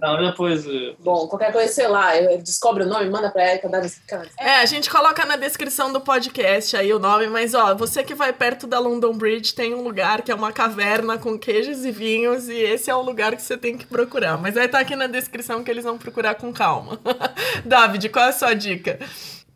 Não, 0.00 0.30
depois... 0.30 0.64
Bom, 0.98 1.28
qualquer 1.28 1.52
coisa, 1.52 1.72
sei 1.72 1.86
lá, 1.86 2.10
descobre 2.42 2.82
o 2.82 2.86
nome, 2.86 3.08
manda 3.08 3.30
pra 3.30 3.52
Erika, 3.52 3.68
dá 3.68 3.80
É, 4.38 4.56
a 4.56 4.66
gente 4.66 4.90
coloca 4.90 5.24
na 5.24 5.36
descrição 5.36 5.92
do 5.92 6.00
podcast 6.00 6.76
aí 6.76 6.92
o 6.92 6.98
nome, 6.98 7.28
mas 7.28 7.54
ó, 7.54 7.74
você 7.74 8.02
que 8.02 8.14
vai 8.14 8.32
perto 8.32 8.66
da 8.66 8.78
London 8.78 9.12
Bridge 9.16 9.54
tem 9.54 9.74
um 9.74 9.82
lugar 9.82 10.22
que 10.22 10.32
é 10.32 10.34
uma 10.34 10.52
caverna 10.52 11.16
com 11.16 11.38
queijos 11.38 11.84
e 11.84 11.92
vinhos 11.92 12.48
e 12.48 12.56
esse 12.56 12.90
é 12.90 12.94
o 12.94 13.02
lugar 13.02 13.36
que 13.36 13.42
você 13.42 13.56
tem 13.56 13.78
que 13.78 13.86
procurar. 13.86 14.36
Mas 14.36 14.54
vai 14.54 14.66
estar 14.66 14.78
tá 14.78 14.82
aqui 14.82 14.96
na 14.96 15.06
descrição 15.06 15.62
que 15.62 15.70
eles 15.70 15.84
vão 15.84 15.96
procurar 15.96 16.34
com 16.34 16.52
calma. 16.52 16.98
David, 17.64 18.08
qual 18.08 18.26
é 18.26 18.28
a 18.28 18.32
sua 18.32 18.54
dica? 18.54 18.98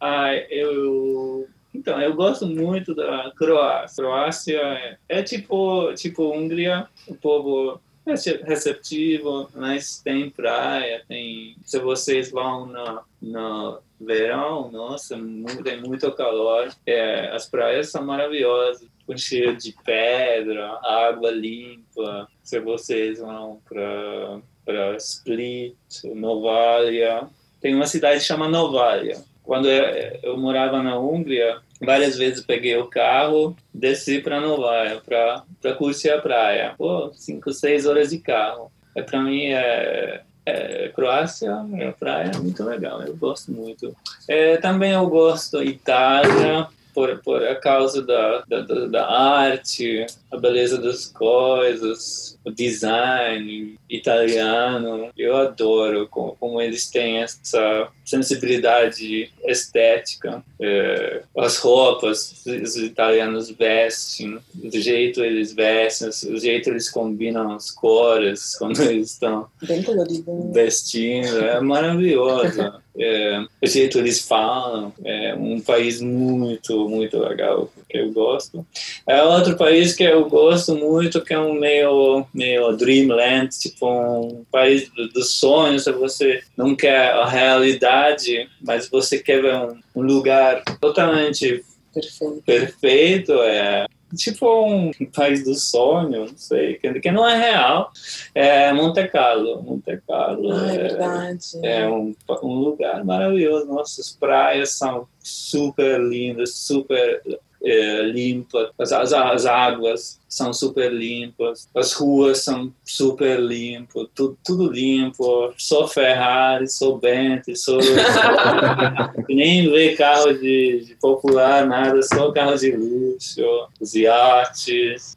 Ah, 0.07 0.35
eu 0.51 1.49
então, 1.75 1.99
eu 2.01 2.15
gosto 2.15 2.47
muito 2.47 2.95
da 2.95 3.33
Croácia. 3.37 3.97
Croácia 3.97 4.61
é, 4.61 4.99
é 5.09 5.23
tipo, 5.23 5.93
tipo 5.95 6.31
Hungria, 6.31 6.87
o 7.09 7.15
povo 7.15 7.81
é 8.07 8.13
receptivo, 8.45 9.49
mas 9.55 10.01
tem 10.03 10.29
praia, 10.29 11.03
tem... 11.09 11.57
Se 11.65 11.79
vocês 11.81 12.31
vão 12.31 12.67
no, 12.67 13.01
no 13.21 13.81
verão, 13.99 14.71
nossa, 14.71 15.19
tem 15.65 15.81
muito 15.81 16.13
calor. 16.13 16.69
É, 16.87 17.31
as 17.31 17.49
praias 17.49 17.91
são 17.91 18.05
maravilhosas, 18.05 18.87
com 19.07 19.15
de 19.15 19.75
pedra, 19.85 20.79
água 20.83 21.31
limpa. 21.31 22.29
Se 22.43 22.61
vocês 22.61 23.21
vão 23.21 23.61
para 23.67 24.97
Split, 24.97 25.75
Novalia. 26.15 27.27
Tem 27.59 27.75
uma 27.75 27.87
cidade 27.87 28.21
que 28.21 28.27
chama 28.27 28.49
Novalia. 28.49 29.17
Quando 29.45 29.69
eu, 29.69 30.39
morava 30.39 30.83
na 30.83 30.99
Hungria, 30.99 31.59
várias 31.81 32.17
vezes 32.17 32.45
peguei 32.45 32.77
o 32.79 32.87
carro, 32.87 33.55
desci 33.73 34.21
para 34.21 34.41
Novalia 34.41 35.03
para 35.05 35.75
curtir 35.75 36.11
a 36.11 36.21
praia. 36.21 36.75
Pô, 36.79 37.13
cinco, 37.13 37.53
seis 37.53 37.87
horas 37.87 38.11
de 38.11 38.19
carro. 38.19 38.73
É, 38.97 39.03
para 39.03 39.21
mim 39.21 39.47
é, 39.49 40.23
é, 40.47 40.89
Croácia, 40.95 41.53
a 41.55 41.93
praia 41.93 42.31
é 42.35 42.39
muito 42.39 42.65
legal, 42.65 43.03
eu 43.03 43.15
gosto 43.17 43.53
muito. 43.53 43.95
É, 44.27 44.57
também 44.57 44.93
eu 44.93 45.07
gosto 45.09 45.63
Itália, 45.63 46.67
por, 46.95 47.21
por 47.23 47.43
a 47.43 47.57
causa 47.57 48.01
da, 48.01 48.45
da, 48.49 48.61
da 48.87 49.11
arte, 49.11 50.07
a 50.31 50.37
beleza 50.37 50.79
das 50.79 51.07
coisas, 51.07 52.39
o 52.45 52.51
design 52.51 53.79
italiano. 53.91 55.11
Eu 55.17 55.37
adoro 55.37 56.07
como, 56.09 56.37
como 56.37 56.61
eles 56.61 56.89
têm 56.89 57.19
essa 57.19 57.89
sensibilidade 58.05 59.31
estética. 59.45 60.43
É, 60.61 61.23
as 61.37 61.57
roupas 61.59 62.45
os 62.47 62.77
italianos 62.77 63.51
vestem, 63.51 64.39
do 64.55 64.81
jeito 64.81 65.23
eles 65.23 65.53
vestem, 65.53 66.09
do 66.31 66.39
jeito 66.39 66.71
eles 66.71 66.89
combinam 66.89 67.53
as 67.53 67.71
cores 67.71 68.55
quando 68.59 68.81
eles 68.83 69.13
estão 69.13 69.49
né? 69.63 70.51
vestindo. 70.53 71.39
É 71.39 71.61
maravilhoso. 71.61 72.84
É, 72.97 73.45
o 73.63 73.67
jeito 73.67 73.99
eles 73.99 74.27
falam. 74.27 74.93
É 75.05 75.35
um 75.35 75.61
país 75.61 76.01
muito, 76.01 76.89
muito 76.89 77.19
legal 77.19 77.69
que 77.89 77.99
eu 77.99 78.13
gosto. 78.13 78.65
É 79.07 79.23
outro 79.23 79.57
país 79.57 79.95
que 79.95 80.05
eu 80.05 80.29
gosto 80.29 80.75
muito, 80.77 81.21
que 81.21 81.35
é 81.35 81.39
um 81.39 81.55
meio, 81.55 82.25
meio 82.33 82.77
dreamland, 82.77 83.49
tipo 83.59 83.87
um 83.89 84.45
país 84.51 84.89
do- 84.91 85.09
dos 85.09 85.35
sonhos. 85.35 85.85
Você 85.87 86.43
não 86.57 86.75
quer 86.77 87.11
a 87.13 87.27
realidade, 87.27 88.49
mas 88.61 88.89
você 88.89 89.19
quer 89.19 89.43
ver 89.43 89.55
um, 89.57 89.79
um 89.97 90.03
lugar 90.03 90.63
totalmente 90.81 91.65
Perfeito. 91.93 92.43
perfeito. 92.45 93.33
É 93.43 93.87
tipo 94.15 94.67
um 94.67 94.91
país 95.15 95.45
do 95.45 95.55
sonho, 95.55 96.27
não 96.27 96.37
sei, 96.37 96.75
que, 96.75 97.11
não 97.11 97.29
é 97.29 97.37
real. 97.37 97.93
É 98.35 98.73
Monte 98.73 99.07
Carlo. 99.09 99.63
Monte 99.63 100.01
Carlo 100.07 100.53
Ah, 100.53 100.73
é 100.73 100.75
é, 100.75 100.79
verdade. 100.79 101.45
é 101.63 101.89
um, 101.89 102.15
um 102.43 102.55
lugar 102.55 103.05
maravilhoso. 103.05 103.67
Nossas 103.67 104.11
praias 104.11 104.73
são 104.73 105.07
super 105.23 106.01
lindas, 106.01 106.55
super 106.55 107.23
é, 107.65 108.03
limpas. 108.03 108.71
As, 108.79 108.93
as, 108.93 109.13
as 109.13 109.47
águas 109.47 110.21
são 110.29 110.53
super 110.53 110.93
limpas. 110.93 111.69
As 111.75 111.93
ruas 111.95 112.45
são 112.45 112.73
super 112.85 113.41
limpas. 113.41 114.07
Tudo, 114.15 114.39
tudo 114.45 114.71
limpo. 114.71 115.53
Só 115.57 115.89
Ferrari, 115.89 116.69
só 116.69 116.93
Bentley, 116.93 117.57
só... 117.57 117.79
Nem 119.29 119.71
vê 119.71 119.97
carro 119.97 120.33
de, 120.35 120.85
de 120.87 120.95
popular, 120.97 121.67
nada. 121.67 122.03
Só 122.03 122.31
carro 122.33 122.57
de 122.57 122.73
luxo, 122.73 123.43
os 123.81 123.95
iates. 123.95 125.17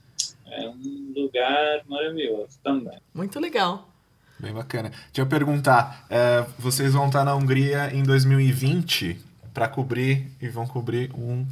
É 0.49 0.67
um 0.69 1.13
lugar 1.15 1.81
maravilhoso 1.87 2.57
também. 2.63 2.97
Muito 3.13 3.39
legal. 3.39 3.89
Bem 4.39 4.53
bacana. 4.53 4.89
Deixa 4.89 5.21
eu 5.21 5.25
perguntar, 5.25 6.05
é, 6.09 6.45
vocês 6.59 6.93
vão 6.93 7.07
estar 7.07 7.25
na 7.25 7.35
Hungria 7.35 7.91
em 7.93 8.03
2020 8.03 9.19
para 9.53 9.67
cobrir 9.67 10.27
e 10.39 10.47
vão 10.47 10.67
cobrir 10.67 11.11
um 11.15 11.43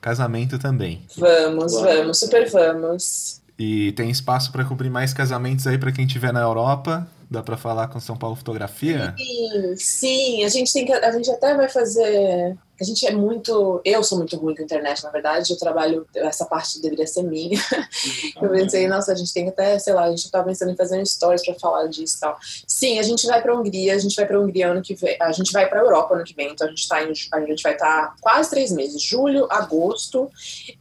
casamento 0.00 0.58
também. 0.58 1.02
Vamos, 1.16 1.72
Vamos. 1.74 1.82
vamos, 1.82 2.18
super 2.18 2.48
vamos. 2.50 3.40
E 3.58 3.92
tem 3.92 4.10
espaço 4.10 4.50
para 4.50 4.64
cobrir 4.64 4.88
mais 4.88 5.12
casamentos 5.12 5.66
aí 5.66 5.76
para 5.76 5.92
quem 5.92 6.06
estiver 6.06 6.32
na 6.32 6.40
Europa. 6.40 7.06
Dá 7.30 7.42
para 7.42 7.56
falar 7.56 7.88
com 7.88 8.00
São 8.00 8.16
Paulo 8.16 8.34
Fotografia? 8.34 9.14
Sim, 9.16 9.76
sim, 9.76 10.44
a 10.44 10.48
gente 10.48 10.72
tem 10.72 10.84
que. 10.84 10.92
A 10.92 11.12
gente 11.12 11.30
até 11.30 11.54
vai 11.54 11.68
fazer. 11.68 12.56
A 12.80 12.84
gente 12.84 13.06
é 13.06 13.12
muito. 13.12 13.80
Eu 13.84 14.02
sou 14.02 14.16
muito 14.16 14.36
ruim 14.36 14.54
com 14.54 14.62
a 14.62 14.64
internet, 14.64 15.04
na 15.04 15.10
verdade. 15.10 15.52
Eu 15.52 15.58
trabalho. 15.58 16.06
Essa 16.14 16.46
parte 16.46 16.80
deveria 16.80 17.06
ser 17.06 17.22
minha. 17.22 17.60
Eu 18.40 18.48
pensei, 18.48 18.88
nossa, 18.88 19.12
a 19.12 19.14
gente 19.14 19.32
tem 19.34 19.48
até, 19.48 19.78
sei 19.78 19.92
lá, 19.92 20.04
a 20.04 20.10
gente 20.10 20.30
tava 20.30 20.44
pensando 20.44 20.70
em 20.72 20.76
fazer 20.76 20.98
um 20.98 21.04
stories 21.04 21.44
pra 21.44 21.54
falar 21.54 21.86
disso 21.88 22.16
e 22.16 22.20
tal. 22.20 22.38
Sim, 22.66 22.98
a 22.98 23.02
gente 23.02 23.26
vai 23.26 23.42
pra 23.42 23.54
Hungria, 23.54 23.94
a 23.94 23.98
gente 23.98 24.16
vai 24.16 24.26
pra 24.26 24.40
Hungria 24.40 24.70
ano 24.70 24.80
que 24.80 24.94
vem. 24.94 25.16
A 25.20 25.32
gente 25.32 25.52
vai 25.52 25.68
pra 25.68 25.80
Europa 25.80 26.14
ano 26.14 26.24
que 26.24 26.34
vem, 26.34 26.52
então 26.52 26.66
a 26.66 26.70
gente 26.70 26.88
tá 26.88 27.02
em, 27.02 27.12
a 27.32 27.40
gente 27.40 27.62
vai 27.62 27.74
estar 27.74 28.16
quase 28.20 28.48
três 28.48 28.72
meses, 28.72 29.02
julho, 29.02 29.46
agosto 29.50 30.30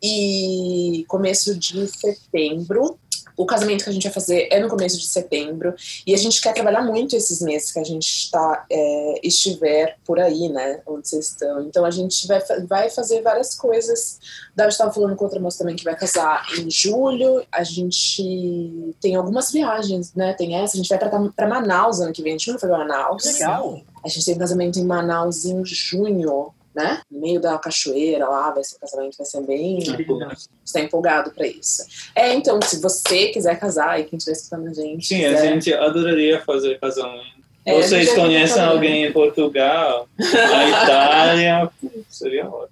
e 0.02 1.04
começo 1.08 1.54
de 1.58 1.86
setembro. 1.88 2.98
O 3.40 3.46
casamento 3.46 3.86
que 3.86 3.90
a 3.90 3.94
gente 3.94 4.04
vai 4.04 4.12
fazer 4.12 4.50
é 4.52 4.60
no 4.60 4.68
começo 4.68 5.00
de 5.00 5.08
setembro. 5.08 5.74
E 6.06 6.14
a 6.14 6.18
gente 6.18 6.42
quer 6.42 6.54
trabalhar 6.54 6.82
muito 6.82 7.16
esses 7.16 7.42
meses 7.42 7.72
que 7.72 7.80
a 7.80 7.86
gente 7.86 8.30
tá, 8.30 8.66
é, 8.70 9.22
estiver 9.24 9.96
por 10.04 10.20
aí, 10.20 10.50
né? 10.50 10.82
Onde 10.86 11.08
vocês 11.08 11.30
estão. 11.30 11.62
Então 11.62 11.86
a 11.86 11.90
gente 11.90 12.28
vai, 12.28 12.42
vai 12.68 12.90
fazer 12.90 13.22
várias 13.22 13.56
coisas. 13.56 14.20
Davi 14.54 14.72
estava 14.72 14.92
falando 14.92 15.16
com 15.16 15.24
outra 15.24 15.40
moça 15.40 15.60
também 15.60 15.78
que 15.78 15.86
vai 15.86 15.96
casar 15.96 16.46
em 16.60 16.70
julho. 16.70 17.42
A 17.50 17.64
gente 17.64 18.94
tem 19.00 19.16
algumas 19.16 19.54
viagens, 19.54 20.14
né? 20.14 20.34
Tem 20.34 20.56
essa. 20.56 20.74
A 20.74 20.78
gente 20.78 20.90
vai 20.90 21.32
pra 21.34 21.48
Manaus 21.48 22.02
ano 22.02 22.12
que 22.12 22.22
vem. 22.22 22.34
A 22.34 22.38
gente 22.38 22.50
nunca 22.50 22.60
foi 22.60 22.68
pra 22.68 22.80
Manaus. 22.80 23.24
Legal. 23.24 23.82
A 24.04 24.10
gente 24.10 24.26
tem 24.26 24.36
um 24.36 24.40
casamento 24.40 24.80
em 24.80 24.84
Manaus 24.84 25.46
em 25.46 25.64
junho, 25.64 26.52
né? 26.80 27.02
No 27.12 27.20
meio 27.20 27.42
da 27.42 27.58
cachoeira 27.60 28.28
lá, 28.28 28.52
vai 28.52 28.64
ser 28.64 28.76
o 28.76 28.80
casamento, 28.80 29.18
vai 29.18 29.26
ser 29.26 29.42
bem. 29.46 29.80
Você 29.84 30.74
tá 30.74 30.80
empolgado 30.80 31.32
pra 31.32 31.46
isso. 31.46 31.84
É, 32.16 32.34
então, 32.34 32.58
se 32.64 32.82
você 32.82 33.28
quiser 33.30 33.60
casar 33.60 34.00
e 34.00 34.06
quem 34.06 34.18
estiver 34.18 34.36
escutando 34.38 34.68
a 34.70 34.74
gente. 34.74 35.06
Sim, 35.08 35.26
a 35.26 35.30
quiser- 35.34 35.54
gente 35.54 35.74
adoraria 35.74 36.42
fazer 36.42 36.80
casamento. 36.80 37.39
É, 37.70 37.82
Vocês 37.82 38.14
conhecem 38.14 38.64
alguém 38.64 39.06
em 39.06 39.12
Portugal, 39.12 40.08
na 40.18 40.70
Itália? 40.70 41.70
Seria 42.10 42.48
ótimo. 42.48 42.70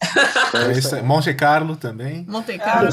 Aí. 0.96 1.02
Monte 1.04 1.34
Carlo 1.34 1.76
também. 1.76 2.26
Monte 2.28 2.58
Carlo. 2.58 2.90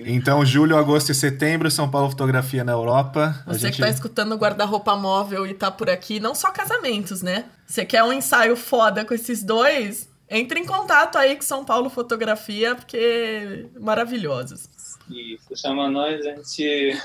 Então, 0.00 0.44
julho, 0.44 0.76
agosto 0.76 1.10
e 1.10 1.14
setembro, 1.14 1.70
São 1.70 1.90
Paulo 1.90 2.10
Fotografia 2.10 2.62
na 2.64 2.72
Europa. 2.72 3.42
A 3.46 3.52
Você 3.52 3.60
gente... 3.60 3.76
que 3.76 3.82
tá 3.82 3.88
escutando 3.88 4.32
o 4.32 4.36
guarda-roupa 4.36 4.94
móvel 4.94 5.46
e 5.46 5.54
tá 5.54 5.70
por 5.70 5.88
aqui, 5.88 6.20
não 6.20 6.34
só 6.34 6.50
casamentos, 6.50 7.22
né? 7.22 7.46
Você 7.66 7.84
quer 7.84 8.02
um 8.02 8.12
ensaio 8.12 8.56
foda 8.56 9.04
com 9.04 9.14
esses 9.14 9.42
dois? 9.42 10.08
Entre 10.28 10.60
em 10.60 10.66
contato 10.66 11.16
aí 11.16 11.36
com 11.36 11.42
São 11.42 11.64
Paulo 11.64 11.88
Fotografia, 11.88 12.74
porque 12.74 13.66
maravilhosos. 13.80 14.68
Isso, 15.08 15.56
chama 15.56 15.88
nós, 15.88 16.26
a 16.26 16.34
gente 16.34 17.00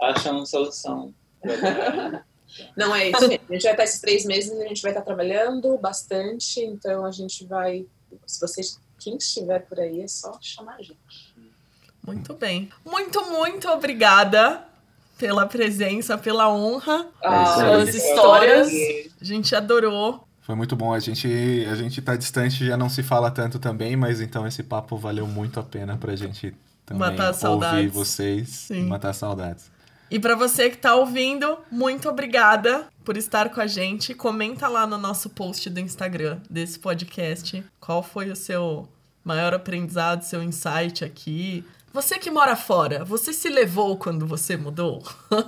acha 0.00 0.32
uma 0.32 0.46
solução. 0.46 1.12
Não 2.76 2.94
é 2.94 3.08
isso, 3.10 3.20
gente. 3.28 3.42
A 3.48 3.52
gente 3.52 3.62
vai 3.62 3.72
estar 3.72 3.84
esses 3.84 4.00
três 4.00 4.24
meses, 4.24 4.50
a 4.52 4.68
gente 4.68 4.82
vai 4.82 4.90
estar 4.92 5.02
trabalhando 5.02 5.76
bastante, 5.78 6.60
então 6.60 7.04
a 7.04 7.10
gente 7.10 7.44
vai. 7.46 7.86
Se 8.26 8.40
vocês, 8.40 8.78
quem 8.98 9.16
estiver 9.16 9.60
por 9.60 9.78
aí, 9.80 10.00
é 10.02 10.08
só 10.08 10.36
chamar 10.40 10.74
a 10.76 10.82
gente. 10.82 11.32
Muito 12.06 12.34
bem. 12.34 12.68
Muito, 12.84 13.24
muito 13.30 13.68
obrigada 13.68 14.64
pela 15.16 15.46
presença, 15.46 16.18
pela 16.18 16.52
honra, 16.52 17.06
Ah, 17.22 17.54
pelas 17.56 17.94
histórias. 17.94 18.68
A 19.20 19.24
gente 19.24 19.54
adorou. 19.54 20.26
Foi 20.40 20.56
muito 20.56 20.74
bom. 20.74 20.92
A 20.92 20.98
gente, 20.98 21.28
a 21.70 21.76
gente 21.76 22.02
tá 22.02 22.16
distante, 22.16 22.66
já 22.66 22.76
não 22.76 22.88
se 22.88 23.02
fala 23.04 23.30
tanto 23.30 23.60
também, 23.60 23.94
mas 23.94 24.20
então 24.20 24.44
esse 24.46 24.64
papo 24.64 24.96
valeu 24.96 25.26
muito 25.26 25.60
a 25.60 25.62
pena 25.62 25.96
pra 25.96 26.16
gente 26.16 26.52
também 26.84 27.08
Matar 27.10 27.28
ouvir 27.28 27.38
saudades. 27.38 27.92
vocês 27.94 28.48
Sim. 28.48 28.80
e 28.80 28.82
matar 28.82 29.12
saudades. 29.12 29.70
E 30.12 30.20
pra 30.20 30.34
você 30.34 30.68
que 30.68 30.76
tá 30.76 30.94
ouvindo, 30.94 31.56
muito 31.70 32.06
obrigada 32.06 32.86
por 33.02 33.16
estar 33.16 33.48
com 33.48 33.62
a 33.62 33.66
gente. 33.66 34.12
Comenta 34.12 34.68
lá 34.68 34.86
no 34.86 34.98
nosso 34.98 35.30
post 35.30 35.70
do 35.70 35.80
Instagram 35.80 36.38
desse 36.50 36.78
podcast 36.78 37.64
qual 37.80 38.02
foi 38.02 38.30
o 38.30 38.36
seu 38.36 38.86
maior 39.24 39.54
aprendizado, 39.54 40.20
seu 40.20 40.42
insight 40.42 41.02
aqui. 41.02 41.64
Você 41.94 42.18
que 42.18 42.30
mora 42.30 42.54
fora, 42.54 43.02
você 43.06 43.32
se 43.32 43.48
levou 43.48 43.96
quando 43.96 44.26
você 44.26 44.54
mudou? 44.54 45.02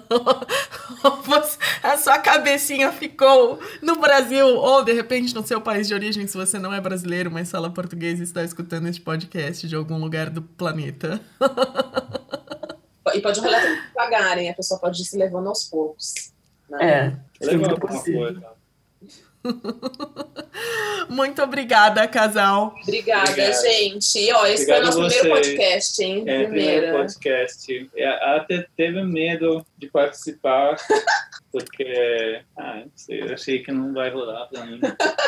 A 1.83 1.99
sua 1.99 2.19
cabecinha 2.19 2.91
ficou 2.91 3.61
no 3.83 3.97
Brasil 3.97 4.47
ou 4.47 4.83
de 4.83 4.95
repente 4.95 5.35
no 5.35 5.47
seu 5.47 5.61
país 5.61 5.87
de 5.87 5.93
origem, 5.93 6.27
se 6.27 6.39
você 6.39 6.59
não 6.59 6.73
é 6.73 6.81
brasileiro, 6.81 7.31
mas 7.31 7.51
fala 7.51 7.69
português 7.69 8.19
e 8.19 8.23
está 8.23 8.43
escutando 8.43 8.89
este 8.89 9.03
podcast 9.03 9.69
de 9.69 9.77
algum 9.77 9.99
lugar 9.99 10.31
do 10.31 10.41
planeta. 10.41 11.21
E 13.15 13.21
pode 13.21 13.41
rolar 13.41 13.61
também 13.61 13.83
devagarem, 13.89 14.51
a 14.51 14.55
pessoa 14.55 14.81
pode 14.81 15.01
ir 15.01 15.05
se 15.05 15.17
levando 15.17 15.49
aos 15.49 15.65
poucos. 15.65 16.13
né? 16.69 16.79
é, 17.41 17.45
sempre 17.45 17.57
Legal, 17.67 17.77
uma 17.77 17.81
possível. 17.81 18.21
coisa. 18.21 18.55
Muito 21.09 21.43
obrigada, 21.43 22.07
casal. 22.09 22.75
Obrigada, 22.83 23.31
Obrigado. 23.31 23.63
gente. 23.63 24.33
Ó, 24.33 24.47
esse 24.47 24.63
Obrigado 24.65 24.93
foi 24.93 25.01
o 25.01 25.03
nosso 25.05 25.19
primeiro 25.19 25.29
podcast, 25.45 26.03
hein? 26.03 26.25
É, 26.27 26.43
primeiro 26.45 26.93
podcast. 26.97 27.91
É, 27.95 28.37
Até 28.37 28.67
teve 28.77 29.03
medo 29.03 29.65
de 29.77 29.89
participar, 29.91 30.77
porque 31.53 32.41
ah, 32.57 32.77
não 32.77 32.91
sei, 32.97 33.21
eu 33.23 33.35
achei 33.35 33.63
que 33.63 33.71
não 33.71 33.93
vai 33.93 34.11
rolar 34.11 34.47
pra 34.47 34.65
mim, 34.65 34.81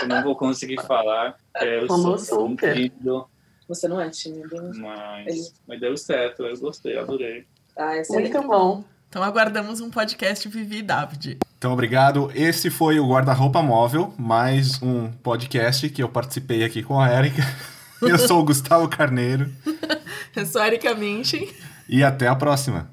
eu 0.02 0.08
não 0.08 0.22
vou 0.22 0.34
conseguir 0.34 0.80
falar. 0.86 1.36
É, 1.56 1.82
eu 1.82 1.86
Falou 1.86 2.18
sou 2.18 2.48
super. 2.50 2.74
tímido, 2.74 3.28
Você 3.68 3.86
não 3.86 4.00
é 4.00 4.08
tímido. 4.08 4.72
mas, 4.76 5.26
Ele- 5.26 5.48
mas 5.68 5.80
deu 5.80 5.96
certo, 5.96 6.44
eu 6.46 6.56
gostei, 6.58 6.96
adorei. 6.98 7.44
Ah, 7.76 7.96
excelente. 7.96 8.32
Muito 8.32 8.48
bom. 8.48 8.84
Então 9.08 9.22
aguardamos 9.22 9.80
um 9.80 9.90
podcast 9.90 10.48
Vivi 10.48 10.78
e 10.78 10.82
David. 10.82 11.38
Então, 11.58 11.72
obrigado. 11.72 12.30
Esse 12.34 12.70
foi 12.70 12.98
o 12.98 13.08
Guarda-Roupa 13.08 13.62
Móvel, 13.62 14.12
mais 14.18 14.80
um 14.82 15.10
podcast 15.10 15.88
que 15.88 16.02
eu 16.02 16.08
participei 16.08 16.64
aqui 16.64 16.82
com 16.82 17.00
a 17.00 17.08
Érica. 17.08 17.42
Eu 18.02 18.18
sou 18.18 18.40
o 18.40 18.44
Gustavo 18.44 18.88
Carneiro. 18.88 19.50
Eu 20.36 20.44
sou 20.44 20.60
a 20.60 20.66
Erika 20.66 20.94
Minchen. 20.94 21.48
E 21.88 22.04
até 22.04 22.28
a 22.28 22.36
próxima. 22.36 22.90